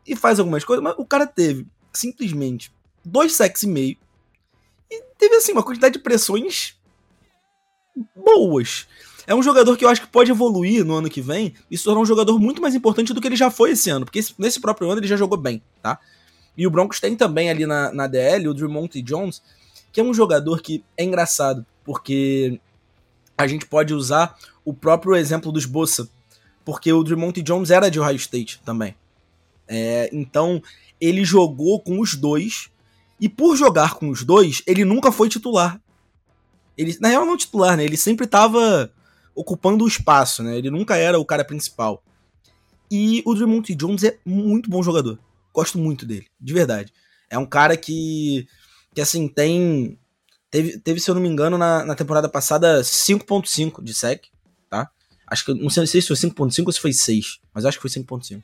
e 0.06 0.14
faz 0.14 0.38
algumas 0.38 0.62
coisas, 0.64 0.82
mas 0.82 0.94
o 0.98 1.04
cara 1.04 1.26
teve 1.26 1.66
simplesmente 1.92 2.70
dois 3.04 3.32
sacks 3.32 3.62
e 3.62 3.66
meio 3.66 3.96
e 4.90 5.02
teve, 5.18 5.36
assim, 5.36 5.52
uma 5.52 5.62
quantidade 5.62 5.94
de 5.94 6.00
pressões 6.00 6.74
boas. 8.14 8.86
É 9.26 9.34
um 9.34 9.42
jogador 9.42 9.76
que 9.76 9.84
eu 9.84 9.88
acho 9.88 10.00
que 10.00 10.08
pode 10.08 10.30
evoluir 10.30 10.84
no 10.84 10.96
ano 10.96 11.08
que 11.08 11.20
vem 11.20 11.54
e 11.70 11.78
se 11.78 11.84
tornar 11.84 12.00
um 12.00 12.06
jogador 12.06 12.38
muito 12.38 12.60
mais 12.60 12.74
importante 12.74 13.12
do 13.12 13.20
que 13.20 13.28
ele 13.28 13.36
já 13.36 13.50
foi 13.50 13.72
esse 13.72 13.90
ano, 13.90 14.04
porque 14.04 14.18
esse, 14.18 14.34
nesse 14.38 14.60
próprio 14.60 14.90
ano 14.90 15.00
ele 15.00 15.06
já 15.06 15.16
jogou 15.16 15.38
bem, 15.38 15.62
tá? 15.82 15.98
E 16.56 16.66
o 16.66 16.70
Broncos 16.70 17.00
tem 17.00 17.14
também 17.14 17.48
ali 17.48 17.64
na, 17.64 17.92
na 17.92 18.06
DL 18.06 18.48
o 18.48 18.54
Drummond 18.54 19.00
Jones, 19.02 19.42
que 19.92 20.00
é 20.00 20.04
um 20.04 20.12
jogador 20.12 20.60
que 20.60 20.84
é 20.96 21.04
engraçado, 21.04 21.64
porque 21.84 22.60
a 23.36 23.46
gente 23.46 23.66
pode 23.66 23.94
usar 23.94 24.36
o 24.64 24.74
próprio 24.74 25.14
exemplo 25.14 25.52
dos 25.52 25.64
Bossa, 25.64 26.08
porque 26.64 26.92
o 26.92 27.02
Drummond 27.02 27.40
Jones 27.42 27.70
era 27.70 27.90
de 27.90 28.00
Ohio 28.00 28.16
State 28.16 28.60
também. 28.64 28.94
É, 29.66 30.10
então, 30.12 30.62
ele 31.00 31.24
jogou 31.24 31.80
com 31.80 32.00
os 32.00 32.14
dois, 32.14 32.68
e 33.20 33.28
por 33.28 33.56
jogar 33.56 33.94
com 33.94 34.08
os 34.08 34.24
dois, 34.24 34.62
ele 34.66 34.84
nunca 34.84 35.12
foi 35.12 35.28
titular. 35.28 35.80
Ele, 36.76 36.96
na 37.00 37.08
real, 37.08 37.26
não 37.26 37.36
titular, 37.36 37.76
né? 37.76 37.84
Ele 37.84 37.96
sempre 37.96 38.24
estava 38.24 38.90
ocupando 39.34 39.84
o 39.84 39.88
espaço, 39.88 40.42
né? 40.42 40.56
Ele 40.56 40.70
nunca 40.70 40.96
era 40.96 41.18
o 41.18 41.24
cara 41.24 41.44
principal. 41.44 42.02
E 42.90 43.22
o 43.26 43.34
Drummond 43.34 43.74
Jones 43.74 44.02
é 44.02 44.18
muito 44.24 44.70
bom 44.70 44.82
jogador. 44.82 45.18
Gosto 45.52 45.78
muito 45.78 46.06
dele, 46.06 46.26
de 46.40 46.52
verdade. 46.52 46.92
É 47.28 47.38
um 47.38 47.46
cara 47.46 47.76
que, 47.76 48.48
que 48.94 49.00
assim, 49.00 49.28
tem. 49.28 49.98
Teve, 50.50 50.78
teve, 50.78 50.98
se 50.98 51.08
eu 51.08 51.14
não 51.14 51.22
me 51.22 51.28
engano, 51.28 51.56
na, 51.58 51.84
na 51.84 51.94
temporada 51.94 52.28
passada 52.28 52.80
5.5 52.80 53.84
de 53.84 53.94
sec, 53.94 54.24
tá? 54.68 54.90
Acho 55.26 55.44
que 55.44 55.54
não 55.54 55.70
sei, 55.70 55.86
se 55.86 56.02
foi 56.02 56.16
5.5 56.16 56.66
ou 56.66 56.72
se 56.72 56.80
foi 56.80 56.92
6, 56.92 57.38
mas 57.54 57.64
acho 57.64 57.78
que 57.78 57.88
foi 57.88 58.02
5.5. 58.02 58.42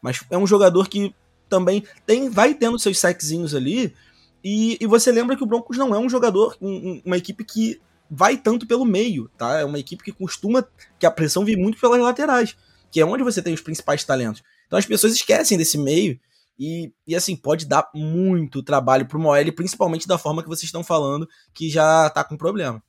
Mas 0.00 0.24
é 0.30 0.38
um 0.38 0.46
jogador 0.46 0.88
que 0.88 1.14
também 1.48 1.84
tem 2.06 2.28
vai 2.28 2.54
tendo 2.54 2.78
seus 2.78 2.98
seczinhos 2.98 3.54
ali. 3.54 3.94
E, 4.42 4.76
e 4.80 4.86
você 4.86 5.10
lembra 5.10 5.36
que 5.36 5.42
o 5.42 5.46
Broncos 5.46 5.78
não 5.78 5.94
é 5.94 5.98
um 5.98 6.08
jogador, 6.08 6.56
um, 6.60 7.00
uma 7.04 7.16
equipe 7.16 7.44
que 7.44 7.80
vai 8.10 8.36
tanto 8.36 8.66
pelo 8.66 8.84
meio, 8.84 9.30
tá? 9.38 9.60
É 9.60 9.64
uma 9.64 9.78
equipe 9.78 10.04
que 10.04 10.12
costuma 10.12 10.66
que 10.98 11.06
a 11.06 11.10
pressão 11.10 11.44
vem 11.44 11.56
muito 11.56 11.80
pelas 11.80 12.00
laterais, 12.00 12.54
que 12.90 13.00
é 13.00 13.06
onde 13.06 13.22
você 13.22 13.40
tem 13.40 13.54
os 13.54 13.62
principais 13.62 14.04
talentos. 14.04 14.42
Então 14.66 14.78
as 14.78 14.86
pessoas 14.86 15.14
esquecem 15.14 15.56
desse 15.56 15.78
meio 15.78 16.20
e, 16.58 16.92
e 17.06 17.16
assim, 17.16 17.34
pode 17.34 17.66
dar 17.66 17.88
muito 17.94 18.62
trabalho 18.62 19.06
pro 19.06 19.18
Moelle, 19.18 19.50
principalmente 19.50 20.06
da 20.06 20.18
forma 20.18 20.42
que 20.42 20.48
vocês 20.48 20.64
estão 20.64 20.84
falando, 20.84 21.28
que 21.52 21.70
já 21.70 22.10
tá 22.10 22.22
com 22.22 22.36
problema. 22.36 22.82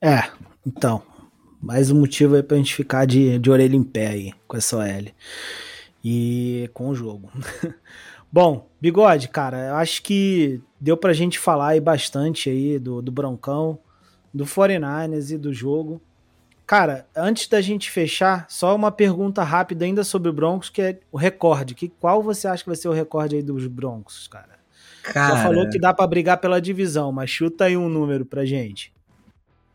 É, 0.00 0.30
então. 0.66 1.02
Mais 1.60 1.90
um 1.90 1.98
motivo 1.98 2.36
aí 2.36 2.42
pra 2.42 2.56
gente 2.56 2.72
ficar 2.72 3.04
de, 3.04 3.36
de 3.38 3.50
orelha 3.50 3.74
em 3.74 3.82
pé 3.82 4.06
aí 4.06 4.32
com 4.46 4.56
essa 4.56 4.76
OL. 4.76 5.12
E 6.04 6.70
com 6.72 6.88
o 6.88 6.94
jogo. 6.94 7.30
Bom, 8.30 8.68
Bigode, 8.80 9.28
cara, 9.28 9.68
eu 9.68 9.74
acho 9.76 10.02
que 10.02 10.60
deu 10.78 10.96
pra 10.96 11.12
gente 11.12 11.38
falar 11.38 11.68
aí 11.68 11.80
bastante 11.80 12.50
aí 12.50 12.78
do, 12.78 13.00
do 13.00 13.10
Broncão, 13.10 13.78
do 14.32 14.44
49ers 14.44 15.34
e 15.34 15.38
do 15.38 15.52
jogo. 15.52 16.00
Cara, 16.66 17.06
antes 17.16 17.48
da 17.48 17.62
gente 17.62 17.90
fechar, 17.90 18.44
só 18.50 18.76
uma 18.76 18.92
pergunta 18.92 19.42
rápida 19.42 19.86
ainda 19.86 20.04
sobre 20.04 20.28
o 20.28 20.32
Broncos, 20.34 20.68
que 20.68 20.82
é 20.82 21.00
o 21.10 21.16
recorde. 21.16 21.74
Que, 21.74 21.88
qual 21.88 22.22
você 22.22 22.46
acha 22.46 22.62
que 22.62 22.68
vai 22.68 22.76
ser 22.76 22.88
o 22.88 22.92
recorde 22.92 23.36
aí 23.36 23.42
dos 23.42 23.66
Broncos, 23.66 24.28
cara? 24.28 24.58
cara... 25.02 25.36
Já 25.36 25.42
falou 25.42 25.70
que 25.70 25.78
dá 25.78 25.94
para 25.94 26.06
brigar 26.06 26.36
pela 26.36 26.60
divisão, 26.60 27.10
mas 27.10 27.30
chuta 27.30 27.64
aí 27.64 27.76
um 27.76 27.88
número 27.88 28.26
pra 28.26 28.44
gente. 28.44 28.92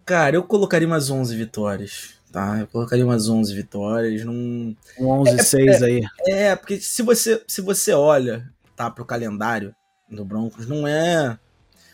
Cara, 0.06 0.36
eu 0.36 0.44
colocaria 0.44 0.88
umas 0.88 1.10
11 1.10 1.36
vitórias, 1.36 2.14
tá? 2.34 2.60
Eu 2.60 2.68
colocaria 2.68 3.06
umas 3.06 3.30
11 3.30 3.54
vitórias, 3.54 4.26
num... 4.26 4.76
Um 5.00 5.08
11 5.08 5.30
é, 5.30 5.44
6 5.44 5.82
é, 5.82 5.86
aí. 5.86 6.02
É, 6.28 6.56
porque 6.56 6.82
se 6.82 7.04
você, 7.04 7.42
se 7.48 7.62
você 7.62 7.94
olha, 7.94 8.52
tá, 8.76 8.90
pro 8.90 9.06
calendário 9.06 9.74
do 10.10 10.26
Broncos, 10.26 10.68
não 10.68 10.88
é... 10.88 11.38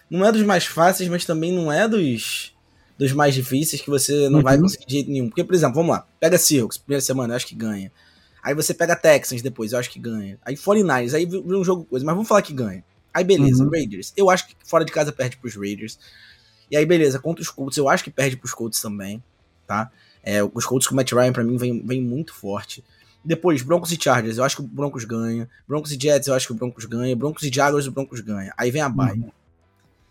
Não 0.09 0.25
é 0.25 0.31
dos 0.31 0.41
mais 0.41 0.65
fáceis, 0.65 1.07
mas 1.09 1.25
também 1.25 1.53
não 1.53 1.71
é 1.71 1.87
dos 1.87 2.55
dos 2.97 3.13
mais 3.13 3.33
difíceis 3.33 3.81
que 3.81 3.89
você 3.89 4.27
não 4.27 4.39
uhum. 4.39 4.43
vai 4.43 4.57
conseguir 4.59 4.85
de 4.85 4.93
jeito 4.95 5.09
nenhum. 5.09 5.29
Porque, 5.29 5.43
por 5.43 5.55
exemplo, 5.55 5.75
vamos 5.75 5.91
lá, 5.91 6.05
pega 6.19 6.37
Seahawks, 6.37 6.77
primeira 6.77 7.01
semana, 7.01 7.31
eu 7.31 7.37
acho 7.37 7.47
que 7.47 7.55
ganha. 7.55 7.89
Aí 8.43 8.53
você 8.53 8.73
pega 8.73 8.93
Texans 8.93 9.41
depois, 9.41 9.71
eu 9.71 9.79
acho 9.79 9.89
que 9.89 9.99
ganha. 9.99 10.37
Aí 10.43 10.55
49ers, 10.55 11.13
aí 11.13 11.25
vira 11.25 11.57
um 11.57 11.63
jogo 11.63 11.85
coisa, 11.85 12.05
mas 12.05 12.13
vamos 12.13 12.27
falar 12.27 12.41
que 12.41 12.51
ganha. 12.51 12.83
Aí 13.13 13.23
beleza, 13.23 13.63
uhum. 13.63 13.69
Raiders. 13.69 14.11
Eu 14.17 14.29
acho 14.29 14.47
que 14.47 14.55
fora 14.65 14.83
de 14.83 14.91
casa 14.91 15.13
perde 15.13 15.37
pros 15.37 15.55
Raiders. 15.55 15.97
E 16.69 16.75
aí 16.75 16.85
beleza, 16.85 17.19
contra 17.19 17.41
os 17.41 17.49
Colts, 17.49 17.77
eu 17.77 17.87
acho 17.87 18.03
que 18.03 18.11
perde 18.11 18.35
pros 18.35 18.53
Colts 18.53 18.81
também, 18.81 19.23
tá? 19.65 19.89
É, 20.23 20.43
os 20.43 20.65
Colts 20.65 20.87
com 20.87 20.93
o 20.93 20.95
Matt 20.95 21.11
Ryan 21.11 21.33
pra 21.33 21.43
mim 21.43 21.57
vem, 21.57 21.85
vem 21.85 22.01
muito 22.01 22.33
forte. 22.33 22.83
Depois, 23.23 23.61
Broncos 23.61 23.91
e 23.91 24.01
Chargers, 24.01 24.37
eu 24.37 24.43
acho 24.43 24.55
que 24.55 24.61
o 24.61 24.65
Broncos 24.65 25.03
ganha. 25.03 25.49
Broncos 25.67 25.91
e 25.91 25.99
Jets, 26.01 26.27
eu 26.27 26.33
acho 26.33 26.47
que 26.47 26.53
o 26.53 26.55
Broncos 26.55 26.85
ganha. 26.85 27.15
Broncos 27.15 27.43
e 27.43 27.51
Jaguars, 27.53 27.87
o 27.87 27.91
Broncos 27.91 28.21
ganha. 28.21 28.53
Aí 28.57 28.71
vem 28.71 28.81
a 28.81 28.89
bye. 28.89 29.11
Uhum. 29.11 29.31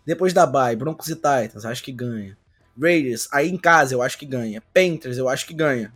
Depois 0.05 0.33
da 0.33 0.45
bye, 0.45 0.75
Broncos 0.75 1.07
e 1.07 1.15
Titans, 1.15 1.65
acho 1.65 1.83
que 1.83 1.91
ganha. 1.91 2.37
Raiders, 2.79 3.27
aí 3.31 3.49
em 3.49 3.57
casa 3.57 3.93
eu 3.93 4.01
acho 4.01 4.17
que 4.17 4.25
ganha. 4.25 4.61
Panthers, 4.73 5.17
eu 5.17 5.27
acho 5.27 5.45
que 5.45 5.53
ganha. 5.53 5.91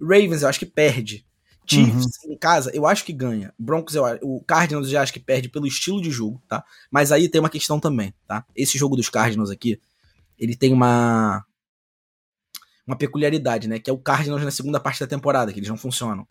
Ravens, 0.00 0.42
eu 0.42 0.48
acho 0.48 0.58
que 0.58 0.66
perde. 0.66 1.24
Chiefs, 1.66 2.22
uhum. 2.24 2.32
em 2.32 2.36
casa, 2.36 2.70
eu 2.74 2.86
acho 2.86 3.04
que 3.04 3.12
ganha. 3.12 3.52
Broncos, 3.58 3.94
eu, 3.94 4.04
o 4.20 4.40
Cardinals 4.46 4.88
já 4.88 5.00
acho 5.00 5.12
que 5.12 5.20
perde 5.20 5.48
pelo 5.48 5.66
estilo 5.66 6.02
de 6.02 6.10
jogo, 6.10 6.42
tá? 6.46 6.62
Mas 6.90 7.10
aí 7.10 7.28
tem 7.28 7.40
uma 7.40 7.48
questão 7.48 7.80
também, 7.80 8.12
tá? 8.26 8.44
Esse 8.54 8.76
jogo 8.76 8.96
dos 8.96 9.08
Cardinals 9.08 9.50
aqui, 9.50 9.80
ele 10.38 10.54
tem 10.54 10.72
uma 10.74 11.42
uma 12.86 12.96
peculiaridade, 12.96 13.68
né? 13.68 13.78
Que 13.78 13.90
é 13.90 13.92
o 13.92 13.98
Cardinals 13.98 14.42
na 14.42 14.50
segunda 14.50 14.78
parte 14.78 15.00
da 15.00 15.06
temporada, 15.06 15.52
que 15.52 15.58
eles 15.58 15.68
não 15.68 15.76
funcionam. 15.76 16.26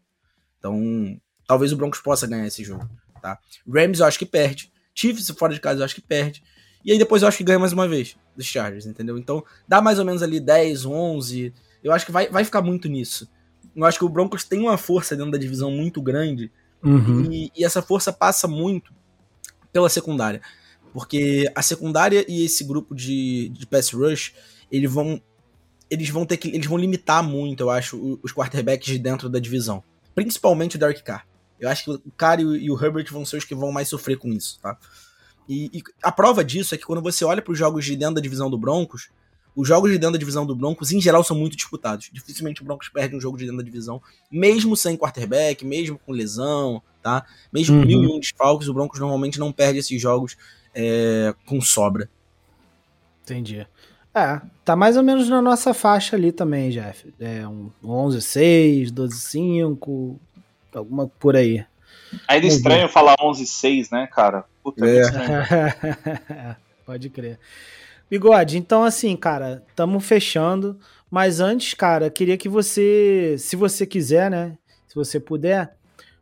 Então, 0.57 1.19
talvez 1.47 1.71
o 1.71 1.77
Broncos 1.77 1.99
possa 1.99 2.27
ganhar 2.27 2.47
esse 2.47 2.63
jogo, 2.63 2.89
tá? 3.21 3.37
Rams 3.67 3.99
eu 3.99 4.05
acho 4.05 4.19
que 4.19 4.25
perde. 4.25 4.71
Chiefs 4.93 5.29
fora 5.37 5.53
de 5.53 5.59
casa 5.59 5.81
eu 5.81 5.85
acho 5.85 5.95
que 5.95 6.01
perde. 6.01 6.43
E 6.85 6.91
aí 6.91 6.97
depois 6.97 7.21
eu 7.21 7.27
acho 7.27 7.37
que 7.37 7.43
ganha 7.43 7.59
mais 7.59 7.73
uma 7.73 7.87
vez 7.87 8.15
dos 8.35 8.45
Chargers, 8.45 8.85
entendeu? 8.85 9.17
Então 9.17 9.43
dá 9.67 9.81
mais 9.81 9.99
ou 9.99 10.05
menos 10.05 10.21
ali 10.21 10.39
10, 10.39 10.85
11. 10.85 11.53
Eu 11.83 11.91
acho 11.91 12.05
que 12.05 12.11
vai, 12.11 12.29
vai 12.29 12.43
ficar 12.43 12.61
muito 12.61 12.87
nisso. 12.87 13.27
Eu 13.75 13.85
acho 13.85 13.97
que 13.97 14.05
o 14.05 14.09
Broncos 14.09 14.43
tem 14.43 14.59
uma 14.59 14.77
força 14.77 15.15
dentro 15.15 15.31
da 15.31 15.37
divisão 15.37 15.71
muito 15.71 16.01
grande. 16.01 16.51
Uhum. 16.83 17.31
E, 17.31 17.51
e, 17.55 17.63
essa 17.63 17.81
força 17.81 18.11
passa 18.11 18.47
muito 18.47 18.93
pela 19.71 19.89
secundária. 19.89 20.41
Porque 20.91 21.49
a 21.55 21.61
secundária 21.61 22.23
e 22.27 22.43
esse 22.45 22.63
grupo 22.63 22.93
de, 22.93 23.49
de 23.49 23.65
pass 23.65 23.91
rush, 23.91 24.33
eles 24.71 24.91
vão. 24.91 25.21
Eles 25.93 26.09
vão 26.09 26.25
ter 26.25 26.37
que. 26.37 26.47
Eles 26.49 26.65
vão 26.65 26.77
limitar 26.77 27.23
muito, 27.23 27.61
eu 27.61 27.69
acho, 27.69 28.19
os 28.23 28.33
quarterbacks 28.33 28.87
de 28.87 28.97
dentro 28.97 29.29
da 29.29 29.37
divisão. 29.37 29.83
Principalmente 30.15 30.75
o 30.75 30.79
Derek 30.79 31.03
Carr. 31.03 31.27
Eu 31.59 31.69
acho 31.69 31.83
que 31.83 31.91
o 31.91 32.11
Carr 32.17 32.39
e 32.39 32.45
o, 32.45 32.55
e 32.55 32.71
o 32.71 32.83
Herbert 32.83 33.05
vão 33.11 33.23
ser 33.23 33.37
os 33.37 33.45
que 33.45 33.53
vão 33.53 33.71
mais 33.71 33.87
sofrer 33.87 34.17
com 34.17 34.29
isso, 34.29 34.59
tá? 34.59 34.75
E, 35.47 35.69
e, 35.71 35.83
a 36.01 36.11
prova 36.11 36.43
disso 36.43 36.73
é 36.73 36.77
que 36.77 36.85
quando 36.85 37.01
você 37.01 37.23
olha 37.23 37.41
para 37.41 37.51
os 37.51 37.57
jogos 37.57 37.85
de 37.85 37.95
dentro 37.95 38.15
da 38.15 38.21
divisão 38.21 38.49
do 38.49 38.57
Broncos, 38.57 39.09
os 39.55 39.67
jogos 39.67 39.91
de 39.91 39.97
dentro 39.99 40.13
da 40.13 40.17
divisão 40.17 40.45
do 40.45 40.55
Broncos, 40.55 40.91
em 40.91 40.99
geral, 40.99 41.23
são 41.23 41.37
muito 41.37 41.55
disputados. 41.55 42.09
Dificilmente 42.11 42.61
o 42.61 42.65
Broncos 42.65 42.89
perde 42.89 43.15
um 43.15 43.21
jogo 43.21 43.37
de 43.37 43.43
dentro 43.45 43.57
da 43.57 43.63
divisão, 43.63 44.01
mesmo 44.31 44.75
sem 44.75 44.97
quarterback, 44.97 45.63
mesmo 45.63 45.99
com 45.99 46.11
lesão, 46.11 46.81
tá? 47.03 47.25
Mesmo 47.51 47.75
com 47.75 47.81
uhum. 47.81 47.87
mil 47.87 48.03
e 48.03 48.07
um 48.07 48.19
desfalques, 48.19 48.67
o 48.67 48.73
Broncos 48.73 48.99
normalmente 48.99 49.39
não 49.39 49.51
perde 49.51 49.79
esses 49.79 50.01
jogos 50.01 50.35
é, 50.73 51.35
com 51.45 51.61
sobra. 51.61 52.09
Entendi. 53.23 53.65
É, 54.15 54.39
tá 54.63 54.75
mais 54.75 54.95
ou 54.95 55.03
menos 55.03 55.27
na 55.27 55.41
nossa 55.41 55.73
faixa 55.73 56.15
ali 56.15 56.31
também, 56.31 56.69
Jeff. 56.69 57.13
É 57.19 57.47
um 57.47 57.71
11-6, 57.83 58.91
12-5, 58.91 60.15
alguma 60.75 61.07
por 61.07 61.35
aí. 61.35 61.65
Ainda 62.27 62.45
estranho 62.45 62.87
falar 62.87 63.15
11-6, 63.17 63.91
né, 63.91 64.07
cara? 64.07 64.45
Puta 64.63 64.85
é. 64.85 66.55
Pode 66.85 67.09
crer. 67.09 67.39
Bigode, 68.09 68.57
então 68.57 68.83
assim, 68.83 69.15
cara, 69.15 69.63
estamos 69.67 70.05
fechando. 70.05 70.77
Mas 71.09 71.39
antes, 71.39 71.73
cara, 71.73 72.09
queria 72.09 72.37
que 72.37 72.49
você, 72.49 73.35
se 73.39 73.55
você 73.55 73.85
quiser, 73.85 74.29
né? 74.29 74.57
Se 74.87 74.95
você 74.95 75.19
puder, 75.19 75.75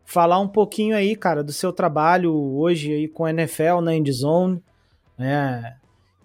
falar 0.06 0.40
um 0.40 0.48
pouquinho 0.48 0.96
aí, 0.96 1.16
cara, 1.16 1.44
do 1.44 1.52
seu 1.52 1.72
trabalho 1.74 2.34
hoje 2.34 2.94
aí 2.94 3.08
com 3.08 3.26
a 3.26 3.30
NFL 3.30 3.82
na 3.82 3.96
Endzone, 3.96 4.62
né? 5.18 5.76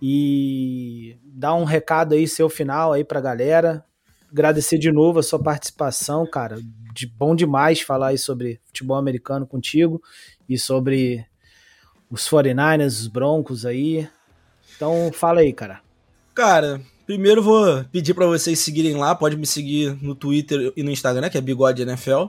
E 0.01 1.17
dar 1.25 1.55
um 1.55 1.65
recado 1.65 2.15
aí, 2.15 2.29
seu 2.29 2.49
final 2.49 2.93
aí 2.93 3.05
pra 3.05 3.21
galera. 3.21 3.85
Agradecer 4.31 4.79
de 4.79 4.93
novo 4.93 5.19
a 5.19 5.23
sua 5.23 5.43
participação, 5.43 6.27
cara. 6.27 6.59
De 6.93 7.07
bom 7.07 7.35
demais 7.35 7.81
falar 7.81 8.09
aí 8.09 8.19
sobre 8.19 8.61
futebol 8.65 8.97
americano 8.97 9.47
contigo 9.47 10.03
e 10.49 10.59
sobre 10.59 11.25
os 12.11 12.29
49ers, 12.29 12.87
os 12.87 13.09
Broncos 13.09 13.65
aí. 13.65 14.09
Então 14.77 15.11
fala 15.13 15.41
aí, 15.41 15.53
cara. 15.53 15.81
Cara, 16.35 16.81
primeiro 17.07 17.43
vou 17.43 17.85
pedir 17.85 18.13
para 18.13 18.27
vocês 18.27 18.59
seguirem 18.59 18.97
lá, 18.97 19.15
pode 19.15 19.37
me 19.37 19.47
seguir 19.47 19.97
no 20.03 20.15
Twitter 20.15 20.73
e 20.77 20.83
no 20.83 20.91
Instagram, 20.91 21.31
que 21.31 21.39
é 21.39 21.41
Bigode 21.41 21.83
NFL, 21.83 22.27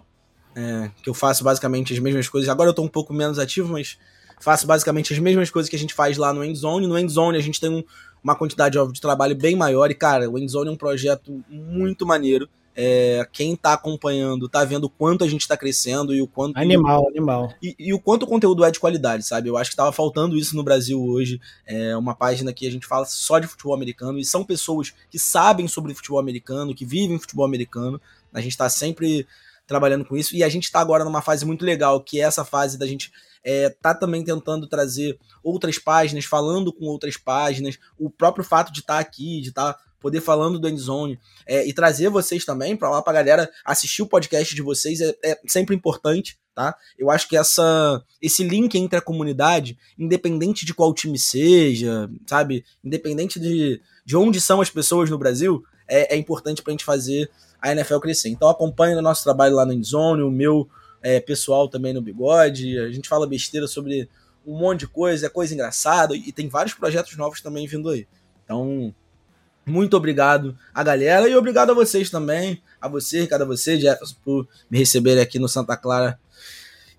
é, 0.56 0.90
que 1.04 1.10
eu 1.10 1.14
faço 1.14 1.44
basicamente 1.44 1.94
as 1.94 2.00
mesmas 2.00 2.30
coisas. 2.30 2.50
Agora 2.50 2.70
eu 2.70 2.74
tô 2.74 2.84
um 2.84 2.88
pouco 2.88 3.14
menos 3.14 3.38
ativo, 3.38 3.74
mas 3.74 3.98
faço 4.40 4.68
basicamente 4.68 5.14
as 5.14 5.20
mesmas 5.20 5.50
coisas 5.50 5.70
que 5.70 5.76
a 5.76 5.80
gente 5.80 5.94
faz 5.94 6.18
lá 6.18 6.34
no 6.34 6.44
Endzone. 6.44 6.88
No 6.88 6.98
Endzone 6.98 7.38
a 7.38 7.42
gente 7.42 7.60
tem 7.60 7.70
um, 7.70 7.84
uma 8.24 8.36
quantidade 8.36 8.78
óbvio, 8.78 8.94
de 8.94 9.02
trabalho 9.02 9.36
bem 9.36 9.56
maior 9.56 9.90
e, 9.92 9.96
cara, 9.96 10.30
o 10.30 10.38
Endzone 10.38 10.70
é 10.70 10.72
um 10.72 10.78
projeto 10.78 11.44
muito 11.50 12.06
maneiro. 12.06 12.48
É, 12.80 13.28
quem 13.34 13.56
tá 13.56 13.74
acompanhando 13.74 14.48
tá 14.48 14.64
vendo 14.64 14.84
o 14.84 14.90
quanto 14.90 15.24
a 15.24 15.28
gente 15.28 15.48
tá 15.48 15.58
crescendo 15.58 16.14
e 16.14 16.22
o 16.22 16.28
quanto. 16.28 16.56
Animal, 16.58 17.08
animal. 17.08 17.52
E, 17.60 17.76
e, 17.80 17.92
o 17.92 18.00
quanto 18.00 18.22
o 18.22 18.28
conteúdo 18.28 18.64
é 18.64 18.70
de 18.70 18.80
qualidade, 18.80 19.26
sabe? 19.26 19.50
Eu 19.50 19.58
acho 19.58 19.72
que 19.72 19.76
tava 19.76 19.92
faltando 19.92 20.38
isso 20.38 20.56
no 20.56 20.62
Brasil 20.62 21.04
hoje. 21.04 21.42
É 21.66 21.98
uma 21.98 22.14
página 22.14 22.54
que 22.54 22.68
a 22.68 22.72
gente 22.72 22.86
fala 22.86 23.04
só 23.06 23.40
de 23.40 23.48
futebol 23.48 23.74
americano 23.74 24.20
e 24.20 24.24
são 24.24 24.44
pessoas 24.44 24.94
que 25.10 25.18
sabem 25.18 25.68
sobre 25.68 25.92
futebol 25.96 26.20
americano, 26.20 26.76
que 26.76 26.86
vivem 26.86 27.18
futebol 27.18 27.46
americano. 27.46 28.00
A 28.32 28.42
gente 28.42 28.56
tá 28.56 28.70
sempre 28.70 29.26
trabalhando 29.66 30.06
com 30.06 30.16
isso 30.16 30.36
e 30.36 30.44
a 30.44 30.50
gente 30.50 30.72
tá 30.72 30.80
agora 30.80 31.04
numa 31.04 31.24
fase 31.24 31.46
muito 31.46 31.66
legal, 31.66 32.00
que 32.00 32.22
é 32.22 32.26
essa 32.26 32.46
fase 32.46 32.78
da 32.78 32.86
gente 32.86 33.12
é, 33.48 33.70
tá 33.70 33.94
também 33.94 34.26
tentando 34.26 34.68
trazer 34.68 35.18
outras 35.42 35.80
páginas, 35.80 36.26
falando 36.26 36.74
com 36.74 36.84
outras 36.84 37.16
páginas, 37.16 37.80
o 37.98 38.10
próprio 38.10 38.44
fato 38.44 38.74
de 38.74 38.82
estar 38.82 38.96
tá 38.96 39.00
aqui, 39.00 39.40
de 39.40 39.50
estar 39.50 39.74
tá 39.74 39.80
poder 40.02 40.20
falando 40.20 40.60
do 40.60 40.68
Endzone 40.68 41.18
é, 41.48 41.66
e 41.66 41.72
trazer 41.72 42.10
vocês 42.10 42.44
também 42.44 42.76
para 42.76 42.90
lá 42.90 43.02
para 43.02 43.14
galera 43.14 43.50
assistir 43.64 44.02
o 44.02 44.08
podcast 44.08 44.54
de 44.54 44.62
vocês 44.62 45.00
é, 45.00 45.16
é, 45.24 45.40
sempre 45.48 45.74
importante, 45.74 46.38
tá? 46.54 46.76
Eu 47.00 47.10
acho 47.10 47.30
que 47.30 47.38
essa 47.38 48.04
esse 48.22 48.44
link 48.44 48.76
entre 48.76 49.00
a 49.00 49.02
comunidade, 49.02 49.78
independente 49.98 50.66
de 50.66 50.74
qual 50.74 50.94
time 50.94 51.18
seja, 51.18 52.10
sabe, 52.28 52.66
independente 52.84 53.40
de, 53.40 53.82
de 54.06 54.18
onde 54.18 54.42
são 54.42 54.60
as 54.60 54.70
pessoas 54.70 55.10
no 55.10 55.18
Brasil, 55.18 55.64
é, 55.88 56.16
é 56.16 56.18
importante 56.18 56.62
para 56.62 56.72
a 56.72 56.74
gente 56.74 56.84
fazer 56.84 57.32
a 57.62 57.72
NFL 57.72 58.00
crescer. 58.00 58.28
Então 58.28 58.50
acompanhe 58.50 58.94
o 58.94 59.02
nosso 59.02 59.24
trabalho 59.24 59.56
lá 59.56 59.66
no 59.66 59.72
Endzone, 59.72 60.22
o 60.22 60.30
meu 60.30 60.68
é, 61.02 61.20
pessoal 61.20 61.68
também 61.68 61.94
no 61.94 62.02
Bigode, 62.02 62.78
a 62.80 62.92
gente 62.92 63.10
fala 63.10 63.28
besteira 63.28 63.68
sobre 63.68 64.10
um 64.46 64.58
monte 64.58 64.82
de 64.82 64.88
coisa, 64.88 65.26
é 65.28 65.30
coisa 65.30 65.54
engraçada 65.54 66.16
e 66.16 66.32
tem 66.32 66.48
vários 66.48 66.74
projetos 66.74 67.16
novos 67.18 67.42
também 67.42 67.68
vindo 67.68 67.90
aí. 67.90 68.08
Então, 68.44 68.94
muito 69.66 69.98
obrigado 69.98 70.58
a 70.74 70.82
galera 70.82 71.28
e 71.28 71.36
obrigado 71.36 71.72
a 71.72 71.74
vocês 71.74 72.10
também, 72.10 72.62
a 72.80 72.88
você, 72.88 73.22
Ricardo, 73.22 73.42
a 73.42 73.46
você, 73.46 73.78
Jefferson, 73.78 74.16
por 74.24 74.48
me 74.70 74.78
receberem 74.78 75.22
aqui 75.22 75.38
no 75.38 75.50
Santa 75.50 75.76
Clara. 75.76 76.18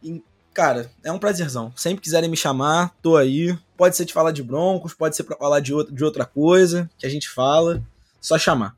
E, 0.02 0.22
cara, 0.52 0.90
é 1.02 1.10
um 1.10 1.18
prazerzão. 1.18 1.72
Sempre 1.74 2.02
quiserem 2.02 2.28
me 2.28 2.36
chamar, 2.36 2.94
tô 3.00 3.16
aí. 3.16 3.58
Pode 3.74 3.96
ser 3.96 4.04
de 4.04 4.12
falar 4.12 4.32
de 4.32 4.42
Broncos, 4.42 4.92
pode 4.92 5.16
ser 5.16 5.24
para 5.24 5.38
falar 5.38 5.60
de, 5.60 5.72
outra, 5.72 5.94
de 5.94 6.04
outra 6.04 6.26
coisa 6.26 6.90
que 6.98 7.06
a 7.06 7.08
gente 7.08 7.30
fala. 7.30 7.82
Só 8.20 8.36
chamar. 8.36 8.76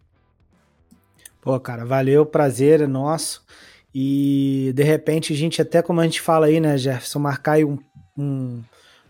Pô, 1.40 1.58
cara, 1.58 1.84
valeu, 1.84 2.24
prazer 2.24 2.82
é 2.82 2.86
nosso. 2.86 3.42
E 3.94 4.72
de 4.74 4.82
repente 4.82 5.32
a 5.32 5.36
gente, 5.36 5.60
até 5.60 5.82
como 5.82 6.00
a 6.00 6.04
gente 6.04 6.20
fala 6.20 6.46
aí, 6.46 6.60
né, 6.60 6.78
Jefferson, 6.78 7.18
marcar 7.18 7.52
aí 7.52 7.64
um, 7.64 7.78
um 8.16 8.62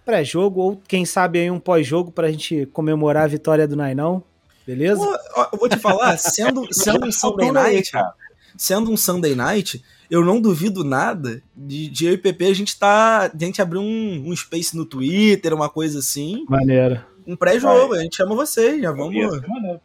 pré-jogo 0.05 0.61
ou 0.61 0.83
quem 0.89 1.05
sabe 1.05 1.39
aí 1.39 1.51
um 1.51 1.61
pós-jogo 1.61 2.11
pra 2.11 2.31
gente 2.31 2.67
comemorar 2.67 3.25
a 3.25 3.29
vitória 3.29 3.69
do 3.69 3.77
Nainão. 3.77 4.23
Beleza? 4.67 5.01
Pô, 5.01 5.49
eu 5.53 5.59
vou 5.59 5.69
te 5.69 5.77
falar, 5.77 6.17
sendo, 6.17 6.67
sendo 6.73 7.07
um 7.07 7.13
Sunday 7.13 7.51
Night, 7.51 7.93
sendo 8.57 8.91
um 8.91 8.97
Sunday 8.97 9.35
Night, 9.35 9.83
eu 10.11 10.25
não 10.25 10.41
duvido 10.41 10.83
nada 10.85 11.43
de, 11.57 11.89
de 11.89 12.07
eu 12.07 12.15
e 12.15 12.19
PP 12.19 12.47
a 12.47 12.55
gente 12.55 12.79
tá. 12.79 13.31
A 13.33 13.39
gente 13.39 13.63
abrir 13.63 13.79
um, 13.79 14.29
um 14.29 14.37
space 14.37 14.77
no 14.77 14.85
Twitter, 14.85 15.55
uma 15.55 15.69
coisa 15.69 16.01
assim. 16.01 16.45
Maneiro. 16.49 17.01
Um 17.27 17.37
pré-jogo, 17.37 17.95
a 17.95 18.01
gente 18.01 18.17
chama 18.17 18.35
vocês, 18.35 18.83
já 18.83 18.91
vamos. 18.91 19.41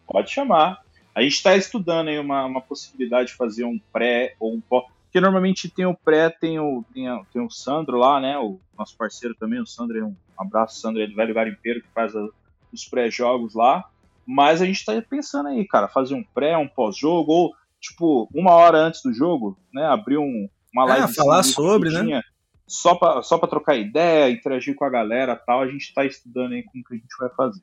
Pode 0.07 0.31
chamar. 0.31 0.84
A 1.15 1.21
gente 1.21 1.35
está 1.35 1.55
estudando 1.55 2.09
aí 2.09 2.19
uma, 2.19 2.45
uma 2.45 2.61
possibilidade 2.61 3.29
de 3.29 3.35
fazer 3.35 3.63
um 3.63 3.79
pré 3.93 4.35
ou 4.37 4.53
um 4.53 4.59
pós. 4.59 4.83
Porque 5.05 5.21
normalmente 5.21 5.69
tem 5.69 5.85
o 5.85 5.95
pré, 5.95 6.29
tem 6.29 6.59
o, 6.59 6.83
tem, 6.93 7.07
a, 7.07 7.21
tem 7.31 7.41
o 7.41 7.49
Sandro 7.49 7.97
lá, 7.97 8.19
né? 8.19 8.37
O 8.37 8.59
nosso 8.77 8.97
parceiro 8.97 9.33
também, 9.33 9.61
o 9.61 9.65
Sandro. 9.65 10.07
Um 10.07 10.15
abraço, 10.37 10.81
Sandro, 10.81 11.01
é 11.01 11.07
do 11.07 11.15
Velho 11.15 11.33
Garimpeiro, 11.33 11.81
que 11.81 11.87
faz 11.95 12.13
a, 12.13 12.27
os 12.73 12.83
pré-jogos 12.83 13.55
lá. 13.55 13.85
Mas 14.27 14.61
a 14.61 14.65
gente 14.65 14.79
está 14.79 15.01
pensando 15.01 15.47
aí, 15.47 15.65
cara, 15.65 15.87
fazer 15.87 16.15
um 16.15 16.23
pré, 16.23 16.57
um 16.57 16.67
pós-jogo, 16.67 17.31
ou 17.31 17.55
tipo, 17.79 18.27
uma 18.33 18.51
hora 18.51 18.79
antes 18.79 19.01
do 19.01 19.13
jogo, 19.13 19.57
né? 19.73 19.85
Abrir 19.85 20.17
um, 20.17 20.49
uma 20.73 20.83
é, 20.83 20.87
live. 20.89 21.11
É, 21.11 21.15
falar 21.15 21.43
sobre, 21.43 21.91
né? 21.91 22.21
Só 22.67 22.95
para 22.95 23.21
só 23.21 23.37
pra 23.37 23.47
trocar 23.47 23.75
ideia, 23.75 24.29
interagir 24.29 24.75
com 24.75 24.83
a 24.83 24.89
galera 24.89 25.35
tal. 25.35 25.61
A 25.61 25.67
gente 25.67 25.83
está 25.83 26.03
estudando 26.03 26.53
aí 26.53 26.63
como 26.63 26.83
que 26.83 26.93
a 26.93 26.97
gente 26.97 27.15
vai 27.17 27.29
fazer. 27.29 27.61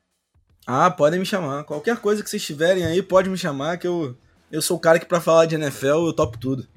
Ah, 0.65 0.89
podem 0.89 1.19
me 1.19 1.25
chamar. 1.25 1.63
Qualquer 1.65 1.97
coisa 1.97 2.23
que 2.23 2.29
vocês 2.29 2.43
tiverem 2.43 2.85
aí, 2.85 3.01
pode 3.01 3.29
me 3.29 3.37
chamar, 3.37 3.77
que 3.77 3.87
eu, 3.87 4.15
eu 4.51 4.61
sou 4.61 4.77
o 4.77 4.79
cara 4.79 4.99
que 4.99 5.05
para 5.05 5.19
falar 5.19 5.45
de 5.45 5.55
NFL 5.55 6.07
eu 6.07 6.13
topo 6.13 6.37
tudo. 6.37 6.67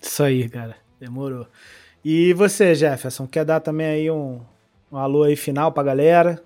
Isso 0.00 0.22
aí, 0.22 0.48
cara. 0.48 0.76
Demorou. 0.98 1.46
E 2.04 2.32
você, 2.34 2.74
Jefferson, 2.74 3.26
quer 3.26 3.44
dar 3.44 3.60
também 3.60 3.86
aí 3.86 4.10
um, 4.10 4.40
um 4.90 4.96
alô 4.96 5.22
aí 5.22 5.36
final 5.36 5.72
pra 5.72 5.82
galera? 5.82 6.42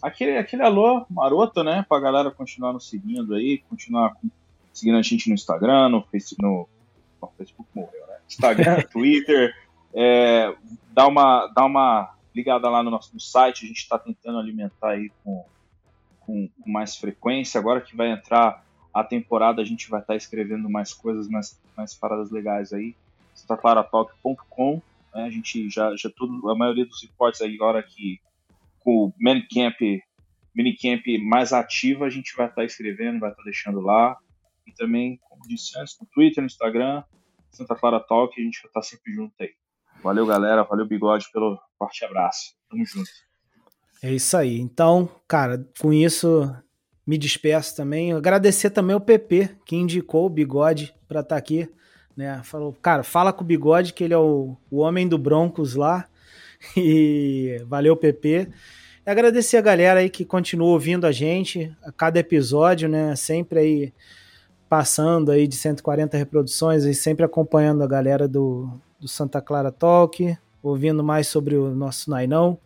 Aquele, 0.00 0.36
aquele 0.36 0.62
alô 0.62 1.04
maroto, 1.10 1.62
né? 1.62 1.84
Pra 1.88 2.00
galera 2.00 2.30
continuar 2.30 2.72
nos 2.72 2.88
seguindo 2.88 3.34
aí, 3.34 3.58
continuar 3.68 4.16
seguindo 4.72 4.98
a 4.98 5.02
gente 5.02 5.28
no 5.28 5.34
Instagram, 5.34 5.88
no 5.88 6.02
Facebook, 6.02 6.42
no, 6.42 6.68
no 7.20 7.28
Facebook 7.36 7.68
morreu, 7.74 8.06
né? 8.08 8.16
Instagram, 8.28 8.82
Twitter, 8.90 9.54
é, 9.94 10.54
dá 10.92 11.06
uma, 11.06 11.46
dá 11.48 11.64
uma 11.64 12.14
ligada 12.34 12.68
lá 12.68 12.82
no 12.82 12.90
nosso 12.90 13.12
no 13.14 13.20
site, 13.20 13.64
a 13.64 13.68
gente 13.68 13.78
está 13.78 13.98
tentando 13.98 14.38
alimentar 14.38 14.90
aí 14.90 15.10
com, 15.22 15.44
com, 16.20 16.48
com, 16.48 16.70
mais 16.70 16.96
frequência. 16.96 17.58
Agora 17.58 17.80
que 17.80 17.96
vai 17.96 18.10
entrar 18.10 18.64
a 18.92 19.04
temporada, 19.04 19.60
a 19.62 19.64
gente 19.64 19.88
vai 19.88 20.00
estar 20.00 20.14
tá 20.14 20.16
escrevendo 20.16 20.68
mais 20.68 20.92
coisas, 20.92 21.28
mais, 21.28 21.60
mais 21.76 21.94
paradas 21.94 22.30
legais 22.30 22.72
aí. 22.72 22.94
SantaClaraTalk.com, 23.34 24.82
né? 25.14 25.24
a 25.24 25.30
gente 25.30 25.68
já, 25.70 25.94
já 25.96 26.10
tudo, 26.10 26.50
a 26.50 26.54
maioria 26.54 26.84
dos 26.84 27.02
reportes 27.02 27.40
aí 27.40 27.54
agora 27.54 27.82
que 27.82 28.20
com 28.80 29.06
o 29.06 29.14
Minicamp, 29.18 30.02
Minicamp 30.54 31.18
mais 31.18 31.52
ativo, 31.52 32.04
a 32.04 32.10
gente 32.10 32.34
vai 32.36 32.46
estar 32.46 32.56
tá 32.56 32.64
escrevendo, 32.64 33.20
vai 33.20 33.30
estar 33.30 33.42
tá 33.42 33.44
deixando 33.44 33.80
lá. 33.80 34.16
E 34.66 34.72
também, 34.72 35.18
como 35.28 35.42
disse 35.48 35.78
antes, 35.78 35.98
no 36.00 36.06
Twitter, 36.06 36.42
no 36.42 36.46
Instagram, 36.46 37.02
Santa 37.50 37.74
Clara 37.74 38.00
Talk, 38.00 38.38
a 38.38 38.44
gente 38.44 38.60
vai 38.60 38.68
estar 38.68 38.80
tá 38.80 38.82
sempre 38.82 39.12
junto 39.12 39.34
aí. 39.40 39.50
Valeu, 40.02 40.26
galera. 40.26 40.64
Valeu, 40.64 40.86
Bigode, 40.86 41.26
pelo 41.32 41.60
forte 41.82 42.04
abraço. 42.04 42.54
Tamo 42.70 42.84
junto. 42.86 43.10
É 44.02 44.12
isso 44.12 44.36
aí. 44.36 44.60
Então, 44.60 45.08
cara, 45.26 45.66
com 45.80 45.92
isso 45.92 46.54
me 47.06 47.18
despeço 47.18 47.74
também. 47.74 48.12
Agradecer 48.12 48.70
também 48.70 48.94
ao 48.94 49.00
PP, 49.00 49.50
que 49.64 49.76
indicou 49.76 50.26
o 50.26 50.30
Bigode 50.30 50.94
para 51.08 51.20
estar 51.20 51.34
tá 51.34 51.38
aqui. 51.38 51.68
Né? 52.16 52.40
Falou, 52.44 52.72
cara, 52.80 53.02
fala 53.02 53.32
com 53.32 53.42
o 53.42 53.46
Bigode, 53.46 53.92
que 53.92 54.04
ele 54.04 54.14
é 54.14 54.18
o, 54.18 54.56
o 54.70 54.78
homem 54.78 55.08
do 55.08 55.18
Broncos 55.18 55.74
lá. 55.74 56.08
E 56.76 57.60
valeu, 57.66 57.96
PP. 57.96 58.48
E 59.04 59.10
agradecer 59.10 59.56
a 59.56 59.60
galera 59.60 59.98
aí 59.98 60.08
que 60.08 60.24
continua 60.24 60.68
ouvindo 60.68 61.08
a 61.08 61.10
gente 61.10 61.76
a 61.82 61.90
cada 61.90 62.20
episódio, 62.20 62.88
né? 62.88 63.16
Sempre 63.16 63.58
aí 63.58 63.92
passando 64.68 65.32
aí 65.32 65.48
de 65.48 65.56
140 65.56 66.16
reproduções 66.16 66.84
e 66.84 66.94
sempre 66.94 67.24
acompanhando 67.24 67.82
a 67.82 67.86
galera 67.88 68.28
do, 68.28 68.70
do 69.00 69.08
Santa 69.08 69.40
Clara 69.42 69.72
Talk, 69.72 70.38
ouvindo 70.62 71.02
mais 71.02 71.28
sobre 71.28 71.56
o 71.56 71.74
nosso 71.74 72.10
Nainão. 72.10 72.58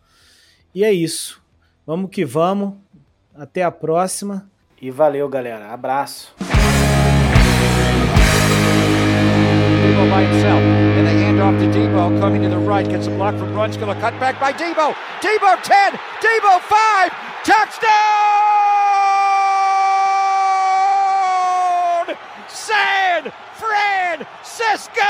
E 0.73 0.83
é 0.83 0.91
isso. 0.91 1.41
Vamos 1.85 2.11
que 2.11 2.23
vamos. 2.23 2.73
Até 3.33 3.63
a 3.63 3.71
próxima. 3.71 4.49
E 4.81 4.91
valeu, 4.91 5.27
galera. 5.27 5.73
Abraço. 5.73 6.33
Debo 9.81 10.03
by 10.09 10.23
himself. 10.23 10.61
And 10.97 11.07
hand 11.07 11.41
off 11.41 11.57
to 11.59 11.67
Debo 11.71 12.19
coming 12.19 12.41
to 12.43 12.49
the 12.49 12.57
right. 12.57 12.87
Gets 12.87 13.07
a 13.07 13.11
block 13.11 13.35
from 13.37 13.53
Brunskill. 13.53 13.89
A 13.91 13.95
cut 13.95 14.19
back 14.19 14.39
by 14.39 14.53
Debo. 14.53 14.93
Debo 15.21 15.57
10. 15.63 15.99
Debo 16.21 16.59
5. 16.59 17.27
Touchdown! 17.47 17.87
San 22.49 23.31
Francisco! 23.55 25.01